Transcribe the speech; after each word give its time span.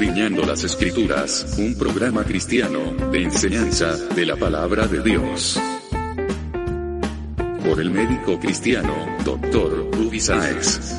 Escudriñando 0.00 0.46
las 0.46 0.64
Escrituras, 0.64 1.56
un 1.58 1.74
programa 1.74 2.24
cristiano 2.24 2.94
de 3.12 3.22
enseñanza 3.22 3.94
de 4.14 4.24
la 4.24 4.34
palabra 4.34 4.86
de 4.86 5.02
Dios. 5.02 5.60
Por 7.62 7.78
el 7.78 7.90
médico 7.90 8.40
cristiano, 8.40 8.94
Dr. 9.26 9.90
Ruby 9.92 10.18
Sáez. 10.18 10.98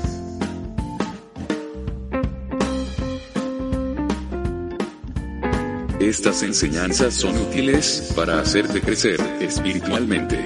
Estas 6.00 6.44
enseñanzas 6.44 7.16
son 7.16 7.36
útiles 7.40 8.14
para 8.16 8.40
hacerte 8.40 8.82
crecer 8.82 9.20
espiritualmente. 9.40 10.38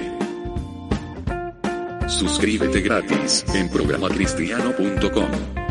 Suscríbete 2.08 2.80
gratis 2.80 3.44
en 3.54 3.68
programacristiano.com. 3.68 5.65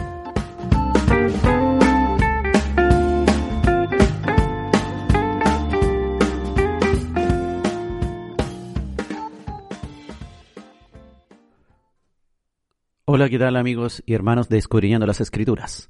Hola, 13.17 13.29
¿qué 13.29 13.39
tal 13.39 13.55
amigos 13.55 14.03
y 14.05 14.13
hermanos 14.13 14.49
de 14.49 14.57
Escudriñando 14.57 15.07
las 15.07 15.21
Escrituras? 15.21 15.89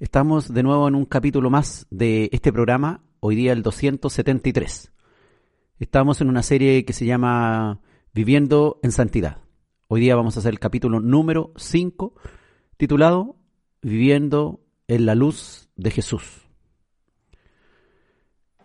Estamos 0.00 0.52
de 0.52 0.62
nuevo 0.62 0.86
en 0.86 0.96
un 0.96 1.06
capítulo 1.06 1.48
más 1.48 1.86
de 1.88 2.28
este 2.30 2.52
programa, 2.52 3.00
hoy 3.20 3.36
día 3.36 3.54
el 3.54 3.62
273. 3.62 4.92
Estamos 5.78 6.20
en 6.20 6.28
una 6.28 6.42
serie 6.42 6.84
que 6.84 6.92
se 6.92 7.06
llama 7.06 7.80
Viviendo 8.12 8.80
en 8.82 8.92
Santidad. 8.92 9.38
Hoy 9.86 10.02
día 10.02 10.14
vamos 10.14 10.36
a 10.36 10.40
hacer 10.40 10.52
el 10.52 10.58
capítulo 10.58 11.00
número 11.00 11.54
5, 11.56 12.14
titulado 12.76 13.36
Viviendo 13.80 14.60
en 14.88 15.06
la 15.06 15.14
luz 15.14 15.70
de 15.74 15.90
Jesús. 15.90 16.50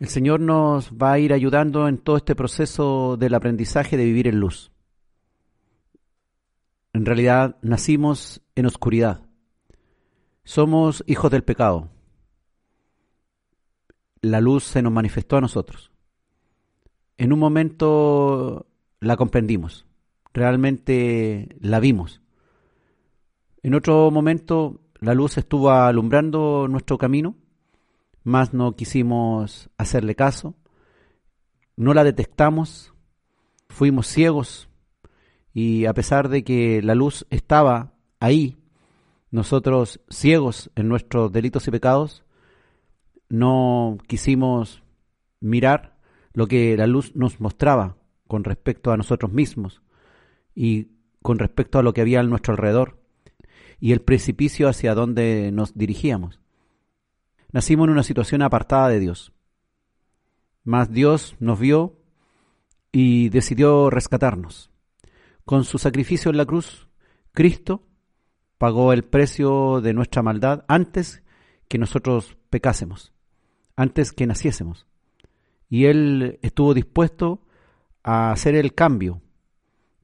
El 0.01 0.09
Señor 0.09 0.41
nos 0.41 0.91
va 0.91 1.13
a 1.13 1.19
ir 1.19 1.31
ayudando 1.31 1.87
en 1.87 1.99
todo 1.99 2.17
este 2.17 2.35
proceso 2.35 3.15
del 3.15 3.33
aprendizaje 3.33 3.95
de 3.95 4.03
vivir 4.03 4.27
en 4.27 4.41
luz. 4.41 4.72
En 6.93 7.05
realidad 7.05 7.57
nacimos 7.61 8.41
en 8.55 8.65
oscuridad. 8.65 9.21
Somos 10.43 11.03
hijos 11.07 11.31
del 11.31 11.43
pecado. 11.43 11.89
La 14.21 14.39
luz 14.39 14.63
se 14.63 14.81
nos 14.81 14.93
manifestó 14.93 15.37
a 15.37 15.41
nosotros. 15.41 15.91
En 17.17 17.33
un 17.33 17.39
momento 17.39 18.67
la 18.99 19.17
comprendimos 19.17 19.85
realmente 20.33 21.55
la 21.59 21.79
vimos. 21.79 22.21
En 23.61 23.75
otro 23.75 24.11
momento 24.11 24.81
la 24.99 25.13
luz 25.13 25.37
estuvo 25.37 25.71
alumbrando 25.71 26.67
nuestro 26.67 26.97
camino, 26.97 27.35
más 28.23 28.53
no 28.53 28.75
quisimos 28.75 29.69
hacerle 29.77 30.15
caso, 30.15 30.55
no 31.75 31.93
la 31.93 32.03
detectamos, 32.03 32.93
fuimos 33.69 34.07
ciegos 34.07 34.69
y 35.53 35.85
a 35.85 35.93
pesar 35.93 36.29
de 36.29 36.43
que 36.43 36.81
la 36.81 36.95
luz 36.95 37.25
estaba 37.29 37.93
ahí, 38.19 38.57
nosotros 39.29 40.01
ciegos 40.09 40.71
en 40.75 40.87
nuestros 40.87 41.31
delitos 41.31 41.67
y 41.67 41.71
pecados, 41.71 42.23
no 43.29 43.97
quisimos 44.07 44.83
mirar 45.39 45.97
lo 46.33 46.47
que 46.47 46.75
la 46.77 46.87
luz 46.87 47.15
nos 47.15 47.39
mostraba 47.39 47.97
con 48.27 48.43
respecto 48.43 48.91
a 48.91 48.97
nosotros 48.97 49.31
mismos 49.31 49.81
y 50.55 50.89
con 51.21 51.39
respecto 51.39 51.79
a 51.79 51.83
lo 51.83 51.93
que 51.93 52.01
había 52.01 52.19
a 52.19 52.23
nuestro 52.23 52.53
alrededor 52.53 52.99
y 53.79 53.91
el 53.91 54.01
precipicio 54.01 54.69
hacia 54.69 54.95
donde 54.95 55.51
nos 55.51 55.77
dirigíamos. 55.77 56.39
Nacimos 57.51 57.85
en 57.85 57.91
una 57.91 58.03
situación 58.03 58.41
apartada 58.41 58.89
de 58.89 58.99
Dios. 58.99 59.33
Mas 60.63 60.91
Dios 60.91 61.35
nos 61.39 61.59
vio 61.59 61.97
y 62.91 63.29
decidió 63.29 63.89
rescatarnos. 63.89 64.72
Con 65.45 65.65
su 65.65 65.77
sacrificio 65.77 66.31
en 66.31 66.37
la 66.37 66.45
cruz, 66.45 66.87
Cristo 67.33 67.87
pagó 68.57 68.93
el 68.93 69.03
precio 69.03 69.81
de 69.81 69.93
nuestra 69.93 70.21
maldad 70.21 70.63
antes 70.67 71.21
que 71.67 71.77
nosotros 71.77 72.37
pecásemos, 72.49 73.13
antes 73.75 74.13
que 74.13 74.25
naciésemos. 74.27 74.87
Y 75.69 75.85
Él 75.85 76.39
estuvo 76.41 76.73
dispuesto 76.73 77.41
a 78.03 78.31
hacer 78.31 78.55
el 78.55 78.73
cambio 78.73 79.21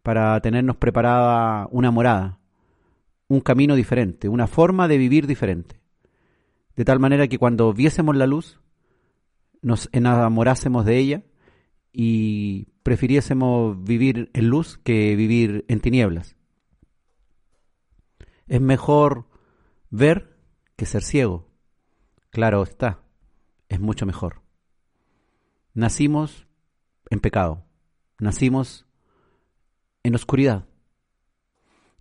para 0.03 0.39
tenernos 0.41 0.77
preparada 0.77 1.67
una 1.71 1.91
morada, 1.91 2.39
un 3.27 3.41
camino 3.41 3.75
diferente, 3.75 4.27
una 4.27 4.47
forma 4.47 4.87
de 4.87 4.97
vivir 4.97 5.27
diferente. 5.27 5.79
De 6.75 6.83
tal 6.83 6.99
manera 6.99 7.27
que 7.27 7.37
cuando 7.37 7.73
viésemos 7.73 8.15
la 8.15 8.27
luz, 8.27 8.59
nos 9.61 9.89
enamorásemos 9.91 10.85
de 10.85 10.97
ella 10.97 11.23
y 11.93 12.67
prefiriésemos 12.89 13.83
vivir 13.83 14.31
en 14.33 14.49
luz 14.49 14.79
que 14.79 15.15
vivir 15.15 15.63
en 15.67 15.79
tinieblas. 15.79 16.35
Es 18.47 18.59
mejor 18.59 19.27
ver 19.91 20.35
que 20.75 20.87
ser 20.87 21.03
ciego. 21.03 21.45
Claro 22.31 22.63
está, 22.63 23.03
es 23.67 23.79
mucho 23.79 24.07
mejor. 24.07 24.41
Nacimos 25.75 26.47
en 27.11 27.19
pecado, 27.19 27.63
nacimos 28.17 28.87
en 30.01 30.15
oscuridad. 30.15 30.65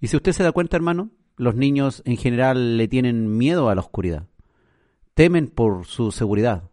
Y 0.01 0.07
si 0.07 0.17
usted 0.17 0.33
se 0.33 0.43
da 0.43 0.53
cuenta, 0.53 0.79
hermano, 0.79 1.11
los 1.37 1.55
niños 1.55 2.01
en 2.07 2.17
general 2.17 2.79
le 2.79 2.89
tienen 2.89 3.37
miedo 3.37 3.69
a 3.69 3.75
la 3.75 3.83
oscuridad. 3.83 4.27
Temen 5.13 5.49
por 5.49 5.85
su 5.85 6.13
seguridad. 6.13 6.71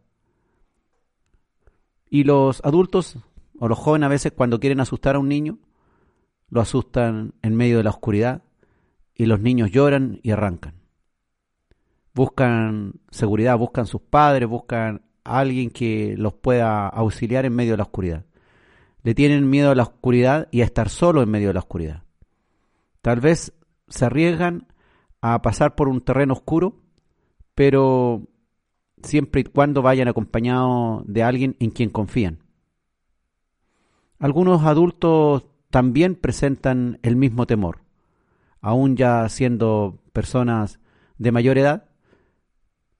Y 2.09 2.23
los 2.23 2.63
adultos 2.63 3.17
o 3.59 3.67
los 3.67 3.77
jóvenes 3.77 4.07
a 4.07 4.09
veces 4.09 4.31
cuando 4.31 4.59
quieren 4.59 4.79
asustar 4.79 5.15
a 5.15 5.19
un 5.19 5.29
niño, 5.29 5.59
lo 6.49 6.61
asustan 6.61 7.33
en 7.41 7.55
medio 7.55 7.77
de 7.77 7.83
la 7.83 7.89
oscuridad 7.89 8.43
y 9.13 9.25
los 9.25 9.39
niños 9.39 9.71
lloran 9.71 10.19
y 10.23 10.31
arrancan. 10.31 10.75
Buscan 12.13 12.93
seguridad, 13.09 13.57
buscan 13.57 13.87
sus 13.87 14.01
padres, 14.01 14.47
buscan 14.47 15.01
a 15.23 15.39
alguien 15.39 15.69
que 15.69 16.15
los 16.17 16.33
pueda 16.33 16.87
auxiliar 16.87 17.45
en 17.45 17.55
medio 17.55 17.71
de 17.71 17.77
la 17.77 17.83
oscuridad 17.83 18.25
le 19.05 19.13
tienen 19.13 19.47
miedo 19.47 19.69
a 19.69 19.75
la 19.75 19.83
oscuridad 19.83 20.47
y 20.49 20.61
a 20.61 20.65
estar 20.65 20.89
solo 20.89 21.21
en 21.21 21.29
medio 21.29 21.49
de 21.49 21.53
la 21.53 21.59
oscuridad. 21.59 22.03
Tal 23.03 23.19
vez 23.19 23.53
se 23.87 24.05
arriesgan 24.05 24.67
a 25.21 25.43
pasar 25.43 25.75
por 25.75 25.89
un 25.89 26.01
terreno 26.01 26.33
oscuro, 26.33 26.81
pero 27.53 28.23
siempre 29.03 29.41
y 29.41 29.43
cuando 29.43 29.83
vayan 29.83 30.07
acompañados 30.07 31.03
de 31.05 31.21
alguien 31.21 31.55
en 31.59 31.69
quien 31.69 31.91
confían. 31.91 32.39
Algunos 34.19 34.63
adultos 34.63 35.45
también 35.69 36.15
presentan 36.15 36.99
el 37.03 37.15
mismo 37.15 37.45
temor, 37.47 37.81
aún 38.61 38.95
ya 38.95 39.27
siendo 39.29 39.99
personas 40.13 40.79
de 41.17 41.31
mayor 41.31 41.57
edad, 41.57 41.89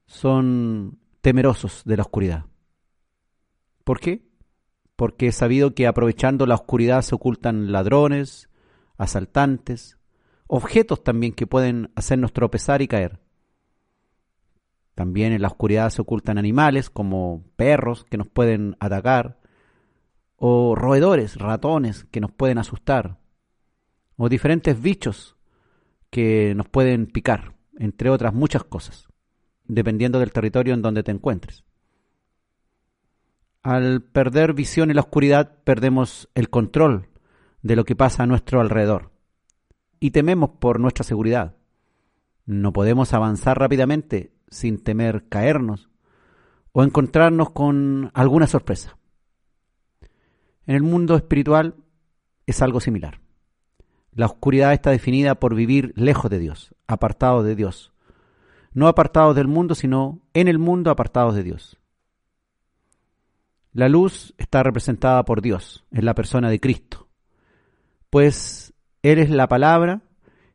son 0.08 1.00
temerosos 1.22 1.84
de 1.86 1.98
la 1.98 2.04
oscuridad. 2.04 2.46
¿Por 3.84 4.00
qué? 4.00 4.26
porque 4.96 5.28
he 5.28 5.32
sabido 5.32 5.74
que 5.74 5.88
aprovechando 5.88 6.46
la 6.46 6.56
oscuridad 6.56 7.02
se 7.02 7.16
ocultan 7.16 7.72
ladrones, 7.72 8.50
asaltantes, 8.98 9.98
objetos 10.48 11.04
también 11.04 11.34
que 11.34 11.48
pueden 11.48 11.92
hacernos 11.96 12.34
tropezar 12.34 12.82
y 12.82 12.88
caer. 12.88 13.20
También 14.94 15.34
en 15.34 15.42
la 15.42 15.50
oscuridad 15.50 15.90
se 15.90 16.02
ocultan 16.02 16.38
animales 16.38 16.90
como 16.90 17.44
perros 17.58 18.06
que 18.06 18.18
nos 18.18 18.28
pueden 18.28 18.78
atacar, 18.80 19.40
o 20.38 20.76
roedores, 20.76 21.38
ratones 21.38 22.06
que 22.06 22.22
nos 22.22 22.32
pueden 22.32 22.58
asustar, 22.58 23.20
o 24.18 24.30
diferentes 24.30 24.82
bichos 24.82 25.36
que 26.10 26.54
nos 26.56 26.68
pueden 26.68 27.08
picar, 27.08 27.56
entre 27.78 28.10
otras 28.10 28.34
muchas 28.34 28.64
cosas, 28.64 29.08
dependiendo 29.66 30.20
del 30.20 30.32
territorio 30.32 30.74
en 30.74 30.82
donde 30.82 31.04
te 31.04 31.12
encuentres. 31.12 31.64
Al 33.64 34.04
perder 34.04 34.54
visión 34.54 34.92
en 34.92 34.96
la 34.96 35.02
oscuridad 35.02 35.58
perdemos 35.64 36.30
el 36.36 36.50
control 36.50 37.10
de 37.64 37.76
lo 37.76 37.84
que 37.84 37.96
pasa 37.96 38.24
a 38.24 38.28
nuestro 38.28 38.62
alrededor 38.62 39.12
y 40.00 40.12
tememos 40.12 40.52
por 40.60 40.80
nuestra 40.80 41.04
seguridad. 41.04 41.56
No 42.46 42.74
podemos 42.74 43.14
avanzar 43.14 43.58
rápidamente 43.58 44.32
sin 44.50 44.84
temer 44.84 45.28
caernos 45.30 45.90
o 46.74 46.84
encontrarnos 46.84 47.50
con 47.50 48.12
alguna 48.14 48.46
sorpresa. 48.46 48.98
En 50.68 50.76
el 50.76 50.84
mundo 50.84 51.16
espiritual 51.16 51.76
es 52.46 52.62
algo 52.62 52.80
similar. 52.80 53.20
La 54.12 54.26
oscuridad 54.26 54.74
está 54.74 54.92
definida 54.92 55.36
por 55.36 55.56
vivir 55.56 55.94
lejos 55.96 56.32
de 56.32 56.40
Dios, 56.40 56.74
apartados 56.88 57.44
de 57.46 57.56
Dios. 57.56 57.92
No 58.72 58.88
apartados 58.88 59.36
del 59.36 59.48
mundo, 59.48 59.76
sino 59.76 60.22
en 60.34 60.48
el 60.48 60.60
mundo 60.60 60.90
apartados 60.90 61.36
de 61.36 61.44
Dios. 61.44 61.78
La 63.74 63.90
luz 63.90 64.34
está 64.38 64.64
representada 64.64 65.26
por 65.26 65.42
Dios, 65.42 65.86
en 65.92 66.06
la 66.06 66.16
persona 66.16 66.50
de 66.50 66.62
Cristo, 66.62 67.10
pues 68.10 68.74
Él 69.02 69.20
es 69.20 69.30
la 69.30 69.50
palabra 69.50 70.04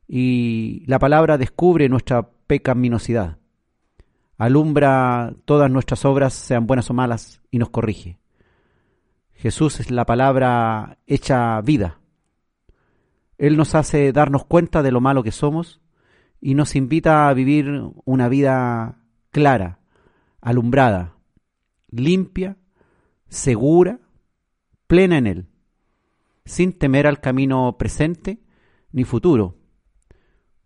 y 0.08 0.84
la 0.86 0.98
palabra 0.98 1.36
descubre 1.36 1.90
nuestra 1.90 2.30
pecaminosidad. 2.46 3.36
alumbra 4.38 5.34
todas 5.44 5.70
nuestras 5.70 6.06
obras, 6.06 6.32
sean 6.32 6.66
buenas 6.66 6.88
o 6.88 6.94
malas, 6.94 7.42
y 7.50 7.58
nos 7.58 7.68
corrige. 7.68 8.19
Jesús 9.40 9.80
es 9.80 9.90
la 9.90 10.04
palabra 10.04 10.98
hecha 11.06 11.58
vida. 11.62 11.98
Él 13.38 13.56
nos 13.56 13.74
hace 13.74 14.12
darnos 14.12 14.44
cuenta 14.44 14.82
de 14.82 14.92
lo 14.92 15.00
malo 15.00 15.22
que 15.22 15.32
somos 15.32 15.80
y 16.42 16.54
nos 16.54 16.76
invita 16.76 17.26
a 17.26 17.32
vivir 17.32 17.90
una 18.04 18.28
vida 18.28 18.98
clara, 19.30 19.78
alumbrada, 20.42 21.14
limpia, 21.90 22.58
segura, 23.30 24.00
plena 24.86 25.16
en 25.16 25.26
Él, 25.26 25.46
sin 26.44 26.74
temer 26.78 27.06
al 27.06 27.20
camino 27.20 27.78
presente 27.78 28.42
ni 28.92 29.04
futuro, 29.04 29.56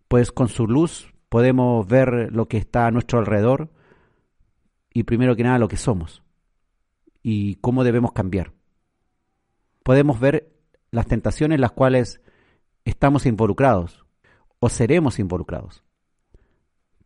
pues 0.09 0.33
con 0.33 0.49
su 0.49 0.67
luz 0.67 1.13
podemos 1.29 1.87
ver 1.87 2.29
lo 2.33 2.49
que 2.49 2.57
está 2.57 2.87
a 2.87 2.91
nuestro 2.91 3.19
alrededor 3.19 3.71
y 4.93 5.03
primero 5.03 5.33
que 5.37 5.43
nada 5.43 5.59
lo 5.59 5.69
que 5.69 5.77
somos 5.77 6.23
y 7.23 7.55
cómo 7.55 7.85
debemos 7.85 8.11
cambiar. 8.11 8.51
Podemos 9.85 10.19
ver 10.19 10.51
las 10.89 11.05
tentaciones 11.05 11.57
en 11.57 11.61
las 11.61 11.71
cuales 11.71 12.19
estamos 12.85 13.27
involucrados 13.27 14.03
o 14.57 14.67
seremos 14.67 15.19
involucrados. 15.19 15.83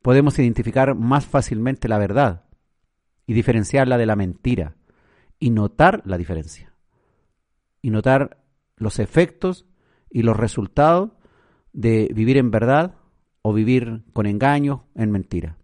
Podemos 0.02 0.40
identificar 0.40 0.96
más 0.96 1.26
fácilmente 1.26 1.90
la 1.90 1.98
verdad 1.98 2.46
y 3.28 3.34
diferenciarla 3.34 3.98
de 3.98 4.06
la 4.06 4.16
mentira 4.16 4.78
y 5.40 5.50
notar 5.50 6.04
la 6.06 6.18
diferencia 6.18 6.74
y 7.82 7.90
notar 7.90 8.46
los 8.78 9.00
efectos 9.00 9.66
y 10.10 10.22
los 10.22 10.38
resultados 10.38 11.12
de 11.74 12.10
vivir 12.14 12.38
en 12.38 12.50
verdad 12.50 12.96
o 13.42 13.52
vivir 13.52 14.06
con 14.14 14.26
engaño, 14.26 14.86
en 14.96 15.12
mentira. 15.12 15.58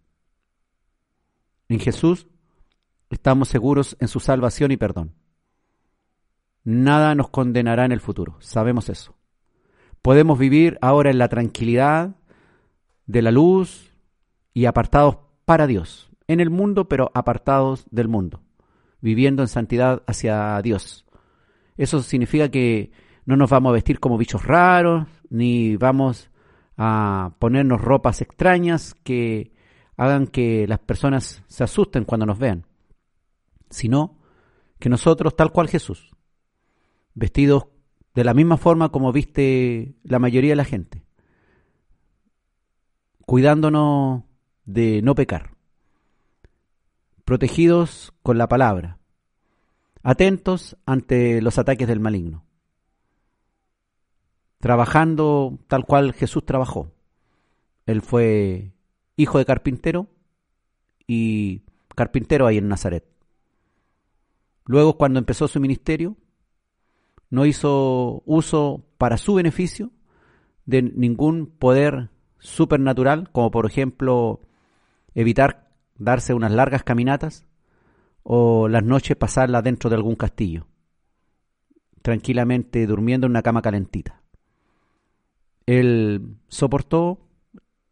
En 1.70 1.80
Jesús 1.80 2.28
estamos 3.10 3.48
seguros 3.48 3.96
en 4.02 4.10
su 4.10 4.20
salvación 4.20 4.74
y 4.74 4.76
perdón. 4.76 5.14
Nada 6.66 7.14
nos 7.14 7.30
condenará 7.30 7.86
en 7.86 7.92
el 7.92 8.00
futuro, 8.00 8.38
sabemos 8.40 8.90
eso. 8.90 9.16
Podemos 10.02 10.40
vivir 10.40 10.80
ahora 10.82 11.12
en 11.12 11.20
la 11.20 11.30
tranquilidad 11.30 12.16
de 13.06 13.22
la 13.22 13.30
luz 13.30 13.94
y 14.52 14.66
apartados 14.66 15.20
para 15.46 15.68
Dios, 15.68 16.10
en 16.28 16.40
el 16.40 16.50
mundo 16.50 16.90
pero 16.90 17.12
apartados 17.14 17.86
del 17.92 18.08
mundo, 18.08 18.42
viviendo 19.00 19.44
en 19.44 19.48
santidad 19.48 20.02
hacia 20.08 20.60
Dios. 20.64 21.06
Eso 21.78 22.02
significa 22.02 22.50
que 22.50 22.92
no 23.26 23.38
nos 23.38 23.52
vamos 23.52 23.70
a 23.70 23.74
vestir 23.74 24.00
como 24.00 24.18
bichos 24.18 24.44
raros, 24.44 25.08
ni 25.30 25.78
vamos 25.78 26.32
a 26.78 27.36
ponernos 27.38 27.80
ropas 27.80 28.22
extrañas 28.22 28.96
que 29.04 29.54
hagan 29.98 30.26
que 30.26 30.66
las 30.68 30.80
personas 30.80 31.44
se 31.48 31.64
asusten 31.64 32.06
cuando 32.06 32.26
nos 32.26 32.40
vean, 32.40 32.66
sino 33.70 34.18
que 34.80 34.90
nosotros, 34.90 35.36
tal 35.36 35.52
cual 35.52 35.70
Jesús, 35.70 36.15
vestidos 37.16 37.68
de 38.14 38.24
la 38.24 38.34
misma 38.34 38.58
forma 38.58 38.90
como 38.90 39.12
viste 39.12 39.96
la 40.04 40.20
mayoría 40.20 40.52
de 40.52 40.56
la 40.56 40.66
gente, 40.66 41.04
cuidándonos 43.26 44.24
de 44.66 45.02
no 45.02 45.16
pecar, 45.16 45.56
protegidos 47.26 48.14
con 48.22 48.38
la 48.38 48.48
palabra, 48.48 49.00
atentos 50.04 50.78
ante 50.86 51.42
los 51.42 51.58
ataques 51.58 51.88
del 51.88 52.00
maligno 52.00 52.46
trabajando 54.66 55.60
tal 55.68 55.86
cual 55.86 56.12
Jesús 56.14 56.44
trabajó. 56.44 56.92
Él 57.86 58.02
fue 58.02 58.74
hijo 59.16 59.38
de 59.38 59.46
carpintero 59.46 60.08
y 61.06 61.62
carpintero 61.96 62.48
ahí 62.48 62.58
en 62.58 62.68
Nazaret. 62.68 63.06
Luego, 64.66 64.98
cuando 64.98 65.20
empezó 65.20 65.48
su 65.48 65.60
ministerio, 65.60 66.18
no 67.30 67.46
hizo 67.46 68.24
uso 68.26 68.86
para 68.98 69.18
su 69.18 69.36
beneficio 69.36 69.92
de 70.66 70.82
ningún 70.82 71.48
poder 71.48 72.10
supernatural, 72.40 73.30
como 73.32 73.52
por 73.52 73.66
ejemplo 73.66 74.42
evitar 75.14 75.72
darse 75.98 76.34
unas 76.34 76.52
largas 76.52 76.84
caminatas 76.84 77.46
o 78.24 78.68
las 78.68 78.84
noches 78.84 79.16
pasarlas 79.16 79.64
dentro 79.64 79.90
de 79.90 79.96
algún 79.96 80.16
castillo, 80.16 80.68
tranquilamente 82.02 82.86
durmiendo 82.88 83.28
en 83.28 83.32
una 83.32 83.44
cama 83.44 83.62
calentita. 83.62 84.22
Él 85.66 86.38
soportó 86.48 87.28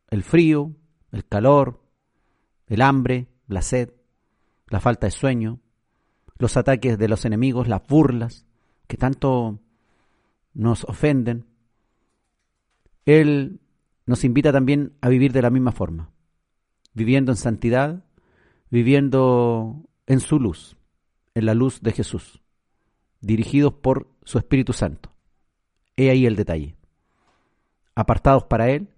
el 0.09 0.24
frío, 0.24 0.71
el 1.12 1.25
calor, 1.25 1.81
el 2.68 2.81
hambre, 2.81 3.27
la 3.47 3.62
sed, 3.62 3.91
la 4.68 4.79
falta 4.79 5.07
de 5.07 5.12
sueño, 5.12 5.59
los 6.38 6.57
ataques 6.57 6.97
de 6.97 7.07
los 7.07 7.25
enemigos, 7.25 7.68
las 7.68 7.86
burlas 7.88 8.45
que 8.88 8.97
tanto 8.97 9.59
nos 10.53 10.83
ofenden. 10.85 11.45
Él 13.06 13.59
nos 14.06 14.24
invita 14.24 14.51
también 14.51 14.94
a 15.01 15.09
vivir 15.09 15.31
de 15.31 15.41
la 15.41 15.50
misma 15.50 15.71
forma, 15.71 16.12
viviendo 16.94 17.31
en 17.31 17.38
santidad, 17.38 18.06
viviendo 18.69 19.89
en 20.07 20.19
su 20.19 20.39
luz, 20.39 20.77
en 21.35 21.45
la 21.45 21.53
luz 21.53 21.81
de 21.81 21.91
Jesús, 21.91 22.41
dirigidos 23.21 23.74
por 23.74 24.07
su 24.24 24.38
Espíritu 24.38 24.74
Santo. 24.74 25.13
He 25.95 26.09
ahí 26.09 26.25
el 26.25 26.36
detalle 26.36 26.75
apartados 27.95 28.45
para 28.45 28.69
Él, 28.69 28.89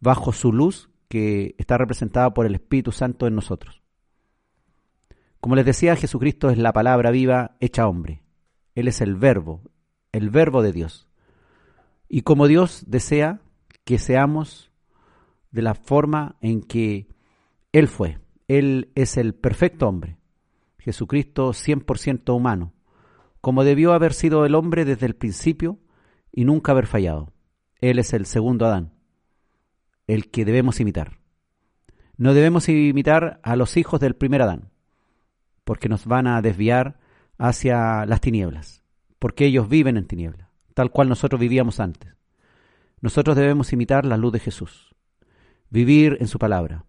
bajo 0.00 0.32
su 0.32 0.52
luz 0.52 0.90
que 1.08 1.54
está 1.58 1.78
representada 1.78 2.34
por 2.34 2.46
el 2.46 2.54
Espíritu 2.54 2.92
Santo 2.92 3.26
en 3.26 3.34
nosotros. 3.34 3.82
Como 5.40 5.56
les 5.56 5.66
decía, 5.66 5.96
Jesucristo 5.96 6.50
es 6.50 6.58
la 6.58 6.72
palabra 6.72 7.10
viva 7.10 7.56
hecha 7.60 7.86
hombre. 7.86 8.22
Él 8.74 8.88
es 8.88 9.00
el 9.00 9.16
verbo, 9.16 9.62
el 10.12 10.30
verbo 10.30 10.62
de 10.62 10.72
Dios. 10.72 11.06
Y 12.08 12.22
como 12.22 12.46
Dios 12.46 12.84
desea 12.86 13.40
que 13.84 13.98
seamos 13.98 14.70
de 15.50 15.62
la 15.62 15.74
forma 15.74 16.36
en 16.40 16.62
que 16.62 17.08
Él 17.72 17.88
fue. 17.88 18.18
Él 18.48 18.90
es 18.94 19.16
el 19.16 19.34
perfecto 19.34 19.88
hombre. 19.88 20.18
Jesucristo 20.78 21.50
100% 21.50 22.34
humano, 22.34 22.72
como 23.40 23.62
debió 23.62 23.92
haber 23.92 24.14
sido 24.14 24.44
el 24.44 24.56
hombre 24.56 24.84
desde 24.84 25.06
el 25.06 25.14
principio 25.14 25.78
y 26.32 26.44
nunca 26.44 26.72
haber 26.72 26.86
fallado. 26.86 27.32
Él 27.80 27.98
es 27.98 28.12
el 28.12 28.26
segundo 28.26 28.66
Adán, 28.66 28.92
el 30.06 30.30
que 30.30 30.44
debemos 30.44 30.80
imitar. 30.80 31.18
No 32.16 32.34
debemos 32.34 32.68
imitar 32.68 33.40
a 33.42 33.54
los 33.54 33.76
hijos 33.76 34.00
del 34.00 34.16
primer 34.16 34.42
Adán, 34.42 34.70
porque 35.64 35.88
nos 35.88 36.06
van 36.06 36.26
a 36.26 36.42
desviar 36.42 36.98
hacia 37.42 38.06
las 38.06 38.20
tinieblas, 38.20 38.84
porque 39.18 39.46
ellos 39.46 39.68
viven 39.68 39.96
en 39.96 40.06
tinieblas, 40.06 40.48
tal 40.74 40.92
cual 40.92 41.08
nosotros 41.08 41.40
vivíamos 41.40 41.80
antes. 41.80 42.14
Nosotros 43.00 43.34
debemos 43.34 43.72
imitar 43.72 44.06
la 44.06 44.16
luz 44.16 44.32
de 44.32 44.38
Jesús, 44.38 44.94
vivir 45.68 46.18
en 46.20 46.28
su 46.28 46.38
palabra. 46.38 46.84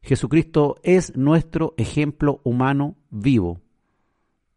Jesucristo 0.00 0.76
es 0.84 1.14
nuestro 1.18 1.74
ejemplo 1.76 2.40
humano 2.44 2.96
vivo, 3.10 3.60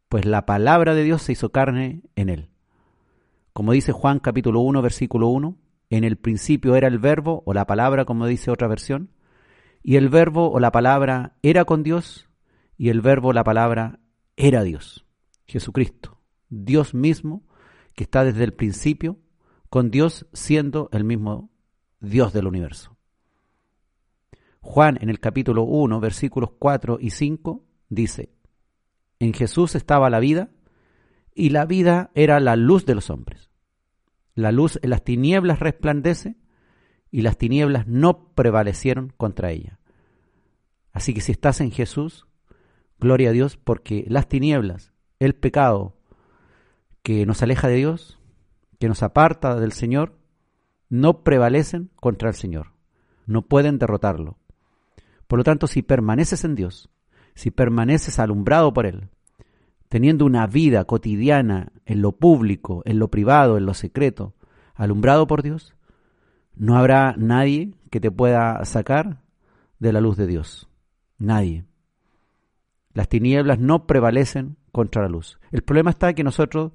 pues 0.07 0.25
la 0.25 0.45
palabra 0.45 0.95
de 0.95 1.03
Dios 1.03 1.23
se 1.23 1.33
hizo 1.33 1.51
carne 1.51 2.03
en 2.15 2.29
él. 2.29 2.49
Como 3.51 3.73
dice 3.73 3.91
Juan 3.91 4.19
capítulo 4.19 4.61
1, 4.61 4.81
versículo 4.81 5.27
1, 5.27 5.57
en 5.89 6.05
el 6.05 6.15
principio 6.15 6.77
era 6.77 6.87
el 6.87 6.99
verbo 6.99 7.43
o 7.45 7.53
la 7.53 7.67
palabra, 7.67 8.05
como 8.05 8.27
dice 8.27 8.49
otra 8.49 8.69
versión, 8.69 9.11
y 9.83 9.97
el 9.97 10.07
verbo 10.07 10.49
o 10.49 10.61
la 10.61 10.71
palabra 10.71 11.35
era 11.41 11.65
con 11.65 11.83
Dios, 11.83 12.29
y 12.77 12.87
el 12.87 13.01
verbo 13.01 13.29
o 13.29 13.33
la 13.33 13.43
palabra 13.43 13.99
era 14.37 14.63
Dios, 14.63 15.06
Jesucristo, 15.47 16.21
Dios 16.49 16.93
mismo, 16.93 17.43
que 17.95 18.03
está 18.03 18.23
desde 18.23 18.43
el 18.43 18.53
principio, 18.53 19.17
con 19.69 19.91
Dios 19.91 20.27
siendo 20.33 20.89
el 20.91 21.03
mismo 21.03 21.51
Dios 21.99 22.33
del 22.33 22.47
universo. 22.47 22.97
Juan 24.61 24.97
en 25.01 25.09
el 25.09 25.19
capítulo 25.19 25.63
1, 25.63 25.99
versículos 25.99 26.51
4 26.59 26.97
y 26.99 27.11
5 27.11 27.63
dice, 27.89 28.33
en 29.19 29.33
Jesús 29.33 29.75
estaba 29.75 30.09
la 30.09 30.19
vida, 30.19 30.51
y 31.33 31.49
la 31.49 31.65
vida 31.65 32.11
era 32.15 32.39
la 32.39 32.55
luz 32.55 32.85
de 32.85 32.95
los 32.95 33.09
hombres. 33.09 33.51
La 34.33 34.51
luz 34.51 34.79
en 34.81 34.89
las 34.89 35.03
tinieblas 35.03 35.59
resplandece 35.59 36.35
y 37.11 37.21
las 37.21 37.37
tinieblas 37.37 37.87
no 37.87 38.33
prevalecieron 38.33 39.13
contra 39.17 39.51
ella. 39.51 39.79
Así 40.91 41.13
que 41.13 41.21
si 41.21 41.31
estás 41.31 41.61
en 41.61 41.71
Jesús, 41.71 42.27
gloria 42.99 43.29
a 43.29 43.33
Dios 43.33 43.55
porque 43.55 44.05
las 44.07 44.27
tinieblas, 44.27 44.93
el 45.19 45.35
pecado 45.35 45.95
que 47.03 47.25
nos 47.25 47.41
aleja 47.41 47.67
de 47.67 47.75
Dios, 47.75 48.19
que 48.79 48.87
nos 48.87 49.03
aparta 49.03 49.59
del 49.59 49.71
Señor, 49.71 50.17
no 50.89 51.23
prevalecen 51.23 51.89
contra 51.95 52.29
el 52.29 52.35
Señor, 52.35 52.73
no 53.25 53.43
pueden 53.43 53.77
derrotarlo. 53.79 54.37
Por 55.27 55.39
lo 55.39 55.43
tanto, 55.43 55.67
si 55.67 55.81
permaneces 55.81 56.43
en 56.43 56.55
Dios, 56.55 56.89
si 57.35 57.51
permaneces 57.51 58.19
alumbrado 58.19 58.73
por 58.73 58.85
Él, 58.85 59.09
teniendo 59.89 60.25
una 60.25 60.47
vida 60.47 60.85
cotidiana 60.85 61.71
en 61.85 62.01
lo 62.01 62.13
público, 62.13 62.81
en 62.85 62.99
lo 62.99 63.09
privado, 63.09 63.57
en 63.57 63.65
lo 63.65 63.73
secreto, 63.73 64.33
alumbrado 64.75 65.27
por 65.27 65.43
Dios, 65.43 65.75
no 66.55 66.77
habrá 66.77 67.15
nadie 67.17 67.73
que 67.89 67.99
te 67.99 68.11
pueda 68.11 68.63
sacar 68.65 69.21
de 69.79 69.93
la 69.93 70.01
luz 70.01 70.17
de 70.17 70.27
Dios. 70.27 70.69
Nadie. 71.17 71.65
Las 72.93 73.07
tinieblas 73.09 73.59
no 73.59 73.85
prevalecen 73.85 74.57
contra 74.77 75.01
la 75.01 75.09
luz. 75.09 75.39
El 75.51 75.63
problema 75.63 75.89
está 75.89 76.13
que 76.13 76.23
nosotros 76.23 76.71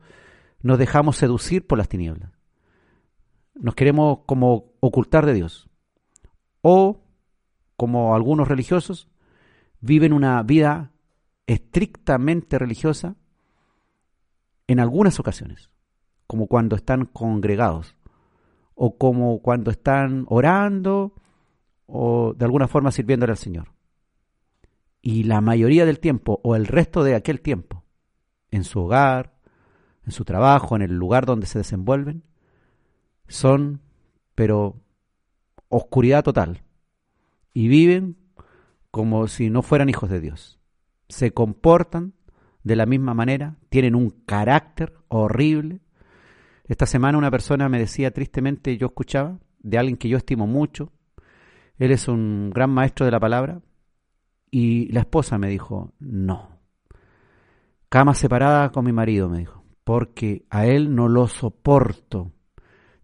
nos 0.60 0.76
dejamos 0.76 1.16
seducir 1.16 1.64
por 1.64 1.78
las 1.78 1.88
tinieblas. 1.88 2.32
Nos 3.54 3.76
queremos 3.76 4.18
como 4.26 4.72
ocultar 4.80 5.24
de 5.24 5.34
Dios. 5.34 5.70
O, 6.62 7.04
como 7.76 8.16
algunos 8.16 8.48
religiosos, 8.48 9.08
viven 9.80 10.12
una 10.12 10.42
vida 10.42 10.90
estrictamente 11.46 12.58
religiosa 12.58 13.14
en 14.66 14.80
algunas 14.80 15.20
ocasiones, 15.20 15.70
como 16.26 16.48
cuando 16.48 16.74
están 16.74 17.04
congregados, 17.04 17.94
o 18.74 18.98
como 18.98 19.42
cuando 19.42 19.70
están 19.70 20.26
orando, 20.28 21.14
o 21.86 22.34
de 22.36 22.44
alguna 22.44 22.66
forma 22.66 22.90
sirviéndole 22.90 23.30
al 23.30 23.38
Señor. 23.38 23.68
Y 25.00 25.22
la 25.22 25.40
mayoría 25.40 25.86
del 25.86 26.00
tiempo, 26.00 26.40
o 26.42 26.56
el 26.56 26.66
resto 26.66 27.04
de 27.04 27.14
aquel 27.14 27.40
tiempo, 27.40 27.81
en 28.52 28.62
su 28.62 28.80
hogar, 28.80 29.34
en 30.06 30.12
su 30.12 30.24
trabajo, 30.24 30.76
en 30.76 30.82
el 30.82 30.92
lugar 30.92 31.26
donde 31.26 31.46
se 31.46 31.58
desenvuelven, 31.58 32.22
son, 33.26 33.80
pero, 34.36 34.76
oscuridad 35.68 36.22
total. 36.22 36.62
Y 37.52 37.68
viven 37.68 38.16
como 38.90 39.26
si 39.26 39.50
no 39.50 39.62
fueran 39.62 39.88
hijos 39.88 40.10
de 40.10 40.20
Dios. 40.20 40.60
Se 41.08 41.32
comportan 41.32 42.14
de 42.62 42.76
la 42.76 42.86
misma 42.86 43.14
manera, 43.14 43.56
tienen 43.70 43.94
un 43.94 44.10
carácter 44.10 44.94
horrible. 45.08 45.80
Esta 46.66 46.86
semana 46.86 47.18
una 47.18 47.30
persona 47.30 47.68
me 47.68 47.78
decía 47.78 48.12
tristemente, 48.12 48.76
yo 48.76 48.88
escuchaba, 48.88 49.38
de 49.60 49.78
alguien 49.78 49.96
que 49.96 50.08
yo 50.08 50.18
estimo 50.18 50.46
mucho, 50.46 50.92
él 51.78 51.90
es 51.90 52.06
un 52.06 52.50
gran 52.50 52.70
maestro 52.70 53.06
de 53.06 53.12
la 53.12 53.20
palabra, 53.20 53.62
y 54.50 54.92
la 54.92 55.00
esposa 55.00 55.38
me 55.38 55.48
dijo, 55.48 55.94
no, 55.98 56.51
cama 57.92 58.14
separada 58.14 58.72
con 58.72 58.86
mi 58.86 58.92
marido, 58.92 59.28
me 59.28 59.40
dijo, 59.40 59.66
porque 59.84 60.46
a 60.48 60.64
él 60.64 60.94
no 60.94 61.08
lo 61.08 61.28
soporto. 61.28 62.32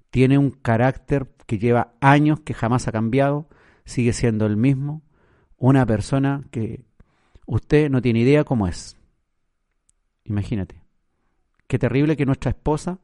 Tiene 0.09 0.38
un 0.38 0.50
carácter 0.50 1.28
que 1.45 1.59
lleva 1.59 1.92
años, 2.00 2.40
que 2.40 2.54
jamás 2.54 2.88
ha 2.88 2.92
cambiado, 2.92 3.50
sigue 3.85 4.14
siendo 4.14 4.47
el 4.47 4.57
mismo, 4.57 5.02
una 5.59 5.85
persona 5.85 6.42
que 6.50 6.87
usted 7.45 7.90
no 7.90 8.00
tiene 8.00 8.21
idea 8.21 8.45
cómo 8.45 8.66
es. 8.66 8.97
Imagínate. 10.25 10.80
Qué 11.66 11.78
terrible 11.78 12.16
que 12.16 12.25
nuestra 12.25 12.52
esposa 12.52 12.99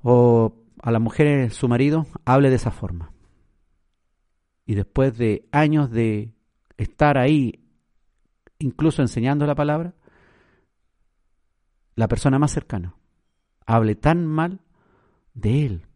o 0.00 0.54
a 0.80 0.90
la 0.90 1.00
mujer 1.00 1.50
su 1.50 1.68
marido 1.68 2.06
hable 2.24 2.48
de 2.48 2.56
esa 2.56 2.70
forma. 2.70 3.12
Y 4.64 4.74
después 4.74 5.18
de 5.18 5.46
años 5.52 5.90
de 5.90 6.32
estar 6.78 7.18
ahí, 7.18 7.62
incluso 8.58 9.02
enseñando 9.02 9.46
la 9.46 9.54
palabra, 9.54 9.92
la 11.94 12.08
persona 12.08 12.38
más 12.38 12.52
cercana 12.52 12.94
hable 13.66 13.94
tan 13.94 14.26
mal 14.26 14.60
de 15.32 15.66
él, 15.66 15.86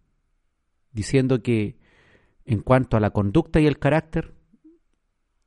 diciendo 0.92 1.42
que 1.42 1.78
en 2.44 2.60
cuanto 2.60 2.96
a 2.96 3.00
la 3.00 3.10
conducta 3.10 3.60
y 3.60 3.66
el 3.66 3.78
carácter, 3.78 4.34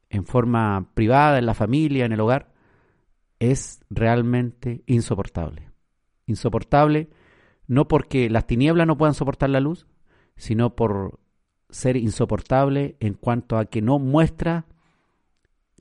en 0.10 0.25
forma 0.25 0.91
privada, 0.93 1.39
en 1.39 1.46
la 1.46 1.53
familia, 1.53 2.05
en 2.05 2.12
el 2.12 2.20
hogar, 2.20 2.53
es 3.39 3.84
realmente 3.89 4.84
insoportable. 4.86 5.72
Insoportable 6.27 7.10
no 7.67 7.88
porque 7.88 8.29
las 8.29 8.46
tinieblas 8.46 8.86
no 8.86 8.98
puedan 8.98 9.15
soportar 9.15 9.50
la 9.50 9.62
luz, 9.62 9.88
sino 10.36 10.75
por 10.75 11.20
ser 11.70 11.96
insoportable 11.96 12.98
en 13.00 13.13
cuanto 13.13 13.58
a 13.58 13.65
que 13.65 13.81
no 13.81 13.98
muestra 13.98 14.65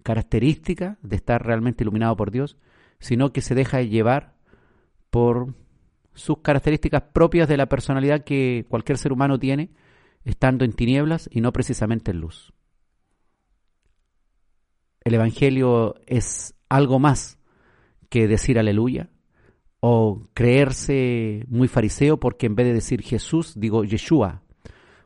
características 0.02 0.98
de 1.02 1.16
estar 1.16 1.44
realmente 1.44 1.84
iluminado 1.84 2.16
por 2.16 2.30
Dios, 2.30 2.56
sino 2.98 3.32
que 3.32 3.42
se 3.42 3.54
deja 3.54 3.82
llevar 3.82 4.36
por 5.10 5.54
sus 6.14 6.38
características 6.38 7.02
propias 7.12 7.48
de 7.48 7.56
la 7.56 7.66
personalidad 7.66 8.24
que 8.24 8.66
cualquier 8.68 8.98
ser 8.98 9.12
humano 9.12 9.38
tiene, 9.38 9.70
estando 10.24 10.64
en 10.64 10.72
tinieblas 10.72 11.28
y 11.32 11.40
no 11.40 11.52
precisamente 11.52 12.10
en 12.10 12.20
luz. 12.20 12.52
El 15.02 15.14
Evangelio 15.14 15.94
es 16.06 16.54
algo 16.68 16.98
más 16.98 17.38
que 18.08 18.28
decir 18.28 18.58
aleluya 18.58 19.08
o 19.80 20.22
creerse 20.34 21.46
muy 21.48 21.68
fariseo 21.68 22.18
porque 22.20 22.46
en 22.46 22.54
vez 22.54 22.66
de 22.66 22.74
decir 22.74 23.02
Jesús 23.02 23.54
digo 23.58 23.84
Yeshua. 23.84 24.42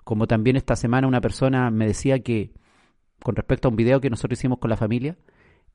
Como 0.03 0.27
también 0.27 0.57
esta 0.57 0.75
semana 0.75 1.07
una 1.07 1.21
persona 1.21 1.71
me 1.71 1.87
decía 1.87 2.19
que 2.19 2.53
con 3.23 3.37
respecto 3.37 3.69
a 3.69 3.71
un 3.71 3.77
video 3.77 4.01
que 4.01 4.11
nosotros 4.11 4.39
hicimos 4.39 4.59
con 4.59 4.69
la 4.69 4.77
familia 4.77 5.17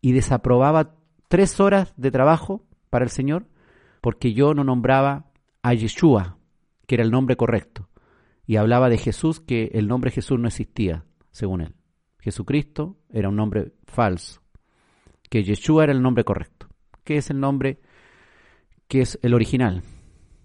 y 0.01 0.11
desaprobaba 0.11 0.95
tres 1.29 1.59
horas 1.59 1.93
de 1.95 2.11
trabajo 2.11 2.65
para 2.89 3.05
el 3.05 3.11
Señor 3.11 3.45
porque 4.01 4.33
yo 4.33 4.53
no 4.53 4.63
nombraba 4.63 5.31
a 5.61 5.73
Yeshua, 5.73 6.37
que 6.87 6.95
era 6.95 7.03
el 7.03 7.11
nombre 7.11 7.35
correcto, 7.35 7.89
y 8.45 8.55
hablaba 8.55 8.89
de 8.89 8.97
Jesús, 8.97 9.39
que 9.39 9.71
el 9.73 9.87
nombre 9.87 10.11
Jesús 10.11 10.39
no 10.39 10.47
existía, 10.47 11.05
según 11.31 11.61
él. 11.61 11.75
Jesucristo 12.19 12.97
era 13.09 13.29
un 13.29 13.35
nombre 13.35 13.73
falso, 13.85 14.41
que 15.29 15.43
Yeshua 15.43 15.83
era 15.83 15.93
el 15.93 16.01
nombre 16.01 16.23
correcto, 16.23 16.67
que 17.03 17.17
es 17.17 17.29
el 17.29 17.39
nombre 17.39 17.79
que 18.87 19.01
es 19.01 19.19
el 19.21 19.33
original. 19.33 19.83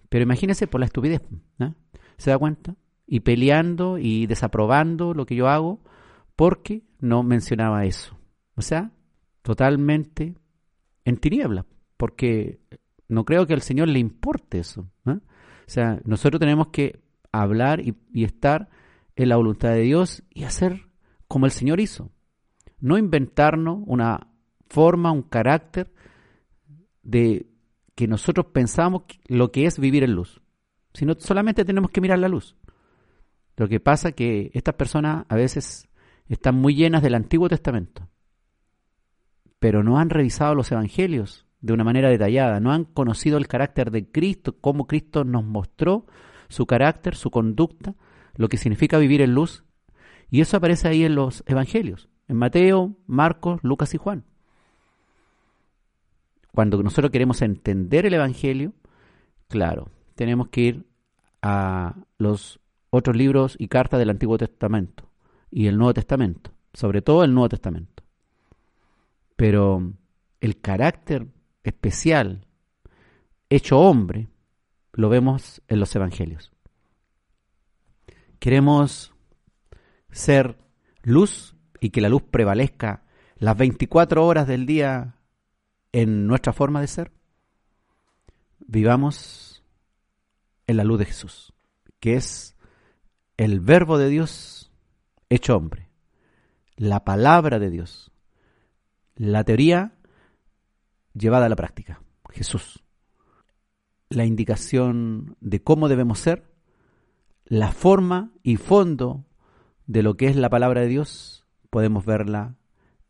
Pero 0.09 0.23
imagínese 0.23 0.67
por 0.67 0.81
la 0.81 0.87
estupidez, 0.87 1.23
¿se 2.19 2.31
da 2.31 2.39
cuenta? 2.39 2.77
Y 3.07 3.21
peleando 3.21 3.99
y 3.99 4.27
desaprobando 4.27 5.15
lo 5.15 5.27
que 5.27 5.35
yo 5.35 5.49
hago 5.49 5.81
porque 6.37 6.85
no 7.01 7.23
mencionaba 7.23 7.85
eso. 7.85 8.17
O 8.55 8.63
sea, 8.63 8.93
totalmente 9.43 10.35
en 11.05 11.17
tiniebla, 11.17 11.67
porque 11.97 12.61
no 13.09 13.25
creo 13.25 13.47
que 13.47 13.55
al 13.55 13.63
Señor 13.63 13.89
le 13.89 13.99
importe 13.99 14.59
eso. 14.59 14.91
O 15.05 15.21
sea, 15.67 16.01
nosotros 16.05 16.41
tenemos 16.41 16.69
que 16.69 17.03
hablar 17.33 17.81
y, 17.81 17.97
y 18.13 18.25
estar 18.25 18.69
en 19.17 19.29
la 19.29 19.37
voluntad 19.37 19.71
de 19.71 19.81
Dios 19.81 20.23
y 20.31 20.45
hacer 20.45 20.89
como 21.29 21.47
el 21.47 21.53
Señor 21.53 21.81
hizo. 21.81 22.11
No 22.81 22.99
inventarnos 22.99 23.79
una 23.87 24.29
forma, 24.69 25.13
un 25.13 25.23
carácter 25.23 25.93
de 27.03 27.47
que 27.95 28.09
nosotros 28.09 28.47
pensamos 28.47 29.05
lo 29.27 29.53
que 29.53 29.67
es 29.67 29.79
vivir 29.79 30.03
en 30.03 30.13
luz, 30.13 30.43
sino 30.93 31.15
solamente 31.19 31.65
tenemos 31.65 31.91
que 31.91 32.01
mirar 32.01 32.19
la 32.19 32.29
luz. 32.29 32.57
Lo 33.57 33.69
que 33.69 33.81
pasa 33.81 34.09
es 34.09 34.15
que 34.15 34.51
estas 34.55 34.75
personas 34.75 35.27
a 35.29 35.37
veces 35.37 35.89
están 36.29 36.57
muy 36.57 36.75
llenas 36.75 37.03
del 37.03 37.15
Antiguo 37.15 37.49
Testamento, 37.49 38.09
pero 39.61 39.83
no 39.83 39.99
han 39.99 40.11
revisado 40.11 40.55
los 40.55 40.73
evangelios 40.73 41.47
de 41.65 41.73
una 41.73 41.83
manera 41.83 42.11
detallada, 42.11 42.61
no 42.61 42.73
han 42.73 42.85
conocido 42.85 43.39
el 43.39 43.49
carácter 43.49 43.91
de 43.91 44.07
Cristo, 44.07 44.55
cómo 44.61 44.87
Cristo 44.87 45.25
nos 45.25 45.45
mostró 45.45 46.05
su 46.51 46.67
carácter, 46.67 47.17
su 47.17 47.31
conducta, 47.31 47.95
lo 48.37 48.51
que 48.51 48.59
significa 48.59 48.99
vivir 48.99 49.23
en 49.23 49.33
luz 49.33 49.65
y 50.31 50.43
eso 50.43 50.59
aparece 50.59 50.89
ahí 50.89 51.05
en 51.05 51.15
los 51.15 51.43
evangelios, 51.47 52.11
en 52.29 52.37
Mateo, 52.37 52.99
Marcos, 53.07 53.61
Lucas 53.63 53.95
y 53.95 53.97
Juan. 53.97 54.25
Cuando 56.53 56.83
nosotros 56.83 57.11
queremos 57.11 57.41
entender 57.41 58.05
el 58.05 58.13
evangelio, 58.13 58.75
claro, 59.49 59.89
tenemos 60.17 60.49
que 60.49 60.61
ir 60.61 60.87
a 61.41 61.95
los 62.19 62.61
otros 62.91 63.17
libros 63.17 63.57
y 63.59 63.69
cartas 63.69 63.99
del 63.99 64.11
Antiguo 64.11 64.37
Testamento 64.37 65.11
y 65.51 65.67
el 65.69 65.79
Nuevo 65.79 65.95
Testamento, 65.95 66.51
sobre 66.75 67.01
todo 67.01 67.25
el 67.25 67.33
Nuevo 67.33 67.49
Testamento. 67.49 68.05
Pero 69.35 69.95
el 70.43 70.61
carácter 70.61 71.29
especial, 71.65 72.47
hecho 73.51 73.81
hombre, 73.81 74.29
lo 74.93 75.09
vemos 75.09 75.63
en 75.69 75.81
los 75.81 75.95
evangelios. 75.97 76.53
Queremos 78.39 79.13
ser 80.11 80.59
luz 81.03 81.57
y 81.81 81.91
que 81.91 82.01
la 82.01 82.09
luz 82.09 82.23
prevalezca 82.23 83.05
las 83.37 83.57
24 83.57 84.25
horas 84.25 84.47
del 84.47 84.67
día 84.67 85.17
en 85.93 86.27
nuestra 86.27 86.53
forma 86.53 86.81
de 86.81 86.87
ser, 86.87 87.13
vivamos 88.59 89.65
en 90.67 90.77
la 90.77 90.85
luz 90.85 90.99
de 90.99 91.05
Jesús, 91.07 91.53
que 92.01 92.15
es 92.15 92.57
el 93.37 93.61
verbo 93.61 93.99
de 93.99 94.09
Dios 94.09 94.73
hecho 95.29 95.57
hombre, 95.57 95.89
la 96.77 97.05
palabra 97.05 97.59
de 97.59 97.71
Dios, 97.71 98.13
la 99.17 99.45
teoría 99.45 99.94
llevada 101.15 101.47
a 101.47 101.49
la 101.49 101.57
práctica, 101.57 102.03
Jesús, 102.31 102.85
la 104.09 104.25
indicación 104.25 105.37
de 105.41 105.63
cómo 105.63 105.89
debemos 105.89 106.19
ser, 106.19 106.53
la 107.45 107.73
forma 107.73 108.33
y 108.43 108.57
fondo 108.57 109.25
de 109.87 110.03
lo 110.03 110.17
que 110.17 110.27
es 110.27 110.37
la 110.37 110.51
palabra 110.51 110.83
de 110.83 110.89
Dios, 110.89 111.47
podemos 111.71 112.05
verla 112.05 112.57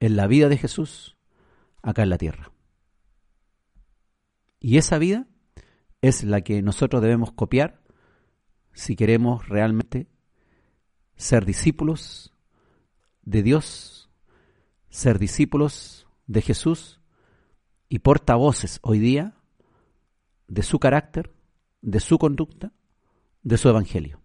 en 0.01 0.17
la 0.17 0.27
vida 0.27 0.49
de 0.49 0.59
Jesús 0.59 1.17
acá 1.83 2.03
en 2.03 2.11
la 2.11 2.19
tierra. 2.19 2.53
Y 4.61 4.79
esa 4.79 4.99
vida 4.99 5.27
es 6.01 6.25
la 6.25 6.41
que 6.41 6.63
nosotros 6.63 7.03
debemos 7.03 7.33
copiar 7.33 7.83
si 8.73 8.97
queremos 8.97 9.49
realmente 9.49 10.09
ser 11.17 11.45
discípulos 11.45 12.35
de 13.23 13.43
Dios, 13.43 14.11
ser 14.89 15.19
discípulos 15.19 16.07
de 16.27 16.43
Jesús 16.43 17.01
y 17.95 18.01
portavoces 18.01 18.81
hoy 18.83 18.99
día 18.99 19.35
de 20.49 20.65
su 20.65 20.81
carácter, 20.81 21.33
de 21.81 22.01
su 22.01 22.19
conducta, 22.19 22.73
de 23.45 23.57
su 23.57 23.69
evangelio. 23.69 24.21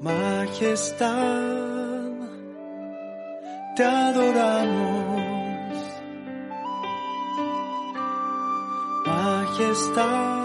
majestad. 0.00 1.12
Te 3.76 3.84
adoramos, 3.84 5.76
majestad 9.06 10.41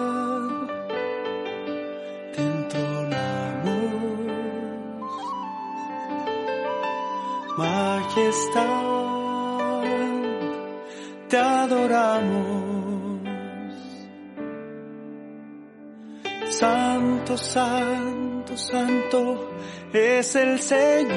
Santo, 17.38 18.58
santo, 18.58 19.50
es 19.94 20.36
el 20.36 20.60
Señor, 20.60 21.16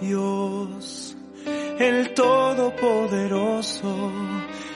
Dios, 0.00 1.16
el 1.78 2.14
Todopoderoso, 2.14 4.12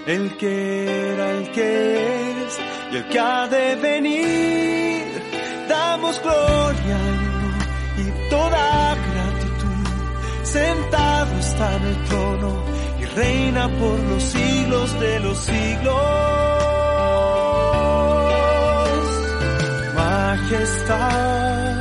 el 0.07 0.37
que 0.37 1.13
era, 1.13 1.31
el 1.33 1.51
que 1.53 2.47
es 2.47 2.59
y 2.93 2.97
el 2.97 3.09
que 3.09 3.19
ha 3.19 3.47
de 3.49 3.77
venir. 3.77 5.05
Damos 5.69 6.21
gloria 6.23 6.99
y 7.99 8.31
toda 8.31 8.95
gratitud. 8.95 9.87
Sentado 10.43 11.39
está 11.39 11.77
en 11.77 11.83
el 11.85 12.05
trono 12.05 12.71
reina 13.15 13.69
por 13.69 13.99
los 13.99 14.23
siglos 14.23 15.01
de 15.01 15.21
los 15.21 15.39
siglos. 15.39 16.50
Majestad, 20.71 21.75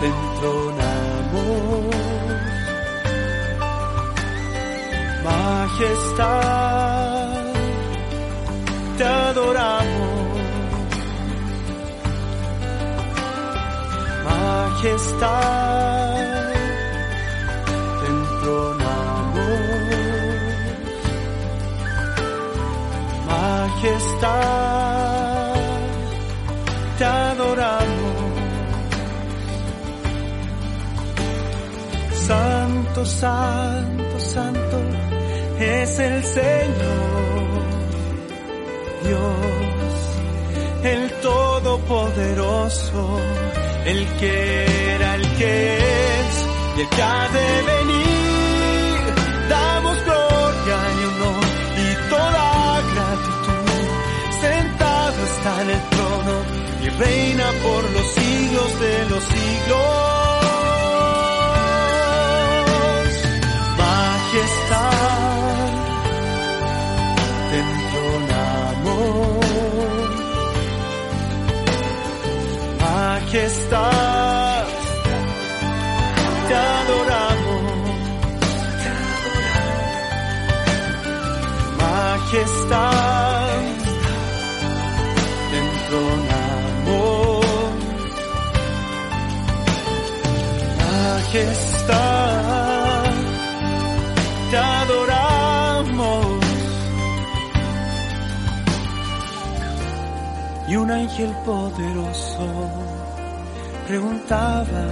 te 0.00 0.06
entronamos. 0.06 1.86
Majestad, 5.24 6.52
te 8.98 9.04
adoramos. 9.04 10.12
Majestad 14.24 15.72
majestad, 23.82 24.61
Santo, 33.04 34.20
santo, 34.20 34.78
es 35.58 35.98
el 35.98 36.22
Señor, 36.22 37.62
Dios, 39.02 39.20
el 40.84 41.10
Todopoderoso, 41.20 43.18
el 43.86 44.06
que 44.20 44.94
era, 44.94 45.16
el 45.16 45.28
que 45.34 45.78
es 45.78 46.46
y 46.76 46.80
el 46.82 46.88
que 46.88 47.02
ha 47.02 47.28
de 47.28 47.62
venir. 47.72 49.48
Damos 49.48 50.04
gloria 50.04 50.78
y 50.94 51.04
honor 51.10 51.44
y 51.82 52.08
toda 52.08 52.82
gratitud. 52.94 53.86
Sentado 54.40 55.24
está 55.24 55.62
en 55.62 55.70
el 55.70 55.82
trono 55.90 56.34
y 56.84 56.88
reina 56.88 57.46
por 57.64 57.90
los 57.90 58.06
siglos 58.06 58.80
de 58.80 59.08
los 59.10 59.24
siglos. 59.24 60.31
Majestad, 73.32 74.66
te 76.48 76.54
adoramos. 76.54 77.62
Majestad, 81.80 83.48
te 85.50 85.56
entronamos. 85.66 87.46
Majestad, 91.22 91.84
te 94.50 94.56
adoramos. 94.58 96.26
Y 100.68 100.76
un 100.76 100.90
ángel 100.90 101.30
poderoso 101.46 102.61
preguntaba 103.92 104.86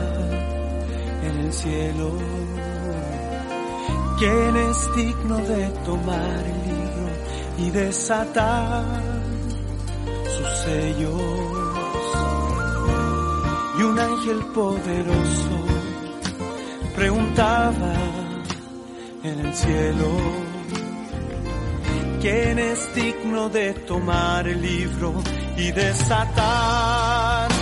en 1.23 1.35
el 1.39 1.51
cielo, 1.55 2.13
¿quién 4.19 4.57
es 4.57 4.95
digno 4.95 5.39
de 5.39 5.69
tomar 5.87 6.45
el 6.53 6.61
libro 6.69 7.09
y 7.57 7.71
desatar 7.71 8.85
sus 10.37 10.49
sellos? 10.65 11.23
Y 13.79 13.83
un 13.85 13.99
ángel 13.99 14.39
poderoso 14.55 15.57
preguntaba 16.95 17.95
en 19.23 19.39
el 19.47 19.55
cielo, 19.55 20.09
¿quién 22.21 22.59
es 22.59 22.95
digno 22.95 23.49
de 23.49 23.73
tomar 23.73 24.47
el 24.47 24.61
libro 24.61 25.15
y 25.57 25.73
desatar 25.73 27.60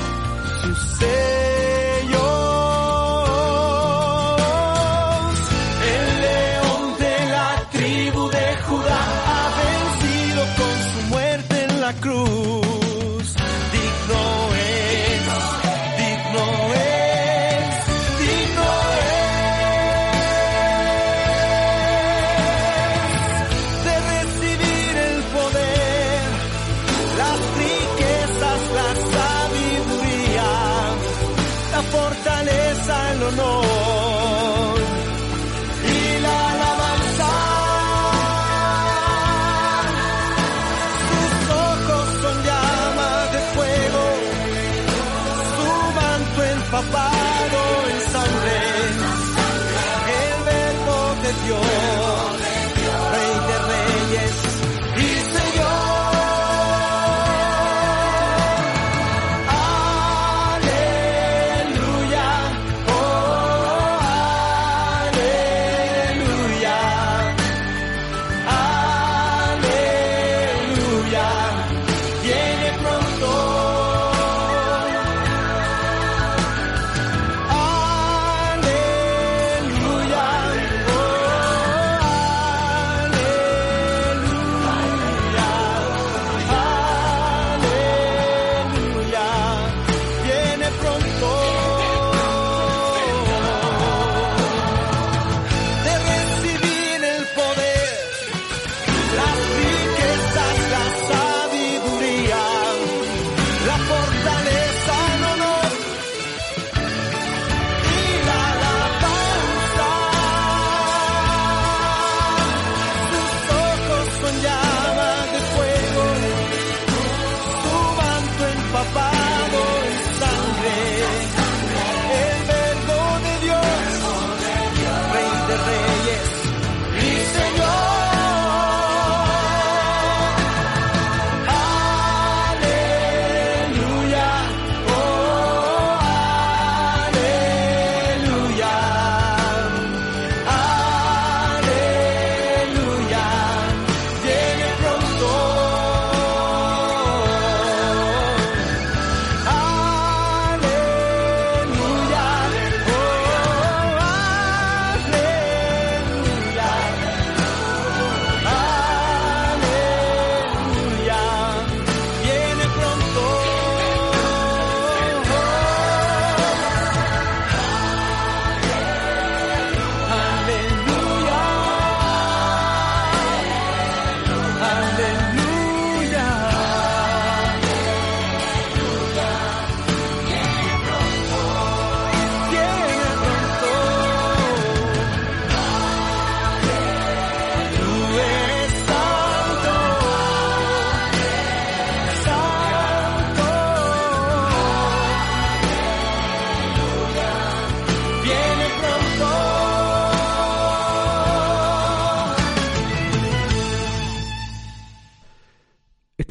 sus 0.74 0.98
sellos? 0.98 1.47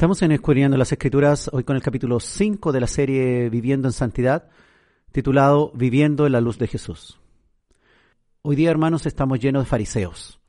Estamos 0.08 0.22
en 0.22 0.32
Escudriñando 0.32 0.78
las 0.78 0.90
Escrituras, 0.90 1.50
hoy 1.52 1.64
con 1.64 1.76
el 1.76 1.82
capítulo 1.82 2.18
5 2.18 2.72
de 2.72 2.80
la 2.80 2.86
serie 2.86 3.50
Viviendo 3.50 3.88
en 3.88 3.92
Santidad, 3.92 4.48
titulado 5.12 5.70
Viviendo 5.74 6.24
en 6.24 6.32
la 6.32 6.40
Luz 6.40 6.56
de 6.56 6.66
Jesús. 6.66 7.20
Hoy 8.40 8.56
día, 8.56 8.70
hermanos, 8.70 9.04
estamos 9.04 9.38
llenos 9.38 9.64
de 9.64 9.68
fariseos. 9.68 10.40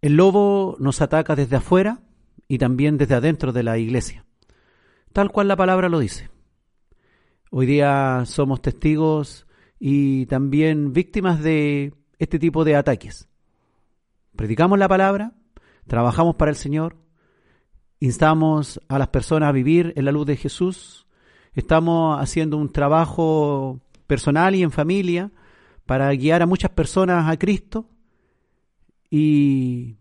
El 0.00 0.16
lobo 0.16 0.78
nos 0.80 1.02
ataca 1.02 1.36
desde 1.36 1.56
afuera 1.56 2.00
y 2.48 2.56
también 2.56 2.96
desde 2.96 3.14
adentro 3.14 3.52
de 3.52 3.62
la 3.62 3.76
iglesia, 3.76 4.24
tal 5.12 5.30
cual 5.30 5.46
la 5.46 5.56
palabra 5.56 5.90
lo 5.90 5.98
dice. 5.98 6.30
Hoy 7.50 7.66
día 7.66 8.22
somos 8.24 8.62
testigos 8.62 9.46
y 9.78 10.24
también 10.24 10.94
víctimas 10.94 11.42
de 11.42 11.92
este 12.18 12.38
tipo 12.38 12.64
de 12.64 12.74
ataques. 12.74 13.28
Predicamos 14.34 14.78
la 14.78 14.88
palabra, 14.88 15.34
trabajamos 15.86 16.36
para 16.36 16.50
el 16.50 16.56
Señor, 16.56 16.96
instamos 18.00 18.80
a 18.88 18.98
las 18.98 19.08
personas 19.08 19.48
a 19.48 19.52
vivir 19.52 19.92
en 19.96 20.04
la 20.04 20.12
luz 20.12 20.26
de 20.26 20.36
Jesús, 20.36 21.06
estamos 21.54 22.20
haciendo 22.20 22.56
un 22.56 22.70
trabajo 22.70 23.80
personal 24.06 24.54
y 24.54 24.62
en 24.62 24.70
familia 24.70 25.32
para 25.86 26.10
guiar 26.12 26.42
a 26.42 26.46
muchas 26.46 26.70
personas 26.70 27.30
a 27.30 27.38
Cristo. 27.38 27.88
Y 29.10 29.96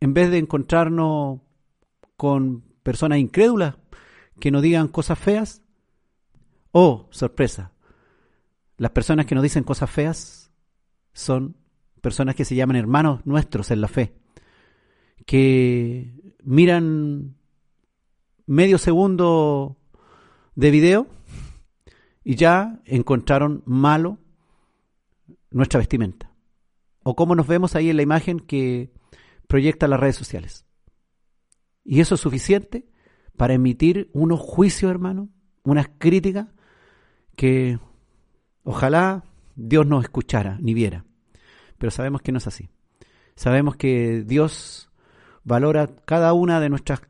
en 0.00 0.14
vez 0.14 0.30
de 0.30 0.38
encontrarnos 0.38 1.40
con 2.16 2.62
personas 2.82 3.18
incrédulas 3.18 3.76
que 4.38 4.50
nos 4.50 4.62
digan 4.62 4.88
cosas 4.88 5.18
feas, 5.18 5.62
oh, 6.72 7.06
sorpresa, 7.10 7.72
las 8.78 8.90
personas 8.92 9.26
que 9.26 9.34
nos 9.34 9.42
dicen 9.42 9.62
cosas 9.62 9.90
feas 9.90 10.50
son 11.12 11.56
personas 12.00 12.34
que 12.34 12.46
se 12.46 12.54
llaman 12.54 12.76
hermanos 12.76 13.20
nuestros 13.26 13.70
en 13.70 13.82
la 13.82 13.88
fe, 13.88 14.14
que 15.26 16.19
miran 16.50 17.36
medio 18.44 18.76
segundo 18.76 19.76
de 20.56 20.72
video 20.72 21.06
y 22.24 22.34
ya 22.34 22.80
encontraron 22.86 23.62
malo 23.66 24.18
nuestra 25.52 25.78
vestimenta. 25.78 26.34
O 27.04 27.14
cómo 27.14 27.36
nos 27.36 27.46
vemos 27.46 27.76
ahí 27.76 27.88
en 27.88 27.96
la 27.96 28.02
imagen 28.02 28.40
que 28.40 28.90
proyecta 29.46 29.86
las 29.86 30.00
redes 30.00 30.16
sociales. 30.16 30.66
Y 31.84 32.00
eso 32.00 32.16
es 32.16 32.20
suficiente 32.20 32.88
para 33.36 33.54
emitir 33.54 34.10
unos 34.12 34.40
juicios, 34.40 34.90
hermano, 34.90 35.28
unas 35.62 35.88
críticas 35.98 36.48
que 37.36 37.78
ojalá 38.64 39.22
Dios 39.54 39.86
no 39.86 40.00
escuchara 40.00 40.58
ni 40.60 40.74
viera. 40.74 41.04
Pero 41.78 41.92
sabemos 41.92 42.22
que 42.22 42.32
no 42.32 42.38
es 42.38 42.48
así. 42.48 42.70
Sabemos 43.36 43.76
que 43.76 44.24
Dios 44.26 44.89
valora 45.44 45.88
cada 46.04 46.32
una 46.32 46.60
de 46.60 46.68
nuestras 46.68 47.02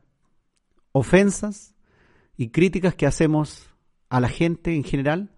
ofensas 0.91 1.75
y 2.37 2.49
críticas 2.49 2.95
que 2.95 3.05
hacemos 3.05 3.69
a 4.09 4.19
la 4.19 4.29
gente 4.29 4.75
en 4.75 4.83
general 4.83 5.31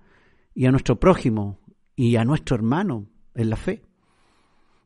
y 0.56 0.65
a 0.65 0.71
nuestro 0.71 0.99
prójimo 0.99 1.60
y 1.95 2.15
a 2.15 2.25
nuestro 2.25 2.56
hermano 2.56 3.08
en 3.36 3.49
la 3.49 3.56
fe. 3.56 3.84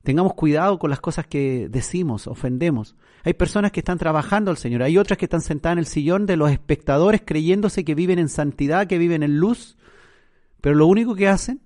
Tengamos 0.04 0.36
cuidado 0.36 0.80
con 0.80 0.90
las 0.90 1.02
cosas 1.02 1.28
que 1.28 1.68
decimos, 1.70 2.28
ofendemos. 2.28 2.96
Hay 3.24 3.34
personas 3.34 3.72
que 3.72 3.82
están 3.82 3.98
trabajando 3.98 4.52
al 4.52 4.58
Señor, 4.58 4.84
hay 4.84 4.98
otras 4.98 5.18
que 5.18 5.26
están 5.26 5.42
sentadas 5.42 5.74
en 5.74 5.80
el 5.80 5.86
sillón 5.86 6.26
de 6.26 6.38
los 6.38 6.50
espectadores 6.50 7.22
creyéndose 7.26 7.84
que 7.84 7.96
viven 7.96 8.20
en 8.20 8.30
santidad, 8.30 8.88
que 8.88 8.98
viven 8.98 9.24
en 9.24 9.38
luz, 9.38 9.78
pero 10.62 10.76
lo 10.76 10.88
único 10.88 11.16
que 11.16 11.28
hacen 11.28 11.62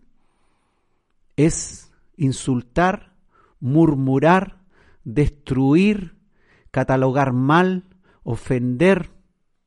es 1.36 1.92
insultar, 2.18 3.14
murmurar, 3.60 4.58
destruir, 5.04 6.16
catalogar 6.72 7.34
mal, 7.34 7.86
ofender, 8.24 9.12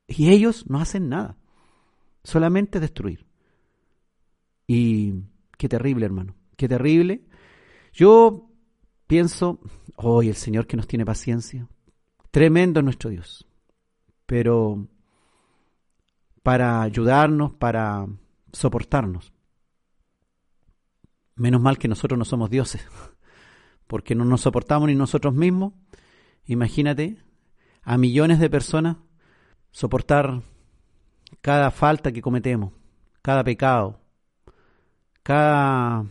y 0.06 0.30
ellos 0.30 0.68
no 0.68 0.80
hacen 0.80 1.08
nada, 1.08 1.36
solamente 2.22 2.80
destruir. 2.80 3.26
Y 4.66 5.14
qué 5.56 5.68
terrible, 5.68 6.06
hermano, 6.06 6.34
qué 6.56 6.68
terrible. 6.68 7.24
Yo 7.92 8.50
pienso, 9.06 9.60
hoy 9.96 10.28
el 10.28 10.36
Señor 10.36 10.66
que 10.66 10.76
nos 10.76 10.86
tiene 10.86 11.04
paciencia, 11.04 11.68
tremendo 12.30 12.80
es 12.80 12.84
nuestro 12.84 13.10
Dios, 13.10 13.46
pero 14.26 14.88
para 16.42 16.82
ayudarnos, 16.82 17.52
para 17.54 18.06
soportarnos. 18.52 19.32
Menos 21.36 21.60
mal 21.60 21.78
que 21.78 21.88
nosotros 21.88 22.18
no 22.18 22.24
somos 22.24 22.50
dioses, 22.50 22.86
porque 23.86 24.14
no 24.14 24.24
nos 24.24 24.42
soportamos 24.42 24.88
ni 24.88 24.94
nosotros 24.94 25.34
mismos. 25.34 25.72
Imagínate 26.46 27.18
a 27.82 27.96
millones 27.98 28.38
de 28.38 28.50
personas 28.50 28.96
soportar 29.70 30.42
cada 31.40 31.70
falta 31.70 32.12
que 32.12 32.22
cometemos, 32.22 32.72
cada 33.22 33.42
pecado, 33.44 34.00
cada 35.22 36.06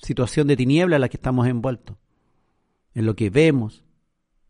situación 0.00 0.46
de 0.48 0.56
tiniebla 0.56 0.96
en 0.96 1.00
la 1.02 1.08
que 1.08 1.16
estamos 1.16 1.46
envueltos, 1.46 1.96
en 2.94 3.06
lo 3.06 3.14
que 3.14 3.30
vemos, 3.30 3.84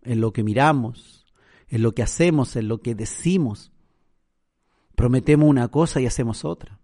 en 0.03 0.21
lo 0.21 0.33
que 0.33 0.43
miramos, 0.43 1.27
en 1.69 1.83
lo 1.83 1.93
que 1.95 2.03
hacemos, 2.03 2.57
en 2.57 2.69
lo 2.69 2.81
que 2.81 2.95
decimos. 2.95 3.73
Prometemos 4.95 5.49
una 5.49 5.69
cosa 5.69 6.01
y 6.01 6.07
hacemos 6.07 6.45
otra. 6.45 6.81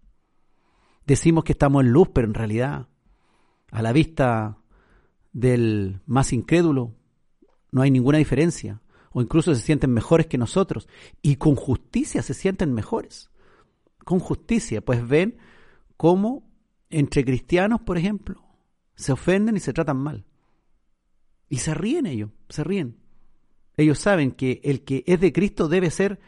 Decimos 1.07 1.45
que 1.45 1.53
estamos 1.53 1.85
en 1.85 1.93
luz, 1.93 2.09
pero 2.13 2.27
en 2.27 2.35
realidad, 2.35 2.89
a 3.71 3.83
la 3.83 3.93
vista 3.93 4.59
del 5.33 6.01
más 6.07 6.33
incrédulo, 6.33 6.98
no 7.71 7.83
hay 7.83 7.91
ninguna 7.91 8.19
diferencia. 8.19 8.81
O 9.11 9.23
incluso 9.23 9.55
se 9.55 9.63
sienten 9.63 9.93
mejores 9.93 10.27
que 10.27 10.39
nosotros. 10.39 10.89
Y 11.23 11.37
con 11.37 11.55
justicia 11.57 12.23
se 12.23 12.35
sienten 12.35 12.75
mejores. 12.75 13.31
Con 14.05 14.21
justicia. 14.21 14.81
Pues 14.81 15.07
ven 15.07 15.39
cómo 15.97 16.49
entre 16.91 17.25
cristianos, 17.25 17.81
por 17.81 17.99
ejemplo, 17.99 18.43
se 18.95 19.13
ofenden 19.13 19.57
y 19.57 19.61
se 19.61 19.73
tratan 19.73 19.99
mal. 19.99 20.25
Y 21.49 21.59
se 21.59 21.75
ríen 21.75 22.07
ellos, 22.07 22.31
se 22.49 22.65
ríen. 22.65 22.99
Ellos 23.77 23.99
saben 23.99 24.33
que 24.33 24.61
el 24.65 24.85
que 24.85 25.05
es 25.07 25.21
de 25.21 25.33
Cristo 25.33 25.69
debe 25.69 25.91
ser 25.91 26.19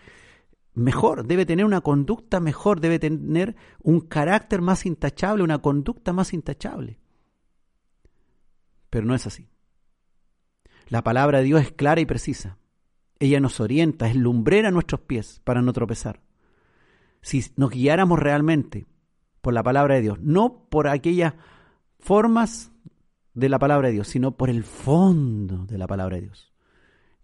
mejor, 0.74 1.26
debe 1.26 1.46
tener 1.46 1.64
una 1.64 1.80
conducta 1.80 2.40
mejor, 2.40 2.80
debe 2.80 2.98
tener 2.98 3.56
un 3.82 4.00
carácter 4.00 4.60
más 4.60 4.86
intachable, 4.86 5.42
una 5.42 5.60
conducta 5.60 6.12
más 6.12 6.32
intachable. 6.32 6.98
Pero 8.88 9.06
no 9.06 9.14
es 9.14 9.26
así. 9.26 9.48
La 10.90 11.04
palabra 11.04 11.38
de 11.38 11.44
Dios 11.44 11.62
es 11.62 11.72
clara 11.72 12.00
y 12.00 12.04
precisa. 12.04 12.58
Ella 13.20 13.38
nos 13.38 13.60
orienta, 13.60 14.08
es 14.08 14.16
lumbrera 14.16 14.68
a 14.68 14.72
nuestros 14.72 15.00
pies 15.00 15.40
para 15.44 15.62
no 15.62 15.72
tropezar. 15.72 16.20
Si 17.22 17.44
nos 17.56 17.70
guiáramos 17.70 18.18
realmente 18.18 18.86
por 19.40 19.54
la 19.54 19.62
palabra 19.62 19.94
de 19.94 20.00
Dios, 20.00 20.18
no 20.20 20.68
por 20.68 20.88
aquellas 20.88 21.34
formas 22.00 22.72
de 23.34 23.48
la 23.48 23.60
palabra 23.60 23.86
de 23.86 23.94
Dios, 23.94 24.08
sino 24.08 24.36
por 24.36 24.50
el 24.50 24.64
fondo 24.64 25.64
de 25.66 25.78
la 25.78 25.86
palabra 25.86 26.16
de 26.16 26.22
Dios. 26.22 26.52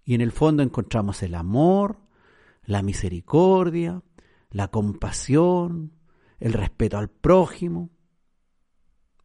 Y 0.04 0.14
en 0.14 0.20
el 0.20 0.30
fondo 0.30 0.62
encontramos 0.62 1.24
el 1.24 1.34
amor, 1.34 1.98
la 2.62 2.82
misericordia, 2.82 4.00
la 4.50 4.68
compasión, 4.68 5.92
el 6.38 6.52
respeto 6.52 6.98
al 6.98 7.08
prójimo, 7.08 7.90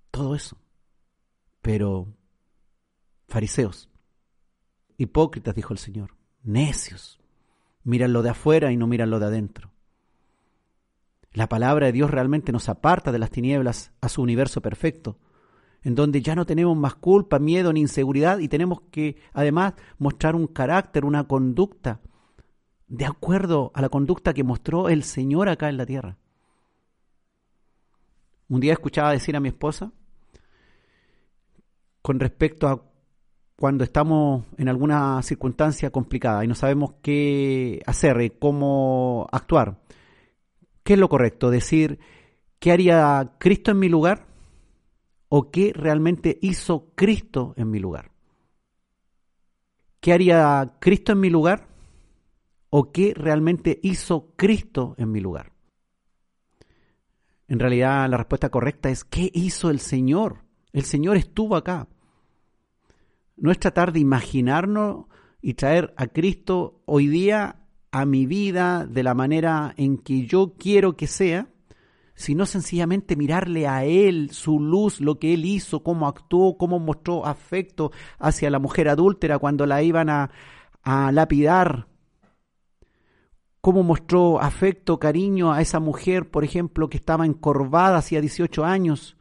todo 0.09 0.33
eso. 0.33 0.57
Pero, 1.61 2.07
fariseos, 3.27 3.90
hipócritas, 5.01 5.55
dijo 5.55 5.73
el 5.73 5.79
Señor, 5.79 6.15
necios, 6.43 7.19
miran 7.83 8.13
lo 8.13 8.21
de 8.21 8.29
afuera 8.29 8.71
y 8.71 8.77
no 8.77 8.87
miran 8.87 9.09
lo 9.09 9.19
de 9.19 9.25
adentro. 9.25 9.71
La 11.33 11.47
palabra 11.47 11.87
de 11.87 11.91
Dios 11.93 12.11
realmente 12.11 12.51
nos 12.51 12.69
aparta 12.69 13.11
de 13.11 13.19
las 13.19 13.31
tinieblas 13.31 13.91
a 14.01 14.09
su 14.09 14.21
universo 14.21 14.61
perfecto, 14.61 15.17
en 15.81 15.95
donde 15.95 16.21
ya 16.21 16.35
no 16.35 16.45
tenemos 16.45 16.77
más 16.77 16.95
culpa, 16.95 17.39
miedo 17.39 17.73
ni 17.73 17.79
inseguridad 17.79 18.39
y 18.39 18.47
tenemos 18.47 18.81
que 18.91 19.17
además 19.33 19.73
mostrar 19.97 20.35
un 20.35 20.47
carácter, 20.47 21.05
una 21.05 21.27
conducta 21.27 22.01
de 22.87 23.05
acuerdo 23.05 23.71
a 23.73 23.81
la 23.81 23.89
conducta 23.89 24.33
que 24.33 24.43
mostró 24.43 24.89
el 24.89 25.03
Señor 25.03 25.47
acá 25.47 25.69
en 25.69 25.77
la 25.77 25.85
tierra. 25.85 26.17
Un 28.49 28.59
día 28.59 28.73
escuchaba 28.73 29.13
decir 29.13 29.35
a 29.35 29.39
mi 29.39 29.47
esposa, 29.47 29.93
con 32.01 32.19
respecto 32.19 32.67
a 32.67 32.90
cuando 33.61 33.83
estamos 33.83 34.43
en 34.57 34.69
alguna 34.69 35.21
circunstancia 35.21 35.91
complicada 35.91 36.43
y 36.43 36.47
no 36.47 36.55
sabemos 36.55 36.95
qué 37.03 37.83
hacer 37.85 38.19
y 38.23 38.31
cómo 38.31 39.27
actuar, 39.31 39.77
¿qué 40.81 40.93
es 40.93 40.99
lo 40.99 41.07
correcto? 41.07 41.51
¿Decir 41.51 41.99
qué 42.57 42.71
haría 42.71 43.35
Cristo 43.37 43.69
en 43.69 43.77
mi 43.77 43.87
lugar? 43.87 44.25
¿O 45.29 45.51
qué 45.51 45.73
realmente 45.75 46.39
hizo 46.41 46.91
Cristo 46.95 47.53
en 47.55 47.69
mi 47.69 47.77
lugar? 47.77 48.09
¿Qué 49.99 50.11
haría 50.11 50.77
Cristo 50.79 51.11
en 51.11 51.19
mi 51.19 51.29
lugar? 51.29 51.67
o 52.71 52.91
qué 52.91 53.13
realmente 53.13 53.79
hizo 53.83 54.33
Cristo 54.35 54.95
en 54.97 55.11
mi 55.11 55.19
lugar? 55.19 55.51
En 57.47 57.59
realidad 57.59 58.09
la 58.09 58.17
respuesta 58.17 58.49
correcta 58.49 58.89
es 58.89 59.03
¿qué 59.03 59.29
hizo 59.31 59.69
el 59.69 59.79
Señor? 59.79 60.45
El 60.73 60.85
Señor 60.85 61.15
estuvo 61.15 61.55
acá. 61.55 61.87
No 63.41 63.49
es 63.49 63.57
tratar 63.57 63.91
de 63.91 63.99
imaginarnos 63.99 65.05
y 65.41 65.55
traer 65.55 65.95
a 65.97 66.05
Cristo 66.05 66.83
hoy 66.85 67.07
día 67.07 67.55
a 67.91 68.05
mi 68.05 68.27
vida 68.27 68.85
de 68.85 69.01
la 69.01 69.15
manera 69.15 69.73
en 69.77 69.97
que 69.97 70.27
yo 70.27 70.53
quiero 70.59 70.95
que 70.95 71.07
sea, 71.07 71.47
sino 72.13 72.45
sencillamente 72.45 73.15
mirarle 73.15 73.67
a 73.67 73.83
Él, 73.83 74.29
su 74.29 74.59
luz, 74.59 75.01
lo 75.01 75.17
que 75.17 75.33
Él 75.33 75.45
hizo, 75.45 75.81
cómo 75.81 76.07
actuó, 76.07 76.55
cómo 76.55 76.77
mostró 76.77 77.25
afecto 77.25 77.91
hacia 78.19 78.51
la 78.51 78.59
mujer 78.59 78.87
adúltera 78.87 79.39
cuando 79.39 79.65
la 79.65 79.81
iban 79.81 80.11
a, 80.11 80.29
a 80.83 81.11
lapidar, 81.11 81.87
cómo 83.59 83.81
mostró 83.81 84.39
afecto, 84.39 84.99
cariño 84.99 85.51
a 85.51 85.61
esa 85.61 85.79
mujer, 85.79 86.29
por 86.29 86.43
ejemplo, 86.43 86.91
que 86.91 86.97
estaba 86.97 87.25
encorvada 87.25 87.97
hacía 87.97 88.21
18 88.21 88.63
años 88.63 89.17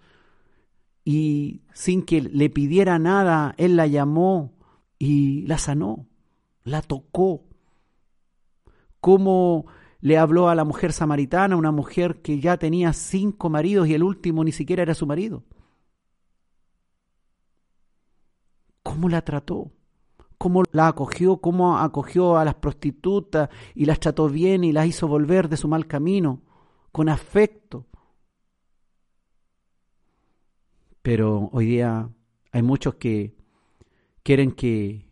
y 1.04 1.62
sin 1.72 2.02
que 2.02 2.20
le 2.20 2.50
pidiera 2.50 2.98
nada, 2.98 3.54
él 3.58 3.76
la 3.76 3.86
llamó 3.86 4.52
y 4.98 5.42
la 5.46 5.58
sanó, 5.58 6.06
la 6.64 6.82
tocó. 6.82 7.44
Cómo 9.00 9.66
le 10.00 10.18
habló 10.18 10.48
a 10.48 10.54
la 10.54 10.64
mujer 10.64 10.92
samaritana, 10.92 11.56
una 11.56 11.72
mujer 11.72 12.22
que 12.22 12.40
ya 12.40 12.56
tenía 12.58 12.92
cinco 12.92 13.48
maridos 13.48 13.88
y 13.88 13.94
el 13.94 14.02
último 14.02 14.44
ni 14.44 14.52
siquiera 14.52 14.82
era 14.82 14.94
su 14.94 15.06
marido. 15.06 15.44
¿Cómo 18.82 19.08
la 19.08 19.22
trató? 19.22 19.72
cómo 20.40 20.62
la 20.72 20.88
acogió, 20.88 21.36
cómo 21.36 21.76
acogió 21.76 22.38
a 22.38 22.46
las 22.46 22.54
prostitutas 22.54 23.50
y 23.74 23.84
las 23.84 24.00
trató 24.00 24.26
bien 24.30 24.64
y 24.64 24.72
las 24.72 24.86
hizo 24.86 25.06
volver 25.06 25.50
de 25.50 25.58
su 25.58 25.68
mal 25.68 25.86
camino, 25.86 26.40
con 26.92 27.10
afecto. 27.10 27.84
Pero 31.02 31.48
hoy 31.52 31.66
día 31.66 32.10
hay 32.52 32.62
muchos 32.62 32.94
que 32.96 33.34
quieren 34.22 34.52
que 34.52 35.08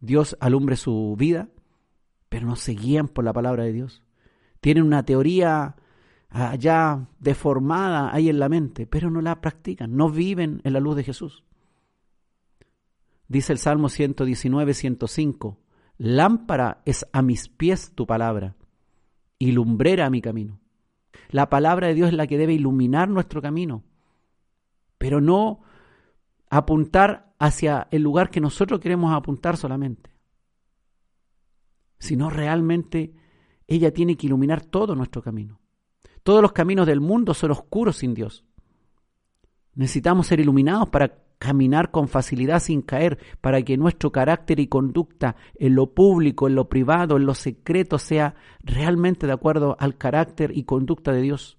Dios 0.00 0.36
alumbre 0.40 0.76
su 0.76 1.16
vida, 1.18 1.48
pero 2.28 2.46
no 2.46 2.56
se 2.56 2.72
guían 2.72 3.08
por 3.08 3.24
la 3.24 3.32
palabra 3.32 3.64
de 3.64 3.72
Dios. 3.72 4.02
Tienen 4.60 4.84
una 4.84 5.04
teoría 5.04 5.76
ya 6.58 7.08
deformada 7.18 8.14
ahí 8.14 8.28
en 8.28 8.38
la 8.38 8.48
mente, 8.48 8.86
pero 8.86 9.10
no 9.10 9.20
la 9.20 9.40
practican, 9.40 9.96
no 9.96 10.10
viven 10.10 10.60
en 10.64 10.72
la 10.72 10.80
luz 10.80 10.96
de 10.96 11.04
Jesús. 11.04 11.44
Dice 13.28 13.52
el 13.52 13.58
Salmo 13.58 13.88
119, 13.88 14.74
105, 14.74 15.58
lámpara 15.98 16.82
es 16.84 17.06
a 17.12 17.22
mis 17.22 17.48
pies 17.48 17.92
tu 17.94 18.06
palabra 18.06 18.56
y 19.38 19.52
lumbrera 19.52 20.06
a 20.06 20.10
mi 20.10 20.20
camino. 20.20 20.60
La 21.30 21.48
palabra 21.50 21.88
de 21.88 21.94
Dios 21.94 22.08
es 22.08 22.14
la 22.14 22.26
que 22.26 22.38
debe 22.38 22.54
iluminar 22.54 23.08
nuestro 23.08 23.42
camino, 23.42 23.84
pero 24.98 25.20
no 25.20 25.60
apuntar 26.50 27.34
hacia 27.38 27.88
el 27.90 28.02
lugar 28.02 28.30
que 28.30 28.40
nosotros 28.40 28.80
queremos 28.80 29.14
apuntar 29.14 29.56
solamente, 29.56 30.10
sino 31.98 32.30
realmente 32.30 33.14
ella 33.66 33.92
tiene 33.92 34.16
que 34.16 34.26
iluminar 34.26 34.64
todo 34.64 34.94
nuestro 34.94 35.22
camino. 35.22 35.60
Todos 36.22 36.42
los 36.42 36.52
caminos 36.52 36.86
del 36.86 37.00
mundo 37.00 37.34
son 37.34 37.52
oscuros 37.52 37.96
sin 37.96 38.14
Dios. 38.14 38.44
Necesitamos 39.74 40.26
ser 40.26 40.40
iluminados 40.40 40.88
para 40.88 41.22
caminar 41.38 41.90
con 41.90 42.08
facilidad 42.08 42.60
sin 42.60 42.82
caer, 42.82 43.18
para 43.40 43.62
que 43.62 43.76
nuestro 43.76 44.10
carácter 44.10 44.58
y 44.58 44.66
conducta 44.66 45.36
en 45.54 45.74
lo 45.74 45.94
público, 45.94 46.48
en 46.48 46.56
lo 46.56 46.68
privado, 46.68 47.16
en 47.16 47.26
lo 47.26 47.34
secreto 47.34 47.98
sea 47.98 48.34
realmente 48.62 49.26
de 49.26 49.32
acuerdo 49.32 49.76
al 49.78 49.96
carácter 49.96 50.56
y 50.56 50.64
conducta 50.64 51.12
de 51.12 51.22
Dios. 51.22 51.57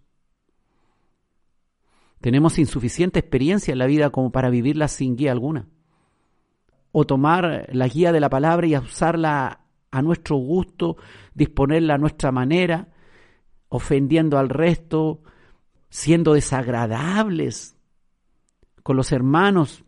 Tenemos 2.21 2.59
insuficiente 2.59 3.19
experiencia 3.19 3.71
en 3.71 3.77
la 3.77 3.85
vida 3.85 4.09
como 4.09 4.31
para 4.31 4.49
vivirla 4.49 4.87
sin 4.87 5.15
guía 5.15 5.31
alguna. 5.31 5.67
O 6.91 7.05
tomar 7.05 7.69
la 7.71 7.87
guía 7.87 8.11
de 8.11 8.19
la 8.19 8.29
palabra 8.29 8.67
y 8.67 8.75
usarla 8.75 9.61
a 9.91 10.01
nuestro 10.01 10.35
gusto, 10.35 10.97
disponerla 11.33 11.95
a 11.95 11.97
nuestra 11.97 12.31
manera, 12.31 12.89
ofendiendo 13.69 14.37
al 14.37 14.49
resto, 14.49 15.21
siendo 15.89 16.33
desagradables 16.33 17.75
con 18.83 18.97
los 18.97 19.11
hermanos, 19.11 19.83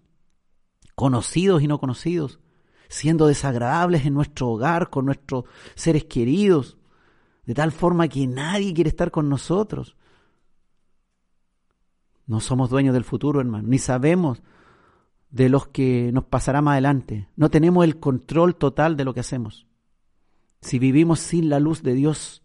conocidos 0.95 1.63
y 1.63 1.67
no 1.67 1.79
conocidos, 1.79 2.39
siendo 2.87 3.27
desagradables 3.27 4.05
en 4.05 4.13
nuestro 4.13 4.49
hogar, 4.49 4.89
con 4.89 5.05
nuestros 5.05 5.45
seres 5.75 6.05
queridos, 6.05 6.77
de 7.45 7.55
tal 7.55 7.71
forma 7.71 8.07
que 8.07 8.27
nadie 8.27 8.73
quiere 8.73 8.89
estar 8.89 9.11
con 9.11 9.27
nosotros. 9.27 9.97
No 12.27 12.39
somos 12.39 12.69
dueños 12.69 12.93
del 12.93 13.03
futuro, 13.03 13.39
hermano, 13.41 13.67
ni 13.67 13.77
sabemos 13.77 14.41
de 15.29 15.49
los 15.49 15.67
que 15.67 16.11
nos 16.13 16.25
pasará 16.25 16.61
más 16.61 16.73
adelante. 16.73 17.27
No 17.35 17.49
tenemos 17.49 17.83
el 17.83 17.99
control 17.99 18.55
total 18.55 18.97
de 18.97 19.05
lo 19.05 19.13
que 19.13 19.21
hacemos. 19.21 19.67
Si 20.61 20.77
vivimos 20.77 21.19
sin 21.19 21.49
la 21.49 21.59
luz 21.59 21.81
de 21.81 21.93
Dios, 21.93 22.43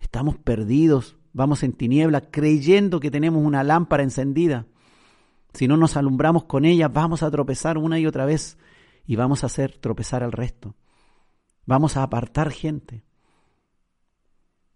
estamos 0.00 0.36
perdidos, 0.36 1.16
vamos 1.32 1.62
en 1.62 1.72
tinieblas 1.72 2.24
creyendo 2.30 3.00
que 3.00 3.10
tenemos 3.10 3.44
una 3.44 3.64
lámpara 3.64 4.02
encendida. 4.02 4.66
Si 5.54 5.66
no 5.66 5.76
nos 5.76 5.96
alumbramos 5.96 6.44
con 6.44 6.64
ella, 6.64 6.88
vamos 6.88 7.22
a 7.22 7.30
tropezar 7.30 7.78
una 7.78 7.98
y 7.98 8.06
otra 8.06 8.26
vez 8.26 8.58
y 9.06 9.16
vamos 9.16 9.42
a 9.42 9.46
hacer 9.46 9.78
tropezar 9.78 10.22
al 10.22 10.32
resto. 10.32 10.74
Vamos 11.66 11.96
a 11.96 12.02
apartar 12.02 12.50
gente. 12.50 13.04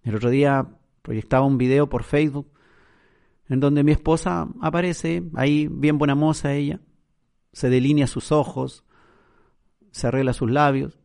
El 0.03 0.15
otro 0.15 0.31
día 0.31 0.67
proyectaba 1.03 1.47
un 1.47 1.59
video 1.59 1.89
por 1.89 2.03
Facebook 2.03 2.54
en 3.49 3.61
donde 3.61 3.83
mi 3.85 3.93
esposa 3.93 4.49
aparece, 4.61 5.23
ahí 5.35 5.69
bien 5.71 5.99
buena 5.99 6.15
moza 6.15 6.55
ella, 6.55 6.81
se 7.53 7.69
delinea 7.69 8.07
sus 8.07 8.33
ojos, 8.33 8.85
se 9.91 10.07
arregla 10.07 10.33
sus 10.33 10.51
labios. 10.51 10.99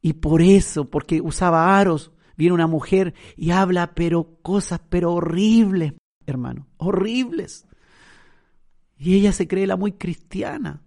Y 0.00 0.14
por 0.14 0.42
eso, 0.42 0.90
porque 0.90 1.20
usaba 1.20 1.78
aros, 1.78 2.12
viene 2.36 2.54
una 2.54 2.66
mujer 2.66 3.14
y 3.36 3.50
habla, 3.50 3.94
pero 3.94 4.38
cosas, 4.42 4.80
pero 4.88 5.12
horribles, 5.12 5.94
hermano, 6.26 6.66
horribles. 6.76 7.66
Y 8.96 9.14
ella 9.14 9.32
se 9.32 9.46
cree 9.46 9.66
la 9.66 9.76
muy 9.76 9.92
cristiana. 9.92 10.82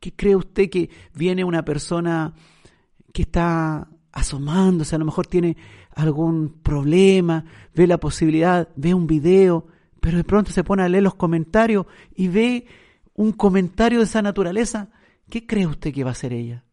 ¿Qué 0.00 0.14
cree 0.14 0.34
usted 0.34 0.68
que 0.68 0.90
viene 1.14 1.44
una 1.44 1.64
persona 1.64 2.34
que 3.12 3.22
está 3.22 3.88
asomándose, 4.12 4.94
a 4.94 4.98
lo 4.98 5.04
mejor 5.04 5.26
tiene 5.26 5.56
algún 5.94 6.60
problema, 6.62 7.44
ve 7.74 7.86
la 7.86 7.98
posibilidad, 7.98 8.68
ve 8.76 8.94
un 8.94 9.06
video, 9.06 9.66
pero 10.00 10.16
de 10.16 10.24
pronto 10.24 10.50
se 10.50 10.64
pone 10.64 10.82
a 10.82 10.88
leer 10.88 11.02
los 11.02 11.14
comentarios 11.14 11.86
y 12.14 12.28
ve 12.28 12.66
un 13.14 13.32
comentario 13.32 13.98
de 13.98 14.04
esa 14.04 14.22
naturaleza, 14.22 14.90
¿qué 15.28 15.46
cree 15.46 15.66
usted 15.66 15.92
que 15.92 16.04
va 16.04 16.10
a 16.10 16.14
ser 16.14 16.32
ella? 16.32 16.64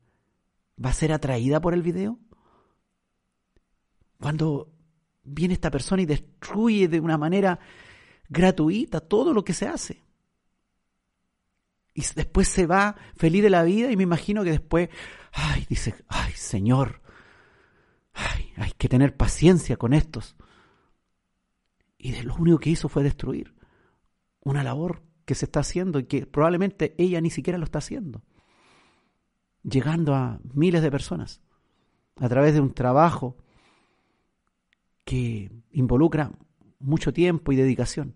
¿Va 0.84 0.90
a 0.90 0.94
ser 0.94 1.12
atraída 1.12 1.60
por 1.60 1.74
el 1.74 1.82
video? 1.82 2.18
Cuando 4.20 4.72
viene 5.24 5.54
esta 5.54 5.72
persona 5.72 6.02
y 6.02 6.06
destruye 6.06 6.88
de 6.88 7.00
una 7.00 7.18
manera 7.18 7.60
gratuita 8.30 9.00
todo 9.00 9.34
lo 9.34 9.44
que 9.44 9.54
se 9.54 9.68
hace. 9.68 10.04
Y 11.94 12.04
después 12.16 12.48
se 12.48 12.66
va 12.66 12.96
feliz 13.16 13.44
de 13.44 13.50
la 13.50 13.64
vida 13.64 13.92
y 13.92 13.98
me 13.98 14.04
imagino 14.04 14.44
que 14.44 14.52
después, 14.52 14.90
ay, 15.34 15.66
dice, 15.70 15.96
ay, 16.08 16.32
Señor, 16.34 17.02
hay 18.58 18.72
que 18.78 18.90
tener 18.90 19.16
paciencia 19.16 19.78
con 19.78 19.94
estos. 19.94 20.36
Y 21.98 22.12
de 22.12 22.24
lo 22.24 22.36
único 22.36 22.60
que 22.60 22.70
hizo 22.70 22.90
fue 22.90 23.04
destruir 23.04 23.54
una 24.42 24.64
labor 24.64 25.02
que 25.26 25.36
se 25.36 25.46
está 25.46 25.60
haciendo 25.60 26.00
y 26.00 26.06
que 26.06 26.26
probablemente 26.26 26.96
ella 26.98 27.22
ni 27.22 27.30
siquiera 27.30 27.60
lo 27.60 27.66
está 27.66 27.80
haciendo. 27.80 28.24
Llegando 29.64 30.16
a 30.16 30.40
miles 30.54 30.82
de 30.82 30.92
personas 30.92 31.42
a 32.16 32.28
través 32.28 32.54
de 32.54 32.62
un 32.62 32.74
trabajo 32.74 33.38
que 35.06 35.52
involucra 35.72 36.32
mucho 36.80 37.14
tiempo 37.14 37.52
y 37.52 37.56
dedicación 37.56 38.16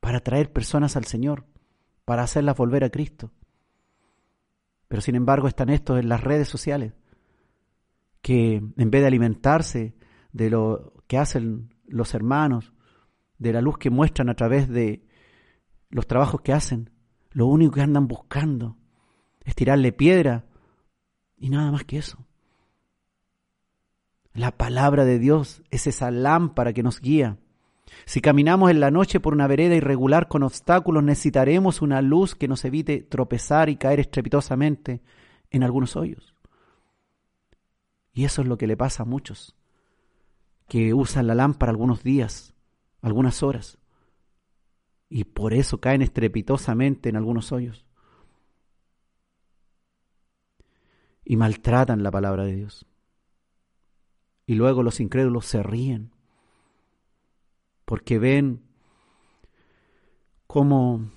para 0.00 0.20
traer 0.20 0.52
personas 0.52 0.96
al 0.96 1.04
Señor, 1.04 1.46
para 2.04 2.22
hacerlas 2.22 2.56
volver 2.56 2.84
a 2.84 2.90
Cristo. 2.90 3.32
Pero 4.88 5.02
sin 5.02 5.14
embargo 5.14 5.48
están 5.48 5.68
estos 5.68 5.98
en 5.98 6.08
las 6.08 6.22
redes 6.22 6.48
sociales 6.48 6.94
que 8.28 8.56
en 8.56 8.90
vez 8.90 9.00
de 9.00 9.06
alimentarse 9.06 9.94
de 10.34 10.50
lo 10.50 10.92
que 11.06 11.16
hacen 11.16 11.74
los 11.86 12.12
hermanos, 12.12 12.74
de 13.38 13.54
la 13.54 13.62
luz 13.62 13.78
que 13.78 13.88
muestran 13.88 14.28
a 14.28 14.34
través 14.34 14.68
de 14.68 15.02
los 15.88 16.06
trabajos 16.06 16.42
que 16.42 16.52
hacen, 16.52 16.90
lo 17.30 17.46
único 17.46 17.72
que 17.72 17.80
andan 17.80 18.06
buscando 18.06 18.76
es 19.46 19.54
tirarle 19.54 19.92
piedra 19.92 20.44
y 21.38 21.48
nada 21.48 21.72
más 21.72 21.84
que 21.84 21.96
eso. 21.96 22.26
La 24.34 24.58
palabra 24.58 25.06
de 25.06 25.18
Dios 25.18 25.62
es 25.70 25.86
esa 25.86 26.10
lámpara 26.10 26.74
que 26.74 26.82
nos 26.82 27.00
guía. 27.00 27.38
Si 28.04 28.20
caminamos 28.20 28.70
en 28.70 28.80
la 28.80 28.90
noche 28.90 29.20
por 29.20 29.32
una 29.32 29.46
vereda 29.46 29.74
irregular 29.74 30.28
con 30.28 30.42
obstáculos, 30.42 31.02
necesitaremos 31.02 31.80
una 31.80 32.02
luz 32.02 32.34
que 32.34 32.46
nos 32.46 32.62
evite 32.66 33.00
tropezar 33.00 33.70
y 33.70 33.76
caer 33.76 34.00
estrepitosamente 34.00 35.00
en 35.50 35.62
algunos 35.62 35.96
hoyos. 35.96 36.34
Y 38.18 38.24
eso 38.24 38.42
es 38.42 38.48
lo 38.48 38.58
que 38.58 38.66
le 38.66 38.76
pasa 38.76 39.04
a 39.04 39.06
muchos, 39.06 39.54
que 40.66 40.92
usan 40.92 41.28
la 41.28 41.36
lámpara 41.36 41.70
algunos 41.70 42.02
días, 42.02 42.52
algunas 43.00 43.44
horas, 43.44 43.78
y 45.08 45.22
por 45.22 45.54
eso 45.54 45.78
caen 45.78 46.02
estrepitosamente 46.02 47.10
en 47.10 47.14
algunos 47.14 47.52
hoyos. 47.52 47.86
Y 51.24 51.36
maltratan 51.36 52.02
la 52.02 52.10
palabra 52.10 52.44
de 52.44 52.56
Dios. 52.56 52.86
Y 54.46 54.56
luego 54.56 54.82
los 54.82 54.98
incrédulos 54.98 55.46
se 55.46 55.62
ríen, 55.62 56.10
porque 57.84 58.18
ven 58.18 58.64
cómo 60.48 61.08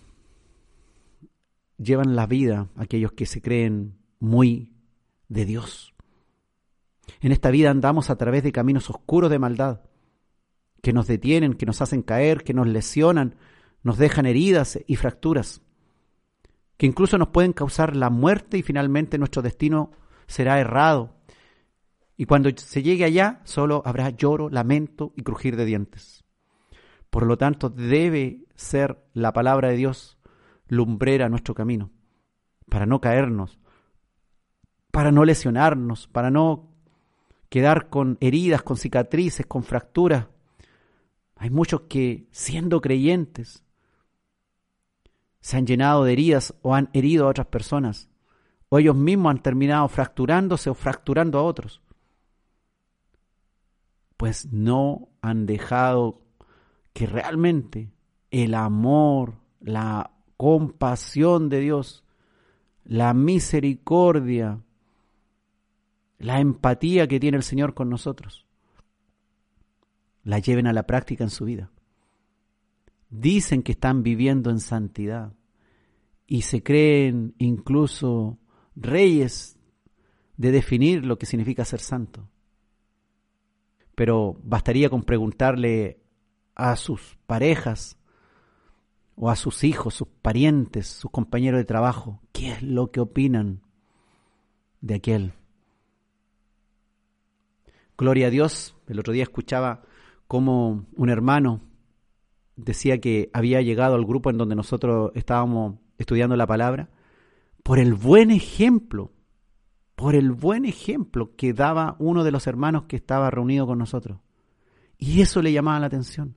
llevan 1.79 2.15
la 2.15 2.27
vida 2.27 2.69
aquellos 2.75 3.13
que 3.13 3.25
se 3.25 3.41
creen 3.41 3.97
muy 4.19 4.75
de 5.29 5.45
Dios. 5.45 5.90
En 7.19 7.31
esta 7.31 7.51
vida 7.51 7.69
andamos 7.69 8.09
a 8.09 8.15
través 8.15 8.43
de 8.43 8.51
caminos 8.51 8.89
oscuros 8.89 9.29
de 9.29 9.39
maldad, 9.39 9.81
que 10.81 10.93
nos 10.93 11.07
detienen, 11.07 11.53
que 11.53 11.65
nos 11.65 11.81
hacen 11.81 12.01
caer, 12.01 12.43
que 12.43 12.53
nos 12.53 12.67
lesionan, 12.67 13.35
nos 13.83 13.97
dejan 13.97 14.25
heridas 14.25 14.79
y 14.87 14.95
fracturas, 14.95 15.61
que 16.77 16.87
incluso 16.87 17.17
nos 17.17 17.29
pueden 17.29 17.53
causar 17.53 17.95
la 17.95 18.09
muerte 18.09 18.57
y 18.57 18.63
finalmente 18.63 19.17
nuestro 19.17 19.41
destino 19.41 19.91
será 20.27 20.59
errado. 20.59 21.15
Y 22.17 22.25
cuando 22.25 22.49
se 22.55 22.83
llegue 22.83 23.03
allá, 23.03 23.41
solo 23.43 23.81
habrá 23.85 24.09
lloro, 24.09 24.49
lamento 24.49 25.13
y 25.15 25.23
crujir 25.23 25.55
de 25.55 25.65
dientes. 25.65 26.23
Por 27.09 27.25
lo 27.25 27.37
tanto, 27.37 27.69
debe 27.69 28.45
ser 28.55 29.03
la 29.13 29.33
palabra 29.33 29.69
de 29.69 29.75
Dios 29.75 30.17
lumbrera 30.67 31.29
nuestro 31.29 31.53
camino, 31.53 31.91
para 32.69 32.85
no 32.85 33.01
caernos, 33.01 33.59
para 34.91 35.11
no 35.11 35.25
lesionarnos, 35.25 36.07
para 36.07 36.31
no 36.31 36.70
quedar 37.51 37.89
con 37.89 38.17
heridas, 38.21 38.63
con 38.63 38.77
cicatrices, 38.77 39.45
con 39.45 39.63
fracturas. 39.63 40.27
Hay 41.35 41.49
muchos 41.49 41.81
que, 41.81 42.29
siendo 42.31 42.79
creyentes, 42.79 43.65
se 45.41 45.57
han 45.57 45.67
llenado 45.67 46.05
de 46.05 46.13
heridas 46.13 46.55
o 46.61 46.73
han 46.73 46.89
herido 46.93 47.25
a 47.25 47.29
otras 47.31 47.47
personas, 47.47 48.09
o 48.69 48.79
ellos 48.79 48.95
mismos 48.95 49.31
han 49.31 49.43
terminado 49.43 49.85
fracturándose 49.89 50.69
o 50.69 50.73
fracturando 50.73 51.39
a 51.39 51.43
otros, 51.43 51.81
pues 54.15 54.53
no 54.53 55.09
han 55.21 55.45
dejado 55.45 56.21
que 56.93 57.05
realmente 57.05 57.91
el 58.29 58.53
amor, 58.53 59.33
la 59.59 60.11
compasión 60.37 61.49
de 61.49 61.59
Dios, 61.59 62.05
la 62.85 63.13
misericordia, 63.13 64.61
la 66.21 66.39
empatía 66.39 67.07
que 67.07 67.19
tiene 67.19 67.37
el 67.37 67.43
Señor 67.43 67.73
con 67.73 67.89
nosotros, 67.89 68.45
la 70.23 70.37
lleven 70.39 70.67
a 70.67 70.73
la 70.73 70.85
práctica 70.85 71.23
en 71.23 71.31
su 71.31 71.45
vida. 71.45 71.71
Dicen 73.09 73.63
que 73.63 73.71
están 73.71 74.03
viviendo 74.03 74.51
en 74.51 74.59
santidad 74.59 75.33
y 76.27 76.43
se 76.43 76.61
creen 76.61 77.33
incluso 77.39 78.37
reyes 78.75 79.57
de 80.37 80.51
definir 80.51 81.05
lo 81.05 81.17
que 81.17 81.25
significa 81.25 81.65
ser 81.65 81.79
santo. 81.79 82.29
Pero 83.95 84.39
bastaría 84.43 84.89
con 84.89 85.03
preguntarle 85.03 86.01
a 86.55 86.75
sus 86.75 87.17
parejas 87.25 87.97
o 89.15 89.29
a 89.29 89.35
sus 89.35 89.63
hijos, 89.63 89.95
sus 89.95 90.07
parientes, 90.07 90.87
sus 90.87 91.11
compañeros 91.11 91.57
de 91.57 91.65
trabajo, 91.65 92.21
qué 92.31 92.51
es 92.53 92.63
lo 92.63 92.91
que 92.91 92.99
opinan 92.99 93.61
de 94.79 94.95
aquel 94.95 95.33
Gloria 98.01 98.25
a 98.25 98.29
Dios. 98.31 98.75
El 98.87 98.99
otro 98.99 99.13
día 99.13 99.21
escuchaba 99.21 99.83
cómo 100.27 100.87
un 100.95 101.09
hermano 101.11 101.61
decía 102.55 102.99
que 102.99 103.29
había 103.31 103.61
llegado 103.61 103.93
al 103.93 104.07
grupo 104.07 104.31
en 104.31 104.39
donde 104.39 104.55
nosotros 104.55 105.11
estábamos 105.13 105.75
estudiando 105.99 106.35
la 106.35 106.47
palabra 106.47 106.89
por 107.61 107.77
el 107.77 107.93
buen 107.93 108.31
ejemplo, 108.31 109.11
por 109.93 110.15
el 110.15 110.31
buen 110.31 110.65
ejemplo 110.65 111.35
que 111.35 111.53
daba 111.53 111.95
uno 111.99 112.23
de 112.23 112.31
los 112.31 112.47
hermanos 112.47 112.85
que 112.87 112.95
estaba 112.95 113.29
reunido 113.29 113.67
con 113.67 113.77
nosotros. 113.77 114.17
Y 114.97 115.21
eso 115.21 115.43
le 115.43 115.53
llamaba 115.53 115.81
la 115.81 115.85
atención, 115.85 116.35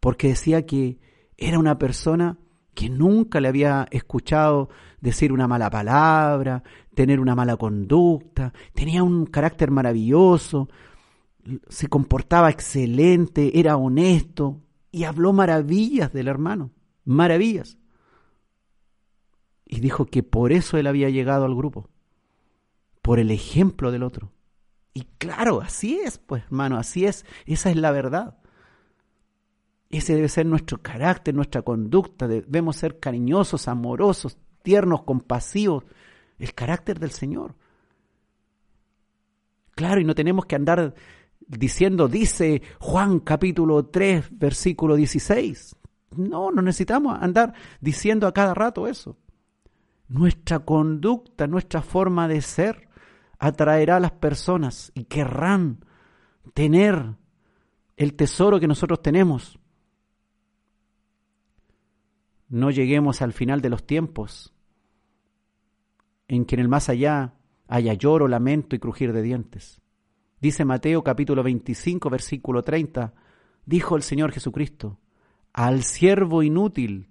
porque 0.00 0.28
decía 0.28 0.64
que 0.64 0.98
era 1.36 1.58
una 1.58 1.78
persona 1.78 2.38
que 2.72 2.88
nunca 2.88 3.42
le 3.42 3.48
había 3.48 3.86
escuchado 3.90 4.70
decir 5.00 5.32
una 5.32 5.48
mala 5.48 5.70
palabra, 5.70 6.62
tener 6.94 7.20
una 7.20 7.34
mala 7.34 7.56
conducta, 7.56 8.52
tenía 8.74 9.02
un 9.02 9.26
carácter 9.26 9.70
maravilloso, 9.70 10.68
se 11.68 11.88
comportaba 11.88 12.50
excelente, 12.50 13.58
era 13.58 13.76
honesto 13.76 14.60
y 14.90 15.04
habló 15.04 15.32
maravillas 15.32 16.12
del 16.12 16.28
hermano, 16.28 16.72
maravillas. 17.04 17.78
Y 19.64 19.80
dijo 19.80 20.06
que 20.06 20.22
por 20.22 20.52
eso 20.52 20.78
él 20.78 20.86
había 20.86 21.10
llegado 21.10 21.44
al 21.44 21.54
grupo, 21.54 21.88
por 23.02 23.18
el 23.18 23.30
ejemplo 23.30 23.92
del 23.92 24.02
otro. 24.02 24.32
Y 24.92 25.02
claro, 25.18 25.60
así 25.60 26.00
es, 26.00 26.18
pues 26.18 26.42
hermano, 26.44 26.76
así 26.76 27.06
es, 27.06 27.24
esa 27.46 27.70
es 27.70 27.76
la 27.76 27.92
verdad. 27.92 28.38
Ese 29.88 30.14
debe 30.14 30.28
ser 30.28 30.46
nuestro 30.46 30.78
carácter, 30.78 31.34
nuestra 31.34 31.62
conducta, 31.62 32.28
debemos 32.28 32.76
ser 32.76 32.98
cariñosos, 33.00 33.68
amorosos, 33.68 34.38
tiernos, 34.62 35.02
compasivos, 35.02 35.84
el 36.38 36.54
carácter 36.54 36.98
del 36.98 37.10
Señor. 37.10 37.54
Claro, 39.72 40.00
y 40.00 40.04
no 40.04 40.14
tenemos 40.14 40.46
que 40.46 40.56
andar 40.56 40.94
diciendo, 41.46 42.08
dice 42.08 42.62
Juan 42.80 43.20
capítulo 43.20 43.86
3, 43.86 44.38
versículo 44.38 44.96
16. 44.96 45.76
No, 46.16 46.50
no 46.50 46.62
necesitamos 46.62 47.18
andar 47.20 47.54
diciendo 47.80 48.26
a 48.26 48.32
cada 48.32 48.54
rato 48.54 48.86
eso. 48.86 49.16
Nuestra 50.08 50.58
conducta, 50.60 51.46
nuestra 51.46 51.82
forma 51.82 52.26
de 52.26 52.42
ser 52.42 52.88
atraerá 53.38 53.96
a 53.96 54.00
las 54.00 54.12
personas 54.12 54.90
y 54.94 55.04
querrán 55.04 55.84
tener 56.52 57.14
el 57.96 58.14
tesoro 58.14 58.58
que 58.58 58.66
nosotros 58.66 59.02
tenemos. 59.02 59.59
No 62.50 62.72
lleguemos 62.72 63.22
al 63.22 63.32
final 63.32 63.60
de 63.62 63.70
los 63.70 63.86
tiempos 63.86 64.52
en 66.26 66.44
que 66.44 66.56
en 66.56 66.60
el 66.60 66.68
más 66.68 66.88
allá 66.88 67.34
haya 67.68 67.94
lloro, 67.94 68.26
lamento 68.26 68.74
y 68.74 68.80
crujir 68.80 69.12
de 69.12 69.22
dientes. 69.22 69.80
Dice 70.40 70.64
Mateo 70.64 71.04
capítulo 71.04 71.44
25, 71.44 72.10
versículo 72.10 72.64
30, 72.64 73.14
dijo 73.66 73.94
el 73.94 74.02
Señor 74.02 74.32
Jesucristo, 74.32 74.98
al 75.52 75.84
siervo 75.84 76.42
inútil 76.42 77.08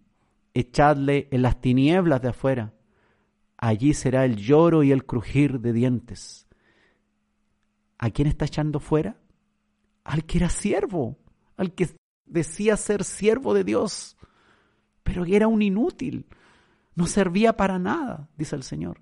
echadle 0.53 1.29
en 1.31 1.41
las 1.41 1.61
tinieblas 1.61 2.21
de 2.21 2.29
afuera, 2.29 2.73
allí 3.55 3.93
será 3.93 4.25
el 4.25 4.35
lloro 4.35 4.83
y 4.83 4.91
el 4.91 5.05
crujir 5.05 5.61
de 5.61 5.71
dientes. 5.71 6.47
¿A 7.97 8.09
quién 8.09 8.27
está 8.27 8.43
echando 8.43 8.81
fuera? 8.81 9.17
Al 10.03 10.25
que 10.25 10.39
era 10.39 10.49
siervo, 10.49 11.17
al 11.55 11.73
que 11.73 11.89
decía 12.25 12.75
ser 12.75 13.05
siervo 13.05 13.53
de 13.53 13.63
Dios, 13.63 14.17
pero 15.09 15.25
era 15.25 15.47
un 15.47 15.63
inútil, 15.63 16.27
no 16.93 17.07
servía 17.07 17.57
para 17.57 17.79
nada, 17.79 18.29
dice 18.37 18.55
el 18.55 18.61
Señor. 18.61 19.01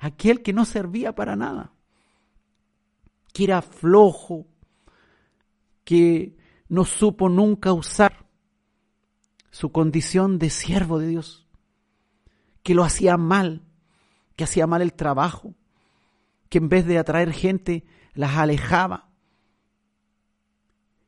Aquel 0.00 0.42
que 0.42 0.52
no 0.52 0.64
servía 0.64 1.14
para 1.14 1.36
nada, 1.36 1.74
que 3.32 3.44
era 3.44 3.62
flojo, 3.62 4.48
que 5.84 6.36
no 6.68 6.84
supo 6.84 7.28
nunca 7.28 7.72
usar 7.72 8.26
su 9.52 9.70
condición 9.70 10.40
de 10.40 10.50
siervo 10.50 10.98
de 10.98 11.06
Dios, 11.06 11.46
que 12.64 12.74
lo 12.74 12.82
hacía 12.82 13.16
mal, 13.16 13.62
que 14.34 14.42
hacía 14.42 14.66
mal 14.66 14.82
el 14.82 14.92
trabajo, 14.92 15.54
que 16.48 16.58
en 16.58 16.68
vez 16.68 16.84
de 16.84 16.98
atraer 16.98 17.32
gente 17.32 17.84
las 18.12 18.36
alejaba, 18.36 19.08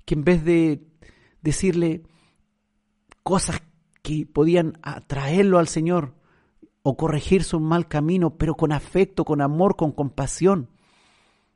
que 0.04 0.14
en 0.14 0.22
vez 0.22 0.44
de 0.44 0.86
decirle 1.42 2.04
cosas 3.24 3.60
que 4.10 4.26
podían 4.26 4.76
atraerlo 4.82 5.60
al 5.60 5.68
Señor 5.68 6.14
o 6.82 6.96
corregir 6.96 7.44
su 7.44 7.60
mal 7.60 7.86
camino, 7.86 8.36
pero 8.36 8.56
con 8.56 8.72
afecto, 8.72 9.24
con 9.24 9.40
amor, 9.40 9.76
con 9.76 9.92
compasión, 9.92 10.68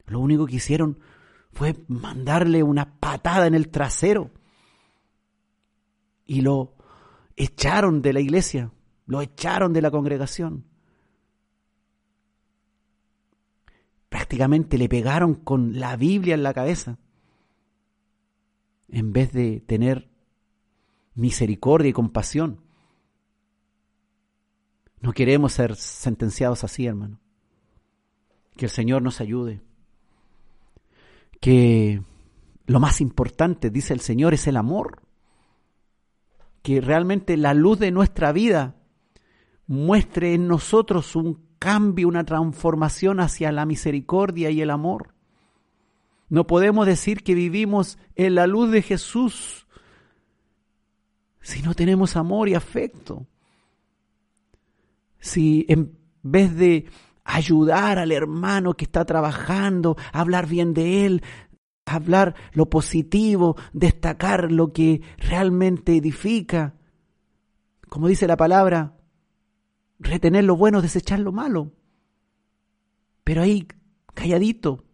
lo 0.06 0.20
único 0.20 0.46
que 0.46 0.56
hicieron 0.56 1.00
fue 1.50 1.74
mandarle 1.88 2.62
una 2.62 3.00
patada 3.00 3.48
en 3.48 3.54
el 3.54 3.70
trasero 3.70 4.30
y 6.24 6.42
lo 6.42 6.74
echaron 7.34 8.02
de 8.02 8.12
la 8.12 8.20
iglesia, 8.20 8.70
lo 9.06 9.20
echaron 9.20 9.72
de 9.72 9.82
la 9.82 9.90
congregación. 9.90 10.64
prácticamente 14.14 14.78
le 14.78 14.88
pegaron 14.88 15.34
con 15.34 15.80
la 15.80 15.96
Biblia 15.96 16.36
en 16.36 16.44
la 16.44 16.54
cabeza, 16.54 16.98
en 18.88 19.12
vez 19.12 19.32
de 19.32 19.58
tener 19.60 20.13
misericordia 21.14 21.90
y 21.90 21.92
compasión. 21.92 22.60
No 25.00 25.12
queremos 25.12 25.52
ser 25.52 25.76
sentenciados 25.76 26.64
así, 26.64 26.86
hermano. 26.86 27.20
Que 28.56 28.66
el 28.66 28.70
Señor 28.70 29.02
nos 29.02 29.20
ayude. 29.20 29.60
Que 31.40 32.02
lo 32.66 32.80
más 32.80 33.00
importante, 33.00 33.70
dice 33.70 33.92
el 33.92 34.00
Señor, 34.00 34.34
es 34.34 34.46
el 34.46 34.56
amor. 34.56 35.02
Que 36.62 36.80
realmente 36.80 37.36
la 37.36 37.52
luz 37.52 37.78
de 37.78 37.90
nuestra 37.90 38.32
vida 38.32 38.76
muestre 39.66 40.34
en 40.34 40.48
nosotros 40.48 41.16
un 41.16 41.44
cambio, 41.58 42.08
una 42.08 42.24
transformación 42.24 43.20
hacia 43.20 43.52
la 43.52 43.66
misericordia 43.66 44.50
y 44.50 44.60
el 44.60 44.70
amor. 44.70 45.14
No 46.28 46.46
podemos 46.46 46.86
decir 46.86 47.22
que 47.22 47.34
vivimos 47.34 47.98
en 48.16 48.34
la 48.34 48.46
luz 48.46 48.70
de 48.70 48.82
Jesús 48.82 49.63
si 51.44 51.60
no 51.60 51.74
tenemos 51.74 52.16
amor 52.16 52.48
y 52.48 52.54
afecto. 52.54 53.26
Si 55.20 55.66
en 55.68 55.98
vez 56.22 56.56
de 56.56 56.86
ayudar 57.22 57.98
al 57.98 58.12
hermano 58.12 58.74
que 58.74 58.86
está 58.86 59.04
trabajando, 59.04 59.94
hablar 60.12 60.46
bien 60.46 60.72
de 60.72 61.04
él, 61.04 61.22
hablar 61.84 62.34
lo 62.52 62.70
positivo, 62.70 63.56
destacar 63.74 64.50
lo 64.50 64.72
que 64.72 65.02
realmente 65.18 65.94
edifica, 65.94 66.76
como 67.90 68.08
dice 68.08 68.26
la 68.26 68.38
palabra, 68.38 68.96
retener 69.98 70.44
lo 70.44 70.56
bueno, 70.56 70.80
desechar 70.80 71.20
lo 71.20 71.30
malo. 71.30 71.72
Pero 73.22 73.42
ahí, 73.42 73.68
calladito, 74.14 74.86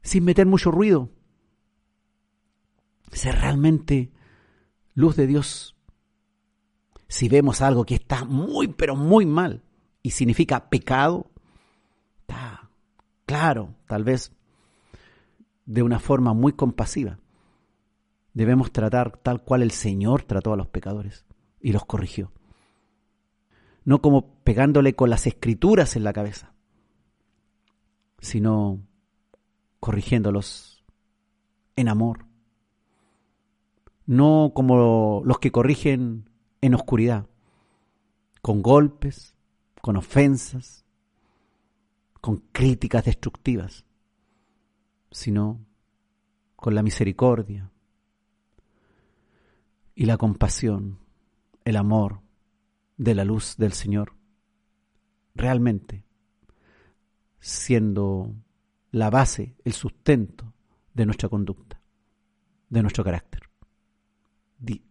sin 0.00 0.24
meter 0.24 0.46
mucho 0.46 0.70
ruido. 0.70 1.10
Ser 3.12 3.34
realmente 3.36 4.12
luz 4.98 5.16
de 5.16 5.26
Dios. 5.26 5.76
Si 7.08 7.28
vemos 7.28 7.60
algo 7.62 7.84
que 7.84 7.94
está 7.94 8.24
muy, 8.24 8.68
pero 8.68 8.96
muy 8.96 9.26
mal 9.26 9.62
y 10.02 10.10
significa 10.10 10.68
pecado, 10.68 11.30
está 12.20 12.70
claro, 13.24 13.74
tal 13.86 14.04
vez 14.04 14.32
de 15.66 15.82
una 15.82 15.98
forma 15.98 16.34
muy 16.34 16.52
compasiva. 16.52 17.18
Debemos 18.34 18.72
tratar 18.72 19.16
tal 19.18 19.42
cual 19.42 19.62
el 19.62 19.70
Señor 19.70 20.22
trató 20.22 20.52
a 20.52 20.56
los 20.56 20.68
pecadores 20.68 21.24
y 21.60 21.72
los 21.72 21.84
corrigió 21.84 22.32
no 23.88 24.02
como 24.02 24.34
pegándole 24.44 24.94
con 24.94 25.08
las 25.08 25.26
escrituras 25.26 25.96
en 25.96 26.04
la 26.04 26.12
cabeza, 26.12 26.52
sino 28.18 28.86
corrigiéndolos 29.80 30.84
en 31.74 31.88
amor, 31.88 32.26
no 34.08 34.52
como 34.54 35.22
los 35.22 35.38
que 35.38 35.52
corrigen 35.52 36.30
en 36.62 36.74
oscuridad, 36.74 37.26
con 38.40 38.62
golpes, 38.62 39.36
con 39.82 39.98
ofensas, 39.98 40.86
con 42.22 42.38
críticas 42.50 43.04
destructivas, 43.04 43.84
sino 45.10 45.60
con 46.56 46.74
la 46.74 46.82
misericordia 46.82 47.70
y 49.94 50.06
la 50.06 50.16
compasión, 50.16 51.00
el 51.66 51.76
amor, 51.76 52.22
de 52.96 53.14
la 53.14 53.26
luz 53.26 53.56
del 53.58 53.74
Señor, 53.74 54.14
realmente 55.34 56.06
siendo 57.40 58.34
la 58.90 59.10
base, 59.10 59.54
el 59.64 59.74
sustento 59.74 60.54
de 60.94 61.04
nuestra 61.04 61.28
conducta, 61.28 61.78
de 62.70 62.80
nuestro 62.80 63.04
carácter. 63.04 63.47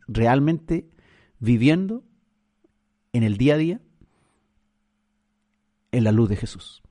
Realmente 0.08 0.90
viviendo 1.40 2.04
en 3.14 3.24
el 3.24 3.38
día 3.38 3.56
a 3.56 3.58
día 3.58 3.82
en 5.92 6.04
la 6.04 6.12
luz 6.12 6.30
de 6.30 6.36
Jesús. 6.36 6.84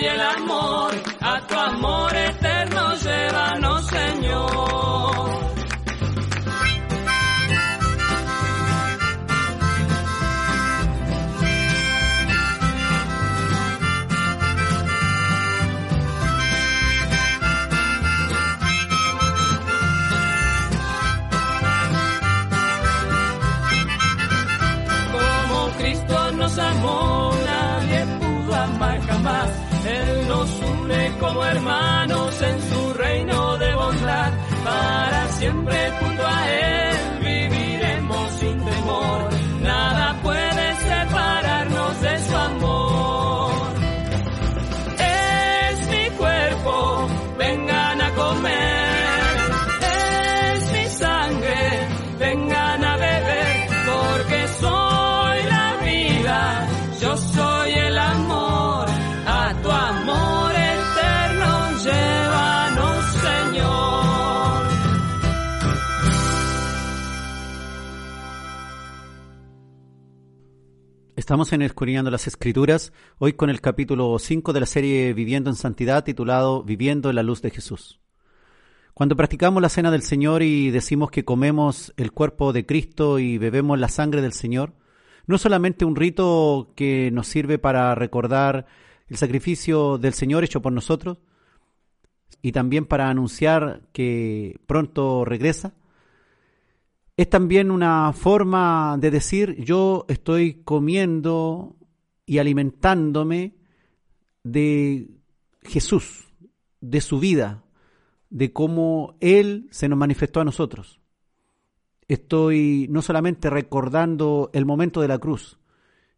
Soy 0.00 0.08
el 0.08 0.20
amor. 0.20 0.94
A 1.20 1.40
tu 1.46 1.54
amor 1.54 2.16
eterno 2.16 2.39
my 31.62 31.89
Estamos 71.30 71.52
en 71.52 71.62
Escudriñando 71.62 72.10
las 72.10 72.26
Escrituras, 72.26 72.92
hoy 73.18 73.34
con 73.34 73.50
el 73.50 73.60
capítulo 73.60 74.18
5 74.18 74.52
de 74.52 74.58
la 74.58 74.66
serie 74.66 75.14
Viviendo 75.14 75.48
en 75.48 75.54
Santidad, 75.54 76.02
titulado 76.02 76.64
Viviendo 76.64 77.08
en 77.08 77.14
la 77.14 77.22
Luz 77.22 77.40
de 77.40 77.50
Jesús. 77.50 78.00
Cuando 78.94 79.14
practicamos 79.14 79.62
la 79.62 79.68
cena 79.68 79.92
del 79.92 80.02
Señor 80.02 80.42
y 80.42 80.72
decimos 80.72 81.12
que 81.12 81.24
comemos 81.24 81.94
el 81.96 82.10
cuerpo 82.10 82.52
de 82.52 82.66
Cristo 82.66 83.20
y 83.20 83.38
bebemos 83.38 83.78
la 83.78 83.86
sangre 83.86 84.22
del 84.22 84.32
Señor, 84.32 84.74
no 85.28 85.36
es 85.36 85.42
solamente 85.42 85.84
un 85.84 85.94
rito 85.94 86.72
que 86.74 87.12
nos 87.12 87.28
sirve 87.28 87.60
para 87.60 87.94
recordar 87.94 88.66
el 89.06 89.16
sacrificio 89.16 89.98
del 89.98 90.14
Señor 90.14 90.42
hecho 90.42 90.60
por 90.60 90.72
nosotros 90.72 91.18
y 92.42 92.50
también 92.50 92.86
para 92.86 93.08
anunciar 93.08 93.82
que 93.92 94.58
pronto 94.66 95.24
regresa, 95.24 95.74
es 97.20 97.28
también 97.28 97.70
una 97.70 98.14
forma 98.14 98.96
de 98.98 99.10
decir 99.10 99.62
yo 99.62 100.06
estoy 100.08 100.62
comiendo 100.64 101.76
y 102.24 102.38
alimentándome 102.38 103.56
de 104.42 105.10
Jesús, 105.60 106.32
de 106.80 107.02
su 107.02 107.20
vida, 107.20 107.62
de 108.30 108.54
cómo 108.54 109.18
Él 109.20 109.68
se 109.70 109.86
nos 109.86 109.98
manifestó 109.98 110.40
a 110.40 110.44
nosotros. 110.44 111.02
Estoy 112.08 112.86
no 112.88 113.02
solamente 113.02 113.50
recordando 113.50 114.48
el 114.54 114.64
momento 114.64 115.02
de 115.02 115.08
la 115.08 115.18
cruz, 115.18 115.58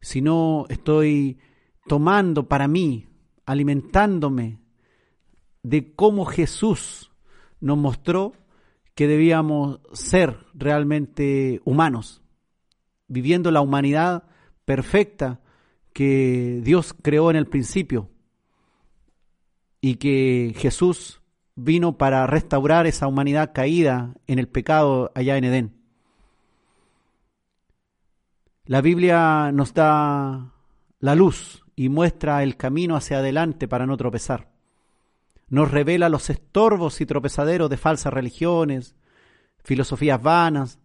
sino 0.01 0.67
estoy 0.69 1.41
tomando 1.89 2.47
para 2.47 2.69
mí, 2.69 3.09
alimentándome 3.45 4.61
de 5.65 5.97
cómo 5.97 6.27
Jesús 6.27 7.11
nos 7.59 7.77
mostró 7.77 8.35
que 8.95 9.07
debíamos 9.07 9.81
ser 9.93 10.39
realmente 10.55 11.61
humanos, 11.65 12.23
viviendo 13.09 13.51
la 13.51 13.61
humanidad 13.61 14.25
perfecta 14.65 15.41
que 15.93 16.61
Dios 16.63 16.95
creó 17.03 17.31
en 17.31 17.37
el 17.37 17.47
principio 17.47 18.11
y 19.81 19.97
que 19.97 20.55
Jesús 20.57 21.21
vino 21.55 21.99
para 21.99 22.27
restaurar 22.27 22.87
esa 22.87 23.07
humanidad 23.07 23.53
caída 23.53 24.15
en 24.27 24.39
el 24.39 24.49
pecado 24.49 25.11
allá 25.15 25.37
en 25.37 25.45
Edén. 25.45 25.83
La 28.65 28.81
Biblia 28.81 29.51
nos 29.53 29.75
da 29.75 30.53
la 31.01 31.15
luz 31.15 31.65
y 31.75 31.89
muestra 31.89 32.43
el 32.43 32.57
camino 32.57 32.95
hacia 32.97 33.19
adelante 33.19 33.67
para 33.67 33.87
no 33.87 33.97
tropezar 33.97 34.52
nos 35.53 35.71
revela 35.71 36.09
los 36.09 36.31
estorbos 36.31 37.03
y 37.03 37.07
tropezaderos 37.07 37.69
de 37.69 37.77
falsas 37.77 38.11
religiones, 38.11 38.97
filosofías 39.63 40.23
vanas, 40.23 40.79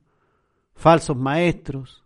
falsos 0.75 1.15
maestros, 1.15 2.03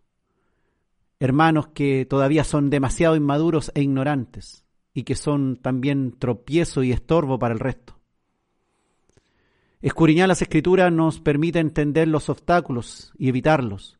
hermanos 1.19 1.69
que 1.69 2.05
todavía 2.05 2.43
son 2.43 2.69
demasiado 2.69 3.15
inmaduros 3.15 3.71
e 3.73 3.81
ignorantes 3.81 4.63
y 4.93 5.05
que 5.05 5.15
son 5.15 5.57
también 5.57 6.15
tropiezo 6.19 6.83
y 6.83 6.91
estorbo 6.91 7.39
para 7.39 7.55
el 7.55 7.59
resto. 7.59 7.97
Escuriñar 9.81 10.27
las 10.27 10.43
escrituras 10.43 10.93
nos 10.93 11.19
permite 11.19 11.57
entender 11.57 12.07
los 12.07 12.29
obstáculos 12.29 13.11
y 13.17 13.29
evitarlos. 13.29 13.97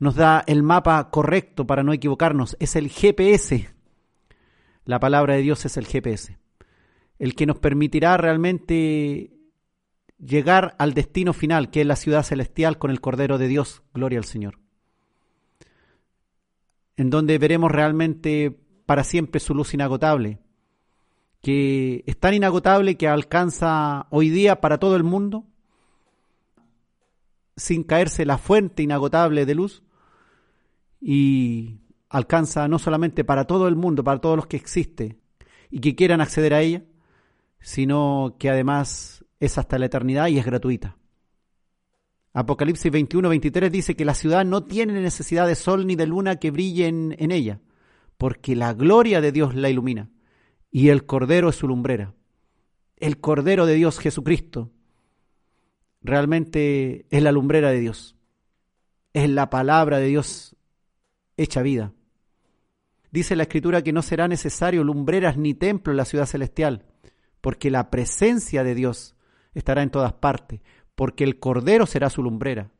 Nos 0.00 0.14
da 0.14 0.42
el 0.46 0.62
mapa 0.62 1.10
correcto 1.10 1.66
para 1.66 1.82
no 1.82 1.92
equivocarnos. 1.92 2.56
Es 2.60 2.76
el 2.76 2.88
GPS. 2.88 3.68
La 4.86 4.98
palabra 5.00 5.34
de 5.34 5.42
Dios 5.42 5.66
es 5.66 5.76
el 5.76 5.84
GPS 5.86 6.42
el 7.18 7.34
que 7.34 7.46
nos 7.46 7.58
permitirá 7.58 8.16
realmente 8.16 9.34
llegar 10.18 10.74
al 10.78 10.94
destino 10.94 11.32
final, 11.32 11.70
que 11.70 11.82
es 11.82 11.86
la 11.86 11.96
ciudad 11.96 12.22
celestial 12.22 12.78
con 12.78 12.90
el 12.90 13.00
Cordero 13.00 13.38
de 13.38 13.48
Dios, 13.48 13.82
gloria 13.92 14.18
al 14.18 14.24
Señor. 14.24 14.58
En 16.96 17.10
donde 17.10 17.38
veremos 17.38 17.70
realmente 17.70 18.58
para 18.86 19.04
siempre 19.04 19.40
su 19.40 19.54
luz 19.54 19.74
inagotable, 19.74 20.38
que 21.42 22.04
es 22.06 22.18
tan 22.18 22.34
inagotable 22.34 22.96
que 22.96 23.08
alcanza 23.08 24.06
hoy 24.10 24.30
día 24.30 24.60
para 24.60 24.78
todo 24.78 24.96
el 24.96 25.04
mundo, 25.04 25.44
sin 27.56 27.84
caerse 27.84 28.24
la 28.24 28.38
fuente 28.38 28.82
inagotable 28.82 29.46
de 29.46 29.54
luz, 29.54 29.82
y 31.00 31.80
alcanza 32.08 32.66
no 32.68 32.78
solamente 32.78 33.24
para 33.24 33.44
todo 33.44 33.68
el 33.68 33.76
mundo, 33.76 34.04
para 34.04 34.20
todos 34.20 34.36
los 34.36 34.46
que 34.46 34.56
existe 34.56 35.18
y 35.70 35.80
que 35.80 35.94
quieran 35.94 36.20
acceder 36.20 36.54
a 36.54 36.62
ella, 36.62 36.84
sino 37.64 38.36
que 38.38 38.50
además 38.50 39.24
es 39.40 39.56
hasta 39.56 39.78
la 39.78 39.86
eternidad 39.86 40.28
y 40.28 40.36
es 40.36 40.44
gratuita. 40.44 40.98
Apocalipsis 42.34 42.92
21, 42.92 43.26
23 43.26 43.72
dice 43.72 43.96
que 43.96 44.04
la 44.04 44.12
ciudad 44.12 44.44
no 44.44 44.64
tiene 44.64 45.00
necesidad 45.00 45.46
de 45.46 45.54
sol 45.54 45.86
ni 45.86 45.96
de 45.96 46.06
luna 46.06 46.36
que 46.36 46.50
brillen 46.50 47.16
en 47.18 47.32
ella, 47.32 47.62
porque 48.18 48.54
la 48.54 48.74
gloria 48.74 49.22
de 49.22 49.32
Dios 49.32 49.54
la 49.54 49.70
ilumina 49.70 50.10
y 50.70 50.90
el 50.90 51.06
Cordero 51.06 51.48
es 51.48 51.56
su 51.56 51.66
lumbrera. 51.66 52.12
El 52.98 53.18
Cordero 53.18 53.64
de 53.64 53.74
Dios 53.74 53.98
Jesucristo 53.98 54.70
realmente 56.02 57.06
es 57.08 57.22
la 57.22 57.32
lumbrera 57.32 57.70
de 57.70 57.80
Dios. 57.80 58.14
Es 59.14 59.30
la 59.30 59.48
palabra 59.48 59.98
de 60.00 60.08
Dios 60.08 60.54
hecha 61.38 61.62
vida. 61.62 61.94
Dice 63.10 63.36
la 63.36 63.44
Escritura 63.44 63.80
que 63.82 63.94
no 63.94 64.02
será 64.02 64.28
necesario 64.28 64.84
lumbreras 64.84 65.38
ni 65.38 65.54
templo 65.54 65.94
en 65.94 65.96
la 65.96 66.04
ciudad 66.04 66.26
celestial, 66.26 66.84
porque 67.44 67.70
la 67.70 67.90
presencia 67.90 68.64
de 68.64 68.74
Dios 68.74 69.16
estará 69.52 69.82
en 69.82 69.90
todas 69.90 70.14
partes, 70.14 70.62
porque 70.94 71.24
el 71.24 71.38
Cordero 71.38 71.84
será 71.84 72.08
su 72.08 72.22
lumbrera. 72.22 72.70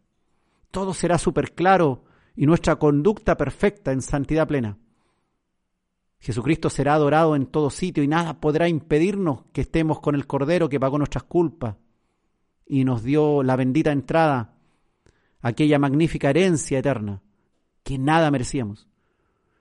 Todo 0.70 0.94
será 0.94 1.18
súper 1.18 1.52
claro 1.52 2.04
y 2.34 2.46
nuestra 2.46 2.76
conducta 2.76 3.36
perfecta 3.36 3.92
en 3.92 4.00
santidad 4.00 4.48
plena. 4.48 4.78
Jesucristo 6.18 6.70
será 6.70 6.94
adorado 6.94 7.36
en 7.36 7.44
todo 7.44 7.68
sitio 7.68 8.02
y 8.02 8.08
nada 8.08 8.40
podrá 8.40 8.66
impedirnos 8.66 9.42
que 9.52 9.60
estemos 9.60 10.00
con 10.00 10.14
el 10.14 10.26
Cordero 10.26 10.70
que 10.70 10.80
pagó 10.80 10.96
nuestras 10.96 11.24
culpas 11.24 11.76
y 12.64 12.84
nos 12.84 13.02
dio 13.02 13.42
la 13.42 13.56
bendita 13.56 13.92
entrada, 13.92 14.54
aquella 15.42 15.78
magnífica 15.78 16.30
herencia 16.30 16.78
eterna 16.78 17.20
que 17.82 17.98
nada 17.98 18.30
merecíamos. 18.30 18.88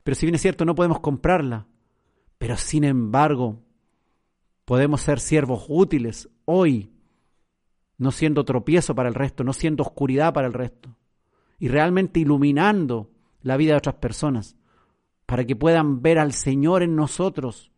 Pero 0.05 0.15
si 0.15 0.27
bien 0.27 0.35
es 0.35 0.41
cierto, 0.41 0.63
no 0.63 0.75
podemos 0.75 1.01
comprarla, 1.01 1.67
pero 2.37 2.55
sin 2.55 2.85
embargo 2.85 3.59
podemos 4.65 5.01
ser 5.01 5.19
siervos 5.19 5.65
útiles 5.67 6.29
hoy, 6.45 6.91
no 7.97 8.11
siendo 8.11 8.45
tropiezo 8.45 8.95
para 8.95 9.09
el 9.09 9.15
resto, 9.15 9.43
no 9.43 9.53
siendo 9.53 9.83
oscuridad 9.83 10.33
para 10.33 10.47
el 10.47 10.53
resto, 10.53 10.95
y 11.59 11.67
realmente 11.67 12.19
iluminando 12.19 13.11
la 13.41 13.57
vida 13.57 13.73
de 13.73 13.77
otras 13.77 13.95
personas 13.95 14.55
para 15.25 15.45
que 15.45 15.55
puedan 15.55 16.01
ver 16.01 16.19
al 16.19 16.33
Señor 16.33 16.83
en 16.83 16.95
nosotros 16.95 17.71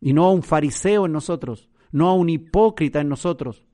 y 0.00 0.12
no 0.12 0.24
a 0.24 0.32
un 0.32 0.42
fariseo 0.42 1.06
en 1.06 1.12
nosotros, 1.12 1.68
no 1.92 2.08
a 2.08 2.14
un 2.14 2.28
hipócrita 2.28 3.00
en 3.00 3.08
nosotros. 3.08 3.66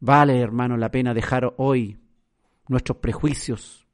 Vale, 0.00 0.40
hermano, 0.40 0.76
la 0.76 0.90
pena 0.90 1.14
dejar 1.14 1.54
hoy 1.58 1.98
nuestros 2.68 2.98
prejuicios, 2.98 3.86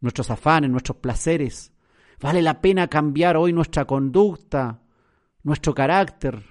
nuestros 0.00 0.30
afanes, 0.30 0.70
nuestros 0.70 0.98
placeres. 0.98 1.72
Vale 2.20 2.42
la 2.42 2.60
pena 2.60 2.88
cambiar 2.88 3.36
hoy 3.36 3.52
nuestra 3.52 3.84
conducta, 3.84 4.79
nuestro 5.42 5.74
carácter, 5.74 6.42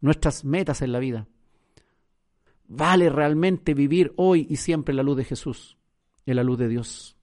nuestras 0.00 0.44
metas 0.44 0.82
en 0.82 0.92
la 0.92 0.98
vida. 0.98 1.26
Vale 2.66 3.08
realmente 3.08 3.74
vivir 3.74 4.12
hoy 4.16 4.46
y 4.48 4.56
siempre 4.56 4.92
en 4.92 4.96
la 4.96 5.02
luz 5.02 5.16
de 5.16 5.24
Jesús, 5.24 5.78
en 6.26 6.36
la 6.36 6.42
luz 6.42 6.58
de 6.58 6.68
Dios. 6.68 7.16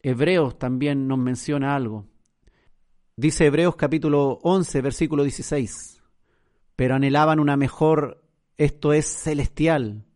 Hebreos 0.00 0.58
también 0.58 1.06
nos 1.06 1.18
menciona 1.18 1.76
algo. 1.76 2.06
Dice 3.16 3.46
Hebreos 3.46 3.76
capítulo 3.76 4.40
11, 4.42 4.80
versículo 4.80 5.22
16, 5.22 6.02
pero 6.74 6.94
anhelaban 6.94 7.38
una 7.38 7.56
mejor, 7.56 8.24
esto 8.56 8.94
es 8.94 9.06
celestial, 9.06 10.06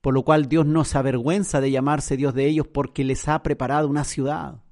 por 0.00 0.14
lo 0.14 0.24
cual 0.24 0.48
Dios 0.48 0.66
no 0.66 0.84
se 0.84 0.98
avergüenza 0.98 1.60
de 1.60 1.70
llamarse 1.70 2.16
Dios 2.16 2.34
de 2.34 2.46
ellos 2.46 2.66
porque 2.66 3.04
les 3.04 3.28
ha 3.28 3.42
preparado 3.42 3.86
una 3.86 4.04
ciudad. 4.04 4.62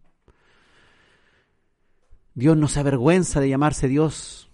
Dios 2.36 2.54
no 2.54 2.68
se 2.68 2.80
avergüenza 2.80 3.40
de 3.40 3.48
llamarse 3.48 3.88
Dios, 3.88 4.50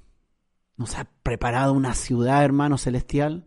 nos 0.76 0.96
ha 0.96 1.08
preparado 1.24 1.72
una 1.72 1.94
ciudad, 1.94 2.44
hermano 2.44 2.78
celestial, 2.78 3.44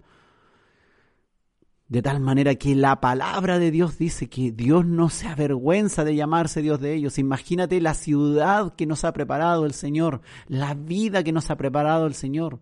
de 1.87 2.01
tal 2.01 2.19
manera 2.19 2.55
que 2.55 2.75
la 2.75 2.99
palabra 2.99 3.59
de 3.59 3.71
Dios 3.71 3.97
dice 3.97 4.29
que 4.29 4.51
Dios 4.51 4.85
no 4.85 5.07
se 5.07 5.29
avergüenza 5.29 6.03
de 6.03 6.15
llamarse 6.15 6.61
Dios 6.61 6.81
de 6.81 6.95
ellos. 6.95 7.17
Imagínate 7.17 7.79
la 7.79 7.93
ciudad 7.93 8.75
que 8.75 8.85
nos 8.85 9.05
ha 9.05 9.13
preparado 9.13 9.65
el 9.65 9.73
Señor, 9.73 10.21
la 10.47 10.73
vida 10.73 11.23
que 11.23 11.31
nos 11.31 11.49
ha 11.49 11.55
preparado 11.55 12.05
el 12.05 12.13
Señor. 12.13 12.59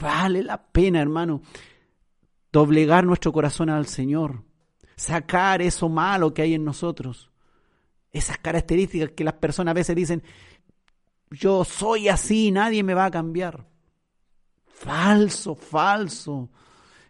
Vale 0.00 0.44
la 0.44 0.62
pena, 0.62 1.02
hermano, 1.02 1.42
doblegar 2.52 3.04
nuestro 3.04 3.32
corazón 3.32 3.70
al 3.70 3.86
Señor, 3.86 4.44
sacar 4.94 5.62
eso 5.62 5.88
malo 5.88 6.32
que 6.32 6.42
hay 6.42 6.54
en 6.54 6.64
nosotros, 6.64 7.32
esas 8.12 8.38
características 8.38 9.10
que 9.16 9.24
las 9.24 9.34
personas 9.34 9.72
a 9.72 9.74
veces 9.74 9.96
dicen, 9.96 10.22
yo 11.32 11.64
soy 11.64 12.08
así, 12.08 12.50
nadie 12.50 12.82
me 12.82 12.94
va 12.94 13.06
a 13.06 13.10
cambiar. 13.10 13.66
Falso, 14.66 15.54
falso. 15.54 16.50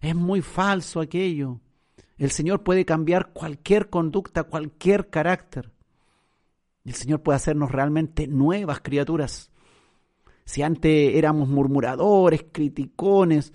Es 0.00 0.14
muy 0.14 0.42
falso 0.42 1.00
aquello. 1.00 1.60
El 2.18 2.30
Señor 2.30 2.62
puede 2.62 2.84
cambiar 2.84 3.32
cualquier 3.32 3.90
conducta, 3.90 4.44
cualquier 4.44 5.10
carácter. 5.10 5.72
El 6.84 6.94
Señor 6.94 7.22
puede 7.22 7.36
hacernos 7.36 7.70
realmente 7.72 8.26
nuevas 8.26 8.80
criaturas. 8.80 9.50
Si 10.44 10.62
antes 10.62 11.14
éramos 11.14 11.48
murmuradores, 11.48 12.44
criticones, 12.50 13.52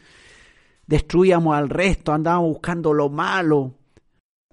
destruíamos 0.85 1.55
al 1.55 1.69
resto, 1.69 2.13
andábamos 2.13 2.49
buscando 2.49 2.93
lo 2.93 3.09
malo, 3.09 3.75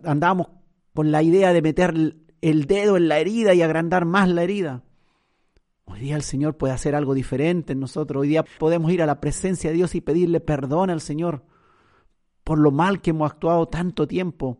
andábamos 0.02 0.48
con 0.92 1.12
la 1.12 1.22
idea 1.22 1.52
de 1.52 1.62
meter 1.62 2.16
el 2.40 2.66
dedo 2.66 2.96
en 2.96 3.08
la 3.08 3.18
herida 3.18 3.54
y 3.54 3.62
agrandar 3.62 4.04
más 4.04 4.28
la 4.28 4.42
herida. 4.42 4.82
Hoy 5.86 6.00
día 6.00 6.16
el 6.16 6.22
Señor 6.22 6.56
puede 6.56 6.72
hacer 6.72 6.94
algo 6.94 7.14
diferente 7.14 7.72
en 7.72 7.80
nosotros. 7.80 8.22
Hoy 8.22 8.28
día 8.28 8.44
podemos 8.58 8.90
ir 8.92 9.02
a 9.02 9.06
la 9.06 9.20
presencia 9.20 9.70
de 9.70 9.76
Dios 9.76 9.94
y 9.94 10.00
pedirle 10.00 10.40
perdón 10.40 10.90
al 10.90 11.00
Señor 11.00 11.44
por 12.42 12.58
lo 12.58 12.70
mal 12.70 13.00
que 13.00 13.10
hemos 13.10 13.30
actuado 13.30 13.66
tanto 13.68 14.06
tiempo. 14.06 14.58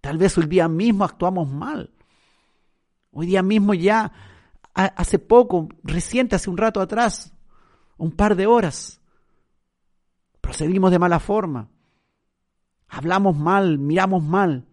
Tal 0.00 0.18
vez 0.18 0.36
hoy 0.38 0.46
día 0.46 0.68
mismo 0.68 1.04
actuamos 1.04 1.48
mal. 1.48 1.94
Hoy 3.10 3.26
día 3.26 3.42
mismo 3.42 3.74
ya, 3.74 4.12
hace 4.74 5.18
poco, 5.18 5.68
reciente, 5.84 6.34
hace 6.34 6.50
un 6.50 6.56
rato 6.56 6.80
atrás, 6.80 7.32
un 7.96 8.10
par 8.10 8.34
de 8.34 8.46
horas, 8.46 9.00
procedimos 10.40 10.90
de 10.90 10.98
mala 10.98 11.20
forma. 11.20 11.68
Hablamos 12.88 13.36
mal, 13.36 13.78
miramos 13.78 14.22
mal, 14.22 14.66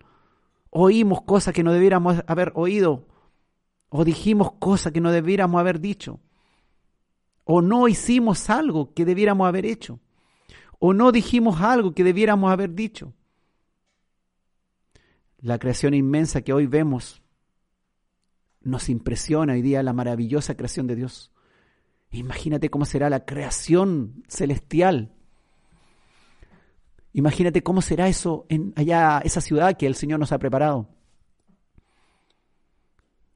oímos 0.71 1.21
cosas 1.21 1.53
que 1.53 1.63
no 1.63 1.71
debiéramos 1.71 2.23
haber 2.27 2.51
oído, 2.55 3.07
o 3.91 4.03
dijimos 4.03 4.53
cosas 4.53 4.91
que 4.91 5.01
no 5.01 5.11
debiéramos 5.11 5.59
haber 5.59 5.79
dicho, 5.79 6.19
o 7.43 7.61
no 7.61 7.87
hicimos 7.87 8.49
algo 8.49 8.93
que 8.95 9.05
debiéramos 9.05 9.47
haber 9.47 9.67
hecho 9.67 9.99
o 10.83 10.93
no 10.93 11.11
dijimos 11.11 11.61
algo 11.61 11.93
que 11.93 12.03
debiéramos 12.03 12.51
haber 12.51 12.73
dicho. 12.73 13.13
La 15.37 15.59
creación 15.59 15.93
inmensa 15.93 16.41
que 16.41 16.53
hoy 16.53 16.65
vemos 16.65 17.21
nos 18.61 18.89
impresiona 18.89 19.53
hoy 19.53 19.61
día 19.61 19.83
la 19.83 19.93
maravillosa 19.93 20.57
creación 20.57 20.87
de 20.87 20.95
Dios. 20.95 21.31
Imagínate 22.09 22.69
cómo 22.71 22.85
será 22.85 23.11
la 23.11 23.25
creación 23.25 24.23
celestial. 24.27 25.13
Imagínate 27.13 27.61
cómo 27.61 27.83
será 27.83 28.07
eso 28.07 28.47
en 28.49 28.73
allá, 28.75 29.21
esa 29.23 29.39
ciudad 29.39 29.77
que 29.77 29.85
el 29.85 29.93
Señor 29.93 30.19
nos 30.19 30.31
ha 30.31 30.39
preparado. 30.39 30.89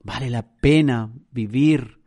Vale 0.06 0.30
la 0.30 0.44
pena 0.44 1.12
vivir. 1.32 2.00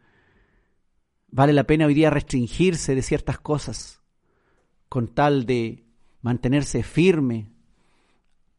Vale 1.33 1.53
la 1.53 1.65
pena 1.65 1.87
hoy 1.87 1.95
día 1.95 2.11
restringirse 2.11 2.95
de 2.95 3.03
ciertas 3.03 3.41
cosas 3.41 4.01
con 4.89 5.09
tal 5.09 5.47
de 5.47 5.85
mantenerse 6.23 6.85
firme, 6.85 7.51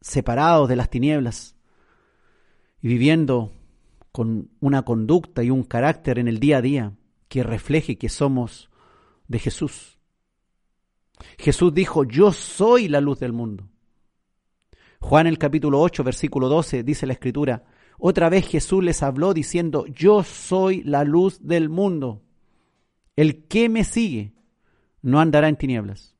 separados 0.02 0.68
de 0.68 0.76
las 0.76 0.90
tinieblas 0.90 1.56
y 2.82 2.88
viviendo 2.88 3.50
con 4.12 4.50
una 4.60 4.82
conducta 4.82 5.42
y 5.42 5.48
un 5.48 5.64
carácter 5.64 6.18
en 6.18 6.28
el 6.28 6.38
día 6.38 6.58
a 6.58 6.62
día 6.62 6.92
que 7.28 7.42
refleje 7.42 7.96
que 7.96 8.10
somos 8.10 8.68
de 9.26 9.38
Jesús. 9.38 9.98
Jesús 11.38 11.72
dijo, 11.72 12.04
yo 12.04 12.32
soy 12.32 12.88
la 12.88 13.00
luz 13.00 13.18
del 13.20 13.32
mundo. 13.32 13.70
Juan 15.00 15.26
el 15.26 15.38
capítulo 15.38 15.80
8, 15.80 16.04
versículo 16.04 16.50
12, 16.50 16.82
dice 16.82 17.06
la 17.06 17.14
escritura, 17.14 17.64
otra 18.00 18.28
vez 18.28 18.46
Jesús 18.48 18.82
les 18.82 19.02
habló 19.02 19.34
diciendo, 19.34 19.86
yo 19.86 20.22
soy 20.24 20.82
la 20.84 21.04
luz 21.04 21.46
del 21.46 21.68
mundo. 21.68 22.22
El 23.14 23.46
que 23.46 23.68
me 23.68 23.84
sigue 23.84 24.32
no 25.02 25.20
andará 25.20 25.48
en 25.48 25.56
tinieblas, 25.56 26.16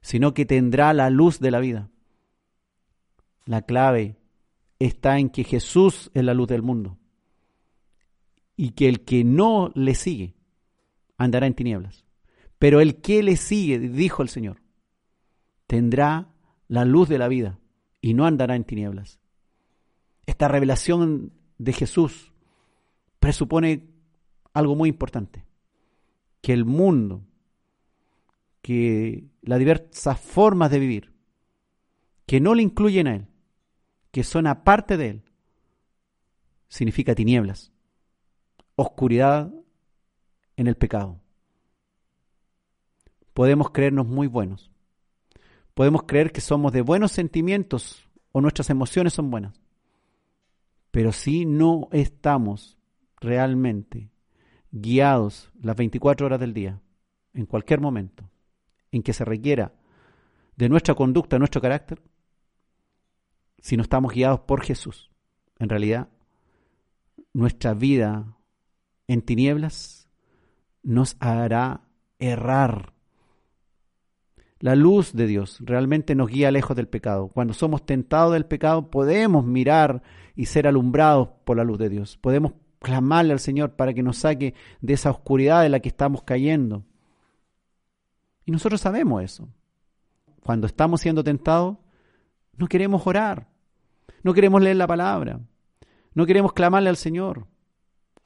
sino 0.00 0.34
que 0.34 0.44
tendrá 0.44 0.92
la 0.92 1.10
luz 1.10 1.40
de 1.40 1.50
la 1.50 1.60
vida. 1.60 1.90
La 3.46 3.62
clave 3.62 4.16
está 4.78 5.18
en 5.18 5.30
que 5.30 5.44
Jesús 5.44 6.10
es 6.14 6.22
la 6.22 6.34
luz 6.34 6.48
del 6.48 6.62
mundo 6.62 6.98
y 8.56 8.70
que 8.70 8.88
el 8.88 9.04
que 9.04 9.24
no 9.24 9.72
le 9.74 9.94
sigue 9.94 10.34
andará 11.16 11.46
en 11.46 11.54
tinieblas. 11.54 12.04
Pero 12.58 12.80
el 12.80 13.00
que 13.00 13.22
le 13.22 13.36
sigue, 13.36 13.78
dijo 13.78 14.22
el 14.22 14.28
Señor, 14.28 14.60
tendrá 15.66 16.28
la 16.66 16.84
luz 16.84 17.08
de 17.08 17.18
la 17.18 17.28
vida 17.28 17.58
y 18.00 18.14
no 18.14 18.26
andará 18.26 18.56
en 18.56 18.64
tinieblas. 18.64 19.17
Esta 20.28 20.46
revelación 20.46 21.32
de 21.56 21.72
Jesús 21.72 22.34
presupone 23.18 23.88
algo 24.52 24.76
muy 24.76 24.90
importante, 24.90 25.46
que 26.42 26.52
el 26.52 26.66
mundo, 26.66 27.24
que 28.60 29.24
las 29.40 29.58
diversas 29.58 30.20
formas 30.20 30.70
de 30.70 30.80
vivir, 30.80 31.14
que 32.26 32.40
no 32.40 32.54
le 32.54 32.62
incluyen 32.62 33.06
a 33.06 33.14
Él, 33.14 33.26
que 34.10 34.22
son 34.22 34.46
aparte 34.46 34.98
de 34.98 35.08
Él, 35.08 35.22
significa 36.68 37.14
tinieblas, 37.14 37.72
oscuridad 38.76 39.50
en 40.56 40.66
el 40.66 40.74
pecado. 40.76 41.22
Podemos 43.32 43.70
creernos 43.70 44.06
muy 44.06 44.26
buenos, 44.26 44.70
podemos 45.72 46.02
creer 46.02 46.32
que 46.32 46.42
somos 46.42 46.70
de 46.74 46.82
buenos 46.82 47.12
sentimientos 47.12 48.06
o 48.32 48.42
nuestras 48.42 48.68
emociones 48.68 49.14
son 49.14 49.30
buenas, 49.30 49.58
pero 50.90 51.12
si 51.12 51.44
no 51.44 51.88
estamos 51.92 52.78
realmente 53.20 54.10
guiados 54.70 55.50
las 55.60 55.76
24 55.76 56.26
horas 56.26 56.40
del 56.40 56.54
día, 56.54 56.80
en 57.34 57.46
cualquier 57.46 57.80
momento, 57.80 58.28
en 58.90 59.02
que 59.02 59.12
se 59.12 59.24
requiera 59.24 59.72
de 60.56 60.68
nuestra 60.68 60.94
conducta, 60.94 61.38
nuestro 61.38 61.60
carácter, 61.60 62.02
si 63.58 63.76
no 63.76 63.82
estamos 63.82 64.12
guiados 64.12 64.40
por 64.40 64.62
Jesús. 64.62 65.10
En 65.58 65.68
realidad, 65.68 66.08
nuestra 67.32 67.74
vida 67.74 68.36
en 69.06 69.22
tinieblas 69.22 70.08
nos 70.82 71.16
hará 71.20 71.82
errar. 72.18 72.92
La 74.60 74.74
luz 74.74 75.12
de 75.12 75.26
Dios 75.26 75.58
realmente 75.60 76.14
nos 76.14 76.28
guía 76.28 76.50
lejos 76.50 76.76
del 76.76 76.88
pecado. 76.88 77.28
Cuando 77.28 77.54
somos 77.54 77.86
tentados 77.86 78.32
del 78.32 78.46
pecado 78.46 78.90
podemos 78.90 79.44
mirar 79.44 80.02
y 80.38 80.46
ser 80.46 80.68
alumbrados 80.68 81.30
por 81.44 81.56
la 81.56 81.64
luz 81.64 81.78
de 81.78 81.88
Dios. 81.88 82.16
Podemos 82.16 82.52
clamarle 82.78 83.32
al 83.32 83.40
Señor 83.40 83.72
para 83.74 83.92
que 83.92 84.04
nos 84.04 84.18
saque 84.18 84.54
de 84.80 84.92
esa 84.92 85.10
oscuridad 85.10 85.66
en 85.66 85.72
la 85.72 85.80
que 85.80 85.88
estamos 85.88 86.22
cayendo. 86.22 86.84
Y 88.44 88.52
nosotros 88.52 88.80
sabemos 88.80 89.20
eso. 89.24 89.48
Cuando 90.44 90.68
estamos 90.68 91.00
siendo 91.00 91.24
tentados, 91.24 91.78
no 92.56 92.68
queremos 92.68 93.04
orar, 93.04 93.48
no 94.22 94.32
queremos 94.32 94.62
leer 94.62 94.76
la 94.76 94.86
palabra, 94.86 95.40
no 96.14 96.24
queremos 96.24 96.52
clamarle 96.52 96.88
al 96.88 96.96
Señor. 96.96 97.48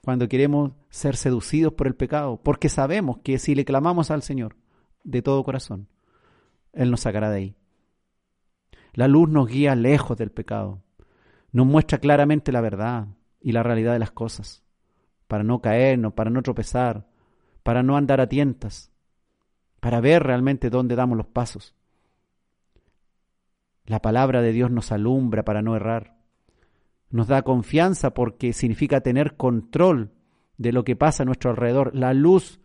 Cuando 0.03 0.29
queremos 0.29 0.73
ser 0.91 1.15
seducidos 1.15 1.73
por 1.73 1.87
el 1.87 1.95
pecado, 1.95 2.39
porque 2.43 2.69
sabemos 2.69 3.17
que 3.23 3.39
si 3.39 3.55
le 3.55 3.65
clamamos 3.65 4.11
al 4.11 4.21
Señor 4.21 4.55
de 5.03 5.23
todo 5.23 5.43
corazón, 5.43 5.87
Él 6.73 6.91
nos 6.91 6.99
sacará 6.99 7.31
de 7.31 7.37
ahí. 7.37 7.55
La 8.93 9.07
luz 9.07 9.29
nos 9.29 9.47
guía 9.47 9.73
lejos 9.73 10.15
del 10.15 10.29
pecado, 10.29 10.82
nos 11.53 11.65
muestra 11.65 11.99
claramente 11.99 12.51
la 12.51 12.61
verdad, 12.61 13.07
y 13.39 13.51
la 13.51 13.61
realidad 13.61 13.93
de 13.93 13.99
las 13.99 14.11
cosas, 14.11 14.63
para 15.27 15.43
no 15.43 15.61
caernos, 15.61 16.13
para 16.13 16.29
no 16.29 16.41
tropezar, 16.41 17.07
para 17.61 17.83
no 17.83 17.95
andar 17.95 18.21
a 18.21 18.27
tientas, 18.27 18.91
para 19.79 19.99
ver 19.99 20.23
realmente 20.23 20.69
dónde 20.69 20.95
damos 20.95 21.17
los 21.17 21.27
pasos. 21.27 21.75
La 23.85 24.01
palabra 24.01 24.41
de 24.41 24.53
Dios 24.53 24.71
nos 24.71 24.91
alumbra 24.93 25.43
para 25.43 25.61
no 25.61 25.75
errar. 25.75 26.15
Nos 27.09 27.27
da 27.27 27.41
confianza 27.41 28.13
porque 28.13 28.53
significa 28.53 29.01
tener 29.01 29.35
control 29.35 30.11
de 30.57 30.71
lo 30.71 30.85
que 30.85 30.95
pasa 30.95 31.23
a 31.23 31.25
nuestro 31.25 31.51
alrededor. 31.51 31.93
La 31.93 32.13
luz 32.13 32.61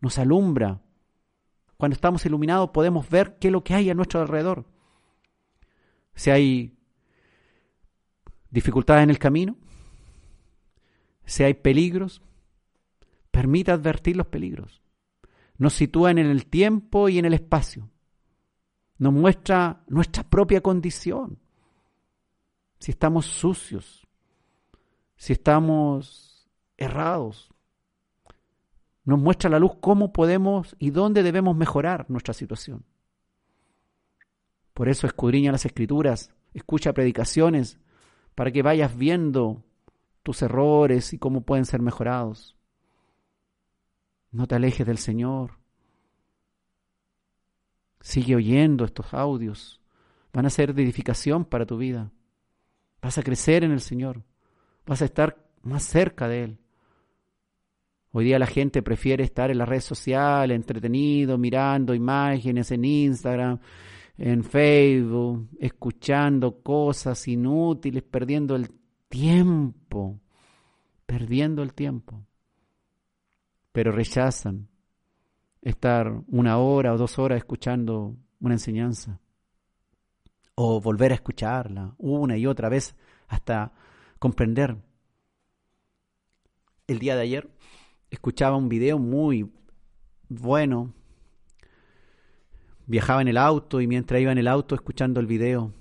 nos 0.00 0.18
alumbra. 0.18 0.80
Cuando 1.76 1.94
estamos 1.96 2.24
iluminados 2.24 2.70
podemos 2.70 3.10
ver 3.10 3.36
qué 3.40 3.48
es 3.48 3.52
lo 3.52 3.64
que 3.64 3.74
hay 3.74 3.90
a 3.90 3.94
nuestro 3.94 4.20
alrededor. 4.20 4.64
Si 6.14 6.30
hay 6.30 6.78
dificultades 8.54 9.02
en 9.02 9.10
el 9.10 9.18
camino, 9.18 9.56
si 11.26 11.42
hay 11.42 11.54
peligros, 11.54 12.22
permita 13.32 13.72
advertir 13.72 14.16
los 14.16 14.28
peligros. 14.28 14.80
Nos 15.58 15.74
sitúan 15.74 16.18
en 16.18 16.26
el 16.26 16.46
tiempo 16.46 17.08
y 17.08 17.18
en 17.18 17.24
el 17.24 17.34
espacio. 17.34 17.90
Nos 18.98 19.12
muestra 19.12 19.82
nuestra 19.88 20.22
propia 20.22 20.60
condición. 20.60 21.40
Si 22.78 22.92
estamos 22.92 23.26
sucios, 23.26 24.06
si 25.16 25.32
estamos 25.32 26.48
errados. 26.76 27.50
Nos 29.04 29.18
muestra 29.18 29.50
la 29.50 29.58
luz 29.58 29.72
cómo 29.80 30.12
podemos 30.12 30.76
y 30.78 30.90
dónde 30.90 31.24
debemos 31.24 31.56
mejorar 31.56 32.06
nuestra 32.08 32.34
situación. 32.34 32.84
Por 34.74 34.88
eso 34.88 35.08
escudriña 35.08 35.52
las 35.52 35.66
escrituras, 35.66 36.32
escucha 36.52 36.92
predicaciones, 36.92 37.78
para 38.34 38.50
que 38.50 38.62
vayas 38.62 38.96
viendo 38.96 39.62
tus 40.22 40.42
errores 40.42 41.12
y 41.12 41.18
cómo 41.18 41.42
pueden 41.42 41.64
ser 41.64 41.80
mejorados. 41.80 42.56
No 44.30 44.46
te 44.46 44.56
alejes 44.56 44.86
del 44.86 44.98
Señor. 44.98 45.58
Sigue 48.00 48.34
oyendo 48.34 48.84
estos 48.84 49.14
audios. 49.14 49.80
Van 50.32 50.46
a 50.46 50.50
ser 50.50 50.74
de 50.74 50.82
edificación 50.82 51.44
para 51.44 51.66
tu 51.66 51.76
vida. 51.76 52.10
Vas 53.00 53.18
a 53.18 53.22
crecer 53.22 53.64
en 53.64 53.70
el 53.70 53.80
Señor. 53.80 54.24
Vas 54.86 55.02
a 55.02 55.04
estar 55.04 55.36
más 55.62 55.84
cerca 55.84 56.26
de 56.26 56.44
Él. 56.44 56.58
Hoy 58.10 58.24
día 58.24 58.38
la 58.38 58.46
gente 58.46 58.82
prefiere 58.82 59.24
estar 59.24 59.50
en 59.50 59.58
las 59.58 59.68
redes 59.68 59.84
sociales, 59.84 60.54
entretenido, 60.54 61.36
mirando 61.36 61.94
imágenes 61.94 62.70
en 62.70 62.84
Instagram, 62.84 63.58
en 64.16 64.44
Facebook, 64.44 65.48
escuchando 65.58 66.62
cosas 66.62 67.26
inútiles, 67.26 68.02
perdiendo 68.02 68.54
el 68.54 68.70
tiempo, 69.08 70.20
perdiendo 71.06 71.62
el 71.62 71.74
tiempo. 71.74 72.24
Pero 73.72 73.90
rechazan 73.90 74.68
estar 75.62 76.22
una 76.28 76.58
hora 76.58 76.92
o 76.92 76.98
dos 76.98 77.18
horas 77.18 77.38
escuchando 77.38 78.16
una 78.40 78.54
enseñanza. 78.54 79.20
O 80.54 80.80
volver 80.80 81.10
a 81.10 81.16
escucharla 81.16 81.94
una 81.98 82.36
y 82.36 82.46
otra 82.46 82.68
vez 82.68 82.94
hasta 83.26 83.72
comprender. 84.20 84.76
El 86.86 86.98
día 86.98 87.16
de 87.16 87.22
ayer 87.22 87.50
escuchaba 88.10 88.56
un 88.56 88.68
video 88.68 88.98
muy 88.98 89.50
bueno. 90.28 90.94
Viajaba 92.86 93.22
en 93.22 93.28
el 93.28 93.38
auto 93.38 93.80
y 93.80 93.86
mientras 93.86 94.20
iba 94.20 94.32
en 94.32 94.38
el 94.38 94.48
auto 94.48 94.74
escuchando 94.74 95.20
el 95.20 95.26
video 95.26 95.72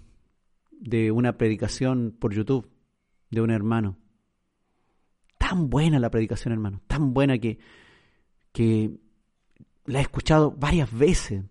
de 0.72 1.12
una 1.12 1.38
predicación 1.38 2.16
por 2.18 2.34
YouTube 2.34 2.70
de 3.30 3.42
un 3.42 3.52
hermano. 3.52 3.98
Tan 5.38 5.70
buena 5.70 6.00
la 6.00 6.10
predicación, 6.10 6.54
hermano, 6.54 6.82
tan 6.88 7.14
buena 7.14 7.38
que, 7.38 7.60
que 8.52 8.92
la 9.86 10.00
he 10.00 10.02
escuchado 10.02 10.52
varias 10.52 10.92
veces. 10.92 11.44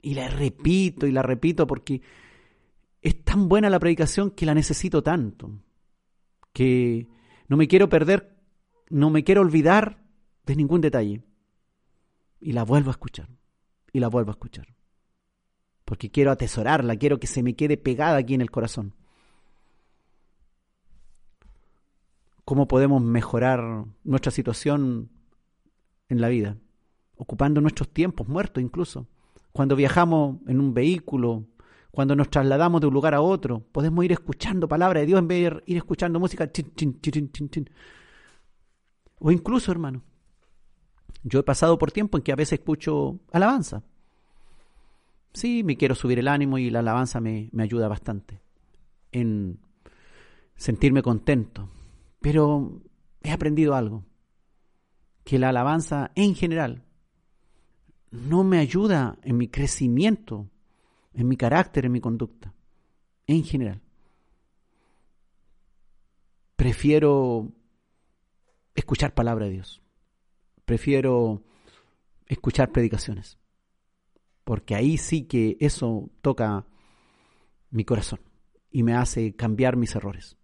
Y 0.00 0.14
la 0.14 0.28
repito 0.28 1.06
y 1.06 1.12
la 1.12 1.22
repito 1.22 1.66
porque 1.66 2.00
es 3.02 3.24
tan 3.24 3.48
buena 3.48 3.68
la 3.68 3.80
predicación 3.80 4.30
que 4.30 4.46
la 4.46 4.54
necesito 4.54 5.02
tanto. 5.02 5.50
Que 6.52 7.08
no 7.48 7.56
me 7.56 7.66
quiero 7.66 7.88
perder, 7.88 8.36
no 8.90 9.10
me 9.10 9.24
quiero 9.24 9.40
olvidar 9.40 10.04
de 10.46 10.56
ningún 10.56 10.80
detalle. 10.80 11.22
Y 12.40 12.52
la 12.52 12.62
vuelvo 12.62 12.90
a 12.90 12.92
escuchar. 12.92 13.28
Y 13.92 14.00
la 14.00 14.08
vuelvo 14.08 14.30
a 14.30 14.32
escuchar. 14.32 14.66
Porque 15.84 16.10
quiero 16.10 16.30
atesorarla, 16.30 16.96
quiero 16.96 17.18
que 17.18 17.26
se 17.26 17.42
me 17.42 17.54
quede 17.54 17.76
pegada 17.76 18.18
aquí 18.18 18.34
en 18.34 18.42
el 18.42 18.50
corazón. 18.50 18.94
cómo 22.48 22.66
podemos 22.66 23.02
mejorar 23.02 23.84
nuestra 24.04 24.32
situación 24.32 25.10
en 26.08 26.18
la 26.22 26.30
vida, 26.30 26.56
ocupando 27.18 27.60
nuestros 27.60 27.90
tiempos 27.90 28.26
muertos 28.26 28.62
incluso. 28.62 29.06
Cuando 29.52 29.76
viajamos 29.76 30.38
en 30.46 30.58
un 30.58 30.72
vehículo, 30.72 31.44
cuando 31.90 32.16
nos 32.16 32.30
trasladamos 32.30 32.80
de 32.80 32.86
un 32.86 32.94
lugar 32.94 33.12
a 33.12 33.20
otro, 33.20 33.60
podemos 33.70 34.02
ir 34.02 34.12
escuchando 34.12 34.66
palabra 34.66 35.00
de 35.00 35.04
Dios 35.04 35.18
en 35.18 35.28
vez 35.28 35.50
de 35.50 35.62
ir 35.66 35.76
escuchando 35.76 36.18
música. 36.18 36.50
o 39.18 39.30
incluso, 39.30 39.70
hermano, 39.70 40.02
yo 41.28 41.40
he 41.40 41.44
pasado 41.44 41.78
por 41.78 41.92
tiempo 41.92 42.16
en 42.16 42.22
que 42.22 42.32
a 42.32 42.36
veces 42.36 42.60
escucho 42.60 43.20
alabanza. 43.32 43.82
Sí, 45.32 45.62
me 45.62 45.76
quiero 45.76 45.94
subir 45.94 46.18
el 46.18 46.28
ánimo 46.28 46.58
y 46.58 46.70
la 46.70 46.80
alabanza 46.80 47.20
me, 47.20 47.48
me 47.52 47.62
ayuda 47.62 47.88
bastante 47.88 48.40
en 49.12 49.60
sentirme 50.56 51.02
contento, 51.02 51.70
pero 52.20 52.82
he 53.22 53.30
aprendido 53.30 53.74
algo, 53.74 54.04
que 55.24 55.38
la 55.38 55.50
alabanza 55.50 56.10
en 56.14 56.34
general 56.34 56.84
no 58.10 58.44
me 58.44 58.58
ayuda 58.58 59.18
en 59.22 59.36
mi 59.36 59.48
crecimiento, 59.48 60.50
en 61.12 61.28
mi 61.28 61.36
carácter, 61.36 61.84
en 61.84 61.92
mi 61.92 62.00
conducta, 62.00 62.54
en 63.26 63.44
general. 63.44 63.82
Prefiero 66.56 67.52
escuchar 68.74 69.14
palabra 69.14 69.46
de 69.46 69.52
Dios. 69.52 69.82
Prefiero 70.68 71.40
escuchar 72.26 72.72
predicaciones. 72.72 73.38
Porque 74.44 74.74
ahí 74.74 74.98
sí 74.98 75.22
que 75.22 75.56
eso 75.60 76.10
toca 76.20 76.66
mi 77.70 77.86
corazón 77.86 78.20
y 78.70 78.82
me 78.82 78.92
hace 78.92 79.34
cambiar 79.34 79.76
mis 79.76 79.94
errores. 79.94 80.36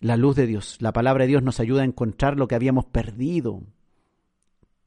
La 0.00 0.16
luz 0.16 0.34
de 0.34 0.48
Dios, 0.48 0.78
la 0.80 0.92
palabra 0.92 1.22
de 1.22 1.28
Dios 1.28 1.44
nos 1.44 1.60
ayuda 1.60 1.82
a 1.82 1.84
encontrar 1.84 2.36
lo 2.36 2.48
que 2.48 2.56
habíamos 2.56 2.86
perdido 2.86 3.62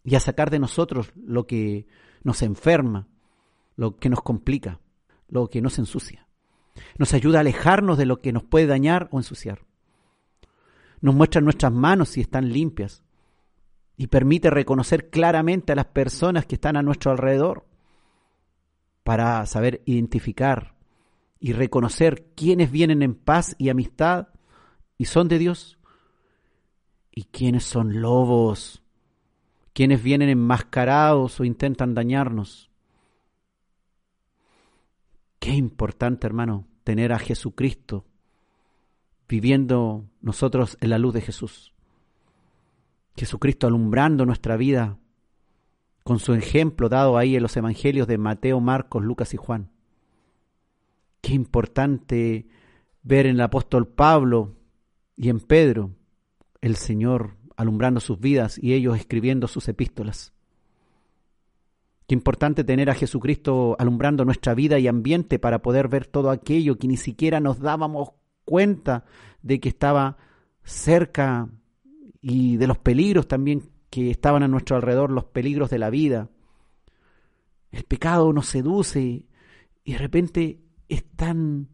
y 0.03 0.15
a 0.15 0.19
sacar 0.19 0.49
de 0.49 0.59
nosotros 0.59 1.13
lo 1.15 1.47
que 1.47 1.87
nos 2.23 2.41
enferma, 2.41 3.07
lo 3.77 3.95
que 3.95 4.09
nos 4.09 4.21
complica, 4.21 4.81
lo 5.29 5.49
que 5.49 5.61
nos 5.61 5.79
ensucia. 5.79 6.27
Nos 6.97 7.13
ayuda 7.13 7.37
a 7.37 7.41
alejarnos 7.41 7.97
de 7.97 8.05
lo 8.05 8.19
que 8.19 8.33
nos 8.33 8.43
puede 8.43 8.67
dañar 8.67 9.07
o 9.13 9.19
ensuciar. 9.19 9.68
Nos 11.01 11.15
muestra 11.15 11.41
nuestras 11.41 11.71
manos 11.71 12.09
si 12.09 12.21
están 12.21 12.51
limpias 12.51 13.03
y 13.95 14.07
permite 14.07 14.49
reconocer 14.49 15.09
claramente 15.09 15.73
a 15.73 15.75
las 15.75 15.85
personas 15.85 16.45
que 16.45 16.55
están 16.55 16.77
a 16.77 16.81
nuestro 16.81 17.11
alrededor 17.11 17.65
para 19.03 19.45
saber 19.45 19.81
identificar 19.85 20.75
y 21.39 21.53
reconocer 21.53 22.27
quiénes 22.35 22.71
vienen 22.71 23.01
en 23.01 23.15
paz 23.15 23.55
y 23.57 23.69
amistad 23.69 24.29
y 24.97 25.05
son 25.05 25.27
de 25.27 25.39
Dios 25.39 25.79
y 27.11 27.23
quiénes 27.25 27.63
son 27.63 28.01
lobos, 28.01 28.83
quienes 29.73 30.03
vienen 30.03 30.29
enmascarados 30.29 31.39
o 31.39 31.45
intentan 31.45 31.93
dañarnos. 31.93 32.69
Qué 35.39 35.51
importante, 35.51 36.27
hermano, 36.27 36.67
tener 36.83 37.13
a 37.13 37.19
Jesucristo 37.19 38.05
viviendo 39.30 40.09
nosotros 40.21 40.77
en 40.82 40.89
la 40.89 40.97
luz 40.97 41.13
de 41.13 41.21
Jesús. 41.21 41.73
Jesucristo 43.15 43.67
alumbrando 43.67 44.25
nuestra 44.25 44.57
vida 44.57 44.97
con 46.03 46.19
su 46.19 46.34
ejemplo 46.34 46.89
dado 46.89 47.17
ahí 47.17 47.36
en 47.36 47.43
los 47.43 47.55
evangelios 47.55 48.07
de 48.07 48.17
Mateo, 48.17 48.59
Marcos, 48.59 49.03
Lucas 49.03 49.34
y 49.36 49.38
Juan. 49.38 49.69
Qué 51.21 51.34
importante 51.34 52.47
ver 53.03 53.27
en 53.27 53.36
el 53.36 53.41
apóstol 53.41 53.88
Pablo 53.88 54.55
y 55.15 55.30
en 55.30 55.39
Pedro 55.39 55.91
el 56.61 56.75
Señor 56.75 57.38
alumbrando 57.55 57.99
sus 57.99 58.19
vidas 58.19 58.57
y 58.57 58.73
ellos 58.73 58.97
escribiendo 58.97 59.47
sus 59.47 59.67
epístolas. 59.67 60.34
Qué 62.07 62.15
importante 62.15 62.63
tener 62.63 62.89
a 62.89 62.95
Jesucristo 62.95 63.75
alumbrando 63.77 64.25
nuestra 64.25 64.55
vida 64.55 64.80
y 64.80 64.88
ambiente 64.88 65.38
para 65.38 65.61
poder 65.61 65.89
ver 65.89 66.07
todo 66.07 66.32
aquello 66.32 66.80
que 66.80 66.88
ni 66.88 66.97
siquiera 66.97 67.39
nos 67.39 67.59
dábamos 67.59 68.13
cuenta 68.49 69.05
de 69.43 69.59
que 69.59 69.69
estaba 69.69 70.17
cerca 70.63 71.47
y 72.19 72.57
de 72.57 72.65
los 72.65 72.79
peligros 72.79 73.27
también 73.27 73.69
que 73.91 74.09
estaban 74.09 74.41
a 74.41 74.47
nuestro 74.47 74.75
alrededor, 74.75 75.11
los 75.11 75.25
peligros 75.25 75.69
de 75.69 75.77
la 75.77 75.91
vida. 75.91 76.29
El 77.71 77.83
pecado 77.83 78.33
nos 78.33 78.47
seduce 78.47 79.27
y 79.83 79.91
de 79.91 79.97
repente 79.99 80.59
es 80.87 81.03
tan 81.15 81.69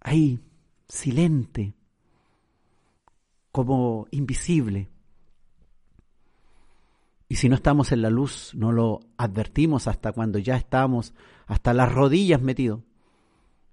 ahí, 0.00 0.38
silente, 0.86 1.74
como 3.50 4.06
invisible. 4.10 4.90
Y 7.26 7.36
si 7.36 7.48
no 7.48 7.54
estamos 7.54 7.92
en 7.92 8.02
la 8.02 8.10
luz, 8.10 8.52
no 8.54 8.70
lo 8.70 9.00
advertimos 9.16 9.86
hasta 9.86 10.12
cuando 10.12 10.38
ya 10.38 10.56
estamos 10.56 11.14
hasta 11.46 11.72
las 11.72 11.90
rodillas 11.90 12.42
metidos 12.42 12.82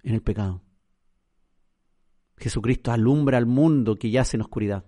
en 0.02 0.14
el 0.14 0.22
pecado. 0.22 0.62
Jesucristo 2.38 2.92
alumbra 2.92 3.38
al 3.38 3.46
mundo 3.46 3.96
que 3.96 4.10
yace 4.10 4.36
en 4.36 4.42
oscuridad 4.42 4.84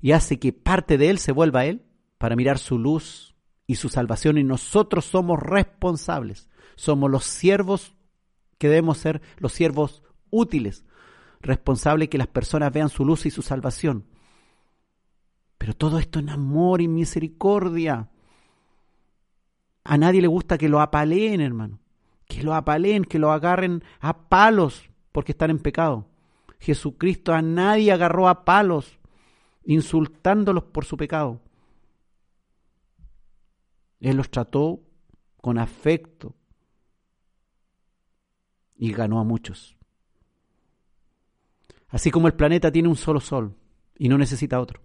y 0.00 0.12
hace 0.12 0.38
que 0.38 0.52
parte 0.52 0.98
de 0.98 1.10
él 1.10 1.18
se 1.18 1.32
vuelva 1.32 1.60
a 1.60 1.66
él 1.66 1.82
para 2.18 2.36
mirar 2.36 2.58
su 2.58 2.78
luz 2.78 3.34
y 3.66 3.76
su 3.76 3.88
salvación 3.88 4.38
y 4.38 4.44
nosotros 4.44 5.04
somos 5.04 5.40
responsables, 5.40 6.48
somos 6.76 7.10
los 7.10 7.24
siervos 7.24 7.96
que 8.58 8.68
debemos 8.68 8.98
ser 8.98 9.22
los 9.38 9.52
siervos 9.52 10.02
útiles, 10.30 10.84
responsables 11.40 12.08
que 12.08 12.18
las 12.18 12.26
personas 12.26 12.72
vean 12.72 12.88
su 12.88 13.04
luz 13.04 13.26
y 13.26 13.30
su 13.30 13.42
salvación. 13.42 14.06
Pero 15.58 15.74
todo 15.74 15.98
esto 15.98 16.18
en 16.18 16.28
amor 16.28 16.82
y 16.82 16.88
misericordia. 16.88 18.10
A 19.84 19.98
nadie 19.98 20.20
le 20.20 20.26
gusta 20.28 20.58
que 20.58 20.68
lo 20.68 20.80
apaleen, 20.80 21.40
hermano. 21.40 21.80
Que 22.26 22.42
lo 22.42 22.54
apaleen, 22.54 23.04
que 23.04 23.18
lo 23.18 23.32
agarren 23.32 23.82
a 24.00 24.28
palos 24.28 24.90
porque 25.12 25.32
están 25.32 25.50
en 25.50 25.58
pecado. 25.58 26.08
Jesucristo 26.64 27.34
a 27.34 27.42
nadie 27.42 27.92
agarró 27.92 28.28
a 28.28 28.44
palos 28.44 28.98
insultándolos 29.64 30.64
por 30.64 30.84
su 30.84 30.96
pecado. 30.96 31.40
Él 34.00 34.16
los 34.16 34.30
trató 34.30 34.80
con 35.40 35.58
afecto 35.58 36.34
y 38.76 38.92
ganó 38.92 39.20
a 39.20 39.24
muchos. 39.24 39.76
Así 41.88 42.10
como 42.10 42.28
el 42.28 42.34
planeta 42.34 42.72
tiene 42.72 42.88
un 42.88 42.96
solo 42.96 43.20
sol 43.20 43.54
y 43.98 44.08
no 44.08 44.16
necesita 44.16 44.60
otro. 44.60 44.80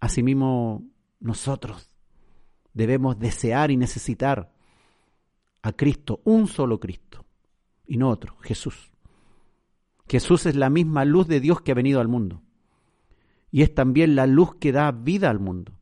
Asimismo, 0.00 0.84
nosotros 1.20 1.90
debemos 2.74 3.18
desear 3.18 3.70
y 3.70 3.76
necesitar 3.76 4.52
a 5.62 5.72
Cristo, 5.72 6.20
un 6.24 6.48
solo 6.48 6.80
Cristo, 6.80 7.24
y 7.86 7.96
no 7.96 8.08
otro, 8.10 8.36
Jesús. 8.40 8.89
Jesús 10.10 10.44
es 10.46 10.56
la 10.56 10.70
misma 10.70 11.04
luz 11.04 11.28
de 11.28 11.38
Dios 11.38 11.60
que 11.60 11.70
ha 11.70 11.76
venido 11.76 12.00
al 12.00 12.08
mundo 12.08 12.42
y 13.52 13.62
es 13.62 13.72
también 13.72 14.16
la 14.16 14.26
luz 14.26 14.56
que 14.56 14.72
da 14.72 14.90
vida 14.90 15.30
al 15.30 15.38
mundo. 15.38 15.78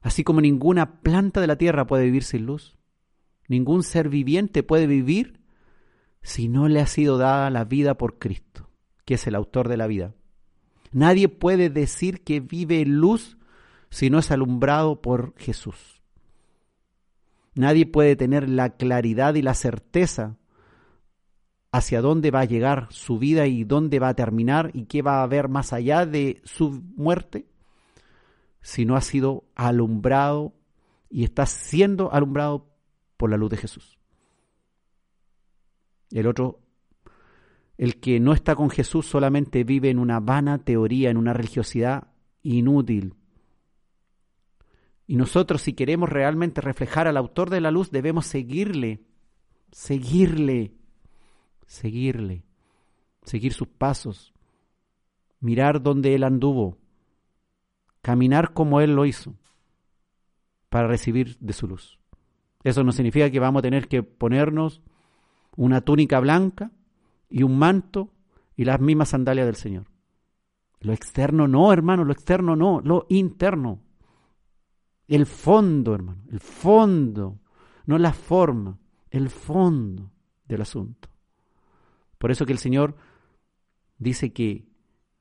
Así 0.00 0.24
como 0.24 0.40
ninguna 0.40 1.02
planta 1.02 1.42
de 1.42 1.46
la 1.46 1.56
tierra 1.56 1.86
puede 1.86 2.04
vivir 2.04 2.24
sin 2.24 2.46
luz, 2.46 2.78
ningún 3.48 3.82
ser 3.82 4.08
viviente 4.08 4.62
puede 4.62 4.86
vivir 4.86 5.40
si 6.22 6.48
no 6.48 6.68
le 6.68 6.80
ha 6.80 6.86
sido 6.86 7.18
dada 7.18 7.50
la 7.50 7.66
vida 7.66 7.98
por 7.98 8.18
Cristo, 8.18 8.70
que 9.04 9.14
es 9.14 9.26
el 9.26 9.34
autor 9.34 9.68
de 9.68 9.76
la 9.76 9.86
vida. 9.86 10.14
Nadie 10.90 11.28
puede 11.28 11.68
decir 11.68 12.24
que 12.24 12.40
vive 12.40 12.80
en 12.80 12.96
luz 12.96 13.36
si 13.90 14.08
no 14.08 14.20
es 14.20 14.30
alumbrado 14.30 15.02
por 15.02 15.34
Jesús. 15.36 16.00
Nadie 17.54 17.84
puede 17.84 18.16
tener 18.16 18.48
la 18.48 18.70
claridad 18.70 19.34
y 19.34 19.42
la 19.42 19.52
certeza 19.52 20.39
hacia 21.72 22.00
dónde 22.00 22.30
va 22.30 22.40
a 22.40 22.46
llegar 22.46 22.88
su 22.90 23.18
vida 23.18 23.46
y 23.46 23.64
dónde 23.64 23.98
va 23.98 24.08
a 24.08 24.14
terminar 24.14 24.70
y 24.74 24.86
qué 24.86 25.02
va 25.02 25.20
a 25.20 25.22
haber 25.22 25.48
más 25.48 25.72
allá 25.72 26.04
de 26.06 26.40
su 26.44 26.82
muerte, 26.96 27.46
si 28.60 28.84
no 28.84 28.96
ha 28.96 29.00
sido 29.00 29.44
alumbrado 29.54 30.52
y 31.08 31.24
está 31.24 31.46
siendo 31.46 32.12
alumbrado 32.12 32.66
por 33.16 33.30
la 33.30 33.36
luz 33.36 33.50
de 33.50 33.56
Jesús. 33.56 33.98
El 36.10 36.26
otro, 36.26 36.60
el 37.78 38.00
que 38.00 38.18
no 38.18 38.32
está 38.32 38.56
con 38.56 38.70
Jesús 38.70 39.06
solamente 39.06 39.62
vive 39.62 39.90
en 39.90 39.98
una 39.98 40.18
vana 40.18 40.58
teoría, 40.58 41.10
en 41.10 41.16
una 41.16 41.32
religiosidad 41.32 42.08
inútil. 42.42 43.14
Y 45.06 45.16
nosotros 45.16 45.62
si 45.62 45.72
queremos 45.72 46.08
realmente 46.08 46.60
reflejar 46.60 47.06
al 47.06 47.16
autor 47.16 47.50
de 47.50 47.60
la 47.60 47.70
luz 47.70 47.90
debemos 47.90 48.26
seguirle, 48.26 49.04
seguirle 49.70 50.79
seguirle, 51.70 52.42
seguir 53.22 53.52
sus 53.52 53.68
pasos, 53.68 54.34
mirar 55.38 55.80
donde 55.80 56.16
Él 56.16 56.24
anduvo, 56.24 56.78
caminar 58.02 58.52
como 58.52 58.80
Él 58.80 58.96
lo 58.96 59.06
hizo, 59.06 59.34
para 60.68 60.88
recibir 60.88 61.38
de 61.38 61.52
su 61.52 61.68
luz. 61.68 62.00
Eso 62.64 62.82
no 62.82 62.90
significa 62.90 63.30
que 63.30 63.38
vamos 63.38 63.60
a 63.60 63.62
tener 63.62 63.86
que 63.86 64.02
ponernos 64.02 64.82
una 65.56 65.80
túnica 65.80 66.18
blanca 66.18 66.72
y 67.28 67.44
un 67.44 67.56
manto 67.56 68.10
y 68.56 68.64
las 68.64 68.80
mismas 68.80 69.10
sandalias 69.10 69.46
del 69.46 69.54
Señor. 69.54 69.86
Lo 70.80 70.92
externo 70.92 71.46
no, 71.46 71.72
hermano, 71.72 72.04
lo 72.04 72.12
externo 72.12 72.56
no, 72.56 72.80
lo 72.80 73.06
interno. 73.10 73.80
El 75.06 75.24
fondo, 75.24 75.94
hermano, 75.94 76.24
el 76.32 76.40
fondo, 76.40 77.38
no 77.86 77.96
la 77.96 78.12
forma, 78.12 78.76
el 79.08 79.30
fondo 79.30 80.10
del 80.44 80.62
asunto. 80.62 81.09
Por 82.20 82.30
eso 82.30 82.44
que 82.44 82.52
el 82.52 82.58
Señor 82.58 82.94
dice 83.96 84.32
que 84.32 84.68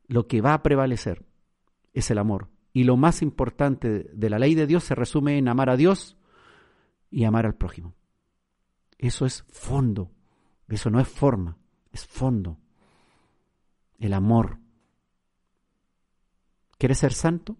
lo 0.08 0.28
que 0.28 0.41
va 0.41 0.54
a 0.54 0.62
prevalecer 0.62 1.26
es 1.93 2.12
el 2.12 2.20
amor. 2.20 2.50
Y 2.74 2.84
lo 2.84 2.97
más 2.97 3.24
importante 3.24 4.12
de 4.14 4.30
la 4.30 4.38
ley 4.38 4.54
de 4.54 4.68
Dios 4.68 4.84
se 4.84 4.93
resume 4.93 5.38
en 5.38 5.47
amar 5.47 5.72
a 5.72 5.78
Dios 5.78 6.18
y 7.10 7.24
amar 7.24 7.47
al 7.47 7.56
prójimo. 7.56 7.95
Eso 8.97 9.26
es 9.26 9.45
fondo. 9.50 10.12
Eso 10.68 10.89
no 10.89 11.00
es 11.00 11.08
forma, 11.08 11.58
es 11.91 12.06
fondo. 12.06 12.60
El 13.97 14.14
amor. 14.14 14.60
¿Quieres 16.78 17.00
ser 17.00 17.14
santo? 17.14 17.58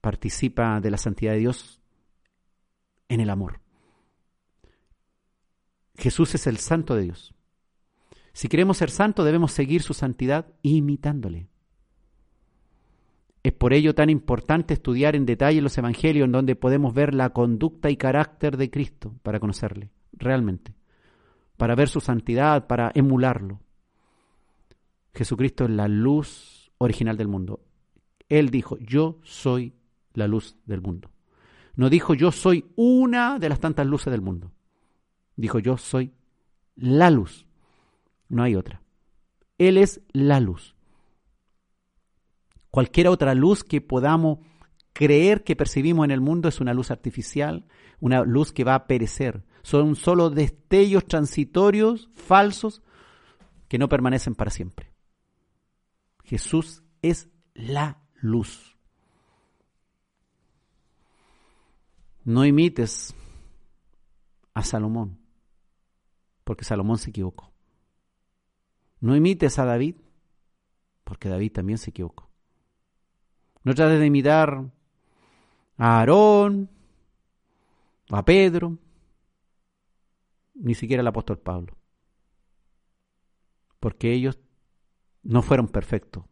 participa 0.00 0.80
de 0.80 0.90
la 0.90 0.96
santidad 0.96 1.32
de 1.32 1.40
Dios 1.40 1.80
en 3.08 3.20
el 3.20 3.30
amor. 3.30 3.60
Jesús 5.96 6.34
es 6.34 6.46
el 6.46 6.56
santo 6.58 6.94
de 6.94 7.02
Dios. 7.02 7.34
Si 8.40 8.48
queremos 8.48 8.78
ser 8.78 8.88
santos 8.88 9.26
debemos 9.26 9.52
seguir 9.52 9.82
su 9.82 9.92
santidad 9.92 10.46
imitándole. 10.62 11.50
Es 13.42 13.52
por 13.52 13.74
ello 13.74 13.94
tan 13.94 14.08
importante 14.08 14.72
estudiar 14.72 15.14
en 15.14 15.26
detalle 15.26 15.60
los 15.60 15.76
evangelios 15.76 16.24
en 16.24 16.32
donde 16.32 16.56
podemos 16.56 16.94
ver 16.94 17.12
la 17.12 17.34
conducta 17.34 17.90
y 17.90 17.98
carácter 17.98 18.56
de 18.56 18.70
Cristo 18.70 19.14
para 19.22 19.40
conocerle 19.40 19.90
realmente, 20.14 20.72
para 21.58 21.74
ver 21.74 21.90
su 21.90 22.00
santidad, 22.00 22.66
para 22.66 22.90
emularlo. 22.94 23.60
Jesucristo 25.12 25.64
es 25.64 25.70
la 25.72 25.86
luz 25.86 26.72
original 26.78 27.18
del 27.18 27.28
mundo. 27.28 27.60
Él 28.30 28.48
dijo, 28.48 28.78
yo 28.78 29.18
soy 29.22 29.74
la 30.14 30.26
luz 30.26 30.56
del 30.64 30.80
mundo. 30.80 31.10
No 31.76 31.90
dijo, 31.90 32.14
yo 32.14 32.32
soy 32.32 32.64
una 32.74 33.38
de 33.38 33.50
las 33.50 33.60
tantas 33.60 33.86
luces 33.86 34.10
del 34.10 34.22
mundo. 34.22 34.50
Dijo, 35.36 35.58
yo 35.58 35.76
soy 35.76 36.14
la 36.74 37.10
luz. 37.10 37.46
No 38.30 38.42
hay 38.42 38.56
otra. 38.56 38.80
Él 39.58 39.76
es 39.76 40.00
la 40.12 40.40
luz 40.40 40.74
cualquier 42.70 43.08
otra 43.08 43.34
luz 43.34 43.64
que 43.64 43.80
podamos 43.80 44.38
creer 44.92 45.44
que 45.44 45.56
percibimos 45.56 46.04
en 46.04 46.10
el 46.10 46.20
mundo 46.20 46.48
es 46.48 46.60
una 46.60 46.74
luz 46.74 46.90
artificial, 46.90 47.66
una 48.00 48.22
luz 48.22 48.52
que 48.52 48.64
va 48.64 48.74
a 48.74 48.86
perecer. 48.86 49.44
Son 49.62 49.96
solo 49.96 50.30
destellos 50.30 51.06
transitorios, 51.06 52.08
falsos, 52.14 52.82
que 53.68 53.78
no 53.78 53.88
permanecen 53.88 54.34
para 54.34 54.50
siempre. 54.50 54.92
Jesús 56.24 56.82
es 57.02 57.28
la 57.54 58.02
luz. 58.14 58.76
No 62.24 62.44
imites 62.44 63.14
a 64.54 64.62
Salomón, 64.62 65.18
porque 66.44 66.64
Salomón 66.64 66.98
se 66.98 67.10
equivocó. 67.10 67.49
No 69.00 69.16
imites 69.16 69.58
a 69.58 69.64
David, 69.64 69.96
porque 71.04 71.28
David 71.28 71.52
también 71.52 71.78
se 71.78 71.90
equivocó. 71.90 72.30
No 73.64 73.74
trates 73.74 73.98
de 73.98 74.06
imitar 74.06 74.70
a 75.76 75.98
Aarón, 75.98 76.70
a 78.10 78.24
Pedro, 78.24 78.78
ni 80.54 80.74
siquiera 80.74 81.00
al 81.00 81.06
apóstol 81.06 81.38
Pablo. 81.38 81.76
Porque 83.78 84.12
ellos 84.12 84.38
no 85.22 85.42
fueron 85.42 85.68
perfectos 85.68 86.24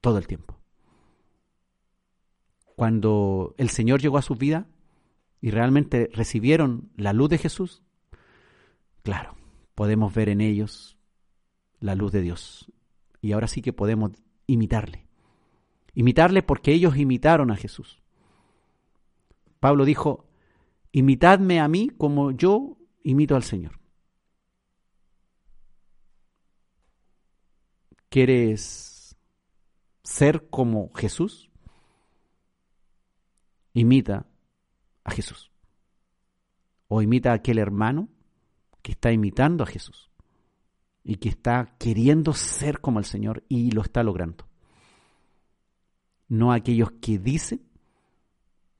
todo 0.00 0.18
el 0.18 0.26
tiempo. 0.26 0.58
Cuando 2.76 3.54
el 3.58 3.70
Señor 3.70 4.00
llegó 4.00 4.18
a 4.18 4.22
su 4.22 4.34
vida 4.34 4.68
y 5.40 5.50
realmente 5.50 6.08
recibieron 6.12 6.90
la 6.96 7.12
luz 7.12 7.30
de 7.30 7.38
Jesús, 7.38 7.82
claro, 9.02 9.34
podemos 9.74 10.14
ver 10.14 10.28
en 10.28 10.40
ellos 10.40 10.97
la 11.80 11.94
luz 11.94 12.12
de 12.12 12.22
Dios. 12.22 12.70
Y 13.20 13.32
ahora 13.32 13.48
sí 13.48 13.62
que 13.62 13.72
podemos 13.72 14.12
imitarle. 14.46 15.06
Imitarle 15.94 16.42
porque 16.42 16.72
ellos 16.72 16.96
imitaron 16.96 17.50
a 17.50 17.56
Jesús. 17.56 18.02
Pablo 19.60 19.84
dijo, 19.84 20.26
imitadme 20.92 21.60
a 21.60 21.68
mí 21.68 21.88
como 21.88 22.30
yo 22.30 22.76
imito 23.02 23.34
al 23.34 23.42
Señor. 23.42 23.80
¿Quieres 28.08 29.16
ser 30.02 30.48
como 30.48 30.92
Jesús? 30.94 31.50
Imita 33.74 34.26
a 35.04 35.10
Jesús. 35.10 35.52
O 36.86 37.02
imita 37.02 37.32
a 37.32 37.34
aquel 37.34 37.58
hermano 37.58 38.08
que 38.82 38.92
está 38.92 39.12
imitando 39.12 39.64
a 39.64 39.66
Jesús 39.66 40.07
y 41.08 41.16
que 41.16 41.30
está 41.30 41.74
queriendo 41.78 42.34
ser 42.34 42.80
como 42.80 42.98
el 42.98 43.04
Señor 43.04 43.42
y 43.48 43.70
lo 43.70 43.82
está 43.82 44.02
logrando 44.02 44.48
no 46.28 46.52
a 46.52 46.56
aquellos 46.56 46.92
que 47.00 47.18
dicen, 47.18 47.62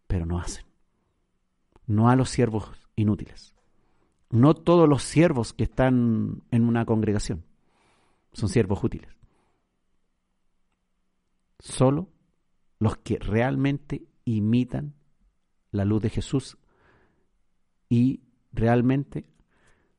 pero 0.06 0.26
no 0.26 0.38
hacen. 0.38 0.64
No 1.86 2.08
a 2.08 2.16
los 2.16 2.28
siervos 2.28 2.70
inútiles. 2.94 3.54
No 4.30 4.54
todos 4.54 4.88
los 4.88 5.02
siervos 5.02 5.54
que 5.54 5.64
están 5.64 6.42
en 6.50 6.64
una 6.64 6.84
congregación 6.84 7.44
son 8.32 8.50
siervos 8.50 8.84
útiles. 8.84 9.10
Solo 11.58 12.08
los 12.78 12.98
que 12.98 13.18
realmente 13.18 14.04
imitan 14.24 14.94
la 15.70 15.86
luz 15.86 16.02
de 16.02 16.10
Jesús 16.10 16.58
y 17.88 18.20
realmente 18.52 19.26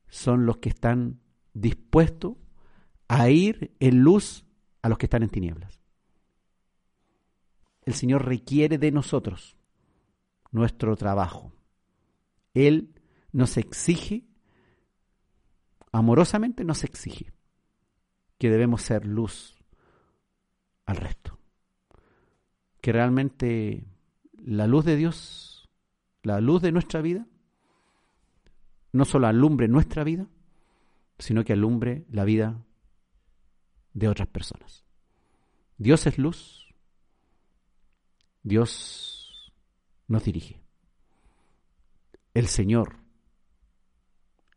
son 0.07 0.45
los 0.45 0.57
que 0.57 0.69
están 0.69 1.19
dispuestos 1.53 2.35
a 3.07 3.29
ir 3.29 3.75
en 3.79 3.99
luz 3.99 4.45
a 4.81 4.89
los 4.89 4.97
que 4.97 5.05
están 5.07 5.23
en 5.23 5.29
tinieblas 5.29 5.79
el 7.89 7.95
Señor 7.95 8.25
requiere 8.25 8.77
de 8.77 8.91
nosotros 8.91 9.57
nuestro 10.51 10.95
trabajo. 10.95 11.51
Él 12.53 12.93
nos 13.31 13.57
exige, 13.57 14.27
amorosamente 15.91 16.63
nos 16.63 16.83
exige, 16.83 17.33
que 18.37 18.51
debemos 18.51 18.83
ser 18.83 19.07
luz 19.07 19.57
al 20.85 20.97
resto. 20.97 21.39
Que 22.79 22.91
realmente 22.91 23.87
la 24.37 24.67
luz 24.67 24.85
de 24.85 24.95
Dios, 24.95 25.67
la 26.21 26.41
luz 26.41 26.61
de 26.61 26.71
nuestra 26.71 27.01
vida, 27.01 27.25
no 28.91 29.03
solo 29.03 29.25
alumbre 29.25 29.67
nuestra 29.67 30.03
vida, 30.03 30.27
sino 31.19 31.43
que 31.43 31.53
alumbre 31.53 32.05
la 32.09 32.25
vida 32.25 32.65
de 33.93 34.07
otras 34.07 34.27
personas. 34.29 34.83
Dios 35.77 36.07
es 36.07 36.17
luz 36.17 36.69
Dios 38.43 39.53
nos 40.07 40.23
dirige. 40.23 40.61
El 42.33 42.47
Señor 42.47 42.95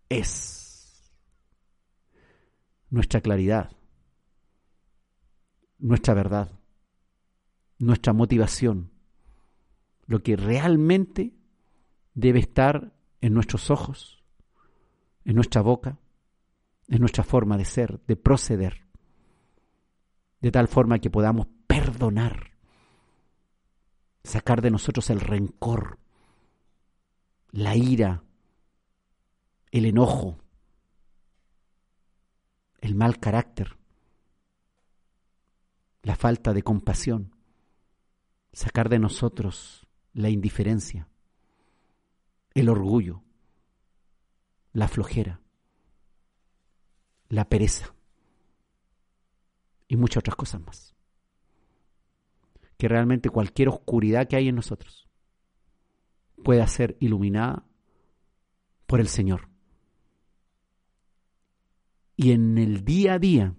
es 0.08 1.12
nuestra 2.90 3.20
claridad, 3.20 3.72
nuestra 5.78 6.14
verdad, 6.14 6.60
nuestra 7.78 8.12
motivación, 8.12 8.92
lo 10.06 10.22
que 10.22 10.36
realmente 10.36 11.34
debe 12.14 12.38
estar 12.38 12.92
en 13.20 13.34
nuestros 13.34 13.70
ojos, 13.70 14.22
en 15.24 15.34
nuestra 15.34 15.62
boca, 15.62 15.98
en 16.88 17.00
nuestra 17.00 17.24
forma 17.24 17.56
de 17.56 17.64
ser, 17.64 18.00
de 18.06 18.16
proceder, 18.16 18.86
de 20.40 20.50
tal 20.50 20.68
forma 20.68 20.98
que 20.98 21.10
podamos 21.10 21.46
perdonar. 21.66 22.52
Sacar 24.24 24.62
de 24.62 24.70
nosotros 24.70 25.10
el 25.10 25.20
rencor, 25.20 25.98
la 27.50 27.76
ira, 27.76 28.22
el 29.72 29.86
enojo, 29.86 30.38
el 32.80 32.94
mal 32.94 33.18
carácter, 33.18 33.76
la 36.02 36.16
falta 36.16 36.52
de 36.52 36.62
compasión, 36.62 37.34
sacar 38.52 38.88
de 38.88 38.98
nosotros 38.98 39.86
la 40.12 40.28
indiferencia, 40.28 41.08
el 42.54 42.68
orgullo, 42.68 43.22
la 44.72 44.88
flojera, 44.88 45.41
la 47.32 47.48
pereza 47.48 47.94
y 49.88 49.96
muchas 49.96 50.18
otras 50.18 50.36
cosas 50.36 50.60
más 50.60 50.94
que 52.76 52.88
realmente 52.88 53.30
cualquier 53.30 53.70
oscuridad 53.70 54.28
que 54.28 54.36
hay 54.36 54.48
en 54.48 54.54
nosotros 54.54 55.08
pueda 56.44 56.66
ser 56.66 56.98
iluminada 57.00 57.64
por 58.86 59.00
el 59.00 59.08
Señor. 59.08 59.48
Y 62.16 62.32
en 62.32 62.58
el 62.58 62.84
día 62.84 63.14
a 63.14 63.18
día, 63.18 63.54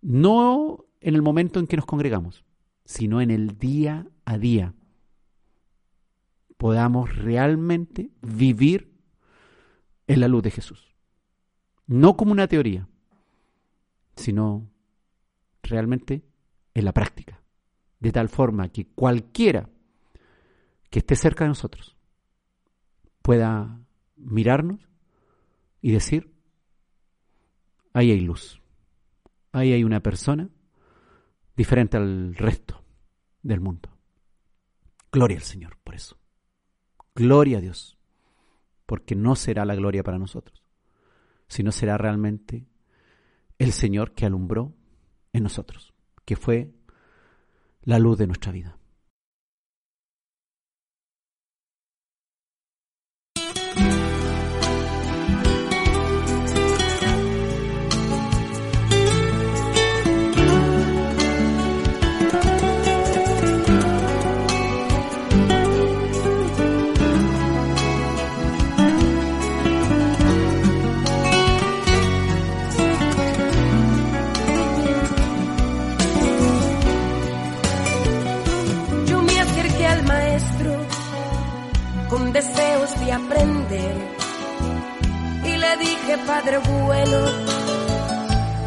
no 0.00 0.86
en 1.00 1.14
el 1.14 1.20
momento 1.20 1.60
en 1.60 1.66
que 1.66 1.76
nos 1.76 1.84
congregamos, 1.84 2.46
sino 2.86 3.20
en 3.20 3.30
el 3.30 3.58
día 3.58 4.06
a 4.24 4.38
día, 4.38 4.74
podamos 6.56 7.14
realmente 7.14 8.12
vivir 8.22 8.94
en 10.06 10.20
la 10.20 10.28
luz 10.28 10.42
de 10.42 10.52
Jesús. 10.52 10.87
No 11.88 12.16
como 12.16 12.30
una 12.30 12.46
teoría, 12.46 12.86
sino 14.14 14.70
realmente 15.62 16.22
en 16.74 16.84
la 16.84 16.92
práctica 16.92 17.42
de 18.00 18.12
tal 18.12 18.28
forma 18.28 18.68
que 18.68 18.86
cualquiera 18.86 19.68
que 20.90 21.00
esté 21.00 21.16
cerca 21.16 21.44
de 21.44 21.48
nosotros 21.48 21.96
pueda 23.22 23.80
mirarnos 24.16 24.88
y 25.80 25.92
decir, 25.92 26.32
ahí 27.92 28.10
hay 28.10 28.20
luz, 28.20 28.62
ahí 29.52 29.72
hay 29.72 29.84
una 29.84 30.00
persona 30.00 30.48
diferente 31.56 31.96
al 31.96 32.34
resto 32.34 32.84
del 33.42 33.60
mundo. 33.60 33.90
Gloria 35.10 35.36
al 35.36 35.42
Señor 35.42 35.78
por 35.82 35.94
eso. 35.94 36.18
Gloria 37.14 37.58
a 37.58 37.60
Dios. 37.60 37.98
Porque 38.86 39.14
no 39.14 39.36
será 39.36 39.64
la 39.64 39.74
gloria 39.74 40.02
para 40.02 40.18
nosotros, 40.18 40.62
sino 41.48 41.72
será 41.72 41.98
realmente 41.98 42.66
el 43.58 43.72
Señor 43.72 44.12
que 44.12 44.26
alumbró 44.26 44.74
en 45.32 45.42
nosotros, 45.42 45.92
que 46.24 46.36
fue 46.36 46.72
la 47.82 47.98
luz 47.98 48.18
de 48.18 48.26
nuestra 48.26 48.52
vida. 48.52 48.78
Padre 86.40 86.58
bueno, 86.58 87.18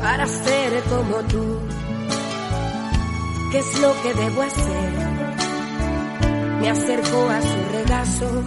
para 0.01 0.28
ser 0.28 0.84
como 0.89 1.15
tú, 1.32 1.57
¿qué 3.49 3.59
es 3.59 3.80
lo 3.80 3.93
que 4.01 4.13
debo 4.13 4.41
hacer? 4.41 4.91
Me 6.59 6.69
acercó 6.69 7.30
a 7.30 7.41
su 7.41 7.72
regazo 7.72 8.43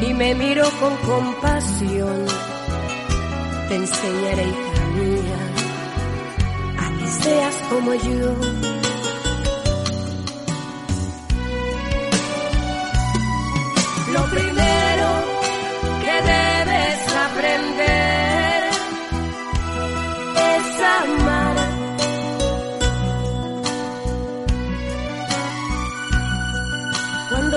y 0.00 0.14
me 0.14 0.34
miró 0.34 0.68
con 0.80 0.96
compasión. 0.96 2.26
Te 3.68 3.76
enseñaré, 3.76 4.46
hija 4.48 4.86
mía, 4.96 5.40
a 6.80 6.98
que 6.98 7.06
seas 7.06 7.54
como 7.70 7.94
yo. 7.94 8.34
Lo 14.12 14.51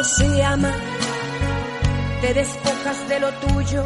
se 0.05 0.43
ama, 0.43 0.73
te 2.21 2.33
despojas 2.33 3.09
de 3.09 3.19
lo 3.19 3.31
tuyo 3.33 3.83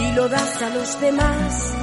y 0.00 0.12
lo 0.12 0.28
das 0.28 0.62
a 0.62 0.70
los 0.70 1.00
demás. 1.00 1.74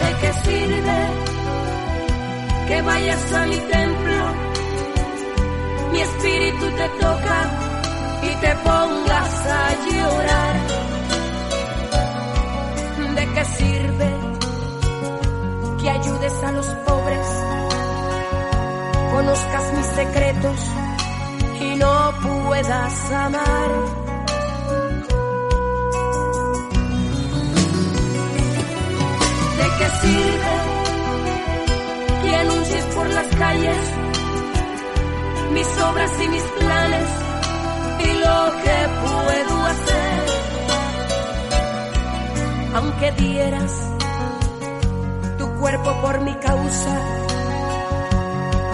¿De 0.00 0.10
qué 0.20 0.32
sirve? 0.44 1.24
que 2.68 2.80
vayas 2.82 3.32
a 3.32 3.46
mi 3.46 3.56
templo, 3.56 4.22
mi 5.92 6.00
espíritu 6.00 6.66
te 6.80 6.88
toca 7.00 7.38
y 8.22 8.34
te 8.42 8.52
pongas 8.68 9.46
a 9.46 9.64
llorar. 9.86 10.54
¿De 13.14 13.34
qué 13.34 13.44
sirve 13.44 13.83
que 15.84 15.90
ayudes 15.90 16.42
a 16.42 16.52
los 16.52 16.66
pobres, 16.86 17.26
conozcas 19.12 19.72
mis 19.74 19.86
secretos 19.86 20.60
y 21.60 21.76
no 21.76 22.12
puedas 22.22 23.12
amar? 23.12 23.70
¿De 29.58 29.66
qué 29.78 29.88
sirve? 30.00 30.54
que 32.22 32.34
anuncies 32.34 32.84
por 32.96 33.06
las 33.10 33.26
calles 33.36 33.76
mis 35.52 35.68
obras 35.82 36.12
y 36.24 36.28
mis 36.28 36.42
planes 36.60 37.08
y 38.00 38.10
lo 38.24 38.52
que 38.62 38.78
puedo 39.04 39.54
hacer. 39.66 40.24
Aunque 42.74 43.12
dieras 43.22 43.93
cuerpo 45.64 45.92
por 46.02 46.20
mi 46.20 46.34
causa 46.34 46.94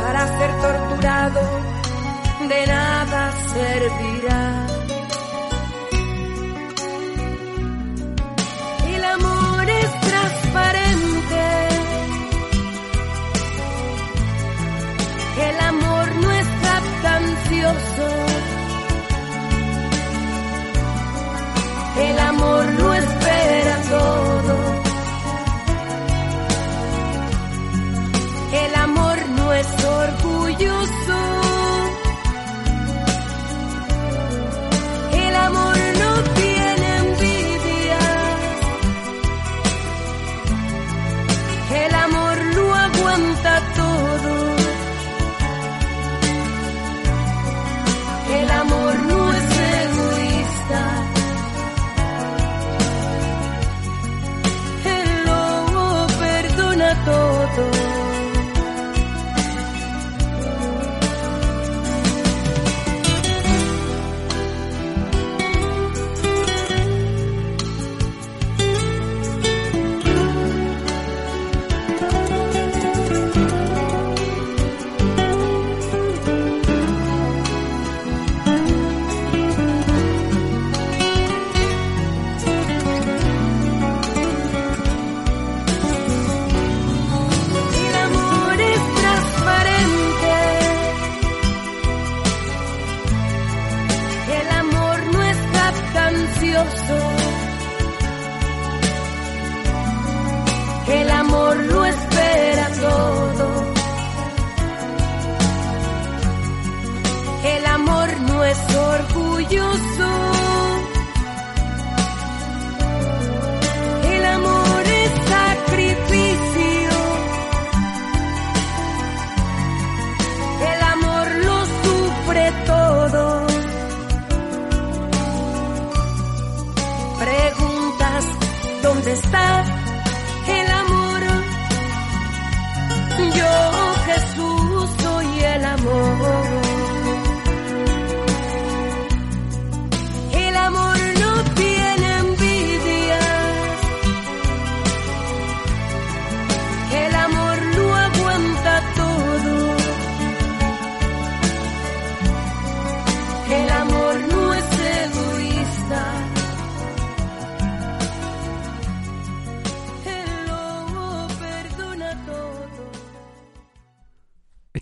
para 0.02 0.26
ser 0.38 0.50
torturado, 0.60 1.40
de 2.48 2.66
nada 2.66 3.32
servirá. 3.54 4.66
El 8.94 9.04
amor 9.04 9.70
es 9.70 10.00
transparente. 10.08 11.42
El 15.48 15.60
amor 15.72 16.06
no 16.22 16.30
está 16.44 16.72
ansioso. 17.18 18.08
El 22.08 22.18
amor 22.18 22.64
lo 22.80 22.94
espera 22.94 23.76
todo. 23.90 24.19
Orgulloso. 30.60 31.10
El 31.10 31.19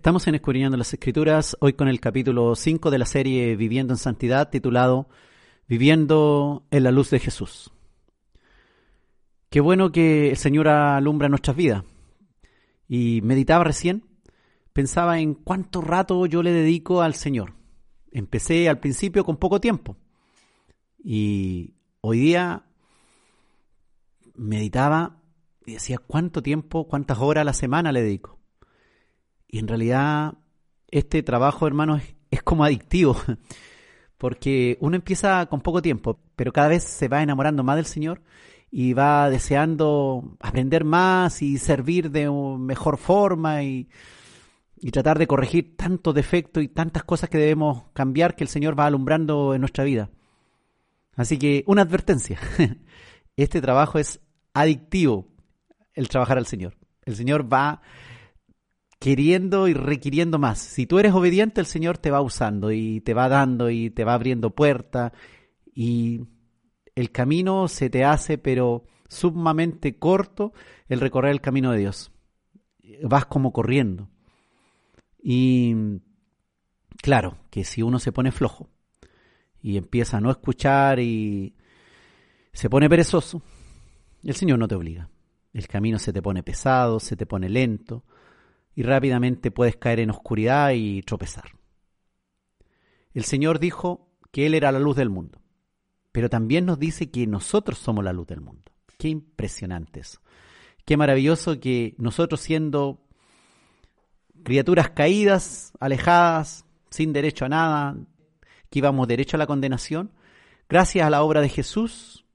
Estamos 0.09 0.26
en 0.26 0.36
Escudriñando 0.36 0.78
las 0.78 0.94
Escrituras, 0.94 1.55
hoy 1.60 1.74
con 1.74 1.86
el 1.86 2.01
capítulo 2.01 2.55
5 2.55 2.90
de 2.90 2.97
la 2.97 3.05
serie 3.05 3.56
Viviendo 3.56 3.93
en 3.93 3.98
Santidad, 3.98 4.48
titulado 4.48 5.06
Viviendo 5.66 6.66
en 6.70 6.85
la 6.85 6.90
Luz 6.90 7.10
de 7.10 7.18
Jesús. 7.18 7.70
Qué 9.51 9.60
bueno 9.60 9.93
que 9.93 10.30
el 10.30 10.39
Señor 10.39 10.68
alumbra 10.68 11.28
nuestras 11.28 11.55
vidas. 11.59 11.85
Y 12.89 13.20
meditaba 13.20 13.64
recién, 13.64 14.02
pensaba 14.72 15.20
en 15.20 15.35
cuánto 15.35 15.82
rato 15.82 16.24
yo 16.24 16.43
le 16.43 16.52
dedico 16.52 17.02
al 17.02 17.12
Señor. 17.12 17.52
Empecé 18.10 18.66
al 18.70 18.80
principio 18.80 19.26
con 19.26 19.36
poco 19.36 19.60
tiempo. 19.60 19.98
Y 21.05 21.74
hoy 22.01 22.18
día 22.18 22.64
meditaba 24.35 25.20
y 25.66 25.74
decía 25.74 25.98
cuánto 25.98 26.43
tiempo, 26.43 26.89
cuántas 26.89 27.18
horas 27.18 27.43
a 27.43 27.44
la 27.44 27.52
semana 27.52 27.93
le 27.93 28.01
dedico. 28.01 28.38
Y 29.48 29.58
en 29.58 29.68
realidad 29.68 30.34
este 30.90 31.22
trabajo, 31.22 31.66
hermanos, 31.66 32.02
es, 32.30 32.42
como 32.42 32.64
adictivo, 32.64 33.16
porque 34.18 34.76
uno 34.80 34.96
empieza 34.96 35.46
con 35.46 35.60
poco 35.60 35.82
tiempo, 35.82 36.20
pero 36.36 36.52
cada 36.52 36.68
vez 36.68 36.84
se 36.84 37.08
va 37.08 37.22
enamorando 37.22 37.64
más 37.64 37.76
del 37.76 37.86
Señor 37.86 38.22
y 38.70 38.92
va 38.92 39.30
deseando 39.30 40.36
aprender 40.40 40.84
más 40.84 41.40
y 41.40 41.56
servir 41.56 42.10
de 42.10 42.30
mejor 42.30 42.98
forma 42.98 43.62
y, 43.62 43.88
y 44.76 44.90
tratar 44.90 45.18
de 45.18 45.26
corregir 45.26 45.76
tantos 45.76 46.14
defectos 46.14 46.62
y 46.62 46.68
tantas 46.68 47.04
cosas 47.04 47.30
que 47.30 47.38
debemos 47.38 47.84
cambiar 47.94 48.36
que 48.36 48.44
el 48.44 48.48
Señor 48.48 48.78
va 48.78 48.86
alumbrando 48.86 49.54
en 49.54 49.60
nuestra 49.60 49.84
vida. 49.84 50.10
Así 51.16 51.38
que 51.38 51.64
una 51.66 51.82
advertencia, 51.82 52.38
este 53.36 53.60
trabajo 53.60 53.98
es 53.98 54.20
adictivo, 54.52 55.26
el 55.94 56.08
trabajar 56.08 56.38
al 56.38 56.46
Señor. 56.46 56.76
El 57.04 57.16
Señor 57.16 57.52
va 57.52 57.80
queriendo 58.98 59.68
y 59.68 59.74
requiriendo 59.74 60.38
más. 60.38 60.58
Si 60.58 60.86
tú 60.86 60.98
eres 60.98 61.12
obediente, 61.12 61.60
el 61.60 61.66
Señor 61.66 61.98
te 61.98 62.10
va 62.10 62.20
usando 62.20 62.72
y 62.72 63.00
te 63.00 63.14
va 63.14 63.28
dando 63.28 63.70
y 63.70 63.90
te 63.90 64.04
va 64.04 64.14
abriendo 64.14 64.50
puertas 64.54 65.12
y 65.74 66.22
el 66.94 67.12
camino 67.12 67.68
se 67.68 67.90
te 67.90 68.04
hace, 68.04 68.38
pero 68.38 68.84
sumamente 69.08 69.98
corto, 69.98 70.52
el 70.88 71.00
recorrer 71.00 71.30
el 71.30 71.40
camino 71.40 71.70
de 71.70 71.78
Dios. 71.78 72.10
Vas 73.04 73.26
como 73.26 73.52
corriendo. 73.52 74.08
Y 75.22 75.74
claro, 77.00 77.38
que 77.50 77.62
si 77.62 77.82
uno 77.82 78.00
se 78.00 78.12
pone 78.12 78.32
flojo 78.32 78.68
y 79.62 79.76
empieza 79.76 80.16
a 80.16 80.20
no 80.20 80.30
escuchar 80.30 80.98
y 80.98 81.54
se 82.52 82.68
pone 82.68 82.88
perezoso, 82.88 83.42
el 84.24 84.34
Señor 84.34 84.58
no 84.58 84.66
te 84.66 84.74
obliga. 84.74 85.08
El 85.52 85.68
camino 85.68 85.98
se 86.00 86.12
te 86.12 86.20
pone 86.22 86.42
pesado, 86.42 86.98
se 86.98 87.16
te 87.16 87.26
pone 87.26 87.48
lento 87.48 88.04
y 88.78 88.84
rápidamente 88.84 89.50
puedes 89.50 89.74
caer 89.74 89.98
en 89.98 90.10
oscuridad 90.10 90.70
y 90.72 91.02
tropezar. 91.02 91.50
El 93.12 93.24
Señor 93.24 93.59
dijo 93.59 94.09
que 94.30 94.46
Él 94.46 94.55
era 94.55 94.70
la 94.70 94.78
luz 94.78 94.94
del 94.94 95.10
mundo, 95.10 95.40
pero 96.12 96.30
también 96.30 96.64
nos 96.64 96.78
dice 96.78 97.10
que 97.10 97.26
nosotros 97.26 97.76
somos 97.78 98.05
la 98.05 98.12
luz 98.12 98.28
del 98.28 98.40
mundo. 98.40 98.70
Qué 98.96 99.09
impresionante 99.09 99.98
eso. 99.98 100.20
Qué 100.84 100.96
maravilloso 100.96 101.59
que 101.59 101.96
nosotros 101.98 102.40
siendo 102.40 103.05
criaturas 104.44 104.90
caídas, 104.90 105.72
alejadas, 105.80 106.64
sin 106.88 107.12
derecho 107.12 107.46
a 107.46 107.48
nada, 107.48 107.96
que 108.70 108.78
íbamos 108.78 109.09
derecho 109.09 109.36
a 109.36 109.38
la 109.38 109.48
condenación, 109.48 110.12
gracias 110.68 111.05
a 111.05 111.10
la 111.10 111.24
obra 111.24 111.40
de 111.40 111.48
Jesús, 111.48 112.26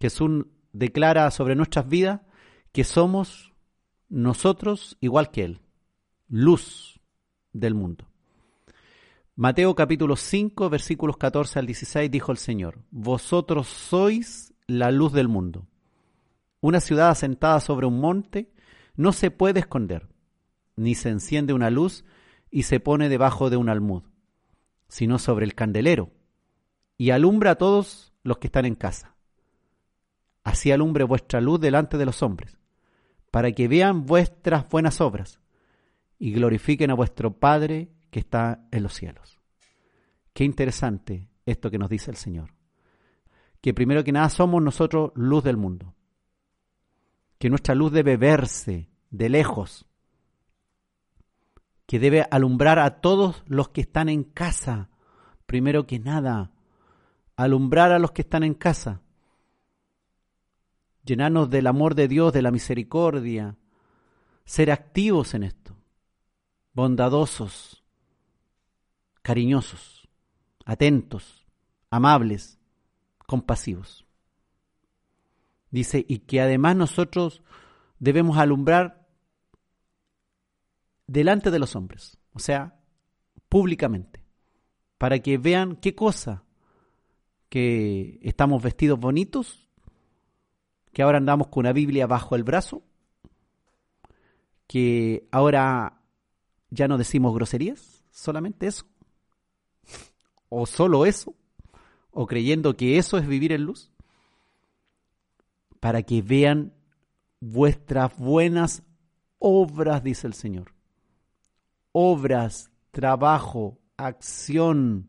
Jesús 0.00 0.46
declara 0.72 1.28
sobre 1.32 1.56
nuestras 1.56 1.88
vidas 1.88 2.20
que 2.70 2.84
somos 2.84 3.52
nosotros 4.08 4.96
igual 5.00 5.32
que 5.32 5.42
Él, 5.42 5.60
luz 6.30 7.00
del 7.52 7.74
mundo. 7.74 8.06
Mateo 9.34 9.74
capítulo 9.74 10.14
5 10.14 10.70
versículos 10.70 11.16
14 11.16 11.58
al 11.58 11.66
16 11.66 12.08
dijo 12.08 12.30
el 12.30 12.38
Señor, 12.38 12.78
Vosotros 12.92 13.66
sois 13.66 14.54
la 14.68 14.92
luz 14.92 15.12
del 15.12 15.26
mundo. 15.26 15.66
Una 16.60 16.78
ciudad 16.78 17.10
asentada 17.10 17.58
sobre 17.58 17.86
un 17.86 17.98
monte 18.00 18.52
no 18.94 19.12
se 19.12 19.32
puede 19.32 19.58
esconder, 19.58 20.08
ni 20.76 20.94
se 20.94 21.08
enciende 21.08 21.52
una 21.52 21.68
luz 21.68 22.04
y 22.48 22.62
se 22.62 22.78
pone 22.78 23.08
debajo 23.08 23.50
de 23.50 23.56
un 23.56 23.68
almud, 23.68 24.04
sino 24.86 25.18
sobre 25.18 25.46
el 25.46 25.54
candelero, 25.56 26.10
y 26.96 27.10
alumbra 27.10 27.52
a 27.52 27.56
todos 27.56 28.12
los 28.22 28.38
que 28.38 28.46
están 28.46 28.66
en 28.66 28.76
casa. 28.76 29.16
Así 30.44 30.70
alumbre 30.70 31.02
vuestra 31.02 31.40
luz 31.40 31.60
delante 31.60 31.98
de 31.98 32.06
los 32.06 32.22
hombres, 32.22 32.56
para 33.32 33.50
que 33.50 33.66
vean 33.66 34.06
vuestras 34.06 34.68
buenas 34.68 35.00
obras 35.00 35.40
y 36.20 36.30
glorifiquen 36.30 36.92
a 36.92 36.94
vuestro 36.94 37.32
Padre 37.32 37.90
que 38.12 38.20
está 38.20 38.64
en 38.70 38.84
los 38.84 38.94
cielos. 38.94 39.40
Qué 40.32 40.44
interesante 40.44 41.28
esto 41.44 41.68
que 41.68 41.78
nos 41.78 41.90
dice 41.90 42.12
el 42.12 42.16
Señor. 42.16 42.54
Que 43.60 43.74
primero 43.74 44.04
que 44.04 44.12
nada 44.12 44.28
somos 44.28 44.62
nosotros 44.62 45.10
luz 45.16 45.42
del 45.42 45.56
mundo. 45.56 45.96
Que 47.38 47.50
nuestra 47.50 47.74
luz 47.74 47.90
debe 47.90 48.16
verse 48.16 48.88
de 49.10 49.28
lejos. 49.28 49.86
Que 51.86 51.98
debe 51.98 52.24
alumbrar 52.30 52.78
a 52.78 53.00
todos 53.00 53.42
los 53.46 53.70
que 53.70 53.80
están 53.80 54.08
en 54.08 54.22
casa. 54.22 54.90
Primero 55.46 55.88
que 55.88 55.98
nada, 55.98 56.52
alumbrar 57.34 57.90
a 57.90 57.98
los 57.98 58.12
que 58.12 58.22
están 58.22 58.44
en 58.44 58.54
casa 58.54 59.02
llenarnos 61.04 61.50
del 61.50 61.66
amor 61.66 61.94
de 61.94 62.08
Dios, 62.08 62.32
de 62.32 62.42
la 62.42 62.50
misericordia, 62.50 63.56
ser 64.44 64.70
activos 64.70 65.34
en 65.34 65.44
esto, 65.44 65.76
bondadosos, 66.72 67.84
cariñosos, 69.22 70.08
atentos, 70.64 71.46
amables, 71.90 72.58
compasivos. 73.26 74.06
Dice, 75.70 76.04
y 76.08 76.20
que 76.20 76.40
además 76.40 76.76
nosotros 76.76 77.42
debemos 77.98 78.38
alumbrar 78.38 79.06
delante 81.06 81.50
de 81.50 81.58
los 81.58 81.76
hombres, 81.76 82.18
o 82.32 82.38
sea, 82.38 82.80
públicamente, 83.48 84.24
para 84.98 85.18
que 85.20 85.38
vean 85.38 85.76
qué 85.76 85.94
cosa, 85.94 86.44
que 87.48 88.18
estamos 88.22 88.62
vestidos 88.62 88.98
bonitos, 88.98 89.68
que 90.92 91.02
ahora 91.02 91.18
andamos 91.18 91.48
con 91.48 91.62
una 91.62 91.72
Biblia 91.72 92.06
bajo 92.06 92.36
el 92.36 92.44
brazo, 92.44 92.82
que 94.66 95.28
ahora 95.32 95.99
ya 96.70 96.88
no 96.88 96.98
decimos 96.98 97.34
groserías, 97.34 98.04
solamente 98.10 98.66
eso, 98.66 98.86
o 100.48 100.66
solo 100.66 101.06
eso, 101.06 101.34
o 102.10 102.26
creyendo 102.26 102.76
que 102.76 102.98
eso 102.98 103.18
es 103.18 103.26
vivir 103.26 103.52
en 103.52 103.64
luz, 103.64 103.92
para 105.80 106.02
que 106.02 106.22
vean 106.22 106.74
vuestras 107.40 108.16
buenas 108.16 108.82
obras, 109.38 110.02
dice 110.02 110.26
el 110.26 110.34
Señor. 110.34 110.74
Obras, 111.92 112.70
trabajo, 112.90 113.78
acción. 113.96 115.08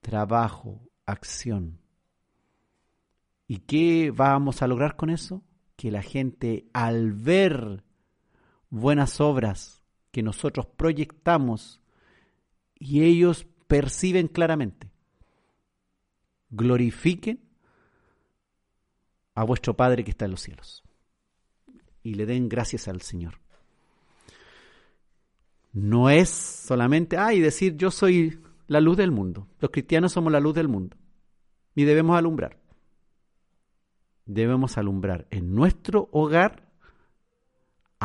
Trabajo, 0.00 0.80
acción. 1.06 1.80
¿Y 3.46 3.58
qué 3.60 4.12
vamos 4.14 4.62
a 4.62 4.66
lograr 4.66 4.96
con 4.96 5.10
eso? 5.10 5.42
Que 5.76 5.90
la 5.90 6.02
gente 6.02 6.66
al 6.72 7.12
ver 7.12 7.83
buenas 8.74 9.20
obras 9.20 9.82
que 10.10 10.22
nosotros 10.22 10.66
proyectamos 10.66 11.80
y 12.74 13.04
ellos 13.04 13.46
perciben 13.66 14.28
claramente, 14.28 14.90
glorifiquen 16.50 17.40
a 19.34 19.44
vuestro 19.44 19.74
Padre 19.74 20.04
que 20.04 20.10
está 20.10 20.24
en 20.24 20.32
los 20.32 20.40
cielos 20.40 20.82
y 22.02 22.14
le 22.14 22.26
den 22.26 22.48
gracias 22.48 22.88
al 22.88 23.00
Señor. 23.00 23.38
No 25.72 26.10
es 26.10 26.28
solamente, 26.28 27.16
ay, 27.16 27.40
decir 27.40 27.76
yo 27.76 27.90
soy 27.90 28.40
la 28.66 28.80
luz 28.80 28.96
del 28.96 29.10
mundo. 29.10 29.48
Los 29.58 29.70
cristianos 29.70 30.12
somos 30.12 30.32
la 30.32 30.40
luz 30.40 30.54
del 30.54 30.68
mundo 30.68 30.96
y 31.74 31.84
debemos 31.84 32.16
alumbrar 32.16 32.64
debemos 34.26 34.78
alumbrar 34.78 35.26
en 35.30 35.54
nuestro 35.54 36.08
hogar 36.12 36.63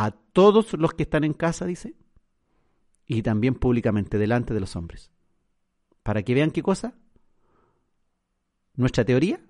a 0.02 0.12
todos 0.12 0.72
los 0.76 0.94
que 0.94 1.04
están 1.04 1.26
en 1.26 1.34
casa, 1.34 1.66
dice, 1.66 1.94
y 3.06 3.22
también 3.22 3.56
públicamente 3.56 4.18
delante 4.18 4.54
de 4.54 4.62
los 4.62 4.78
hombres. 4.78 5.12
¿Para 6.04 6.24
que 6.24 6.34
vean 6.34 6.52
qué 6.52 6.64
cosa? 6.64 6.94
¿Nuestra 8.76 9.04
teoría? 9.04 9.42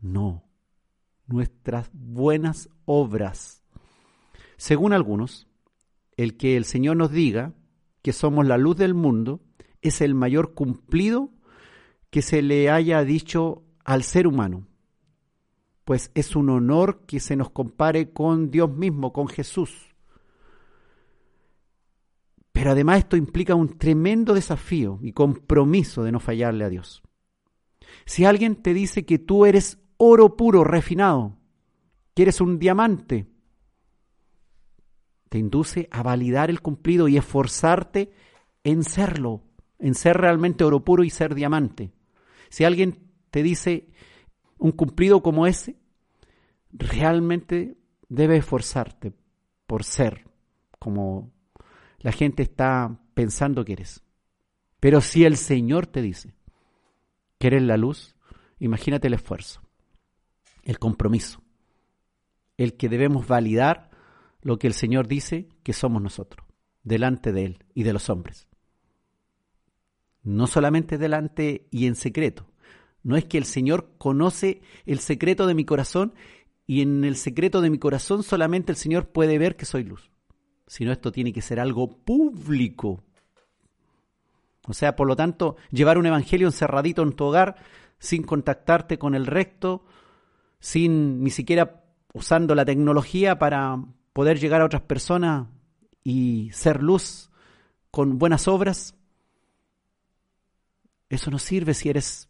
No, 0.00 0.48
nuestras 1.26 1.90
buenas 1.92 2.70
obras. 2.86 3.62
Según 4.56 4.94
algunos, 4.94 5.48
el 6.16 6.38
que 6.38 6.56
el 6.56 6.64
Señor 6.64 6.96
nos 6.96 7.10
diga 7.10 7.52
que 8.00 8.14
somos 8.14 8.46
la 8.46 8.56
luz 8.56 8.78
del 8.78 8.94
mundo 8.94 9.42
es 9.82 10.00
el 10.00 10.14
mayor 10.14 10.54
cumplido 10.54 11.30
que 12.08 12.22
se 12.22 12.40
le 12.40 12.70
haya 12.70 13.04
dicho 13.04 13.64
al 13.84 14.02
ser 14.02 14.26
humano 14.26 14.67
pues 15.88 16.10
es 16.14 16.36
un 16.36 16.50
honor 16.50 17.06
que 17.06 17.18
se 17.18 17.34
nos 17.34 17.48
compare 17.48 18.12
con 18.12 18.50
Dios 18.50 18.68
mismo, 18.70 19.10
con 19.10 19.26
Jesús, 19.26 19.94
Pero 22.52 22.72
además 22.72 22.98
esto 22.98 23.16
implica 23.16 23.54
un 23.54 23.78
tremendo 23.78 24.34
desafío 24.34 24.98
y 25.00 25.12
compromiso 25.12 26.02
de 26.02 26.12
no 26.12 26.20
fallarle 26.20 26.66
a 26.66 26.68
Dios. 26.68 27.02
Si 28.04 28.26
alguien 28.26 28.56
te 28.56 28.74
dice 28.74 29.06
que 29.06 29.18
tú 29.18 29.46
eres 29.46 29.78
oro 29.96 30.36
puro, 30.36 30.62
refinado, 30.62 31.38
que 32.12 32.24
eres 32.24 32.42
un 32.42 32.58
diamante, 32.58 33.26
te 35.30 35.38
induce 35.38 35.88
a 35.90 36.02
validar 36.02 36.50
el 36.50 36.60
cumplido 36.60 37.08
y 37.08 37.16
esforzarte 37.16 38.12
en 38.62 38.84
serlo, 38.84 39.42
en 39.78 39.94
ser 39.94 40.18
realmente 40.18 40.64
oro 40.64 40.84
puro 40.84 41.02
y 41.02 41.08
ser 41.08 41.34
diamante. 41.34 41.92
Si 42.50 42.64
alguien 42.64 43.08
te 43.30 43.42
dice 43.42 43.88
un 44.58 44.72
cumplido 44.72 45.22
como 45.22 45.46
ese, 45.46 45.77
realmente 46.72 47.76
debes 48.08 48.40
esforzarte 48.40 49.12
por 49.66 49.84
ser 49.84 50.24
como 50.78 51.32
la 51.98 52.12
gente 52.12 52.42
está 52.42 52.98
pensando 53.14 53.64
que 53.64 53.72
eres. 53.74 54.02
Pero 54.80 55.00
si 55.00 55.24
el 55.24 55.36
Señor 55.36 55.86
te 55.86 56.02
dice 56.02 56.34
que 57.38 57.48
eres 57.48 57.62
la 57.62 57.76
luz, 57.76 58.16
imagínate 58.58 59.08
el 59.08 59.14
esfuerzo, 59.14 59.60
el 60.62 60.78
compromiso, 60.78 61.42
el 62.56 62.76
que 62.76 62.88
debemos 62.88 63.26
validar 63.26 63.90
lo 64.40 64.58
que 64.58 64.66
el 64.66 64.74
Señor 64.74 65.08
dice 65.08 65.48
que 65.62 65.72
somos 65.72 66.00
nosotros, 66.00 66.46
delante 66.82 67.32
de 67.32 67.44
Él 67.44 67.64
y 67.74 67.82
de 67.82 67.92
los 67.92 68.08
hombres. 68.08 68.46
No 70.22 70.46
solamente 70.46 70.98
delante 70.98 71.66
y 71.70 71.86
en 71.86 71.94
secreto. 71.94 72.46
No 73.02 73.16
es 73.16 73.24
que 73.24 73.38
el 73.38 73.44
Señor 73.44 73.94
conoce 73.98 74.60
el 74.84 74.98
secreto 74.98 75.46
de 75.46 75.54
mi 75.54 75.64
corazón 75.64 76.12
y 76.68 76.82
en 76.82 77.02
el 77.02 77.16
secreto 77.16 77.60
de 77.60 77.70
mi 77.70 77.78
corazón 77.78 78.22
solamente 78.22 78.70
el 78.70 78.76
Señor 78.76 79.08
puede 79.08 79.38
ver 79.38 79.56
que 79.56 79.64
soy 79.64 79.82
luz 79.82 80.08
sino 80.68 80.92
esto 80.92 81.10
tiene 81.10 81.32
que 81.32 81.42
ser 81.42 81.58
algo 81.58 81.88
público. 81.88 83.02
O 84.66 84.74
sea, 84.74 84.94
por 84.94 85.08
lo 85.08 85.16
tanto, 85.16 85.56
llevar 85.70 85.98
un 85.98 86.06
evangelio 86.06 86.46
encerradito 86.46 87.02
en 87.02 87.14
tu 87.14 87.24
hogar, 87.24 87.56
sin 87.98 88.22
contactarte 88.22 88.98
con 88.98 89.14
el 89.14 89.26
recto, 89.26 89.84
sin 90.60 91.24
ni 91.24 91.30
siquiera 91.30 91.84
usando 92.12 92.54
la 92.54 92.64
tecnología 92.64 93.38
para 93.38 93.82
poder 94.12 94.38
llegar 94.38 94.60
a 94.60 94.66
otras 94.66 94.82
personas 94.82 95.48
y 96.04 96.50
ser 96.52 96.82
luz 96.82 97.30
con 97.90 98.18
buenas 98.18 98.46
obras, 98.46 98.94
eso 101.08 101.30
no 101.30 101.38
sirve 101.38 101.72
si 101.72 101.88
eres 101.88 102.28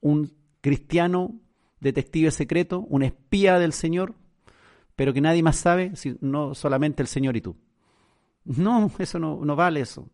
un 0.00 0.34
cristiano 0.60 1.40
detective 1.80 2.30
secreto, 2.30 2.80
un 2.80 3.02
espía 3.02 3.58
del 3.58 3.72
Señor, 3.72 4.14
pero 4.96 5.12
que 5.12 5.20
nadie 5.20 5.42
más 5.42 5.56
sabe, 5.56 5.92
no 6.20 6.54
solamente 6.54 7.02
el 7.02 7.08
Señor 7.08 7.36
y 7.36 7.40
tú. 7.40 7.56
No, 8.44 8.90
eso 8.98 9.18
no, 9.18 9.44
no 9.44 9.56
vale 9.56 9.80
eso. 9.80 10.08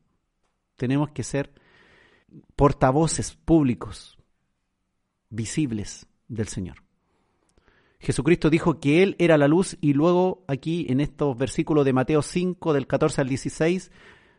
Tenemos 0.76 1.10
que 1.10 1.22
ser 1.22 1.52
portavoces 2.54 3.34
públicos, 3.34 4.18
visibles 5.30 6.06
del 6.28 6.48
Señor. 6.48 6.86
Jesucristo 7.98 8.50
dijo 8.50 8.78
que 8.78 9.02
Él 9.02 9.16
era 9.18 9.38
la 9.38 9.48
luz 9.48 9.76
y 9.80 9.94
luego 9.94 10.44
aquí 10.48 10.86
en 10.88 11.00
estos 11.00 11.36
versículos 11.36 11.84
de 11.84 11.92
Mateo 11.92 12.22
5 12.22 12.72
del 12.72 12.86
14 12.86 13.22
al 13.22 13.28
16 13.28 13.90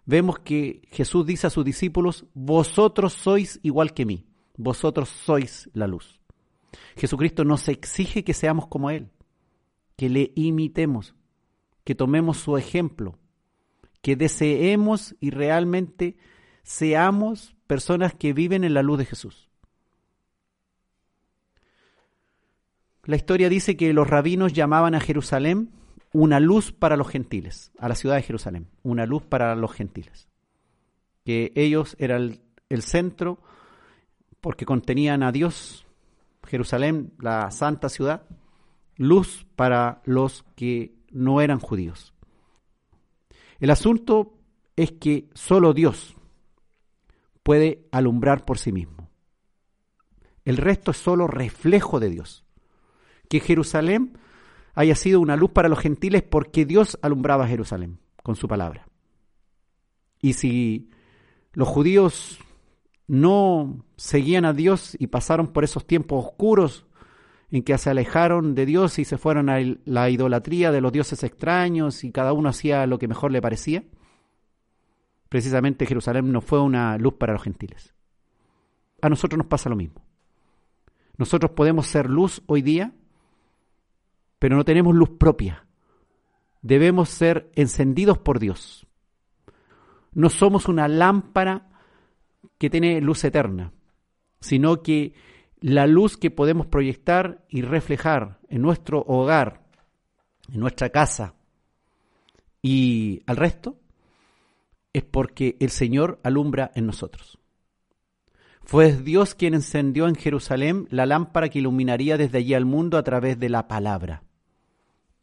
vemos 0.05 0.39
que 0.39 0.81
Jesús 0.91 1.25
dice 1.25 1.47
a 1.47 1.49
sus 1.49 1.65
discípulos, 1.65 2.25
vosotros 2.33 3.13
sois 3.13 3.59
igual 3.63 3.93
que 3.93 4.05
mí, 4.05 4.25
vosotros 4.55 5.09
sois 5.09 5.69
la 5.73 5.87
luz. 5.87 6.21
Jesucristo 6.95 7.43
nos 7.43 7.67
exige 7.67 8.23
que 8.23 8.33
seamos 8.33 8.67
como 8.67 8.89
Él 8.89 9.09
que 9.97 10.09
le 10.09 10.31
imitemos, 10.35 11.15
que 11.83 11.95
tomemos 11.95 12.37
su 12.37 12.55
ejemplo, 12.55 13.17
que 14.01 14.15
deseemos 14.15 15.15
y 15.19 15.31
realmente 15.31 16.15
seamos 16.63 17.55
personas 17.65 18.13
que 18.13 18.31
viven 18.31 18.63
en 18.63 18.75
la 18.75 18.83
luz 18.83 18.99
de 18.99 19.05
Jesús. 19.05 19.49
La 23.03 23.15
historia 23.15 23.49
dice 23.49 23.75
que 23.75 23.91
los 23.91 24.07
rabinos 24.07 24.53
llamaban 24.53 24.93
a 24.93 24.99
Jerusalén 24.99 25.71
una 26.13 26.39
luz 26.39 26.71
para 26.71 26.95
los 26.95 27.07
gentiles, 27.07 27.71
a 27.79 27.89
la 27.89 27.95
ciudad 27.95 28.15
de 28.15 28.21
Jerusalén, 28.21 28.67
una 28.83 29.05
luz 29.05 29.23
para 29.23 29.55
los 29.55 29.71
gentiles. 29.73 30.27
Que 31.25 31.51
ellos 31.55 31.95
eran 31.99 32.39
el, 32.69 32.81
centro 32.83 33.39
porque 34.41 34.65
contenían 34.65 35.23
a 35.23 35.31
Dios, 35.31 35.86
Jerusalén, 36.47 37.13
la 37.19 37.51
santa 37.51 37.89
ciudad, 37.89 38.23
luz 38.95 39.45
para 39.55 40.01
los 40.05 40.43
que 40.55 40.95
no 41.11 41.41
eran 41.41 41.59
judíos. 41.59 42.13
El 43.59 43.69
asunto 43.69 44.33
es 44.75 44.91
que 44.91 45.29
solo 45.33 45.73
Dios 45.73 46.15
puede 47.43 47.87
alumbrar 47.91 48.45
por 48.45 48.57
sí 48.57 48.71
mismo. 48.71 49.09
El 50.45 50.57
resto 50.57 50.91
es 50.91 50.97
solo 50.97 51.27
reflejo 51.27 51.99
de 51.99 52.09
Dios. 52.09 52.45
Que 53.29 53.39
Jerusalén 53.39 54.17
haya 54.75 54.95
sido 54.95 55.19
una 55.19 55.35
luz 55.35 55.51
para 55.51 55.69
los 55.69 55.79
gentiles 55.79 56.23
porque 56.23 56.65
Dios 56.65 56.97
alumbraba 57.01 57.45
a 57.45 57.47
Jerusalén 57.47 57.99
con 58.23 58.35
su 58.35 58.47
palabra. 58.47 58.87
Y 60.21 60.33
si 60.33 60.89
los 61.53 61.67
judíos 61.67 62.39
no 63.07 63.85
seguían 63.95 64.45
a 64.45 64.53
Dios 64.53 64.95
y 64.99 65.07
pasaron 65.07 65.47
por 65.47 65.63
esos 65.63 65.87
tiempos 65.87 66.25
oscuros 66.25 66.85
en 67.49 67.63
que 67.63 67.77
se 67.77 67.89
alejaron 67.89 68.55
de 68.55 68.65
Dios 68.65 68.99
y 68.99 69.05
se 69.05 69.17
fueron 69.17 69.49
a 69.49 69.59
la 69.85 70.09
idolatría 70.09 70.71
de 70.71 70.81
los 70.81 70.91
dioses 70.91 71.23
extraños 71.23 72.03
y 72.03 72.11
cada 72.11 72.33
uno 72.33 72.49
hacía 72.49 72.85
lo 72.85 72.99
que 72.99 73.07
mejor 73.07 73.31
le 73.31 73.41
parecía. 73.41 73.83
Precisamente 75.29 75.85
Jerusalén 75.85 76.31
no 76.31 76.41
fue 76.41 76.61
una 76.61 76.97
luz 76.97 77.13
para 77.13 77.33
los 77.33 77.43
gentiles. 77.43 77.93
A 79.01 79.09
nosotros 79.09 79.37
nos 79.37 79.47
pasa 79.47 79.69
lo 79.69 79.75
mismo. 79.75 80.01
Nosotros 81.17 81.51
podemos 81.51 81.87
ser 81.87 82.09
luz 82.09 82.41
hoy 82.45 82.61
día, 82.61 82.93
pero 84.39 84.55
no 84.55 84.65
tenemos 84.65 84.93
luz 84.93 85.11
propia. 85.17 85.65
Debemos 86.61 87.09
ser 87.09 87.49
encendidos 87.55 88.17
por 88.17 88.39
Dios. 88.39 88.85
No 90.13 90.29
somos 90.29 90.67
una 90.67 90.87
lámpara 90.87 91.69
que 92.57 92.69
tiene 92.69 93.01
luz 93.01 93.23
eterna, 93.23 93.73
sino 94.39 94.81
que 94.81 95.13
la 95.59 95.87
luz 95.87 96.17
que 96.17 96.31
podemos 96.31 96.67
proyectar 96.67 97.45
y 97.49 97.61
reflejar 97.61 98.39
en 98.49 98.61
nuestro 98.61 99.01
hogar, 99.01 99.65
en 100.51 100.59
nuestra 100.59 100.89
casa 100.89 101.35
y 102.61 103.21
al 103.25 103.37
resto, 103.37 103.79
es 104.93 105.03
porque 105.03 105.57
el 105.59 105.69
Señor 105.69 106.19
alumbra 106.23 106.71
en 106.75 106.85
nosotros. 106.85 107.37
Fue 108.63 108.91
Dios 108.91 109.33
quien 109.33 109.53
encendió 109.53 110.07
en 110.07 110.15
Jerusalén 110.15 110.87
la 110.89 111.05
lámpara 111.05 111.49
que 111.49 111.59
iluminaría 111.59 112.17
desde 112.17 112.39
allí 112.39 112.53
al 112.53 112.65
mundo 112.65 112.97
a 112.97 113.03
través 113.03 113.39
de 113.39 113.49
la 113.49 113.67
palabra. 113.67 114.23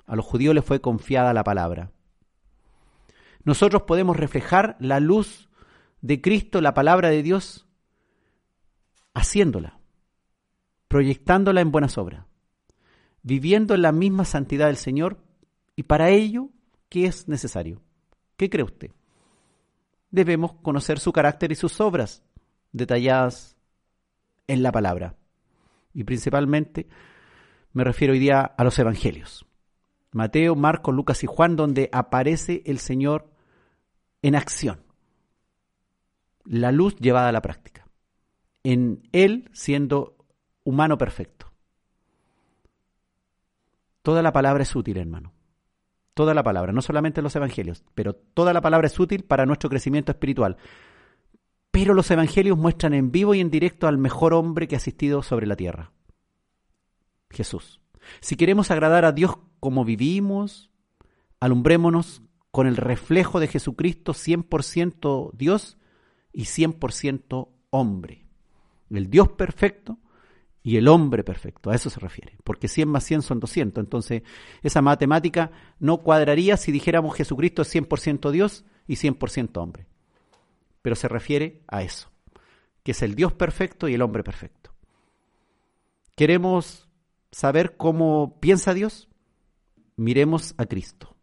A 0.07 0.17
los 0.17 0.25
judíos 0.25 0.55
les 0.55 0.65
fue 0.65 0.81
confiada 0.81 1.35
la 1.35 1.45
palabra. 1.45 1.93
Nosotros 3.45 3.83
podemos 3.83 4.17
reflejar 4.17 4.77
la 4.81 5.01
luz 5.01 5.51
de 6.05 6.21
Cristo, 6.21 6.61
la 6.61 6.75
palabra 6.75 7.09
de 7.09 7.23
Dios, 7.23 7.67
haciéndola 9.15 9.81
proyectándola 10.87 11.63
en 11.63 11.73
buenas 11.73 11.97
obras, 11.97 12.27
viviendo 13.23 13.75
en 13.75 13.81
la 13.81 13.91
misma 13.91 14.27
santidad 14.27 14.67
del 14.67 14.77
Señor 14.77 15.17
y 15.77 15.85
para 15.85 16.11
ello, 16.11 16.51
¿qué 16.91 17.07
es 17.07 17.27
necesario? 17.27 17.81
¿Qué 18.37 18.51
cree 18.51 18.65
usted? 18.65 18.91
Debemos 20.11 20.53
conocer 20.53 21.01
su 21.01 21.11
carácter 21.11 21.53
y 21.53 21.55
sus 21.55 21.81
obras 21.81 22.23
detalladas 22.71 23.57
en 24.47 24.63
la 24.63 24.73
palabra. 24.73 25.17
Y 25.95 26.05
principalmente 26.05 26.87
me 27.73 27.83
refiero 27.83 28.13
hoy 28.13 28.19
día 28.19 28.43
a 28.43 28.63
los 28.63 28.79
evangelios. 28.79 29.47
Mateo, 30.13 30.55
Marcos, 30.55 30.95
Lucas 30.95 31.25
y 31.25 31.27
Juan, 31.27 31.57
donde 31.57 31.89
aparece 31.93 32.63
el 32.67 32.79
Señor 32.79 33.33
en 34.21 34.37
acción. 34.37 34.84
La 36.45 36.73
luz 36.73 36.97
llevada 36.97 37.29
a 37.29 37.33
la 37.33 37.43
práctica. 37.43 37.87
En 38.63 39.09
Él 39.13 39.51
siendo 39.53 40.17
humano 40.65 40.99
perfecto. 40.99 41.53
Toda 44.03 44.23
la 44.23 44.33
palabra 44.33 44.63
es 44.63 44.77
útil, 44.77 44.99
hermano. 44.99 45.33
Toda 46.15 46.35
la 46.35 46.43
palabra, 46.43 46.73
no 46.73 46.83
solamente 46.83 47.23
los 47.23 47.35
evangelios, 47.35 47.83
pero 47.95 48.15
toda 48.15 48.53
la 48.53 48.61
palabra 48.61 48.87
es 48.87 49.01
útil 49.01 49.25
para 49.25 49.47
nuestro 49.47 49.69
crecimiento 49.69 50.13
espiritual. 50.13 50.57
Pero 51.71 51.93
los 51.93 52.11
evangelios 52.11 52.57
muestran 52.57 52.95
en 52.95 53.11
vivo 53.11 53.35
y 53.35 53.41
en 53.41 53.51
directo 53.51 53.89
al 53.89 53.99
mejor 53.99 54.33
hombre 54.33 54.69
que 54.69 54.77
ha 54.77 54.79
asistido 54.79 55.23
sobre 55.23 55.47
la 55.47 55.57
tierra, 55.57 55.91
Jesús. 57.31 57.81
Si 58.21 58.37
queremos 58.37 58.71
agradar 58.71 59.05
a 59.05 59.13
Dios 59.13 59.39
como 59.59 59.85
vivimos, 59.85 60.71
alumbrémonos 61.41 62.23
con 62.53 62.69
el 62.69 62.77
reflejo 62.77 63.41
de 63.41 63.49
Jesucristo 63.49 64.13
100% 64.13 65.33
Dios 65.33 65.79
y 66.35 66.43
100% 66.43 67.49
hombre. 67.71 68.27
El 68.91 69.09
Dios 69.09 69.31
perfecto 69.31 69.99
y 70.63 70.77
el 70.77 70.89
hombre 70.89 71.25
perfecto, 71.25 71.71
a 71.71 71.75
eso 71.75 71.91
se 71.91 72.01
refiere, 72.01 72.37
porque 72.43 72.69
100 72.69 72.89
más 72.89 73.05
100 73.05 73.23
son 73.23 73.41
200, 73.41 73.85
entonces 73.85 74.23
esa 74.63 74.81
matemática 74.81 75.51
no 75.79 75.99
cuadraría 75.99 76.57
si 76.57 76.73
dijéramos 76.73 77.15
Jesucristo 77.17 77.63
es 77.63 77.75
100% 77.75 78.31
Dios 78.31 78.65
y 78.87 78.95
100% 78.95 79.59
hombre, 79.59 79.87
pero 80.81 80.97
se 80.97 81.07
refiere 81.07 81.63
a 81.69 81.83
eso, 81.83 82.11
que 82.83 82.93
es 82.93 83.03
el 83.03 83.15
Dios 83.15 83.35
perfecto 83.35 83.89
y 83.89 83.95
el 83.95 84.03
hombre 84.03 84.25
perfecto. 84.25 84.75
¿Queremos 86.17 86.89
saber 87.31 87.77
cómo 87.77 88.41
piensa 88.41 88.73
Dios? 88.73 89.09
Miremos 89.97 90.55
a 90.57 90.65
Cristo. 90.65 91.15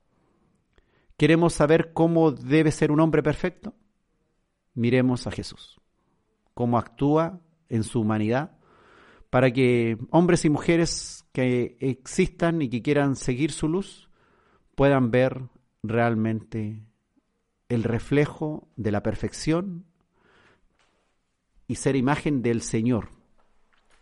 ¿Queremos 1.17 1.53
saber 1.53 1.93
cómo 1.93 2.31
debe 2.31 2.71
ser 2.71 2.91
un 2.91 2.99
hombre 2.99 3.23
perfecto? 3.23 3.73
Miremos 4.73 5.27
a 5.27 5.31
Jesús. 5.31 5.79
Cómo 6.53 6.77
actúa 6.77 7.39
en 7.69 7.83
su 7.83 8.01
humanidad 8.01 8.51
para 9.29 9.51
que 9.51 9.97
hombres 10.11 10.45
y 10.45 10.49
mujeres 10.49 11.25
que 11.31 11.77
existan 11.79 12.61
y 12.61 12.69
que 12.69 12.81
quieran 12.81 13.15
seguir 13.15 13.51
su 13.51 13.67
luz 13.67 14.09
puedan 14.75 15.11
ver 15.11 15.43
realmente 15.83 16.83
el 17.69 17.83
reflejo 17.83 18.67
de 18.75 18.91
la 18.91 19.01
perfección 19.01 19.85
y 21.67 21.75
ser 21.75 21.95
imagen 21.95 22.41
del 22.41 22.61
Señor, 22.61 23.09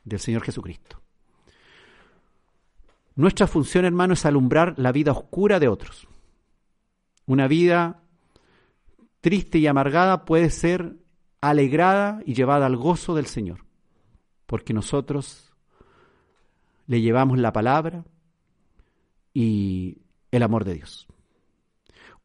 del 0.03 0.19
Señor 0.19 0.41
Jesucristo. 0.41 0.99
Nuestra 3.15 3.45
función, 3.45 3.85
hermano, 3.85 4.13
es 4.13 4.25
alumbrar 4.25 4.79
la 4.79 4.91
vida 4.91 5.11
oscura 5.11 5.59
de 5.59 5.67
otros. 5.67 6.07
Una 7.27 7.47
vida 7.47 8.01
triste 9.21 9.57
y 9.57 9.67
amargada 9.67 10.25
puede 10.25 10.49
ser 10.49 10.97
alegrada 11.41 12.21
y 12.25 12.33
llevada 12.33 12.65
al 12.65 12.75
gozo 12.75 13.15
del 13.15 13.25
Señor 13.25 13.69
porque 14.49 14.73
nosotros 14.73 15.53
le 16.87 17.01
llevamos 17.01 17.37
la 17.37 17.53
palabra 17.53 18.03
y 19.31 19.99
el 20.31 20.41
amor 20.41 20.65
de 20.65 20.73
Dios. 20.73 21.07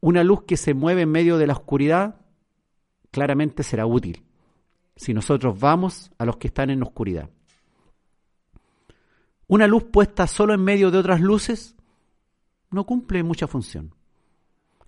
Una 0.01 0.25
luz 0.25 0.45
que 0.45 0.57
se 0.57 0.73
mueve 0.73 1.03
en 1.03 1.11
medio 1.11 1.37
de 1.37 1.47
la 1.47 1.53
oscuridad 1.53 2.17
claramente 3.11 3.63
será 3.63 3.85
útil 3.85 4.25
si 4.97 5.13
nosotros 5.13 5.61
vamos 5.61 6.13
a 6.17 6.25
los 6.25 6.39
que 6.39 6.47
están 6.47 6.71
en 6.71 6.83
oscuridad. 6.83 7.29
Una 9.47 9.67
luz 9.67 9.85
puesta 9.85 10.27
solo 10.27 10.55
en 10.55 10.65
medio 10.65 10.91
de 10.91 10.99
otras 10.99 11.21
luces 11.21 11.77
no 12.71 12.85
cumple 12.87 13.23
mucha 13.23 13.47
función. 13.47 13.95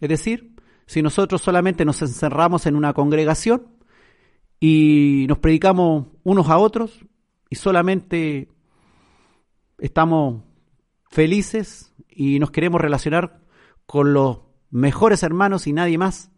Es 0.00 0.08
decir, 0.08 0.55
si 0.86 1.02
nosotros 1.02 1.42
solamente 1.42 1.84
nos 1.84 2.00
encerramos 2.02 2.66
en 2.66 2.76
una 2.76 2.92
congregación 2.92 3.66
y 4.60 5.26
nos 5.28 5.38
predicamos 5.38 6.06
unos 6.22 6.48
a 6.48 6.58
otros, 6.58 7.04
y 7.50 7.56
solamente 7.56 8.48
estamos 9.78 10.42
felices 11.10 11.94
y 12.08 12.38
nos 12.38 12.50
queremos 12.50 12.80
relacionar 12.80 13.40
con 13.86 14.12
los 14.12 14.40
mejores 14.70 15.22
hermanos 15.22 15.66
y 15.66 15.72
nadie 15.72 15.98
más. 15.98 16.30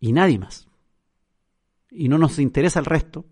Y 0.00 0.12
nadie 0.12 0.38
más. 0.38 0.68
Y 1.90 2.08
no 2.08 2.18
nos 2.18 2.38
interesa 2.38 2.78
el 2.80 2.84
resto. 2.84 3.24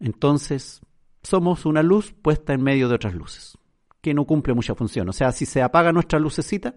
Entonces 0.00 0.80
somos 1.22 1.66
una 1.66 1.82
luz 1.82 2.12
puesta 2.12 2.52
en 2.52 2.62
medio 2.62 2.88
de 2.88 2.94
otras 2.94 3.14
luces, 3.14 3.58
que 4.00 4.14
no 4.14 4.24
cumple 4.24 4.54
mucha 4.54 4.74
función. 4.74 5.08
O 5.08 5.12
sea, 5.12 5.32
si 5.32 5.46
se 5.46 5.62
apaga 5.62 5.92
nuestra 5.92 6.18
lucecita, 6.18 6.74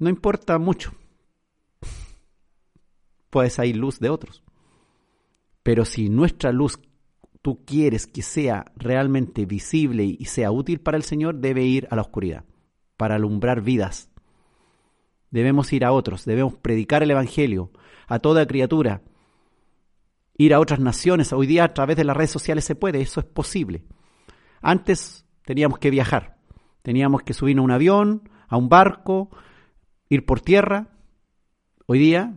no 0.00 0.08
importa 0.08 0.58
mucho. 0.58 0.92
Puede 3.30 3.50
salir 3.50 3.76
luz 3.76 4.00
de 4.00 4.10
otros. 4.10 4.42
Pero 5.62 5.84
si 5.84 6.08
nuestra 6.08 6.50
luz 6.50 6.80
tú 7.42 7.64
quieres 7.64 8.06
que 8.06 8.22
sea 8.22 8.64
realmente 8.76 9.46
visible 9.46 10.04
y 10.04 10.24
sea 10.24 10.50
útil 10.50 10.80
para 10.80 10.96
el 10.96 11.04
Señor, 11.04 11.36
debe 11.36 11.64
ir 11.64 11.86
a 11.90 11.96
la 11.96 12.02
oscuridad, 12.02 12.44
para 12.96 13.14
alumbrar 13.14 13.60
vidas. 13.60 14.10
Debemos 15.30 15.72
ir 15.72 15.84
a 15.84 15.92
otros, 15.92 16.24
debemos 16.24 16.56
predicar 16.56 17.02
el 17.02 17.10
Evangelio 17.10 17.70
a 18.08 18.18
toda 18.18 18.46
criatura, 18.46 19.02
ir 20.36 20.54
a 20.54 20.60
otras 20.60 20.80
naciones. 20.80 21.32
Hoy 21.32 21.46
día 21.46 21.64
a 21.64 21.74
través 21.74 21.96
de 21.96 22.04
las 22.04 22.16
redes 22.16 22.30
sociales 22.30 22.64
se 22.64 22.74
puede, 22.74 23.00
eso 23.00 23.20
es 23.20 23.26
posible. 23.26 23.84
Antes 24.60 25.26
teníamos 25.44 25.78
que 25.78 25.90
viajar, 25.90 26.38
teníamos 26.82 27.22
que 27.22 27.34
subirnos 27.34 27.62
a 27.62 27.64
un 27.64 27.70
avión, 27.70 28.28
a 28.48 28.56
un 28.56 28.68
barco, 28.68 29.30
ir 30.10 30.26
por 30.26 30.40
tierra. 30.40 30.88
Hoy 31.86 31.98
día, 31.98 32.34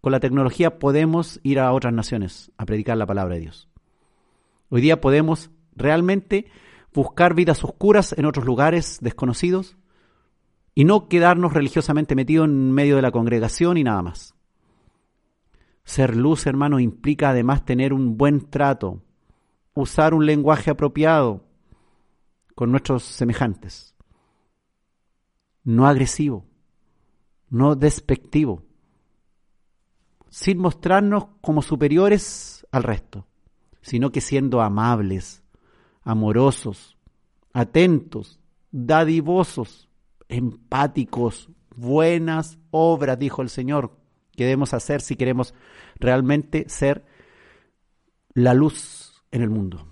con 0.00 0.10
la 0.10 0.18
tecnología, 0.18 0.80
podemos 0.80 1.38
ir 1.44 1.60
a 1.60 1.72
otras 1.72 1.92
naciones 1.92 2.50
a 2.56 2.66
predicar 2.66 2.96
la 2.96 3.06
palabra 3.06 3.36
de 3.36 3.42
Dios. 3.42 3.68
Hoy 4.70 4.80
día 4.80 5.00
podemos 5.00 5.50
realmente 5.76 6.50
buscar 6.92 7.34
vidas 7.34 7.62
oscuras 7.62 8.14
en 8.18 8.24
otros 8.24 8.44
lugares 8.44 8.98
desconocidos 9.00 9.76
y 10.74 10.84
no 10.84 11.08
quedarnos 11.08 11.52
religiosamente 11.52 12.14
metidos 12.14 12.48
en 12.48 12.72
medio 12.72 12.96
de 12.96 13.02
la 13.02 13.12
congregación 13.12 13.76
y 13.76 13.84
nada 13.84 14.02
más. 14.02 14.34
Ser 15.84 16.16
luz, 16.16 16.46
hermano, 16.46 16.80
implica 16.80 17.30
además 17.30 17.64
tener 17.64 17.92
un 17.92 18.16
buen 18.16 18.48
trato, 18.48 19.02
usar 19.74 20.14
un 20.14 20.24
lenguaje 20.24 20.70
apropiado 20.70 21.44
con 22.54 22.70
nuestros 22.70 23.02
semejantes, 23.02 23.94
no 25.64 25.86
agresivo, 25.86 26.46
no 27.52 27.76
despectivo, 27.76 28.64
sin 30.28 30.58
mostrarnos 30.58 31.26
como 31.40 31.62
superiores 31.62 32.66
al 32.72 32.82
resto 32.82 33.26
sino 33.82 34.12
que 34.12 34.20
siendo 34.20 34.62
amables, 34.62 35.42
amorosos, 36.02 36.96
atentos, 37.52 38.40
dadivosos, 38.70 39.88
empáticos, 40.28 41.50
buenas 41.74 42.58
obras, 42.70 43.18
dijo 43.18 43.42
el 43.42 43.50
Señor, 43.50 43.98
que 44.34 44.44
debemos 44.44 44.72
hacer 44.72 45.02
si 45.02 45.16
queremos 45.16 45.52
realmente 45.96 46.68
ser 46.68 47.04
la 48.32 48.54
luz 48.54 49.24
en 49.30 49.42
el 49.42 49.50
mundo, 49.50 49.86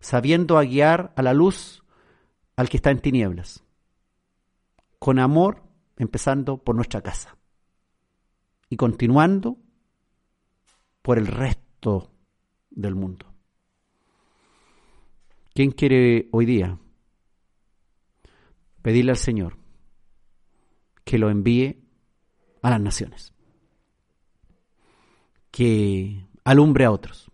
sabiendo 0.00 0.58
guiar 0.58 1.12
a 1.16 1.22
la 1.22 1.32
luz 1.32 1.82
al 2.56 2.68
que 2.68 2.76
está 2.76 2.90
en 2.90 3.00
tinieblas, 3.00 3.64
con 4.98 5.18
amor, 5.18 5.62
empezando 5.96 6.58
por 6.58 6.74
nuestra 6.74 7.00
casa 7.00 7.36
y 8.68 8.76
continuando 8.76 9.58
por 11.02 11.18
el 11.18 11.26
resto 11.26 12.10
del 12.70 12.94
mundo. 12.94 13.26
¿Quién 15.52 15.70
quiere 15.70 16.28
hoy 16.32 16.46
día 16.46 16.78
pedirle 18.82 19.12
al 19.12 19.16
Señor 19.16 19.56
que 21.04 21.18
lo 21.18 21.30
envíe 21.30 21.84
a 22.62 22.70
las 22.70 22.80
naciones? 22.80 23.32
Que 25.52 26.26
alumbre 26.42 26.84
a 26.84 26.90
otros. 26.90 27.30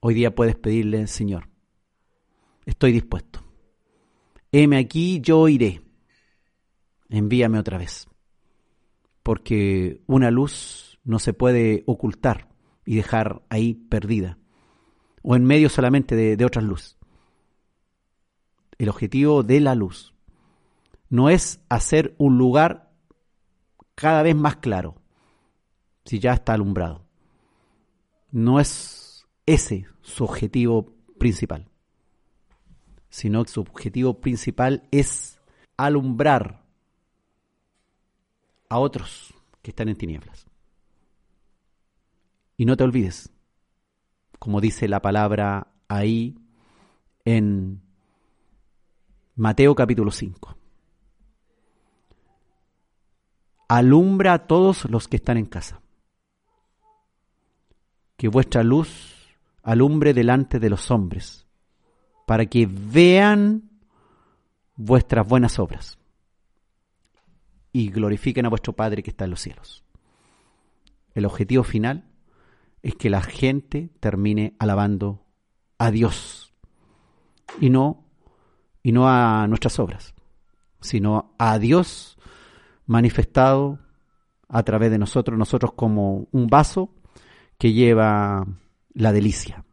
Hoy 0.00 0.14
día 0.14 0.34
puedes 0.34 0.56
pedirle, 0.56 1.06
Señor, 1.06 1.48
estoy 2.66 2.92
dispuesto. 2.92 3.42
Heme 4.52 4.78
aquí, 4.78 5.20
yo 5.20 5.48
iré. 5.48 5.80
Envíame 7.10 7.58
otra 7.58 7.76
vez. 7.76 8.08
Porque 9.22 10.00
una 10.06 10.30
luz 10.30 10.98
no 11.04 11.18
se 11.18 11.32
puede 11.32 11.82
ocultar 11.86 12.48
y 12.86 12.96
dejar 12.96 13.42
ahí 13.50 13.74
perdida, 13.74 14.38
o 15.22 15.36
en 15.36 15.44
medio 15.44 15.68
solamente 15.68 16.16
de, 16.16 16.36
de 16.36 16.44
otras 16.44 16.64
luz. 16.64 16.96
El 18.78 18.88
objetivo 18.88 19.42
de 19.42 19.60
la 19.60 19.74
luz 19.74 20.14
no 21.10 21.28
es 21.28 21.60
hacer 21.68 22.14
un 22.16 22.38
lugar 22.38 22.90
cada 23.94 24.22
vez 24.22 24.34
más 24.34 24.56
claro, 24.56 24.96
si 26.04 26.18
ya 26.18 26.32
está 26.32 26.54
alumbrado. 26.54 27.04
No 28.30 28.60
es 28.60 29.26
ese 29.44 29.86
su 30.00 30.24
objetivo 30.24 30.94
principal, 31.18 31.68
sino 33.10 33.44
que 33.44 33.50
su 33.50 33.60
objetivo 33.60 34.20
principal 34.20 34.88
es 34.90 35.40
alumbrar 35.76 36.64
a 38.70 38.78
otros 38.78 39.34
que 39.60 39.72
están 39.72 39.90
en 39.90 39.96
tinieblas. 39.96 40.46
Y 42.56 42.64
no 42.64 42.76
te 42.76 42.84
olvides, 42.84 43.30
como 44.38 44.60
dice 44.60 44.88
la 44.88 45.02
palabra 45.02 45.66
ahí 45.88 46.38
en 47.24 47.82
Mateo 49.34 49.74
capítulo 49.74 50.10
5. 50.10 50.56
Alumbra 53.68 54.34
a 54.34 54.46
todos 54.46 54.84
los 54.86 55.08
que 55.08 55.16
están 55.16 55.36
en 55.36 55.46
casa. 55.46 55.80
Que 58.16 58.28
vuestra 58.28 58.62
luz 58.62 59.36
alumbre 59.62 60.14
delante 60.14 60.58
de 60.58 60.70
los 60.70 60.90
hombres, 60.90 61.46
para 62.26 62.46
que 62.46 62.66
vean 62.66 63.70
vuestras 64.76 65.26
buenas 65.26 65.58
obras 65.58 65.99
y 67.72 67.90
glorifiquen 67.90 68.46
a 68.46 68.48
vuestro 68.48 68.74
Padre 68.74 69.02
que 69.02 69.10
está 69.10 69.24
en 69.24 69.30
los 69.30 69.40
cielos. 69.40 69.84
El 71.14 71.24
objetivo 71.24 71.64
final 71.64 72.04
es 72.82 72.94
que 72.94 73.10
la 73.10 73.22
gente 73.22 73.90
termine 74.00 74.54
alabando 74.58 75.24
a 75.78 75.90
Dios 75.90 76.54
y 77.60 77.70
no, 77.70 78.04
y 78.82 78.92
no 78.92 79.08
a 79.08 79.46
nuestras 79.48 79.78
obras, 79.78 80.14
sino 80.80 81.34
a 81.38 81.58
Dios 81.58 82.18
manifestado 82.86 83.78
a 84.48 84.62
través 84.62 84.90
de 84.90 84.98
nosotros, 84.98 85.38
nosotros 85.38 85.72
como 85.74 86.28
un 86.32 86.46
vaso 86.48 86.94
que 87.58 87.72
lleva 87.72 88.46
la 88.92 89.12
delicia 89.12 89.64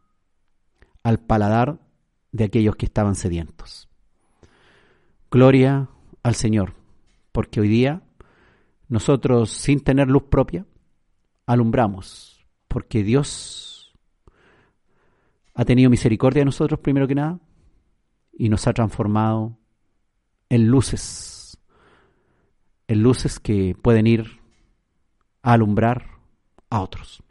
al 1.02 1.18
paladar 1.18 1.80
de 2.32 2.44
aquellos 2.44 2.76
que 2.76 2.86
estaban 2.86 3.14
sedientos. 3.14 3.88
Gloria 5.30 5.88
al 6.22 6.34
Señor, 6.34 6.74
porque 7.32 7.60
hoy 7.60 7.68
día 7.68 8.02
nosotros 8.88 9.50
sin 9.50 9.80
tener 9.80 10.08
luz 10.08 10.24
propia 10.24 10.66
alumbramos, 11.46 12.46
porque 12.68 13.02
Dios 13.02 13.94
ha 15.54 15.64
tenido 15.64 15.90
misericordia 15.90 16.40
de 16.40 16.46
nosotros 16.46 16.80
primero 16.80 17.08
que 17.08 17.14
nada 17.14 17.40
y 18.32 18.48
nos 18.48 18.66
ha 18.66 18.72
transformado 18.72 19.58
en 20.48 20.68
luces, 20.68 21.58
en 22.86 23.02
luces 23.02 23.40
que 23.40 23.74
pueden 23.80 24.06
ir 24.06 24.40
a 25.42 25.54
alumbrar 25.54 26.06
a 26.70 26.80
otros. 26.80 27.22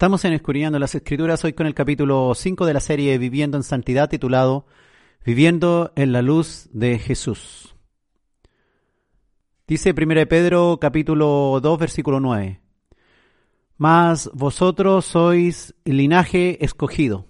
Estamos 0.00 0.24
en 0.24 0.32
Escudriñando 0.32 0.78
las 0.78 0.94
Escrituras 0.94 1.44
hoy 1.44 1.52
con 1.52 1.66
el 1.66 1.74
capítulo 1.74 2.32
5 2.34 2.64
de 2.64 2.72
la 2.72 2.80
serie 2.80 3.18
Viviendo 3.18 3.58
en 3.58 3.62
Santidad 3.62 4.08
titulado 4.08 4.64
Viviendo 5.26 5.92
en 5.94 6.12
la 6.12 6.22
Luz 6.22 6.70
de 6.72 6.98
Jesús. 6.98 7.76
Dice 9.66 9.94
1 9.94 10.26
Pedro 10.26 10.78
capítulo 10.80 11.60
2 11.60 11.78
versículo 11.78 12.18
9. 12.18 12.62
Mas 13.76 14.30
vosotros 14.32 15.04
sois 15.04 15.74
linaje 15.84 16.64
escogido, 16.64 17.26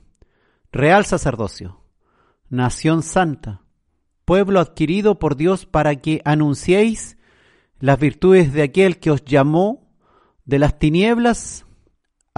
real 0.70 1.04
sacerdocio, 1.04 1.82
nación 2.50 3.02
santa, 3.02 3.62
pueblo 4.24 4.60
adquirido 4.60 5.18
por 5.18 5.34
Dios 5.34 5.66
para 5.66 5.96
que 5.96 6.22
anunciéis 6.24 7.18
las 7.80 7.98
virtudes 7.98 8.52
de 8.52 8.62
aquel 8.62 9.00
que 9.00 9.10
os 9.10 9.24
llamó 9.24 9.90
de 10.44 10.60
las 10.60 10.78
tinieblas 10.78 11.66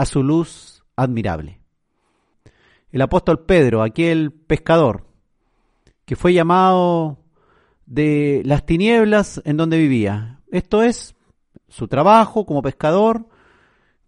a 0.03 0.05
su 0.05 0.25
luz 0.25 0.83
admirable. 0.97 1.61
El 2.91 3.03
apóstol 3.03 3.45
Pedro, 3.47 3.83
aquel 3.83 4.33
pescador, 4.33 5.07
que 6.05 6.17
fue 6.17 6.35
llamado 6.35 7.19
de 7.87 8.43
las 8.45 8.67
tinieblas 8.67 9.41
en 9.45 9.57
donde 9.57 9.79
vivía. 9.79 10.41
Esto 10.51 10.83
es 10.83 11.15
su 11.69 11.87
trabajo 11.87 12.45
como 12.47 12.63
pescador, 12.63 13.29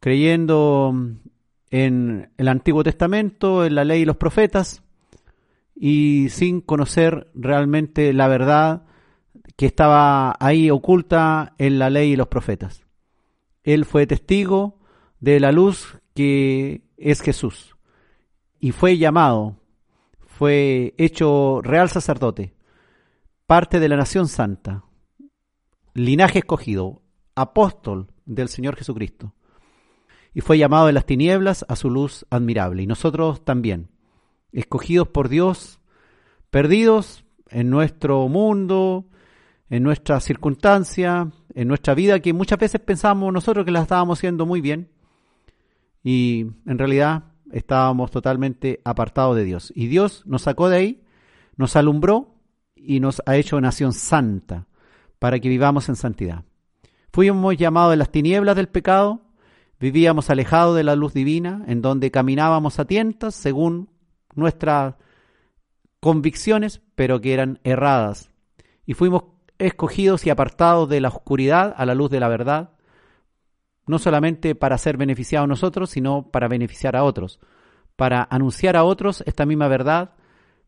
creyendo 0.01 0.93
en 1.71 2.29
el 2.39 2.49
Antiguo 2.49 2.83
Testamento, 2.83 3.65
en 3.65 3.77
la 3.77 3.85
ley 3.85 4.03
y 4.03 4.05
los 4.05 4.17
profetas, 4.17 4.83
y 5.77 6.29
sin 6.31 6.61
conocer 6.61 7.31
realmente 7.35 8.13
la 8.13 8.27
verdad 8.27 8.83
que 9.57 9.67
estaba 9.67 10.35
ahí 10.41 10.71
oculta 10.71 11.55
en 11.59 11.79
la 11.79 11.89
ley 11.89 12.13
y 12.13 12.17
los 12.17 12.27
profetas. 12.27 12.83
Él 13.63 13.85
fue 13.85 14.09
testigo 14.09 14.81
de 15.25 15.41
la 15.41 15.53
luz 15.53 15.99
que 16.15 16.83
es 16.99 17.23
Jesús. 17.23 17.77
Y 18.61 18.73
fue 18.73 18.99
llamado, 18.99 19.57
fue 20.21 20.95
hecho 20.99 21.63
real 21.63 21.89
sacerdote, 21.89 22.55
parte 23.47 23.81
de 23.81 23.89
la 23.89 23.97
nación 23.97 24.29
santa, 24.29 24.85
linaje 25.95 26.41
escogido, 26.41 27.01
apóstol 27.35 28.09
del 28.27 28.51
Señor 28.51 28.77
Jesucristo. 28.77 29.35
Y 30.35 30.43
fue 30.43 30.59
llamado 30.59 30.89
de 30.89 30.93
las 30.93 31.07
tinieblas 31.07 31.65
a 31.71 31.77
su 31.77 31.89
luz 31.89 32.27
admirable. 32.29 32.83
Y 32.83 32.87
nosotros 32.87 33.47
también, 33.47 33.89
escogidos 34.53 35.09
por 35.09 35.31
Dios, 35.31 35.81
perdidos 36.51 37.25
en 37.49 37.71
nuestro 37.71 38.29
mundo, 38.29 39.07
en 39.71 39.85
nuestra 39.85 40.21
circunstancia, 40.21 41.33
en 41.55 41.69
nuestra 41.69 41.95
vida, 41.95 42.21
que 42.21 42.35
muchas 42.35 42.59
veces 42.59 42.83
pensamos 42.83 43.33
nosotros 43.33 43.65
que 43.65 43.71
la 43.71 43.81
estábamos 43.81 44.19
haciendo 44.19 44.45
muy 44.45 44.61
bien, 44.61 44.91
y 46.05 46.47
en 46.67 46.79
realidad 46.79 47.25
estábamos 47.51 48.11
totalmente 48.11 48.81
apartados 48.85 49.35
de 49.35 49.45
Dios. 49.45 49.73
Y 49.75 49.87
Dios 49.87 50.23
nos 50.27 50.43
sacó 50.43 50.69
de 50.69 50.77
ahí, 50.77 51.03
nos 51.57 51.75
alumbró 51.75 52.35
y 52.77 53.01
nos 53.01 53.23
ha 53.27 53.37
hecho 53.37 53.61
nación 53.61 53.95
santa 53.95 54.67
para 55.19 55.41
que 55.41 55.49
vivamos 55.49 55.89
en 55.89 55.97
santidad. 55.97 56.45
Fuimos 57.11 57.57
llamados 57.57 57.93
de 57.93 57.97
las 57.97 58.11
tinieblas 58.11 58.55
del 58.57 58.69
pecado, 58.69 59.23
vivíamos 59.81 60.29
alejados 60.29 60.77
de 60.77 60.85
la 60.85 60.95
luz 60.95 61.15
divina, 61.15 61.65
en 61.67 61.81
donde 61.81 62.11
caminábamos 62.11 62.79
a 62.79 62.85
tientas 62.85 63.35
según 63.35 63.89
nuestras 64.35 64.97
convicciones, 66.01 66.83
pero 66.97 67.21
que 67.21 67.33
eran 67.33 67.61
erradas. 67.65 68.31
Y 68.85 68.93
fuimos 68.93 69.25
escogidos 69.59 70.27
y 70.27 70.31
apartados 70.31 70.89
de 70.89 71.01
la 71.01 71.09
oscuridad 71.09 71.73
a 71.75 71.87
la 71.87 71.95
luz 71.95 72.11
de 72.11 72.21
la 72.21 72.29
verdad, 72.29 72.74
no 73.87 73.99
solamente 73.99 74.55
para 74.55 74.79
ser 74.79 74.97
beneficiados 74.97 75.49
nosotros, 75.49 75.91
sino 75.91 76.31
para 76.31 76.49
beneficiar 76.49 76.97
a 76.97 77.05
otros, 77.05 77.41
para 77.97 78.27
anunciar 78.31 78.77
a 78.77 78.85
otros 78.85 79.23
esta 79.27 79.47
misma 79.47 79.69
verdad, 79.69 80.13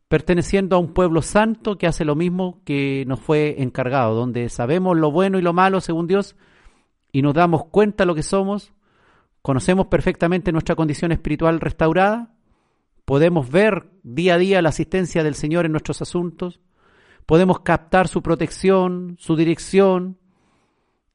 perteneciendo 0.08 0.76
a 0.76 0.78
un 0.78 0.92
pueblo 0.92 1.22
santo 1.22 1.78
que 1.78 1.86
hace 1.86 2.04
lo 2.04 2.14
mismo 2.14 2.60
que 2.64 3.04
nos 3.06 3.20
fue 3.20 3.56
encargado, 3.62 4.14
donde 4.14 4.48
sabemos 4.48 4.96
lo 4.96 5.10
bueno 5.10 5.38
y 5.38 5.42
lo 5.42 5.52
malo 5.52 5.80
según 5.80 6.06
Dios 6.06 6.36
y 7.10 7.22
nos 7.22 7.34
damos 7.34 7.64
cuenta 7.66 8.04
lo 8.04 8.14
que 8.14 8.22
somos, 8.22 8.72
conocemos 9.42 9.86
perfectamente 9.86 10.52
nuestra 10.52 10.76
condición 10.76 11.12
espiritual 11.12 11.60
restaurada, 11.60 12.34
podemos 13.04 13.50
ver 13.50 13.90
día 14.02 14.34
a 14.34 14.38
día 14.38 14.62
la 14.62 14.68
asistencia 14.68 15.24
del 15.24 15.34
Señor 15.34 15.64
en 15.64 15.72
nuestros 15.72 16.02
asuntos, 16.02 16.60
podemos 17.24 17.60
captar 17.60 18.08
su 18.08 18.22
protección, 18.22 19.16
su 19.18 19.34
dirección, 19.34 20.18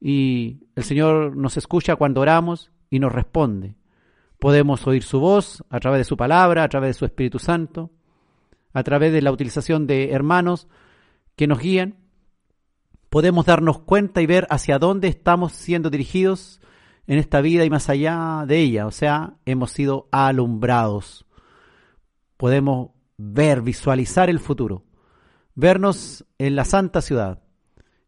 y 0.01 0.63
el 0.75 0.83
Señor 0.83 1.37
nos 1.37 1.57
escucha 1.57 1.95
cuando 1.95 2.21
oramos 2.21 2.71
y 2.89 2.99
nos 2.99 3.13
responde. 3.13 3.75
Podemos 4.39 4.87
oír 4.87 5.03
su 5.03 5.19
voz 5.19 5.63
a 5.69 5.79
través 5.79 5.99
de 5.99 6.05
su 6.05 6.17
palabra, 6.17 6.63
a 6.63 6.69
través 6.69 6.95
de 6.95 6.99
su 6.99 7.05
Espíritu 7.05 7.37
Santo, 7.37 7.91
a 8.73 8.81
través 8.81 9.13
de 9.13 9.21
la 9.21 9.31
utilización 9.31 9.85
de 9.85 10.11
hermanos 10.11 10.67
que 11.35 11.45
nos 11.45 11.59
guían. 11.59 11.97
Podemos 13.11 13.45
darnos 13.45 13.81
cuenta 13.81 14.21
y 14.21 14.25
ver 14.25 14.47
hacia 14.49 14.79
dónde 14.79 15.07
estamos 15.07 15.51
siendo 15.51 15.91
dirigidos 15.91 16.59
en 17.05 17.19
esta 17.19 17.41
vida 17.41 17.63
y 17.63 17.69
más 17.69 17.87
allá 17.87 18.45
de 18.47 18.57
ella. 18.57 18.87
O 18.87 18.91
sea, 18.91 19.35
hemos 19.45 19.71
sido 19.71 20.07
alumbrados. 20.11 21.27
Podemos 22.37 22.89
ver, 23.17 23.61
visualizar 23.61 24.31
el 24.31 24.39
futuro, 24.39 24.83
vernos 25.53 26.25
en 26.39 26.55
la 26.55 26.65
santa 26.65 27.01
ciudad, 27.01 27.43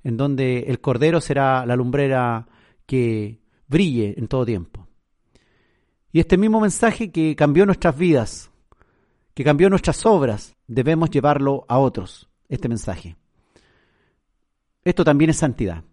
en 0.04 0.18
donde 0.18 0.66
el 0.68 0.80
Cordero 0.82 1.22
será 1.22 1.66
la 1.66 1.76
lumbrera 1.76 2.48
que 2.86 3.40
brille 3.68 4.16
en 4.18 4.28
todo 4.28 4.46
tiempo. 4.46 4.88
Y 6.12 6.20
este 6.20 6.38
mismo 6.38 6.60
mensaje 6.60 7.12
que 7.12 7.36
cambió 7.36 7.66
nuestras 7.66 7.98
vidas, 7.98 8.52
que 9.34 9.44
cambió 9.44 9.70
nuestras 9.70 10.06
obras, 10.06 10.56
debemos 10.68 11.10
llevarlo 11.10 11.66
a 11.68 11.80
otros, 11.80 12.30
este 12.50 12.70
mensaje. 12.70 13.16
Esto 14.84 15.04
también 15.04 15.32
es 15.32 15.38
santidad, 15.38 15.84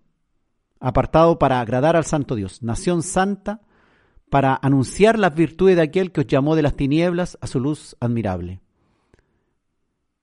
apartado 0.81 1.39
para 1.39 1.61
agradar 1.61 1.97
al 1.97 2.05
Santo 2.05 2.35
Dios, 2.35 2.63
nación 2.63 3.03
santa, 3.03 3.63
para 4.29 4.59
anunciar 4.61 5.19
las 5.19 5.35
virtudes 5.35 5.77
de 5.77 5.83
aquel 5.83 6.13
que 6.13 6.21
os 6.21 6.27
llamó 6.27 6.55
de 6.55 6.63
las 6.63 6.77
tinieblas 6.77 7.39
a 7.41 7.47
su 7.47 7.61
luz 7.61 7.97
admirable. 8.01 8.61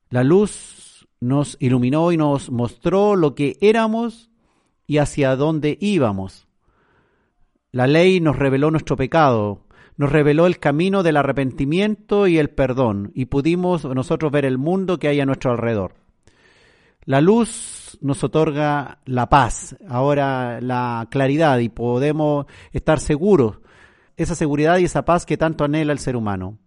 La 0.09 0.23
luz 0.23 0.86
nos 1.19 1.57
iluminó 1.59 2.11
y 2.11 2.17
nos 2.17 2.51
mostró 2.51 3.15
lo 3.15 3.35
que 3.35 3.57
éramos 3.61 4.29
y 4.85 4.99
hacia 4.99 5.35
dónde 5.35 5.77
íbamos. 5.81 6.47
La 7.71 7.87
ley 7.87 8.19
nos 8.19 8.37
reveló 8.37 8.71
nuestro 8.71 8.95
pecado, 8.95 9.65
nos 9.97 10.11
reveló 10.11 10.45
el 10.45 10.59
camino 10.59 11.03
del 11.03 11.17
arrepentimiento 11.17 12.27
y 12.27 12.37
el 12.37 12.49
perdón, 12.49 13.11
y 13.13 13.25
pudimos 13.25 13.83
nosotros 13.85 14.31
ver 14.31 14.45
el 14.45 14.57
mundo 14.57 14.99
que 14.99 15.07
hay 15.07 15.19
a 15.19 15.25
nuestro 15.25 15.51
alrededor. 15.51 15.95
La 17.03 17.21
luz 17.21 17.97
nos 18.01 18.23
otorga 18.23 18.99
la 19.05 19.29
paz, 19.29 19.77
ahora 19.87 20.61
la 20.61 21.07
claridad, 21.09 21.59
y 21.59 21.69
podemos 21.69 22.45
estar 22.71 22.99
seguros, 22.99 23.59
esa 24.15 24.35
seguridad 24.35 24.77
y 24.77 24.85
esa 24.85 25.05
paz 25.05 25.25
que 25.25 25.37
tanto 25.37 25.63
anhela 25.63 25.93
el 25.93 25.99
ser 25.99 26.15
humano 26.15 26.57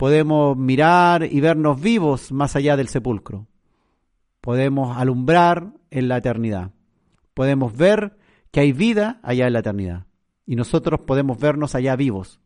podemos 0.00 0.56
mirar 0.56 1.28
y 1.30 1.42
vernos 1.42 1.78
vivos 1.78 2.32
más 2.32 2.56
allá 2.56 2.74
del 2.78 2.88
sepulcro. 2.88 3.48
Podemos 4.40 4.96
alumbrar 4.96 5.74
en 5.90 6.08
la 6.08 6.16
eternidad. 6.16 6.70
Podemos 7.34 7.76
ver 7.76 8.16
que 8.50 8.60
hay 8.60 8.72
vida 8.72 9.20
allá 9.22 9.46
en 9.46 9.52
la 9.52 9.58
eternidad. 9.58 10.06
Y 10.46 10.56
nosotros 10.56 11.00
podemos 11.00 11.38
vernos 11.38 11.74
allá 11.74 11.96
vivos. 11.96 12.40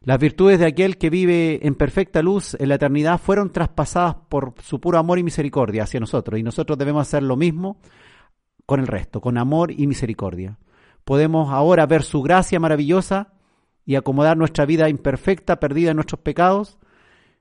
Las 0.00 0.18
virtudes 0.18 0.58
de 0.58 0.66
aquel 0.66 0.98
que 0.98 1.08
vive 1.08 1.64
en 1.64 1.76
perfecta 1.76 2.20
luz 2.20 2.56
en 2.58 2.68
la 2.68 2.74
eternidad 2.74 3.20
fueron 3.20 3.52
traspasadas 3.52 4.16
por 4.28 4.54
su 4.60 4.80
puro 4.80 4.98
amor 4.98 5.20
y 5.20 5.22
misericordia 5.22 5.84
hacia 5.84 6.00
nosotros. 6.00 6.40
Y 6.40 6.42
nosotros 6.42 6.76
debemos 6.76 7.02
hacer 7.02 7.22
lo 7.22 7.36
mismo 7.36 7.78
con 8.66 8.80
el 8.80 8.88
resto, 8.88 9.20
con 9.20 9.38
amor 9.38 9.70
y 9.70 9.86
misericordia. 9.86 10.58
Podemos 11.04 11.52
ahora 11.52 11.86
ver 11.86 12.02
su 12.02 12.22
gracia 12.22 12.58
maravillosa 12.58 13.33
y 13.84 13.96
acomodar 13.96 14.36
nuestra 14.36 14.66
vida 14.66 14.88
imperfecta, 14.88 15.60
perdida 15.60 15.90
en 15.90 15.96
nuestros 15.96 16.20
pecados, 16.20 16.78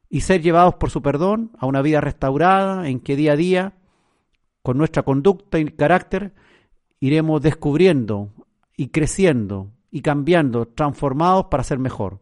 y 0.10 0.22
ser 0.22 0.42
llevados 0.42 0.76
por 0.76 0.92
su 0.92 1.02
perdón 1.02 1.52
a 1.58 1.66
una 1.66 1.82
vida 1.82 2.00
restaurada 2.00 2.88
en 2.88 3.00
que 3.00 3.16
día 3.16 3.34
a 3.34 3.36
día, 3.36 3.74
con 4.62 4.78
nuestra 4.78 5.04
conducta 5.04 5.58
y 5.60 5.66
carácter, 5.66 6.34
iremos 7.00 7.42
descubriendo 7.42 8.32
y 8.78 8.90
creciendo 8.90 9.72
y 9.90 10.02
cambiando, 10.02 10.68
transformados 10.68 11.46
para 11.46 11.64
ser 11.64 11.80
mejor, 11.80 12.20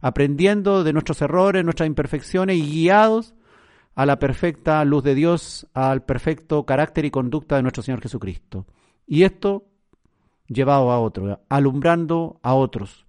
aprendiendo 0.00 0.84
de 0.84 0.92
nuestros 0.92 1.22
errores, 1.22 1.64
nuestras 1.64 1.86
imperfecciones 1.86 2.56
y 2.56 2.62
guiados 2.62 3.34
a 3.94 4.04
la 4.04 4.18
perfecta 4.18 4.84
luz 4.84 5.02
de 5.02 5.14
Dios, 5.14 5.66
al 5.72 6.04
perfecto 6.04 6.66
carácter 6.66 7.06
y 7.06 7.10
conducta 7.10 7.56
de 7.56 7.62
nuestro 7.62 7.82
Señor 7.82 8.02
Jesucristo. 8.02 8.66
Y 9.06 9.22
esto 9.22 9.64
llevado 10.48 10.90
a 10.90 11.00
otro, 11.00 11.40
alumbrando 11.48 12.38
a 12.42 12.54
otros, 12.54 13.05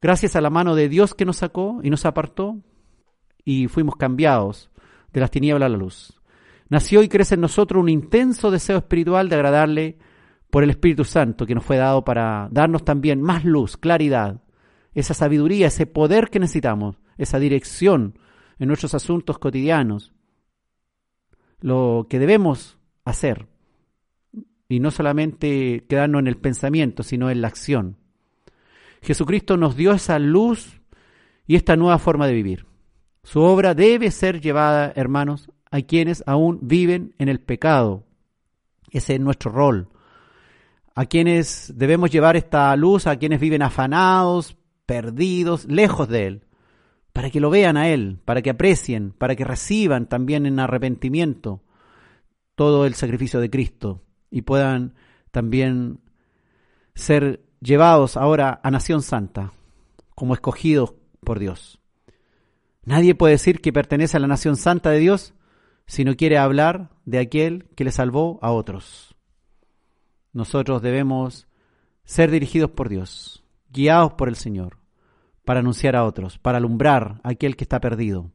gracias 0.00 0.36
a 0.36 0.40
la 0.40 0.50
mano 0.50 0.74
de 0.74 0.88
Dios 0.88 1.14
que 1.14 1.24
nos 1.24 1.38
sacó 1.38 1.80
y 1.82 1.90
nos 1.90 2.06
apartó 2.06 2.58
y 3.44 3.68
fuimos 3.68 3.96
cambiados 3.96 4.70
de 5.12 5.20
las 5.20 5.30
tinieblas 5.30 5.66
a 5.66 5.70
la 5.70 5.76
luz. 5.76 6.20
Nació 6.68 7.02
y 7.02 7.08
crece 7.08 7.34
en 7.34 7.40
nosotros 7.40 7.82
un 7.82 7.88
intenso 7.88 8.50
deseo 8.50 8.78
espiritual 8.78 9.28
de 9.28 9.34
agradarle 9.34 9.98
por 10.50 10.62
el 10.62 10.70
Espíritu 10.70 11.04
Santo 11.04 11.46
que 11.46 11.54
nos 11.54 11.64
fue 11.64 11.76
dado 11.76 12.04
para 12.04 12.48
darnos 12.50 12.84
también 12.84 13.20
más 13.22 13.44
luz, 13.44 13.76
claridad, 13.76 14.42
esa 14.94 15.14
sabiduría, 15.14 15.68
ese 15.68 15.86
poder 15.86 16.30
que 16.30 16.40
necesitamos, 16.40 16.96
esa 17.18 17.38
dirección 17.38 18.18
en 18.58 18.68
nuestros 18.68 18.94
asuntos 18.94 19.38
cotidianos, 19.38 20.12
lo 21.60 22.06
que 22.08 22.18
debemos 22.18 22.78
hacer, 23.04 23.48
y 24.68 24.80
no 24.80 24.90
solamente 24.90 25.84
quedarnos 25.88 26.20
en 26.20 26.26
el 26.28 26.36
pensamiento, 26.36 27.02
sino 27.02 27.30
en 27.30 27.40
la 27.40 27.48
acción. 27.48 27.96
Jesucristo 29.02 29.56
nos 29.56 29.76
dio 29.76 29.92
esa 29.92 30.18
luz 30.18 30.80
y 31.46 31.56
esta 31.56 31.76
nueva 31.76 31.98
forma 31.98 32.26
de 32.26 32.34
vivir. 32.34 32.66
Su 33.22 33.40
obra 33.40 33.74
debe 33.74 34.10
ser 34.10 34.40
llevada, 34.40 34.92
hermanos, 34.94 35.50
a 35.70 35.82
quienes 35.82 36.22
aún 36.26 36.58
viven 36.62 37.14
en 37.18 37.28
el 37.28 37.40
pecado. 37.40 38.04
Ese 38.90 39.14
es 39.14 39.20
nuestro 39.20 39.50
rol. 39.52 39.88
A 40.94 41.06
quienes 41.06 41.72
debemos 41.76 42.10
llevar 42.10 42.36
esta 42.36 42.74
luz, 42.76 43.06
a 43.06 43.16
quienes 43.16 43.40
viven 43.40 43.62
afanados, 43.62 44.56
perdidos, 44.86 45.66
lejos 45.66 46.08
de 46.08 46.26
Él, 46.26 46.44
para 47.12 47.30
que 47.30 47.40
lo 47.40 47.50
vean 47.50 47.76
a 47.76 47.88
Él, 47.88 48.18
para 48.24 48.42
que 48.42 48.50
aprecien, 48.50 49.12
para 49.12 49.36
que 49.36 49.44
reciban 49.44 50.08
también 50.08 50.46
en 50.46 50.58
arrepentimiento 50.58 51.62
todo 52.54 52.86
el 52.86 52.94
sacrificio 52.94 53.40
de 53.40 53.50
Cristo 53.50 54.02
y 54.30 54.42
puedan 54.42 54.94
también 55.30 56.00
ser 56.94 57.40
llevados 57.60 58.16
ahora 58.16 58.60
a 58.62 58.70
Nación 58.70 59.02
Santa 59.02 59.52
como 60.14 60.34
escogidos 60.34 60.94
por 61.24 61.38
Dios. 61.38 61.80
Nadie 62.84 63.14
puede 63.14 63.34
decir 63.34 63.60
que 63.60 63.72
pertenece 63.72 64.16
a 64.16 64.20
la 64.20 64.26
Nación 64.26 64.56
Santa 64.56 64.90
de 64.90 64.98
Dios 64.98 65.34
si 65.86 66.04
no 66.04 66.16
quiere 66.16 66.38
hablar 66.38 66.90
de 67.04 67.18
aquel 67.18 67.68
que 67.76 67.84
le 67.84 67.92
salvó 67.92 68.38
a 68.42 68.52
otros. 68.52 69.14
Nosotros 70.32 70.82
debemos 70.82 71.48
ser 72.04 72.30
dirigidos 72.30 72.70
por 72.70 72.88
Dios, 72.88 73.44
guiados 73.70 74.14
por 74.14 74.28
el 74.28 74.36
Señor, 74.36 74.78
para 75.44 75.60
anunciar 75.60 75.96
a 75.96 76.04
otros, 76.04 76.38
para 76.38 76.58
alumbrar 76.58 77.20
a 77.22 77.30
aquel 77.30 77.56
que 77.56 77.64
está 77.64 77.80
perdido. 77.80 78.30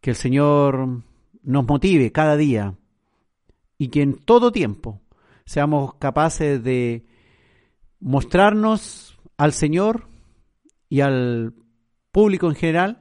Que 0.00 0.10
el 0.10 0.16
Señor 0.16 1.02
nos 1.42 1.66
motive 1.66 2.12
cada 2.12 2.36
día 2.36 2.74
y 3.78 3.88
que 3.88 4.02
en 4.02 4.14
todo 4.14 4.52
tiempo 4.52 5.00
seamos 5.44 5.94
capaces 5.94 6.62
de 6.62 7.06
mostrarnos 8.02 9.16
al 9.36 9.52
Señor 9.52 10.08
y 10.88 11.00
al 11.00 11.54
público 12.10 12.48
en 12.48 12.56
general 12.56 13.00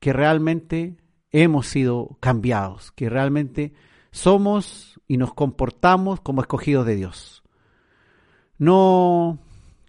que 0.00 0.12
realmente 0.12 0.96
hemos 1.30 1.66
sido 1.66 2.16
cambiados, 2.20 2.90
que 2.92 3.10
realmente 3.10 3.74
somos 4.10 5.00
y 5.06 5.18
nos 5.18 5.34
comportamos 5.34 6.20
como 6.20 6.40
escogidos 6.40 6.86
de 6.86 6.96
Dios. 6.96 7.42
No 8.56 9.38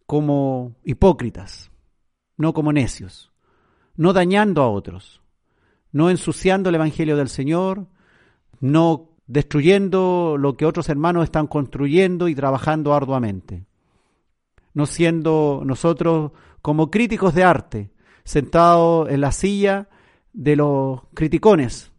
como 0.06 0.76
hipócritas, 0.84 1.72
no 2.38 2.54
como 2.54 2.74
necios, 2.74 3.32
no 3.96 4.14
dañando 4.14 4.62
a 4.62 4.70
otros, 4.70 5.22
no 5.92 6.10
ensuciando 6.10 6.70
el 6.70 6.76
Evangelio 6.76 7.16
del 7.16 7.30
Señor, 7.30 7.88
no 8.60 9.10
destruyendo 9.26 10.36
lo 10.38 10.58
que 10.58 10.66
otros 10.66 10.90
hermanos 10.90 11.24
están 11.24 11.48
construyendo 11.48 12.28
y 12.28 12.36
trabajando 12.36 12.94
arduamente, 12.94 13.66
no 14.80 14.86
siendo 14.86 15.62
nosotros 15.66 16.32
como 16.62 16.90
críticos 16.90 17.36
de 17.36 17.44
arte, 17.44 17.92
sentados 18.24 19.10
en 19.10 19.20
la 19.20 19.34
silla 19.34 19.90
de 20.32 20.56
los 20.56 21.02
criticones, 21.14 21.92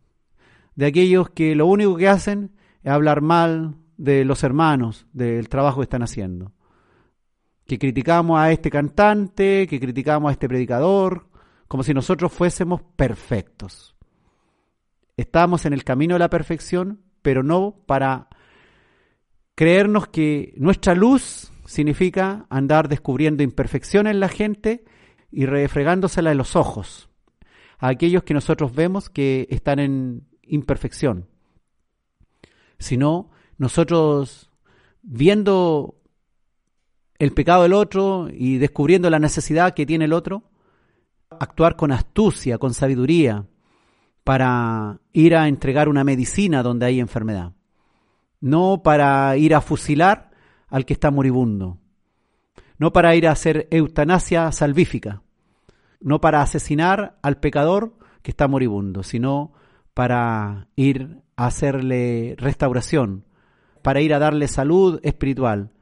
de 0.77 0.86
aquellos 0.86 1.28
que 1.28 1.55
lo 1.55 1.66
único 1.66 1.94
que 1.97 2.09
hacen 2.09 2.52
es 2.82 2.90
hablar 2.90 3.20
mal 3.20 3.77
de 3.98 4.24
los 4.24 4.43
hermanos, 4.44 5.07
del 5.12 5.51
trabajo 5.51 5.81
que 5.81 5.85
están 5.85 6.02
haciendo. 6.02 6.52
Que 7.66 7.78
criticamos 7.78 8.40
a 8.40 8.51
este 8.51 8.70
cantante, 8.70 9.66
que 9.69 9.78
criticamos 9.78 10.31
a 10.31 10.32
este 10.32 10.48
predicador, 10.48 11.28
como 11.69 11.82
si 11.82 11.93
nosotros 11.93 12.32
fuésemos 12.32 12.81
perfectos. 12.97 13.94
Estamos 15.19 15.66
en 15.66 15.74
el 15.74 15.85
camino 15.85 16.15
de 16.15 16.20
la 16.20 16.31
perfección, 16.31 17.02
pero 17.20 17.43
no 17.43 17.77
para 17.86 18.28
creernos 19.55 20.09
que 20.09 20.55
nuestra 20.57 20.94
luz 20.94 21.52
significa 21.70 22.47
andar 22.51 22.88
descubriendo 22.88 23.44
imperfecciones 23.44 24.10
en 24.10 24.18
la 24.18 24.28
gente 24.28 24.84
y 25.30 25.47
refregándosela 25.47 26.32
en 26.32 26.38
los 26.38 26.56
ojos 26.56 27.09
a 27.78 27.86
aquellos 27.86 28.24
que 28.24 28.34
nosotros 28.34 28.74
vemos 28.74 29.09
que 29.09 29.47
están 29.51 29.78
en 29.78 30.26
imperfección, 30.42 31.28
sino 32.80 33.30
nosotros 33.56 34.51
viendo 35.02 35.94
el 37.20 37.30
pecado 37.30 37.62
del 37.62 37.74
otro 37.74 38.28
y 38.32 38.59
descubriendo 38.59 39.09
la 39.09 39.20
necesidad 39.20 39.72
que 39.72 39.86
tiene 39.86 40.06
el 40.06 40.12
otro, 40.12 40.42
actuar 41.30 41.76
con 41.76 41.92
astucia, 41.92 42.59
con 42.59 42.74
sabiduría, 42.74 43.47
para 44.24 44.98
ir 45.12 45.36
a 45.36 45.47
entregar 45.47 45.88
una 45.88 46.02
medicina 46.02 46.64
donde 46.64 46.86
hay 46.86 46.98
enfermedad, 46.98 47.52
no 48.40 48.82
para 48.82 49.36
ir 49.36 49.55
a 49.55 49.60
fusilar 49.60 50.30
al 50.70 50.86
que 50.86 50.94
está 50.94 51.10
moribundo, 51.10 51.78
no 52.78 52.92
para 52.92 53.14
ir 53.14 53.28
a 53.28 53.32
hacer 53.32 53.68
eutanasia 53.70 54.51
salvífica, 54.52 55.22
no 56.01 56.20
para 56.20 56.40
asesinar 56.40 57.18
al 57.22 57.38
pecador 57.38 57.94
que 58.22 58.30
está 58.30 58.48
moribundo, 58.48 59.02
sino 59.02 59.52
para 59.92 60.68
ir 60.76 61.18
a 61.36 61.47
hacerle 61.47 62.36
restauración, 62.38 63.26
para 63.82 64.01
ir 64.01 64.14
a 64.14 64.18
darle 64.18 64.48
salud 64.48 65.01
espiritual, 65.02 65.72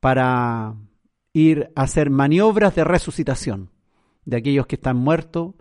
para 0.00 0.74
ir 1.32 1.70
a 1.74 1.82
hacer 1.82 2.10
maniobras 2.10 2.74
de 2.74 2.84
resucitación 2.84 3.70
de 4.24 4.36
aquellos 4.36 4.66
que 4.66 4.76
están 4.76 4.96
muertos 4.96 5.54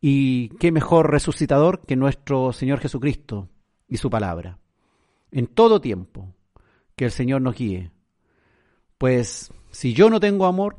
y 0.00 0.48
qué 0.56 0.72
mejor 0.72 1.10
resucitador 1.10 1.82
que 1.86 1.96
nuestro 1.96 2.52
Señor 2.52 2.80
Jesucristo 2.80 3.48
y 3.88 3.98
su 3.98 4.10
palabra. 4.10 4.58
En 5.30 5.46
todo 5.46 5.80
tiempo, 5.80 6.34
que 7.00 7.06
el 7.06 7.12
Señor 7.12 7.40
nos 7.40 7.56
guíe. 7.56 7.90
Pues 8.98 9.50
si 9.70 9.94
yo 9.94 10.10
no 10.10 10.20
tengo 10.20 10.44
amor, 10.44 10.76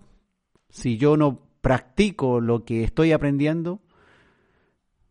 si 0.69 0.97
yo 0.97 1.17
no 1.17 1.47
practico 1.61 2.39
lo 2.39 2.63
que 2.63 2.83
estoy 2.83 3.11
aprendiendo, 3.11 3.81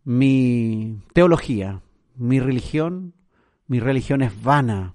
mi 0.04 1.00
teología, 1.12 1.82
mi 2.14 2.38
religión, 2.38 3.14
mi 3.66 3.80
religión 3.80 4.22
es 4.22 4.40
vana. 4.40 4.94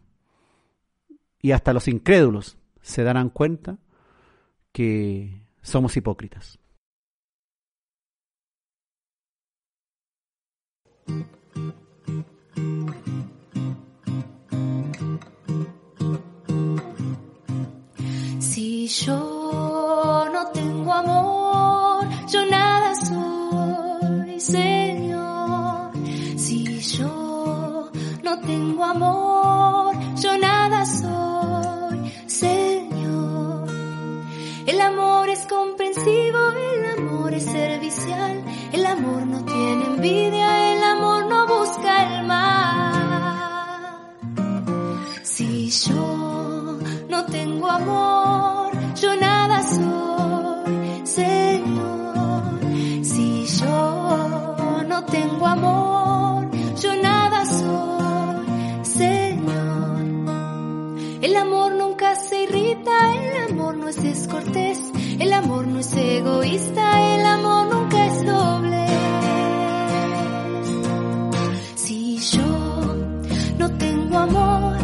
Y 1.42 1.52
hasta 1.52 1.74
los 1.74 1.90
incrédulos 1.90 2.58
se 2.82 3.04
darán 3.04 3.30
cuenta 3.30 3.80
que 4.72 5.42
somos 5.62 5.98
hipócritas. 5.98 6.60
Yo 19.04 20.30
no 20.32 20.48
tengo 20.54 20.94
amor, 20.94 22.08
yo 22.28 22.46
nada 22.46 22.94
soy, 22.96 24.40
Señor. 24.40 25.92
Si 26.38 26.80
yo 26.80 27.92
no 28.24 28.40
tengo 28.40 28.84
amor, 28.84 29.96
yo 30.16 30.38
nada 30.38 30.86
soy, 30.86 32.14
Señor. 32.28 33.68
El 34.66 34.80
amor 34.80 35.30
es 35.30 35.46
comprensivo, 35.48 36.40
el 36.52 36.86
amor 36.98 37.34
es 37.34 37.44
servicial, 37.44 38.44
el 38.72 38.86
amor 38.86 39.26
no 39.26 39.44
tiene 39.44 39.86
envidia, 39.86 40.74
el 40.74 40.84
amor 40.84 41.26
no 41.28 41.48
busca 41.48 42.20
el 42.20 42.28
mal. 42.28 42.56
Si 45.24 45.70
yo 45.70 46.78
no 47.10 47.26
tengo 47.26 47.68
amor, 47.70 48.15
egoísta, 66.26 67.16
el 67.16 67.26
amor 67.26 67.68
nunca 67.68 68.06
es 68.06 68.26
doble. 68.26 68.86
Si 71.76 72.18
yo 72.18 72.96
no 73.60 73.72
tengo 73.78 74.18
amor, 74.18 74.78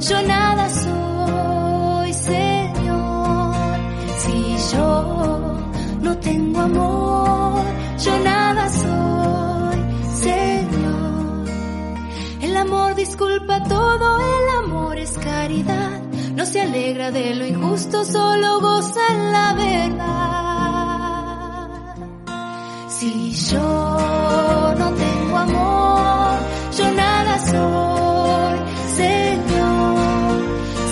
yo 0.00 0.22
nada 0.22 0.68
soy, 0.68 2.12
Señor. 2.12 3.54
Si 4.22 4.56
yo 4.72 4.90
no 6.00 6.16
tengo 6.18 6.60
amor, 6.60 7.64
yo 8.04 8.18
nada 8.24 8.68
soy, 8.68 9.78
Señor. 10.26 11.44
El 12.40 12.56
amor 12.56 12.94
disculpa 12.96 13.62
todo, 13.64 14.06
el 14.18 14.64
amor 14.64 14.98
es 14.98 15.12
caridad, 15.18 16.00
no 16.34 16.44
se 16.44 16.60
alegra 16.62 17.10
de 17.12 17.34
lo 17.36 17.46
injusto, 17.46 18.04
solo 18.04 18.60
goza 18.60 19.00
en 19.10 19.32
la 19.32 19.54
verdad. 19.54 20.43
Si 23.04 23.30
yo 23.50 24.74
no 24.78 24.88
tengo 24.94 25.36
amor, 25.36 26.38
yo 26.78 26.90
nada 26.94 27.38
soy, 27.52 28.58
Señor. 28.96 30.36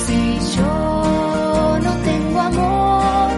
Si 0.05 0.21
yo 0.55 1.79
no 1.87 1.93
tengo 2.09 2.39
amor, 2.41 3.31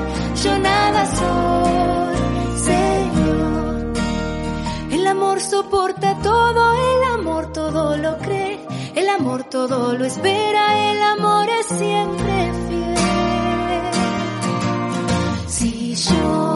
yo 0.43 0.59
nada 0.59 1.07
soy, 1.21 2.17
Señor. 2.71 3.93
El 4.91 5.07
amor 5.07 5.41
soporta 5.41 6.19
todo, 6.21 6.63
el 6.75 7.05
amor 7.21 7.53
todo 7.53 7.97
lo 7.97 8.19
cree, 8.19 8.59
el 8.97 9.09
amor 9.09 9.45
todo 9.45 9.97
lo 9.97 10.05
espera, 10.05 10.91
el 10.91 11.01
amor 11.01 11.49
es 11.61 11.67
siempre 11.79 12.53
fiel. 12.67 12.95
Si 15.47 15.95
yo 15.95 16.54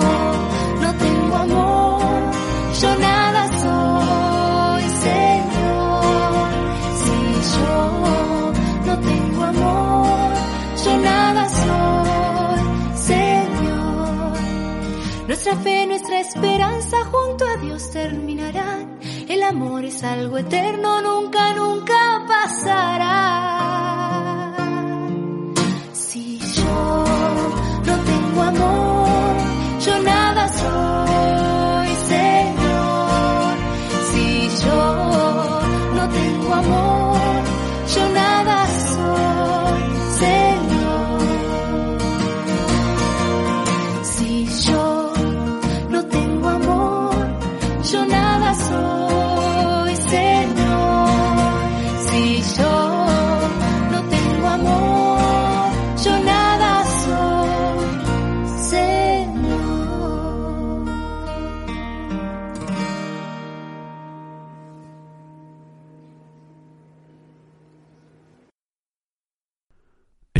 junto 16.97 17.44
a 17.44 17.56
Dios 17.56 17.90
terminarán. 17.90 18.98
El 19.28 19.43
amor 19.43 19.85
es 19.85 20.02
algo 20.02 20.39
eterno, 20.39 21.01
nunca, 21.02 21.52
nunca 21.55 22.24
pasará. 22.27 23.57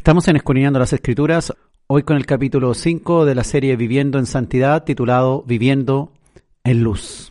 Estamos 0.09 0.27
en 0.29 0.37
Escudriñando 0.37 0.79
las 0.79 0.95
Escrituras, 0.95 1.53
hoy 1.87 2.03
con 2.03 2.17
el 2.17 2.25
capítulo 2.25 2.73
5 2.73 3.27
de 3.27 3.35
la 3.35 3.45
serie 3.45 3.77
Viviendo 3.77 4.19
en 4.19 4.25
Santidad, 4.25 4.85
titulado 4.85 5.43
Viviendo 5.43 6.15
en 6.65 6.83
Luz. 6.83 7.31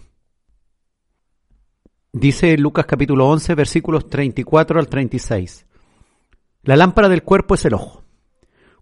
Dice 2.14 2.56
Lucas 2.56 2.86
capítulo 2.86 3.28
11, 3.30 3.56
versículos 3.56 4.08
34 4.08 4.80
al 4.80 4.90
36. 4.90 5.66
La 6.62 6.76
lámpara 6.76 7.10
del 7.10 7.24
cuerpo 7.24 7.56
es 7.56 7.66
el 7.66 7.74
ojo. 7.74 8.04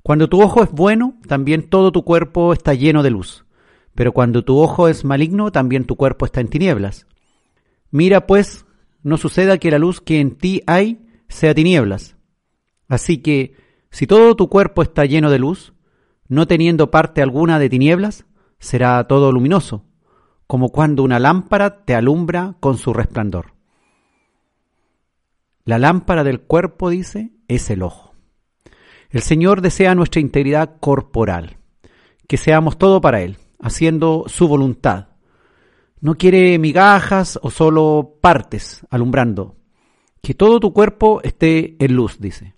Cuando 0.04 0.28
tu 0.28 0.42
ojo 0.42 0.62
es 0.62 0.72
bueno, 0.72 1.18
también 1.26 1.70
todo 1.70 1.94
tu 1.94 2.04
cuerpo 2.04 2.52
está 2.52 2.74
lleno 2.74 3.02
de 3.02 3.12
luz. 3.12 3.46
Pero 3.94 4.12
cuando 4.12 4.44
tu 4.44 4.60
ojo 4.60 4.90
es 4.90 5.06
maligno, 5.06 5.54
también 5.54 5.86
tu 5.86 5.96
cuerpo 5.96 6.26
está 6.26 6.42
en 6.42 6.50
tinieblas. 6.50 7.08
Mira 7.92 8.28
pues, 8.28 8.66
no 9.04 9.16
suceda 9.16 9.58
que 9.58 9.72
la 9.72 9.80
luz 9.80 10.02
que 10.02 10.20
en 10.20 10.36
ti 10.36 10.64
hay 10.68 11.00
sea 11.30 11.56
tinieblas. 11.56 12.18
Así 12.90 13.20
que, 13.20 13.64
si 13.96 14.08
todo 14.08 14.36
tu 14.36 14.50
cuerpo 14.50 14.82
está 14.82 15.06
lleno 15.06 15.32
de 15.32 15.40
luz, 15.40 15.72
no 16.28 16.48
teniendo 16.48 16.92
parte 16.92 17.22
alguna 17.22 17.60
de 17.60 17.70
tinieblas, 17.70 18.26
será 18.60 19.08
todo 19.08 19.32
luminoso, 19.32 19.86
como 20.48 20.68
cuando 20.68 21.02
una 21.02 21.18
lámpara 21.18 21.86
te 21.86 21.96
alumbra 21.96 22.58
con 22.60 22.78
su 22.78 22.92
resplandor. 22.92 23.54
La 25.64 25.80
lámpara 25.80 26.26
del 26.26 26.42
cuerpo, 26.42 26.90
dice, 26.90 27.32
es 27.48 27.70
el 27.70 27.84
ojo. 27.84 28.14
El 29.12 29.22
Señor 29.22 29.62
desea 29.62 29.96
nuestra 29.96 30.20
integridad 30.20 30.76
corporal, 30.82 31.56
que 32.28 32.36
seamos 32.36 32.78
todo 32.78 33.00
para 33.00 33.22
Él, 33.22 33.38
haciendo 33.62 34.26
su 34.28 34.50
voluntad. 34.50 35.08
No 36.02 36.16
quiere 36.16 36.60
migajas 36.60 37.40
o 37.42 37.50
solo 37.50 38.18
partes 38.20 38.86
alumbrando. 38.90 39.56
Que 40.22 40.34
todo 40.34 40.60
tu 40.60 40.74
cuerpo 40.74 41.22
esté 41.24 41.78
en 41.80 41.96
luz, 41.96 42.20
dice. 42.20 42.55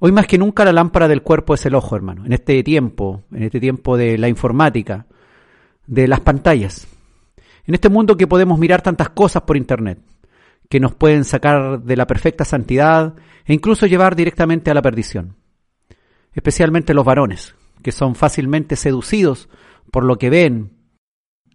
Hoy 0.00 0.12
más 0.12 0.26
que 0.26 0.38
nunca 0.38 0.64
la 0.64 0.72
lámpara 0.72 1.08
del 1.08 1.22
cuerpo 1.22 1.54
es 1.54 1.66
el 1.66 1.74
ojo, 1.74 1.96
hermano. 1.96 2.24
En 2.24 2.32
este 2.32 2.62
tiempo, 2.62 3.24
en 3.32 3.42
este 3.42 3.58
tiempo 3.58 3.96
de 3.96 4.16
la 4.16 4.28
informática, 4.28 5.06
de 5.86 6.06
las 6.06 6.20
pantallas. 6.20 6.86
En 7.66 7.74
este 7.74 7.88
mundo 7.88 8.16
que 8.16 8.28
podemos 8.28 8.58
mirar 8.58 8.80
tantas 8.80 9.10
cosas 9.10 9.42
por 9.42 9.56
internet, 9.56 9.98
que 10.68 10.78
nos 10.78 10.94
pueden 10.94 11.24
sacar 11.24 11.82
de 11.82 11.96
la 11.96 12.06
perfecta 12.06 12.44
santidad 12.44 13.14
e 13.44 13.54
incluso 13.54 13.86
llevar 13.86 14.14
directamente 14.14 14.70
a 14.70 14.74
la 14.74 14.82
perdición. 14.82 15.34
Especialmente 16.32 16.94
los 16.94 17.04
varones, 17.04 17.56
que 17.82 17.90
son 17.90 18.14
fácilmente 18.14 18.76
seducidos 18.76 19.48
por 19.90 20.04
lo 20.04 20.16
que 20.16 20.30
ven. 20.30 20.72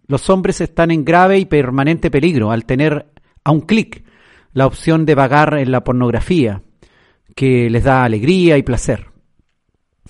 Los 0.06 0.28
hombres 0.28 0.60
están 0.60 0.90
en 0.90 1.04
grave 1.04 1.38
y 1.38 1.46
permanente 1.46 2.10
peligro 2.10 2.50
al 2.50 2.66
tener 2.66 3.06
a 3.42 3.52
un 3.52 3.62
clic 3.62 4.04
la 4.52 4.66
opción 4.66 5.06
de 5.06 5.14
vagar 5.14 5.56
en 5.58 5.72
la 5.72 5.82
pornografía, 5.82 6.62
que 7.34 7.68
les 7.70 7.84
da 7.84 8.04
alegría 8.04 8.56
y 8.58 8.62
placer, 8.62 9.08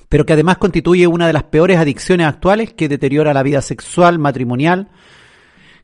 pero 0.09 0.26
que 0.26 0.34
además 0.34 0.59
constituye 0.59 1.06
una 1.06 1.26
de 1.26 1.32
las 1.32 1.44
peores 1.44 1.78
adicciones 1.78 2.26
actuales 2.26 2.72
que 2.72 2.88
deteriora 2.88 3.34
la 3.34 3.42
vida 3.42 3.62
sexual, 3.62 4.18
matrimonial, 4.18 4.90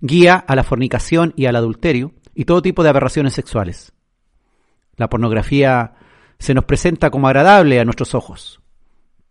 guía 0.00 0.36
a 0.36 0.54
la 0.56 0.64
fornicación 0.64 1.32
y 1.36 1.46
al 1.46 1.56
adulterio 1.56 2.12
y 2.34 2.44
todo 2.44 2.62
tipo 2.62 2.82
de 2.82 2.90
aberraciones 2.90 3.34
sexuales. 3.34 3.92
La 4.96 5.08
pornografía 5.08 5.94
se 6.38 6.54
nos 6.54 6.64
presenta 6.64 7.10
como 7.10 7.28
agradable 7.28 7.80
a 7.80 7.84
nuestros 7.84 8.14
ojos, 8.14 8.60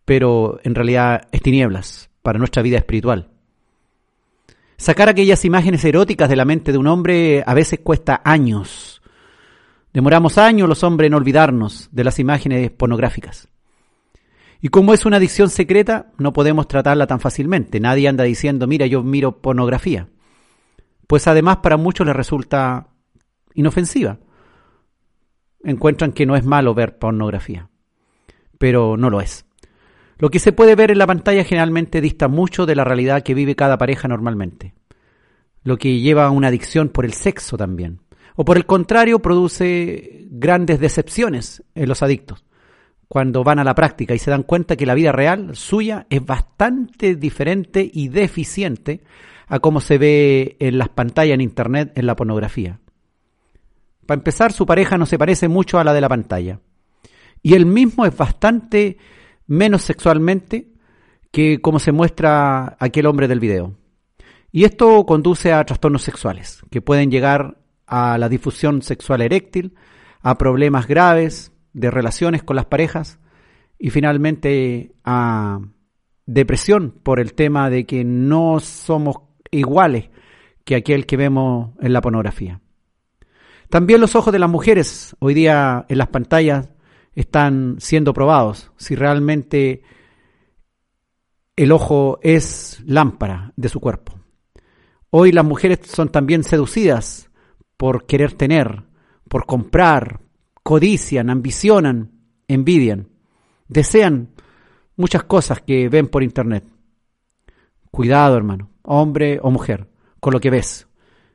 pero 0.05 0.59
en 0.63 0.75
realidad 0.75 1.27
es 1.31 1.41
tinieblas 1.41 2.09
para 2.21 2.39
nuestra 2.39 2.61
vida 2.61 2.77
espiritual. 2.77 3.29
Sacar 4.77 5.09
aquellas 5.09 5.43
imágenes 5.43 5.83
eróticas 5.83 6.29
de 6.29 6.35
la 6.35 6.45
mente 6.45 6.71
de 6.71 6.77
un 6.77 6.87
hombre 6.87 7.43
a 7.45 7.53
veces 7.53 7.79
cuesta 7.83 8.21
años. 8.23 8.88
Demoramos 9.93 10.37
años 10.37 10.69
los 10.69 10.83
hombres 10.83 11.07
en 11.07 11.15
olvidarnos 11.15 11.89
de 11.91 12.03
las 12.03 12.19
imágenes 12.19 12.69
pornográficas. 12.71 13.49
Y 14.61 14.67
como 14.67 14.93
es 14.93 15.05
una 15.05 15.17
adicción 15.17 15.49
secreta, 15.49 16.11
no 16.17 16.33
podemos 16.33 16.67
tratarla 16.67 17.07
tan 17.07 17.19
fácilmente. 17.19 17.79
Nadie 17.79 18.07
anda 18.07 18.23
diciendo, 18.23 18.67
mira, 18.67 18.85
yo 18.85 19.03
miro 19.03 19.41
pornografía. 19.41 20.09
Pues 21.07 21.27
además 21.27 21.57
para 21.57 21.77
muchos 21.77 22.05
les 22.05 22.15
resulta 22.15 22.89
inofensiva. 23.55 24.19
Encuentran 25.63 26.11
que 26.11 26.25
no 26.25 26.35
es 26.35 26.45
malo 26.45 26.73
ver 26.73 26.99
pornografía. 26.99 27.69
Pero 28.57 28.97
no 28.97 29.09
lo 29.09 29.21
es. 29.21 29.45
Lo 30.17 30.29
que 30.29 30.39
se 30.39 30.51
puede 30.51 30.75
ver 30.75 30.91
en 30.91 30.97
la 30.97 31.07
pantalla 31.07 31.45
generalmente 31.45 32.01
dista 32.01 32.27
mucho 32.27 32.65
de 32.65 32.75
la 32.75 32.83
realidad 32.83 33.23
que 33.23 33.33
vive 33.33 33.55
cada 33.55 33.77
pareja 33.77 34.09
normalmente. 34.09 34.73
Lo 35.63 35.77
que 35.77 35.99
lleva 35.99 36.25
a 36.25 36.31
una 36.31 36.49
adicción 36.49 36.89
por 36.89 37.05
el 37.05 37.13
sexo 37.13 37.57
también. 37.57 38.01
O 38.41 38.45
por 38.45 38.55
el 38.55 38.65
contrario, 38.65 39.19
produce 39.19 40.25
grandes 40.29 40.79
decepciones 40.79 41.61
en 41.75 41.89
los 41.89 42.01
adictos 42.01 42.45
cuando 43.09 43.43
van 43.43 43.59
a 43.59 43.65
la 43.65 43.75
práctica 43.75 44.15
y 44.15 44.17
se 44.17 44.31
dan 44.31 44.43
cuenta 44.43 44.77
que 44.77 44.85
la 44.85 44.93
vida 44.93 45.11
real 45.11 45.57
suya 45.57 46.07
es 46.09 46.25
bastante 46.25 47.17
diferente 47.17 47.91
y 47.93 48.07
deficiente 48.07 49.03
a 49.47 49.59
cómo 49.59 49.81
se 49.81 49.97
ve 49.97 50.55
en 50.61 50.77
las 50.77 50.87
pantallas 50.87 51.33
en 51.33 51.41
internet 51.41 51.91
en 51.95 52.05
la 52.05 52.15
pornografía. 52.15 52.79
Para 54.05 54.19
empezar, 54.19 54.53
su 54.53 54.65
pareja 54.65 54.97
no 54.97 55.05
se 55.05 55.17
parece 55.17 55.49
mucho 55.49 55.77
a 55.77 55.83
la 55.83 55.91
de 55.91 55.99
la 55.99 56.07
pantalla. 56.07 56.61
Y 57.43 57.55
él 57.55 57.65
mismo 57.65 58.05
es 58.05 58.15
bastante 58.15 58.99
menos 59.47 59.81
sexualmente 59.81 60.71
que 61.29 61.59
como 61.59 61.77
se 61.77 61.91
muestra 61.91 62.77
aquel 62.79 63.05
hombre 63.05 63.27
del 63.27 63.41
video. 63.41 63.75
Y 64.49 64.63
esto 64.63 65.05
conduce 65.05 65.51
a 65.51 65.65
trastornos 65.65 66.03
sexuales, 66.03 66.61
que 66.71 66.81
pueden 66.81 67.11
llegar 67.11 67.58
a 67.89 68.17
la 68.17 68.29
difusión 68.29 68.81
sexual 68.81 69.21
eréctil, 69.21 69.75
a 70.21 70.37
problemas 70.37 70.87
graves 70.87 71.51
de 71.73 71.89
relaciones 71.89 72.43
con 72.43 72.55
las 72.55 72.65
parejas 72.65 73.19
y 73.79 73.89
finalmente 73.89 74.93
a 75.03 75.59
depresión 76.25 76.91
por 76.91 77.19
el 77.19 77.33
tema 77.33 77.69
de 77.69 77.85
que 77.85 78.03
no 78.03 78.59
somos 78.59 79.17
iguales 79.49 80.09
que 80.63 80.75
aquel 80.75 81.07
que 81.07 81.17
vemos 81.17 81.71
en 81.81 81.93
la 81.93 82.01
pornografía. 82.01 82.61
También 83.69 84.01
los 84.01 84.15
ojos 84.15 84.31
de 84.31 84.39
las 84.39 84.49
mujeres 84.49 85.15
hoy 85.19 85.33
día 85.33 85.85
en 85.89 85.97
las 85.97 86.09
pantallas 86.09 86.69
están 87.13 87.77
siendo 87.79 88.13
probados, 88.13 88.71
si 88.77 88.95
realmente 88.95 89.81
el 91.55 91.71
ojo 91.71 92.19
es 92.21 92.81
lámpara 92.85 93.53
de 93.55 93.69
su 93.69 93.79
cuerpo. 93.79 94.19
Hoy 95.09 95.31
las 95.31 95.45
mujeres 95.45 95.79
son 95.83 96.09
también 96.09 96.43
seducidas 96.43 97.28
por 97.79 98.05
querer 98.05 98.33
tener, 98.33 98.83
por 99.29 99.45
comprar, 99.45 100.19
codician, 100.63 101.29
ambicionan, 101.29 102.11
envidian, 102.49 103.07
desean 103.69 104.31
muchas 104.97 105.23
cosas 105.23 105.61
que 105.61 105.87
ven 105.87 106.07
por 106.07 106.21
internet. 106.21 106.65
Cuidado, 107.89 108.35
hermano, 108.35 108.69
hombre 108.83 109.39
o 109.41 109.49
mujer, 109.49 109.87
con 110.19 110.33
lo 110.33 110.41
que 110.41 110.49
ves, 110.49 110.89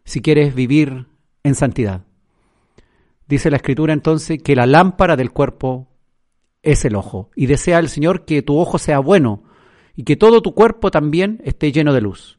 si 0.05 0.21
quieres 0.21 0.55
vivir 0.55 1.07
en 1.45 1.55
santidad. 1.55 2.05
Dice 3.27 3.51
la 3.51 3.57
escritura 3.57 3.95
entonces 3.95 4.39
que 4.43 4.55
la 4.55 4.67
lámpara 4.67 5.17
del 5.17 5.31
cuerpo 5.31 5.89
es 6.63 6.85
el 6.85 6.95
ojo. 6.95 7.31
Y 7.35 7.47
desea 7.47 7.79
el 7.79 7.89
Señor 7.89 8.27
que 8.27 8.43
tu 8.43 8.59
ojo 8.59 8.77
sea 8.77 8.99
bueno 8.99 9.45
y 9.97 10.05
que 10.05 10.17
todo 10.17 10.43
tu 10.43 10.53
cuerpo 10.53 10.91
también 10.91 11.41
esté 11.43 11.73
lleno 11.73 11.95
de 11.95 12.03
luz. 12.03 12.39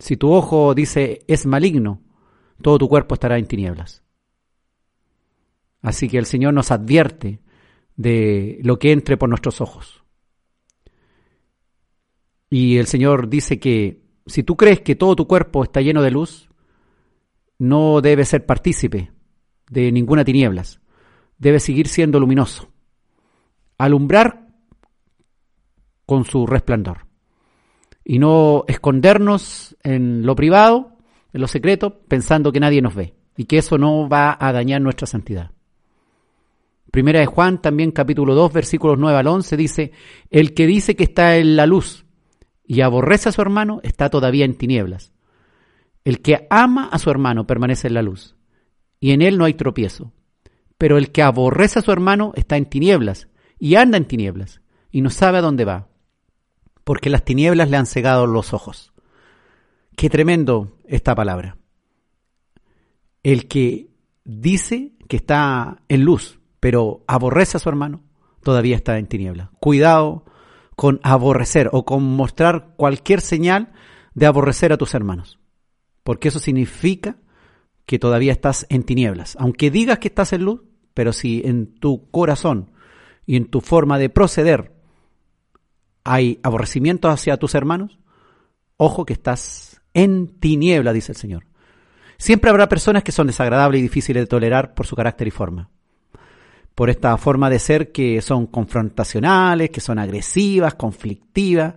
Si 0.00 0.16
tu 0.16 0.32
ojo 0.32 0.74
dice 0.74 1.20
es 1.28 1.46
maligno, 1.46 2.00
todo 2.64 2.78
tu 2.78 2.88
cuerpo 2.88 3.12
estará 3.14 3.36
en 3.36 3.46
tinieblas. 3.46 4.02
Así 5.82 6.08
que 6.08 6.16
el 6.16 6.24
Señor 6.24 6.54
nos 6.54 6.70
advierte 6.70 7.42
de 7.94 8.58
lo 8.62 8.78
que 8.78 8.90
entre 8.90 9.18
por 9.18 9.28
nuestros 9.28 9.60
ojos. 9.60 10.02
Y 12.48 12.78
el 12.78 12.86
Señor 12.86 13.28
dice 13.28 13.60
que 13.60 14.02
si 14.24 14.42
tú 14.44 14.56
crees 14.56 14.80
que 14.80 14.96
todo 14.96 15.14
tu 15.14 15.26
cuerpo 15.26 15.62
está 15.62 15.82
lleno 15.82 16.00
de 16.00 16.10
luz, 16.10 16.48
no 17.58 18.00
debes 18.00 18.30
ser 18.30 18.46
partícipe 18.46 19.12
de 19.68 19.92
ninguna 19.92 20.24
tinieblas. 20.24 20.80
Debe 21.36 21.60
seguir 21.60 21.86
siendo 21.86 22.18
luminoso. 22.18 22.72
Alumbrar 23.76 24.48
con 26.06 26.24
su 26.24 26.46
resplandor. 26.46 27.06
Y 28.02 28.18
no 28.18 28.64
escondernos 28.68 29.76
en 29.82 30.24
lo 30.24 30.34
privado, 30.34 30.93
en 31.34 31.40
lo 31.40 31.48
secreto, 31.48 32.00
pensando 32.08 32.52
que 32.52 32.60
nadie 32.60 32.80
nos 32.80 32.94
ve. 32.94 33.14
Y 33.36 33.44
que 33.44 33.58
eso 33.58 33.76
no 33.76 34.08
va 34.08 34.38
a 34.40 34.52
dañar 34.52 34.80
nuestra 34.80 35.06
santidad. 35.06 35.50
Primera 36.92 37.18
de 37.18 37.26
Juan, 37.26 37.60
también 37.60 37.90
capítulo 37.90 38.36
2, 38.36 38.52
versículos 38.52 38.98
9 39.00 39.18
al 39.18 39.26
11, 39.26 39.56
dice, 39.56 39.92
el 40.30 40.54
que 40.54 40.66
dice 40.68 40.94
que 40.94 41.02
está 41.02 41.36
en 41.36 41.56
la 41.56 41.66
luz 41.66 42.06
y 42.64 42.82
aborrece 42.82 43.28
a 43.28 43.32
su 43.32 43.42
hermano 43.42 43.80
está 43.82 44.10
todavía 44.10 44.44
en 44.44 44.54
tinieblas. 44.54 45.12
El 46.04 46.22
que 46.22 46.46
ama 46.50 46.88
a 46.92 47.00
su 47.00 47.10
hermano 47.10 47.48
permanece 47.48 47.88
en 47.88 47.94
la 47.94 48.02
luz 48.02 48.36
y 49.00 49.10
en 49.10 49.20
él 49.20 49.36
no 49.36 49.44
hay 49.44 49.54
tropiezo. 49.54 50.12
Pero 50.78 50.96
el 50.96 51.10
que 51.10 51.22
aborrece 51.22 51.80
a 51.80 51.82
su 51.82 51.90
hermano 51.90 52.32
está 52.36 52.56
en 52.56 52.66
tinieblas 52.66 53.28
y 53.58 53.74
anda 53.74 53.98
en 53.98 54.06
tinieblas 54.06 54.60
y 54.92 55.00
no 55.00 55.10
sabe 55.10 55.38
a 55.38 55.42
dónde 55.42 55.64
va, 55.64 55.88
porque 56.84 57.10
las 57.10 57.24
tinieblas 57.24 57.68
le 57.70 57.76
han 57.76 57.86
cegado 57.86 58.28
los 58.28 58.54
ojos. 58.54 58.93
Qué 59.96 60.10
tremendo 60.10 60.78
esta 60.86 61.14
palabra. 61.14 61.56
El 63.22 63.48
que 63.48 63.90
dice 64.24 64.92
que 65.08 65.16
está 65.16 65.82
en 65.88 66.04
luz, 66.04 66.40
pero 66.60 67.04
aborrece 67.06 67.56
a 67.56 67.60
su 67.60 67.68
hermano, 67.68 68.02
todavía 68.42 68.76
está 68.76 68.98
en 68.98 69.06
tinieblas. 69.06 69.50
Cuidado 69.60 70.24
con 70.76 71.00
aborrecer 71.02 71.70
o 71.72 71.84
con 71.84 72.02
mostrar 72.02 72.74
cualquier 72.76 73.20
señal 73.20 73.72
de 74.14 74.26
aborrecer 74.26 74.72
a 74.72 74.76
tus 74.76 74.94
hermanos, 74.94 75.38
porque 76.02 76.28
eso 76.28 76.38
significa 76.38 77.16
que 77.86 77.98
todavía 77.98 78.32
estás 78.32 78.66
en 78.70 78.82
tinieblas. 78.82 79.36
Aunque 79.38 79.70
digas 79.70 79.98
que 79.98 80.08
estás 80.08 80.32
en 80.32 80.44
luz, 80.44 80.62
pero 80.94 81.12
si 81.12 81.42
en 81.44 81.74
tu 81.78 82.10
corazón 82.10 82.70
y 83.26 83.36
en 83.36 83.46
tu 83.46 83.60
forma 83.60 83.98
de 83.98 84.10
proceder 84.10 84.72
hay 86.02 86.38
aborrecimiento 86.42 87.08
hacia 87.08 87.36
tus 87.36 87.54
hermanos, 87.54 87.98
ojo 88.76 89.04
que 89.04 89.12
estás 89.12 89.73
en 89.94 90.38
tiniebla, 90.38 90.92
dice 90.92 91.12
el 91.12 91.16
Señor. 91.16 91.46
Siempre 92.18 92.50
habrá 92.50 92.68
personas 92.68 93.02
que 93.02 93.12
son 93.12 93.26
desagradables 93.26 93.78
y 93.78 93.82
difíciles 93.82 94.22
de 94.22 94.26
tolerar 94.26 94.74
por 94.74 94.86
su 94.86 94.96
carácter 94.96 95.28
y 95.28 95.30
forma. 95.30 95.70
Por 96.74 96.90
esta 96.90 97.16
forma 97.16 97.48
de 97.50 97.58
ser 97.58 97.92
que 97.92 98.20
son 98.20 98.46
confrontacionales, 98.46 99.70
que 99.70 99.80
son 99.80 99.98
agresivas, 99.98 100.74
conflictivas 100.74 101.74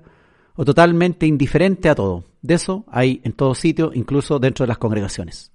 o 0.56 0.66
totalmente 0.66 1.28
indiferentes 1.28 1.92
a 1.92 1.96
todo. 1.96 2.24
De 2.42 2.56
eso 2.56 2.86
hay 2.88 3.22
en 3.24 3.34
todo 3.34 3.54
sitio, 3.56 3.92
incluso 3.94 4.40
dentro 4.40 4.64
de 4.64 4.70
las 4.70 4.78
congregaciones. 4.78 5.52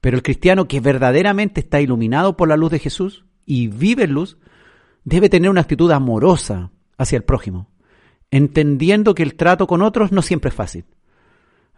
Pero 0.00 0.16
el 0.16 0.22
cristiano 0.22 0.68
que 0.68 0.80
verdaderamente 0.80 1.60
está 1.60 1.80
iluminado 1.80 2.36
por 2.36 2.48
la 2.48 2.56
luz 2.56 2.70
de 2.70 2.78
Jesús 2.78 3.24
y 3.46 3.68
vive 3.68 4.04
en 4.04 4.12
luz, 4.12 4.38
debe 5.04 5.28
tener 5.28 5.50
una 5.50 5.62
actitud 5.62 5.90
amorosa 5.90 6.70
hacia 6.96 7.16
el 7.16 7.24
prójimo, 7.24 7.68
entendiendo 8.30 9.14
que 9.14 9.22
el 9.22 9.34
trato 9.34 9.66
con 9.66 9.82
otros 9.82 10.12
no 10.12 10.22
siempre 10.22 10.50
es 10.50 10.54
fácil. 10.54 10.84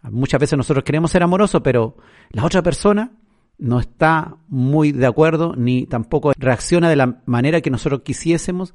Muchas 0.03 0.41
veces 0.41 0.57
nosotros 0.57 0.85
queremos 0.85 1.11
ser 1.11 1.23
amorosos, 1.23 1.61
pero 1.63 1.97
la 2.31 2.45
otra 2.45 2.63
persona 2.63 3.13
no 3.59 3.81
está 3.81 4.37
muy 4.49 4.93
de 4.93 5.07
acuerdo 5.07 5.55
ni 5.57 5.87
tampoco 5.87 6.33
reacciona 6.37 6.89
de 6.89 6.97
la 6.97 7.23
manera 7.27 7.61
que 7.61 7.71
nosotros 7.71 8.01
quisiésemos 8.03 8.75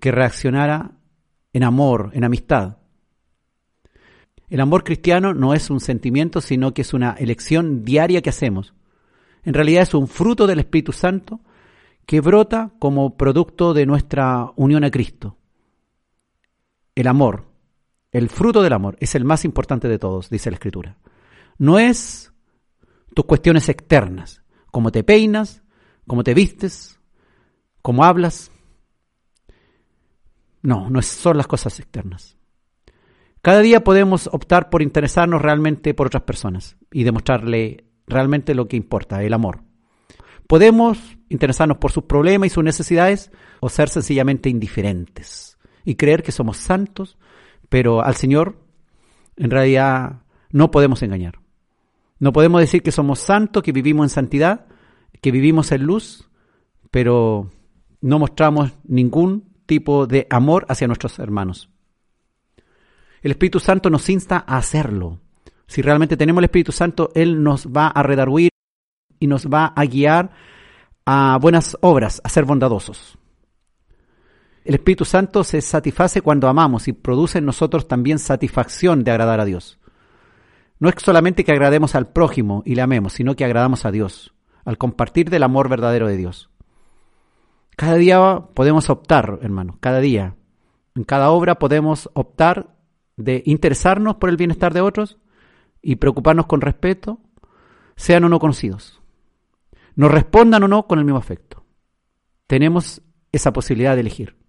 que 0.00 0.10
reaccionara 0.10 0.92
en 1.52 1.64
amor, 1.64 2.10
en 2.14 2.24
amistad. 2.24 2.78
El 4.48 4.60
amor 4.60 4.84
cristiano 4.84 5.34
no 5.34 5.54
es 5.54 5.70
un 5.70 5.80
sentimiento, 5.80 6.40
sino 6.40 6.72
que 6.72 6.82
es 6.82 6.94
una 6.94 7.12
elección 7.12 7.84
diaria 7.84 8.22
que 8.22 8.30
hacemos 8.30 8.74
en 9.44 9.54
realidad 9.54 9.82
es 9.82 9.94
un 9.94 10.08
fruto 10.08 10.46
del 10.46 10.60
Espíritu 10.60 10.92
Santo 10.92 11.40
que 12.06 12.20
brota 12.20 12.72
como 12.78 13.16
producto 13.16 13.74
de 13.74 13.86
nuestra 13.86 14.50
unión 14.56 14.84
a 14.84 14.90
Cristo. 14.90 15.36
El 16.94 17.06
amor, 17.08 17.46
el 18.12 18.28
fruto 18.28 18.62
del 18.62 18.74
amor, 18.74 18.96
es 19.00 19.14
el 19.14 19.24
más 19.24 19.44
importante 19.44 19.88
de 19.88 19.98
todos, 19.98 20.30
dice 20.30 20.50
la 20.50 20.56
Escritura. 20.56 20.98
No 21.58 21.78
es 21.78 22.32
tus 23.14 23.24
cuestiones 23.24 23.68
externas, 23.68 24.42
cómo 24.70 24.92
te 24.92 25.02
peinas, 25.02 25.62
cómo 26.06 26.22
te 26.22 26.34
vistes, 26.34 27.00
cómo 27.80 28.04
hablas. 28.04 28.50
No, 30.62 30.90
no 30.90 31.02
son 31.02 31.38
las 31.38 31.46
cosas 31.46 31.80
externas. 31.80 32.36
Cada 33.40 33.60
día 33.60 33.82
podemos 33.82 34.28
optar 34.30 34.70
por 34.70 34.82
interesarnos 34.82 35.42
realmente 35.42 35.94
por 35.94 36.06
otras 36.06 36.22
personas 36.22 36.76
y 36.92 37.02
demostrarle 37.02 37.86
realmente 38.06 38.54
lo 38.54 38.68
que 38.68 38.76
importa, 38.76 39.22
el 39.22 39.32
amor. 39.32 39.62
Podemos 40.46 40.98
interesarnos 41.28 41.78
por 41.78 41.90
sus 41.90 42.04
problemas 42.04 42.46
y 42.46 42.50
sus 42.50 42.62
necesidades 42.62 43.32
o 43.60 43.68
ser 43.68 43.88
sencillamente 43.88 44.48
indiferentes 44.48 45.58
y 45.84 45.96
creer 45.96 46.22
que 46.22 46.30
somos 46.30 46.58
santos, 46.58 47.18
pero 47.72 48.04
al 48.04 48.16
Señor 48.16 48.58
en 49.34 49.50
realidad 49.50 50.24
no 50.50 50.70
podemos 50.70 51.02
engañar. 51.02 51.38
No 52.18 52.34
podemos 52.34 52.60
decir 52.60 52.82
que 52.82 52.92
somos 52.92 53.18
santos, 53.18 53.62
que 53.62 53.72
vivimos 53.72 54.04
en 54.04 54.10
santidad, 54.10 54.66
que 55.22 55.30
vivimos 55.30 55.72
en 55.72 55.84
luz, 55.84 56.28
pero 56.90 57.50
no 58.02 58.18
mostramos 58.18 58.72
ningún 58.84 59.54
tipo 59.64 60.06
de 60.06 60.26
amor 60.28 60.66
hacia 60.68 60.86
nuestros 60.86 61.18
hermanos. 61.18 61.70
El 63.22 63.30
Espíritu 63.30 63.58
Santo 63.58 63.88
nos 63.88 64.06
insta 64.10 64.44
a 64.46 64.58
hacerlo, 64.58 65.20
si 65.66 65.80
realmente 65.80 66.18
tenemos 66.18 66.40
el 66.40 66.44
Espíritu 66.44 66.72
Santo, 66.72 67.10
Él 67.14 67.42
nos 67.42 67.68
va 67.68 67.86
a 67.86 68.02
redarguir 68.02 68.50
y 69.18 69.28
nos 69.28 69.46
va 69.46 69.72
a 69.74 69.86
guiar 69.86 70.32
a 71.06 71.38
buenas 71.40 71.78
obras, 71.80 72.20
a 72.22 72.28
ser 72.28 72.44
bondadosos. 72.44 73.16
El 74.64 74.74
Espíritu 74.74 75.04
Santo 75.04 75.42
se 75.42 75.60
satisface 75.60 76.20
cuando 76.20 76.48
amamos 76.48 76.86
y 76.86 76.92
produce 76.92 77.38
en 77.38 77.46
nosotros 77.46 77.88
también 77.88 78.18
satisfacción 78.18 79.02
de 79.02 79.10
agradar 79.10 79.40
a 79.40 79.44
Dios. 79.44 79.80
No 80.78 80.88
es 80.88 80.94
solamente 80.98 81.44
que 81.44 81.52
agrademos 81.52 81.94
al 81.94 82.12
prójimo 82.12 82.62
y 82.64 82.74
le 82.74 82.82
amemos, 82.82 83.12
sino 83.14 83.34
que 83.34 83.44
agradamos 83.44 83.84
a 83.84 83.90
Dios, 83.90 84.34
al 84.64 84.78
compartir 84.78 85.30
del 85.30 85.42
amor 85.42 85.68
verdadero 85.68 86.06
de 86.06 86.16
Dios. 86.16 86.50
Cada 87.76 87.94
día 87.94 88.44
podemos 88.54 88.90
optar, 88.90 89.38
hermanos, 89.42 89.76
cada 89.80 90.00
día, 90.00 90.36
en 90.94 91.04
cada 91.04 91.30
obra 91.30 91.58
podemos 91.58 92.10
optar 92.14 92.76
de 93.16 93.42
interesarnos 93.46 94.16
por 94.16 94.28
el 94.28 94.36
bienestar 94.36 94.74
de 94.74 94.80
otros 94.80 95.18
y 95.80 95.96
preocuparnos 95.96 96.46
con 96.46 96.60
respeto, 96.60 97.20
sean 97.96 98.24
o 98.24 98.28
no 98.28 98.38
conocidos. 98.38 99.00
Nos 99.94 100.10
respondan 100.10 100.62
o 100.62 100.68
no 100.68 100.86
con 100.86 100.98
el 100.98 101.04
mismo 101.04 101.18
afecto. 101.18 101.64
Tenemos 102.46 103.02
esa 103.32 103.52
posibilidad 103.52 103.94
de 103.94 104.00
elegir. 104.00 104.41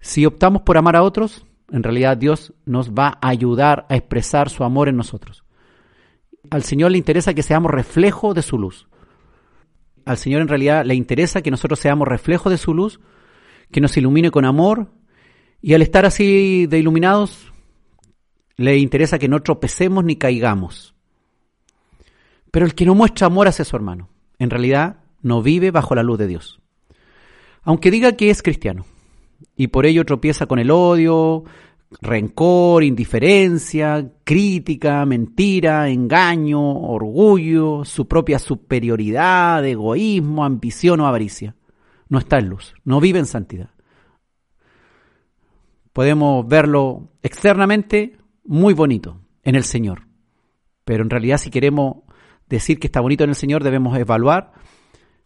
Si 0.00 0.24
optamos 0.24 0.62
por 0.62 0.78
amar 0.78 0.96
a 0.96 1.02
otros, 1.02 1.46
en 1.70 1.82
realidad 1.82 2.16
Dios 2.16 2.54
nos 2.64 2.92
va 2.92 3.18
a 3.20 3.28
ayudar 3.28 3.86
a 3.88 3.96
expresar 3.96 4.48
su 4.48 4.64
amor 4.64 4.88
en 4.88 4.96
nosotros. 4.96 5.44
Al 6.50 6.62
Señor 6.62 6.90
le 6.90 6.98
interesa 6.98 7.34
que 7.34 7.42
seamos 7.42 7.70
reflejo 7.70 8.34
de 8.34 8.42
su 8.42 8.58
luz. 8.58 8.88
Al 10.06 10.16
Señor 10.16 10.40
en 10.40 10.48
realidad 10.48 10.84
le 10.84 10.94
interesa 10.94 11.42
que 11.42 11.50
nosotros 11.50 11.78
seamos 11.78 12.08
reflejo 12.08 12.48
de 12.48 12.56
su 12.56 12.74
luz, 12.74 12.98
que 13.70 13.80
nos 13.80 13.96
ilumine 13.96 14.30
con 14.30 14.44
amor, 14.44 14.90
y 15.60 15.74
al 15.74 15.82
estar 15.82 16.06
así 16.06 16.66
de 16.66 16.78
iluminados, 16.78 17.52
le 18.56 18.78
interesa 18.78 19.18
que 19.18 19.28
no 19.28 19.42
tropecemos 19.42 20.02
ni 20.02 20.16
caigamos. 20.16 20.94
Pero 22.50 22.64
el 22.64 22.74
que 22.74 22.86
no 22.86 22.94
muestra 22.94 23.26
amor 23.26 23.46
hacia 23.46 23.66
su 23.66 23.76
hermano, 23.76 24.08
en 24.38 24.50
realidad 24.50 24.96
no 25.20 25.42
vive 25.42 25.70
bajo 25.70 25.94
la 25.94 26.02
luz 26.02 26.18
de 26.18 26.26
Dios. 26.26 26.60
Aunque 27.62 27.90
diga 27.90 28.12
que 28.12 28.30
es 28.30 28.42
cristiano 28.42 28.86
y 29.56 29.68
por 29.68 29.86
ello 29.86 30.04
tropieza 30.04 30.46
con 30.46 30.58
el 30.58 30.70
odio, 30.70 31.44
rencor, 32.00 32.84
indiferencia, 32.84 34.12
crítica, 34.24 35.04
mentira, 35.04 35.88
engaño, 35.88 36.60
orgullo, 36.60 37.84
su 37.84 38.06
propia 38.06 38.38
superioridad, 38.38 39.64
egoísmo, 39.66 40.44
ambición 40.44 41.00
o 41.00 41.06
avaricia. 41.06 41.56
No 42.08 42.18
está 42.18 42.38
en 42.38 42.48
luz, 42.48 42.74
no 42.84 43.00
vive 43.00 43.18
en 43.18 43.26
santidad. 43.26 43.70
Podemos 45.92 46.46
verlo 46.46 47.10
externamente 47.22 48.16
muy 48.44 48.74
bonito 48.74 49.20
en 49.42 49.56
el 49.56 49.64
Señor, 49.64 50.06
pero 50.84 51.02
en 51.02 51.10
realidad 51.10 51.38
si 51.38 51.50
queremos 51.50 51.98
decir 52.48 52.78
que 52.78 52.86
está 52.86 53.00
bonito 53.00 53.24
en 53.24 53.30
el 53.30 53.36
Señor 53.36 53.62
debemos 53.64 53.96
evaluar 53.98 54.52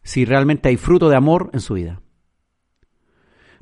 si 0.03 0.25
realmente 0.25 0.69
hay 0.69 0.77
fruto 0.77 1.09
de 1.09 1.17
amor 1.17 1.51
en 1.53 1.61
su 1.61 1.75
vida. 1.75 2.01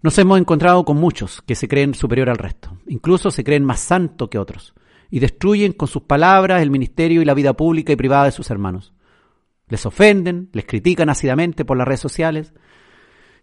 Nos 0.02 0.18
hemos 0.18 0.40
encontrado 0.40 0.84
con 0.84 0.96
muchos 0.96 1.42
que 1.42 1.54
se 1.54 1.68
creen 1.68 1.94
superior 1.94 2.28
al 2.28 2.38
resto, 2.38 2.76
incluso 2.88 3.30
se 3.30 3.44
creen 3.44 3.64
más 3.64 3.78
santos 3.78 4.28
que 4.28 4.38
otros, 4.38 4.74
y 5.10 5.20
destruyen 5.20 5.72
con 5.72 5.86
sus 5.86 6.02
palabras 6.02 6.60
el 6.60 6.70
ministerio 6.70 7.22
y 7.22 7.24
la 7.24 7.34
vida 7.34 7.52
pública 7.52 7.92
y 7.92 7.96
privada 7.96 8.24
de 8.24 8.32
sus 8.32 8.50
hermanos. 8.50 8.92
Les 9.68 9.86
ofenden, 9.86 10.50
les 10.52 10.66
critican 10.66 11.08
ácidamente 11.08 11.64
por 11.64 11.76
las 11.76 11.86
redes 11.86 12.00
sociales, 12.00 12.52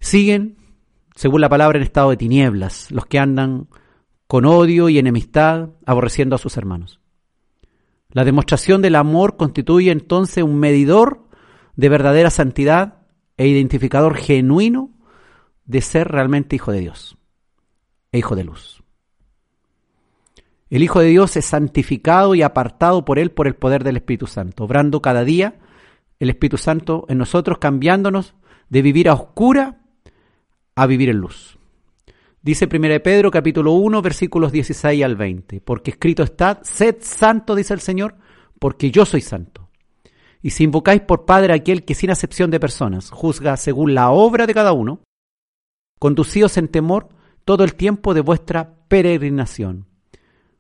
siguen, 0.01 0.57
según 1.15 1.39
la 1.39 1.47
palabra, 1.47 1.77
en 1.77 1.83
estado 1.83 2.09
de 2.09 2.17
tinieblas, 2.17 2.91
los 2.91 3.05
que 3.05 3.19
andan 3.19 3.69
con 4.27 4.43
odio 4.43 4.89
y 4.89 4.99
enemistad, 4.99 5.69
aborreciendo 5.85 6.35
a 6.35 6.39
sus 6.39 6.57
hermanos. 6.57 6.99
La 8.11 8.25
demostración 8.25 8.81
del 8.81 8.95
amor 8.95 9.37
constituye 9.37 9.91
entonces 9.91 10.43
un 10.43 10.59
medidor 10.59 11.25
de 11.77 11.87
verdadera 11.87 12.29
santidad 12.29 13.05
e 13.37 13.47
identificador 13.47 14.15
genuino 14.17 14.91
de 15.69 15.81
ser 15.81 16.07
realmente 16.07 16.55
hijo 16.55 16.71
de 16.71 16.79
Dios 16.79 17.15
e 18.11 18.17
hijo 18.17 18.35
de 18.35 18.43
luz. 18.43 18.83
El 20.71 20.83
Hijo 20.83 20.99
de 20.99 21.07
Dios 21.07 21.35
es 21.37 21.45
santificado 21.45 22.35
y 22.35 22.41
apartado 22.41 23.05
por 23.05 23.17
Él 23.17 23.31
por 23.31 23.47
el 23.47 23.55
poder 23.55 23.83
del 23.83 23.97
Espíritu 23.97 24.27
Santo, 24.27 24.65
obrando 24.65 25.01
cada 25.01 25.23
día 25.23 25.59
el 26.19 26.29
Espíritu 26.29 26.57
Santo 26.57 27.05
en 27.07 27.17
nosotros, 27.17 27.59
cambiándonos 27.59 28.35
de 28.69 28.81
vivir 28.81 29.09
a 29.09 29.13
oscura 29.13 29.79
a 30.75 30.85
vivir 30.87 31.09
en 31.09 31.17
luz. 31.17 31.57
Dice 32.41 32.67
1 32.71 33.03
Pedro 33.03 33.29
capítulo 33.29 33.73
1 33.73 34.01
versículos 34.01 34.51
16 34.51 35.03
al 35.03 35.15
20, 35.15 35.61
porque 35.61 35.91
escrito 35.91 36.23
está, 36.23 36.61
sed 36.63 36.97
santo, 37.01 37.53
dice 37.53 37.73
el 37.75 37.79
Señor, 37.79 38.15
porque 38.59 38.89
yo 38.89 39.05
soy 39.05 39.21
santo. 39.21 39.69
Y 40.41 40.51
si 40.51 40.63
invocáis 40.63 41.01
por 41.01 41.25
Padre 41.25 41.53
aquel 41.53 41.83
que 41.83 41.95
sin 41.95 42.09
acepción 42.09 42.49
de 42.49 42.59
personas 42.59 43.11
juzga 43.11 43.55
según 43.57 43.93
la 43.93 44.11
obra 44.11 44.47
de 44.47 44.53
cada 44.53 44.71
uno, 44.71 45.01
conducíos 45.99 46.57
en 46.57 46.69
temor 46.69 47.09
todo 47.45 47.63
el 47.63 47.75
tiempo 47.75 48.13
de 48.13 48.21
vuestra 48.21 48.75
peregrinación, 48.87 49.85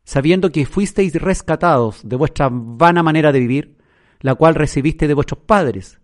sabiendo 0.03 0.51
que 0.51 0.65
fuisteis 0.65 1.13
rescatados 1.15 2.01
de 2.07 2.15
vuestra 2.15 2.49
vana 2.51 3.01
manera 3.01 3.31
de 3.31 3.39
vivir, 3.39 3.77
la 4.19 4.35
cual 4.35 4.55
recibiste 4.55 5.07
de 5.07 5.13
vuestros 5.13 5.41
padres, 5.41 5.99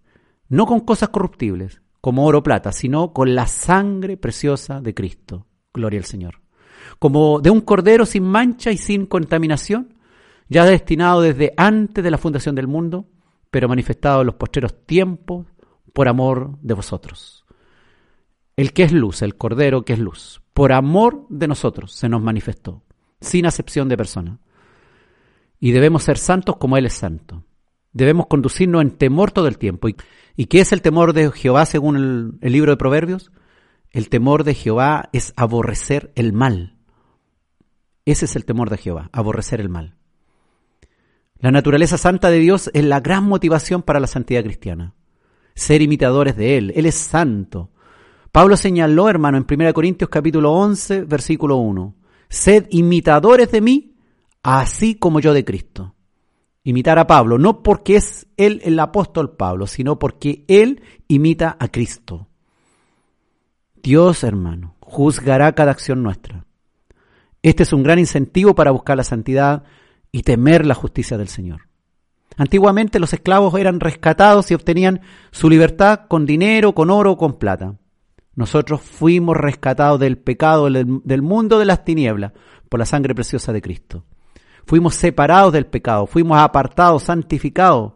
no 0.48 0.66
con 0.66 0.80
cosas 0.80 1.10
corruptibles, 1.10 1.82
como 2.02 2.26
oro 2.26 2.40
o 2.40 2.44
plata, 2.44 2.72
sino 2.72 3.14
con 3.14 3.36
la 3.36 3.48
sangre 3.48 4.16
preciosa 4.16 4.80
de 4.80 4.94
Cristo. 4.94 5.48
Gloria 5.74 5.99
al 5.99 6.06
Señor. 6.06 6.40
Como 6.99 7.41
de 7.41 7.49
un 7.49 7.62
cordero 7.62 8.06
sin 8.06 8.24
mancha 8.24 8.72
y 8.72 8.78
sin 8.78 9.06
contaminación, 9.06 9.95
ya 10.48 10.66
destinado 10.66 11.22
desde 11.22 11.53
antes 11.57 12.03
de 12.03 12.12
la 12.12 12.20
fundación 12.20 12.53
del 12.53 12.68
mundo, 12.68 13.07
pero 13.49 13.68
manifestado 13.68 14.22
en 14.22 14.28
los 14.28 14.36
postreros 14.36 14.86
tiempos 14.86 15.48
por 15.94 16.07
amor 16.07 16.57
de 16.62 16.76
vosotros 16.76 17.45
el 18.56 18.73
que 18.73 18.84
es 18.84 18.91
luz, 18.91 19.22
el 19.22 19.36
Cordero 19.36 19.84
que 19.84 19.94
es 19.94 19.99
luz, 19.99 20.41
por 20.53 20.72
amor 20.72 21.26
de 21.30 21.48
nosotros 21.48 21.94
se 21.94 22.10
nos 22.10 22.22
manifestó, 22.22 22.84
sin 23.19 23.45
acepción 23.45 23.90
de 23.90 23.98
persona. 23.98 24.40
Y 25.60 25.72
debemos 25.72 26.03
ser 26.03 26.18
santos 26.18 26.57
como 26.57 26.77
Él 26.77 26.86
es 26.86 26.94
santo. 26.94 27.44
Debemos 27.91 28.27
conducirnos 28.27 28.82
en 28.82 28.91
temor 28.91 29.32
todo 29.32 29.48
el 29.48 29.57
tiempo. 29.57 29.88
¿Y, 29.88 30.45
qué 30.48 30.60
es 30.60 30.73
el 30.73 30.82
temor 30.82 31.14
de 31.14 31.32
Jehová 31.32 31.65
según 31.65 31.95
el, 31.95 32.34
el 32.41 32.52
libro 32.52 32.72
de 32.72 32.77
Proverbios? 32.77 33.32
El 33.90 34.10
temor 34.10 34.44
de 34.44 34.53
Jehová 34.53 35.10
es 35.14 35.34
aborrecer 35.38 36.11
el 36.15 36.34
mal. 36.34 36.76
Ese 38.03 38.26
es 38.26 38.36
el 38.36 38.45
temor 38.45 38.69
de 38.69 38.77
Jehová, 38.77 39.10
aborrecer 39.14 39.61
el 39.61 39.69
mal. 39.69 39.95
La 41.40 41.52
naturaleza 41.52 41.98
santa 41.98 42.30
de 42.30 42.40
Dios 42.40 42.69
es 42.73 42.84
la 42.84 42.99
gran 42.99 43.23
motivación 43.26 43.82
para 43.82 43.99
la 43.99 44.07
santidad 44.07 44.44
cristiana. 44.44 44.94
Ser 45.53 45.82
imitadores 45.82 46.36
de 46.36 46.57
Él. 46.57 46.73
Él 46.76 46.86
es 46.86 46.95
santo. 46.95 47.72
Pablo 48.36 48.57
señaló, 48.57 49.07
hermano, 49.07 49.38
en 49.38 49.45
1 49.49 49.74
Corintios 49.74 50.10
capítulo 50.10 50.52
11, 50.52 51.03
versículo 51.03 51.56
1, 51.56 51.95
sed 52.28 52.68
imitadores 52.70 53.49
de 53.49 53.62
mí, 53.62 53.95
así 54.44 54.95
como 54.95 55.22
yo 55.22 55.34
de 55.34 55.45
Cristo. 55.45 55.95
Imitar 56.66 56.99
a 56.99 57.07
Pablo, 57.07 57.38
no 57.38 57.64
porque 57.64 57.95
es 57.95 58.28
él 58.36 58.60
el 58.66 58.78
apóstol 58.78 59.38
Pablo, 59.38 59.68
sino 59.68 59.99
porque 59.99 60.44
él 60.49 60.82
imita 61.07 61.56
a 61.57 61.70
Cristo. 61.70 62.28
Dios, 63.82 64.26
hermano, 64.26 64.76
juzgará 64.82 65.56
cada 65.56 65.72
acción 65.72 66.03
nuestra. 66.03 66.45
Este 67.41 67.64
es 67.64 67.72
un 67.72 67.84
gran 67.84 67.99
incentivo 67.99 68.53
para 68.53 68.72
buscar 68.72 68.98
la 68.98 69.06
santidad 69.06 69.64
y 70.12 70.24
temer 70.24 70.66
la 70.66 70.76
justicia 70.76 71.18
del 71.18 71.30
Señor. 71.30 71.70
Antiguamente 72.36 72.99
los 72.99 73.14
esclavos 73.14 73.57
eran 73.57 73.80
rescatados 73.80 74.52
y 74.52 74.56
obtenían 74.56 74.99
su 75.32 75.49
libertad 75.49 76.02
con 76.10 76.26
dinero, 76.26 76.76
con 76.76 76.90
oro, 76.90 77.16
con 77.16 77.40
plata. 77.40 77.76
Nosotros 78.36 78.82
fuimos 78.82 79.38
rescatados 79.38 79.99
del 79.99 80.18
pecado, 80.18 80.70
del 80.70 81.22
mundo 81.22 81.57
de 81.57 81.66
las 81.66 81.86
tinieblas, 81.86 82.34
por 82.70 82.80
la 82.80 82.86
sangre 82.86 83.16
preciosa 83.16 83.53
de 83.53 83.62
Cristo. 83.62 84.03
Fuimos 84.66 84.95
separados 84.95 85.53
del 85.53 85.68
pecado, 85.68 86.07
fuimos 86.07 86.38
apartados, 86.38 87.03
santificados 87.03 87.94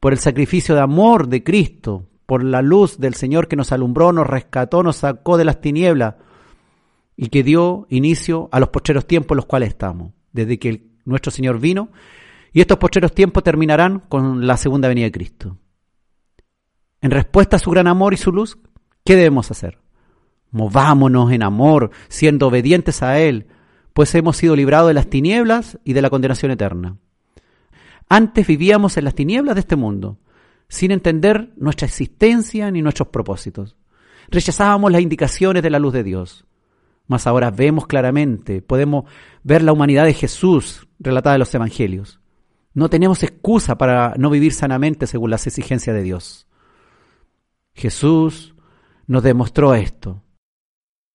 por 0.00 0.12
el 0.12 0.18
sacrificio 0.18 0.74
de 0.74 0.80
amor 0.80 1.28
de 1.28 1.44
Cristo, 1.44 2.08
por 2.26 2.42
la 2.42 2.60
luz 2.60 2.98
del 2.98 3.14
Señor 3.14 3.48
que 3.48 3.56
nos 3.56 3.72
alumbró, 3.72 4.12
nos 4.12 4.26
rescató, 4.26 4.82
nos 4.82 4.96
sacó 4.96 5.36
de 5.36 5.44
las 5.44 5.60
tinieblas 5.60 6.16
y 7.16 7.28
que 7.28 7.42
dio 7.42 7.86
inicio 7.88 8.48
a 8.52 8.58
los 8.58 8.70
postreros 8.70 9.06
tiempos 9.06 9.34
en 9.34 9.36
los 9.36 9.46
cuales 9.46 9.68
estamos, 9.70 10.12
desde 10.32 10.58
que 10.58 10.90
nuestro 11.04 11.30
Señor 11.30 11.60
vino. 11.60 11.90
Y 12.52 12.60
estos 12.60 12.78
postreros 12.78 13.14
tiempos 13.14 13.44
terminarán 13.44 14.00
con 14.00 14.46
la 14.46 14.56
segunda 14.56 14.88
venida 14.88 15.06
de 15.06 15.12
Cristo. 15.12 15.56
En 17.00 17.10
respuesta 17.10 17.56
a 17.56 17.58
su 17.58 17.70
gran 17.70 17.86
amor 17.86 18.12
y 18.12 18.16
su 18.16 18.32
luz, 18.32 18.58
¿Qué 19.04 19.16
debemos 19.16 19.50
hacer? 19.50 19.78
Movámonos 20.50 21.32
en 21.32 21.42
amor, 21.42 21.90
siendo 22.08 22.48
obedientes 22.48 23.02
a 23.02 23.18
Él, 23.18 23.46
pues 23.92 24.14
hemos 24.14 24.36
sido 24.36 24.54
librados 24.54 24.88
de 24.88 24.94
las 24.94 25.08
tinieblas 25.08 25.78
y 25.84 25.92
de 25.92 26.02
la 26.02 26.10
condenación 26.10 26.52
eterna. 26.52 26.96
Antes 28.08 28.46
vivíamos 28.46 28.96
en 28.96 29.04
las 29.04 29.14
tinieblas 29.14 29.54
de 29.54 29.60
este 29.60 29.76
mundo, 29.76 30.18
sin 30.68 30.90
entender 30.90 31.52
nuestra 31.56 31.86
existencia 31.86 32.70
ni 32.70 32.82
nuestros 32.82 33.08
propósitos. 33.08 33.76
Rechazábamos 34.28 34.92
las 34.92 35.02
indicaciones 35.02 35.62
de 35.62 35.70
la 35.70 35.78
luz 35.78 35.92
de 35.92 36.02
Dios. 36.02 36.46
Mas 37.06 37.26
ahora 37.26 37.50
vemos 37.50 37.86
claramente, 37.86 38.62
podemos 38.62 39.04
ver 39.42 39.62
la 39.62 39.72
humanidad 39.72 40.04
de 40.04 40.14
Jesús 40.14 40.86
relatada 40.98 41.36
en 41.36 41.40
los 41.40 41.54
Evangelios. 41.54 42.20
No 42.74 42.88
tenemos 42.88 43.22
excusa 43.22 43.76
para 43.76 44.14
no 44.16 44.30
vivir 44.30 44.52
sanamente 44.52 45.06
según 45.06 45.30
las 45.30 45.46
exigencias 45.46 45.94
de 45.94 46.02
Dios. 46.02 46.46
Jesús 47.74 48.51
nos 49.12 49.22
demostró 49.22 49.74
esto. 49.74 50.22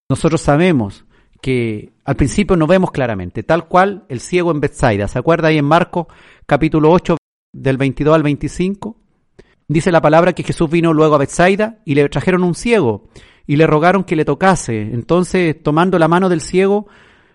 Nosotros 0.08 0.40
sabemos 0.40 1.06
que 1.42 1.94
al 2.06 2.16
principio 2.16 2.56
no 2.56 2.68
vemos 2.68 2.92
claramente, 2.92 3.42
tal 3.42 3.68
cual 3.68 4.06
el 4.08 4.20
ciego 4.20 4.52
en 4.52 4.60
Bethsaida. 4.60 5.08
¿Se 5.08 5.18
acuerda 5.18 5.48
ahí 5.48 5.58
en 5.58 5.66
Marcos 5.66 6.06
capítulo 6.46 6.92
8 6.92 7.18
del 7.54 7.78
22 7.78 8.14
al 8.14 8.22
25? 8.22 8.98
Dice 9.68 9.92
la 9.92 10.00
palabra 10.00 10.34
que 10.34 10.44
Jesús 10.44 10.70
vino 10.70 10.94
luego 10.94 11.16
a 11.16 11.18
Bethsaida 11.18 11.80
y 11.86 11.96
le 11.96 12.08
trajeron 12.08 12.44
un 12.44 12.54
ciego 12.54 13.10
y 13.48 13.56
le 13.56 13.66
rogaron 13.66 14.04
que 14.04 14.16
le 14.16 14.26
tocase. 14.26 14.80
Entonces, 14.80 15.62
tomando 15.64 15.98
la 15.98 16.08
mano 16.08 16.30
del 16.30 16.42
ciego, 16.42 16.86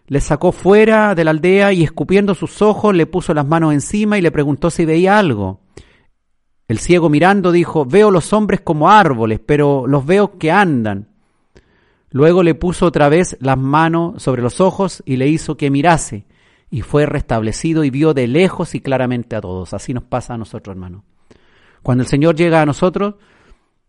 le 0.06 0.20
sacó 0.20 0.52
fuera 0.52 1.16
de 1.16 1.24
la 1.24 1.32
aldea 1.32 1.72
y 1.72 1.82
escupiendo 1.82 2.36
sus 2.36 2.62
ojos 2.62 2.94
le 2.94 3.06
puso 3.06 3.34
las 3.34 3.48
manos 3.48 3.72
encima 3.72 4.16
y 4.16 4.22
le 4.22 4.30
preguntó 4.30 4.70
si 4.70 4.84
veía 4.84 5.18
algo. 5.18 5.61
El 6.72 6.78
ciego 6.78 7.10
mirando 7.10 7.52
dijo, 7.52 7.84
veo 7.84 8.10
los 8.10 8.32
hombres 8.32 8.62
como 8.62 8.88
árboles, 8.88 9.38
pero 9.44 9.86
los 9.86 10.06
veo 10.06 10.38
que 10.38 10.50
andan. 10.50 11.06
Luego 12.08 12.42
le 12.42 12.54
puso 12.54 12.86
otra 12.86 13.10
vez 13.10 13.36
las 13.40 13.58
manos 13.58 14.22
sobre 14.22 14.40
los 14.40 14.58
ojos 14.58 15.02
y 15.04 15.16
le 15.16 15.28
hizo 15.28 15.58
que 15.58 15.70
mirase. 15.70 16.24
Y 16.70 16.80
fue 16.80 17.04
restablecido 17.04 17.84
y 17.84 17.90
vio 17.90 18.14
de 18.14 18.26
lejos 18.26 18.74
y 18.74 18.80
claramente 18.80 19.36
a 19.36 19.42
todos. 19.42 19.74
Así 19.74 19.92
nos 19.92 20.04
pasa 20.04 20.32
a 20.32 20.38
nosotros, 20.38 20.72
hermano. 20.74 21.04
Cuando 21.82 22.04
el 22.04 22.08
Señor 22.08 22.36
llega 22.36 22.62
a 22.62 22.66
nosotros, 22.66 23.16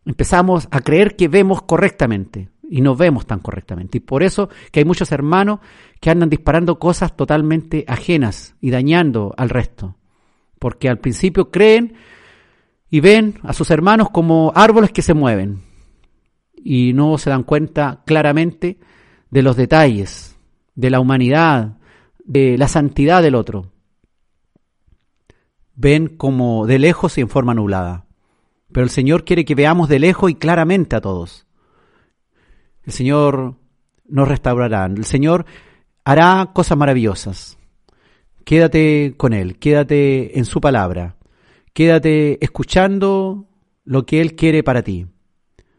empezamos 0.06 0.68
a 0.70 0.82
creer 0.82 1.16
que 1.16 1.30
vemos 1.30 1.62
correctamente 1.62 2.50
y 2.70 2.82
no 2.82 2.98
vemos 2.98 3.26
tan 3.26 3.40
correctamente. 3.40 4.00
Y 4.00 4.02
por 4.02 4.24
eso 4.24 4.50
que 4.74 4.82
hay 4.82 4.86
muchos 4.86 5.14
hermanos 5.14 5.62
que 6.02 6.10
andan 6.10 6.30
disparando 6.30 6.80
cosas 6.80 7.16
totalmente 7.16 7.86
ajenas 7.88 8.58
y 8.60 8.72
dañando 8.72 9.34
al 9.38 9.50
resto. 9.50 9.96
Porque 10.60 10.90
al 10.90 11.00
principio 11.00 11.50
creen 11.50 11.94
y 12.94 13.00
ven 13.00 13.40
a 13.42 13.54
sus 13.54 13.72
hermanos 13.72 14.12
como 14.12 14.52
árboles 14.54 14.92
que 14.92 15.02
se 15.02 15.16
mueven. 15.16 15.64
y 16.56 16.94
no 16.94 17.18
se 17.18 17.32
dan 17.32 17.42
cuenta 17.42 18.04
claramente 18.06 18.78
de 19.32 19.42
los 19.42 19.56
detalles, 19.56 20.38
de 20.76 20.92
la 20.92 21.00
humanidad, 21.00 21.80
de 22.24 22.56
la 22.56 22.68
santidad 22.68 23.24
del 23.24 23.34
otro. 23.34 23.72
Ven 25.74 26.08
como 26.08 26.68
de 26.68 26.78
lejos 26.78 27.18
y 27.18 27.22
en 27.22 27.30
forma 27.30 27.56
nublada. 27.56 28.06
Pero 28.72 28.84
el 28.84 28.92
Señor 28.92 29.26
quiere 29.26 29.44
que 29.44 29.56
veamos 29.56 29.90
de 29.90 29.98
lejos 29.98 30.30
y 30.30 30.36
claramente 30.36 30.96
a 30.96 31.02
todos. 31.02 31.48
El 32.84 32.94
Señor 32.94 33.56
nos 34.08 34.28
restaurará. 34.28 34.86
El 34.86 35.06
Señor 35.06 35.48
hará 36.04 36.52
cosas 36.54 36.78
maravillosas. 36.78 37.58
Quédate 38.46 39.16
con 39.18 39.34
Él, 39.34 39.58
quédate 39.58 40.38
en 40.38 40.46
su 40.46 40.62
palabra, 40.62 41.18
quédate 41.74 42.44
escuchando 42.44 43.48
lo 43.84 44.06
que 44.06 44.22
Él 44.22 44.36
quiere 44.36 44.64
para 44.64 44.84
ti. 44.84 45.08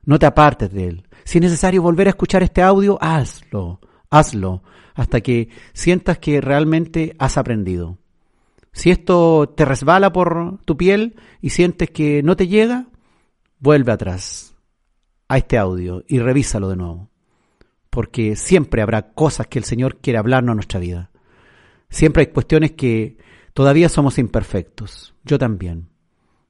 No 0.05 0.19
te 0.19 0.27
apartes 0.27 0.73
de 0.73 0.89
Él. 0.89 1.09
Si 1.25 1.39
es 1.39 1.43
necesario 1.43 1.83
volver 1.83 2.09
a 2.09 2.11
escuchar 2.11 2.43
este 2.43 2.63
audio, 2.63 2.99
hazlo, 3.01 3.81
hazlo, 4.11 4.63
hasta 4.95 5.21
que 5.21 5.49
sientas 5.73 6.19
que 6.19 6.41
realmente 6.41 7.17
has 7.19 7.39
aprendido. 7.39 7.99
Si 8.73 8.91
esto 8.91 9.49
te 9.57 9.65
resbala 9.65 10.13
por 10.13 10.59
tu 10.65 10.77
piel 10.77 11.15
y 11.41 11.51
sientes 11.51 11.91
que 11.91 12.23
no 12.23 12.37
te 12.37 12.49
llega, 12.49 12.89
vuelve 13.61 13.93
atrás 13.93 14.55
a 15.29 15.39
este 15.39 15.57
audio 15.57 16.05
y 16.09 16.19
revísalo 16.19 16.69
de 16.69 16.77
nuevo. 16.77 17.09
Porque 17.89 18.35
siempre 18.35 18.83
habrá 18.83 19.13
cosas 19.13 19.47
que 19.47 19.59
el 19.59 19.65
Señor 19.65 19.99
quiere 20.01 20.19
hablarnos 20.19 20.53
en 20.53 20.57
nuestra 20.57 20.81
vida. 20.81 21.11
Siempre 21.89 22.23
hay 22.23 22.27
cuestiones 22.33 22.73
que 22.73 23.19
todavía 23.55 23.89
somos 23.89 24.19
imperfectos. 24.19 25.15
Yo 25.25 25.39
también. 25.39 25.89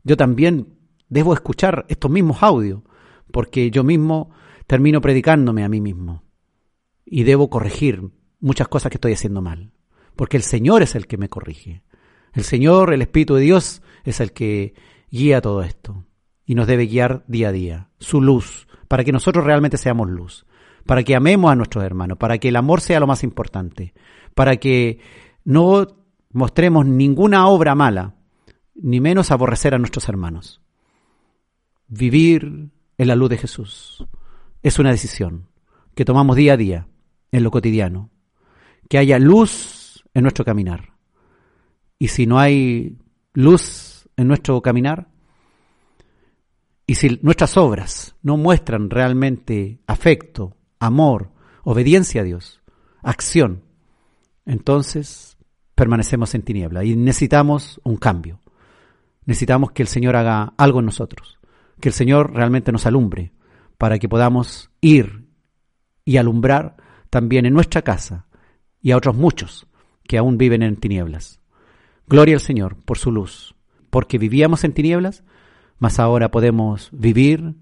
Yo 0.02 0.16
también 0.16 0.74
debo 1.08 1.32
escuchar 1.32 1.86
estos 1.88 2.10
mismos 2.10 2.42
audios, 2.42 2.82
porque 3.30 3.70
yo 3.70 3.84
mismo 3.84 4.30
termino 4.66 5.00
predicándome 5.00 5.64
a 5.64 5.68
mí 5.68 5.80
mismo. 5.80 6.24
Y 7.04 7.22
debo 7.22 7.50
corregir 7.50 8.10
muchas 8.40 8.68
cosas 8.68 8.90
que 8.90 8.96
estoy 8.96 9.12
haciendo 9.12 9.42
mal. 9.42 9.72
Porque 10.16 10.36
el 10.36 10.42
Señor 10.42 10.82
es 10.82 10.94
el 10.94 11.06
que 11.06 11.18
me 11.18 11.28
corrige. 11.28 11.82
El 12.32 12.44
Señor, 12.44 12.92
el 12.92 13.02
Espíritu 13.02 13.34
de 13.34 13.42
Dios, 13.42 13.82
es 14.04 14.20
el 14.20 14.32
que 14.32 14.74
guía 15.10 15.40
todo 15.40 15.62
esto. 15.62 16.04
Y 16.46 16.54
nos 16.54 16.66
debe 16.66 16.86
guiar 16.86 17.24
día 17.26 17.48
a 17.48 17.52
día. 17.52 17.90
Su 17.98 18.20
luz, 18.20 18.66
para 18.88 19.04
que 19.04 19.12
nosotros 19.12 19.44
realmente 19.44 19.76
seamos 19.76 20.08
luz. 20.08 20.46
Para 20.86 21.02
que 21.02 21.14
amemos 21.14 21.50
a 21.50 21.56
nuestros 21.56 21.84
hermanos. 21.84 22.18
Para 22.18 22.38
que 22.38 22.48
el 22.48 22.56
amor 22.56 22.80
sea 22.80 23.00
lo 23.00 23.06
más 23.06 23.22
importante. 23.22 23.94
Para 24.34 24.56
que 24.56 25.00
no 25.44 26.03
mostremos 26.34 26.84
ninguna 26.84 27.46
obra 27.46 27.74
mala, 27.74 28.16
ni 28.74 29.00
menos 29.00 29.30
aborrecer 29.30 29.74
a 29.74 29.78
nuestros 29.78 30.08
hermanos. 30.08 30.60
Vivir 31.86 32.70
en 32.98 33.08
la 33.08 33.16
luz 33.16 33.30
de 33.30 33.38
Jesús 33.38 34.04
es 34.62 34.78
una 34.78 34.90
decisión 34.90 35.48
que 35.94 36.04
tomamos 36.04 36.36
día 36.36 36.54
a 36.54 36.56
día 36.56 36.88
en 37.30 37.44
lo 37.44 37.50
cotidiano. 37.50 38.10
Que 38.88 38.98
haya 38.98 39.18
luz 39.18 40.04
en 40.12 40.22
nuestro 40.22 40.44
caminar. 40.44 40.94
Y 41.98 42.08
si 42.08 42.26
no 42.26 42.38
hay 42.38 42.98
luz 43.32 44.08
en 44.16 44.28
nuestro 44.28 44.60
caminar, 44.60 45.08
y 46.86 46.96
si 46.96 47.18
nuestras 47.22 47.56
obras 47.56 48.16
no 48.22 48.36
muestran 48.36 48.90
realmente 48.90 49.80
afecto, 49.86 50.56
amor, 50.80 51.30
obediencia 51.62 52.20
a 52.20 52.24
Dios, 52.24 52.60
acción, 53.02 53.62
entonces 54.44 55.33
permanecemos 55.74 56.34
en 56.34 56.42
tiniebla 56.42 56.84
y 56.84 56.96
necesitamos 56.96 57.80
un 57.84 57.96
cambio. 57.96 58.40
Necesitamos 59.26 59.72
que 59.72 59.82
el 59.82 59.88
Señor 59.88 60.16
haga 60.16 60.54
algo 60.56 60.80
en 60.80 60.86
nosotros, 60.86 61.38
que 61.80 61.88
el 61.88 61.94
Señor 61.94 62.32
realmente 62.32 62.72
nos 62.72 62.86
alumbre 62.86 63.32
para 63.78 63.98
que 63.98 64.08
podamos 64.08 64.70
ir 64.80 65.26
y 66.04 66.16
alumbrar 66.18 66.76
también 67.10 67.46
en 67.46 67.54
nuestra 67.54 67.82
casa 67.82 68.26
y 68.80 68.90
a 68.90 68.96
otros 68.96 69.16
muchos 69.16 69.66
que 70.06 70.18
aún 70.18 70.36
viven 70.38 70.62
en 70.62 70.76
tinieblas. 70.76 71.40
Gloria 72.06 72.34
al 72.34 72.40
Señor 72.40 72.76
por 72.76 72.98
su 72.98 73.10
luz, 73.10 73.54
porque 73.90 74.18
vivíamos 74.18 74.64
en 74.64 74.74
tinieblas, 74.74 75.24
mas 75.78 75.98
ahora 75.98 76.30
podemos 76.30 76.90
vivir 76.92 77.54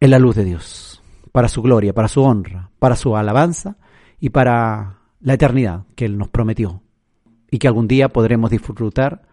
en 0.00 0.10
la 0.10 0.18
luz 0.18 0.36
de 0.36 0.44
Dios, 0.44 1.02
para 1.32 1.48
su 1.48 1.62
gloria, 1.62 1.92
para 1.92 2.08
su 2.08 2.22
honra, 2.22 2.70
para 2.78 2.96
su 2.96 3.16
alabanza 3.16 3.76
y 4.20 4.30
para 4.30 5.00
la 5.20 5.34
eternidad 5.34 5.84
que 5.96 6.04
Él 6.04 6.18
nos 6.18 6.28
prometió 6.28 6.81
y 7.52 7.58
que 7.58 7.68
algún 7.68 7.86
día 7.86 8.08
podremos 8.08 8.50
disfrutar 8.50 9.28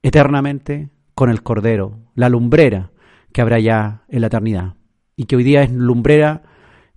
eternamente 0.00 0.88
con 1.14 1.30
el 1.30 1.42
Cordero, 1.42 1.98
la 2.14 2.28
lumbrera 2.28 2.92
que 3.32 3.40
habrá 3.42 3.58
ya 3.58 4.04
en 4.08 4.20
la 4.20 4.28
eternidad 4.28 4.74
y 5.16 5.24
que 5.24 5.34
hoy 5.34 5.42
día 5.42 5.62
es 5.62 5.72
lumbrera 5.72 6.44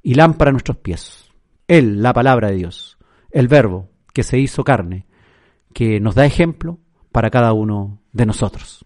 y 0.04 0.14
lámpara 0.14 0.50
a 0.50 0.52
nuestros 0.52 0.78
pies. 0.78 1.32
Él, 1.68 2.04
la 2.04 2.14
palabra 2.14 2.50
de 2.50 2.58
Dios, 2.58 3.00
el 3.32 3.48
verbo 3.48 3.90
que 4.14 4.22
se 4.22 4.38
hizo 4.38 4.64
carne, 4.64 5.08
que 5.74 6.00
nos 6.00 6.14
da 6.14 6.28
ejemplo 6.28 6.78
para 7.12 7.32
cada 7.32 7.52
uno 7.54 8.04
de 8.12 8.28
nosotros. 8.28 8.86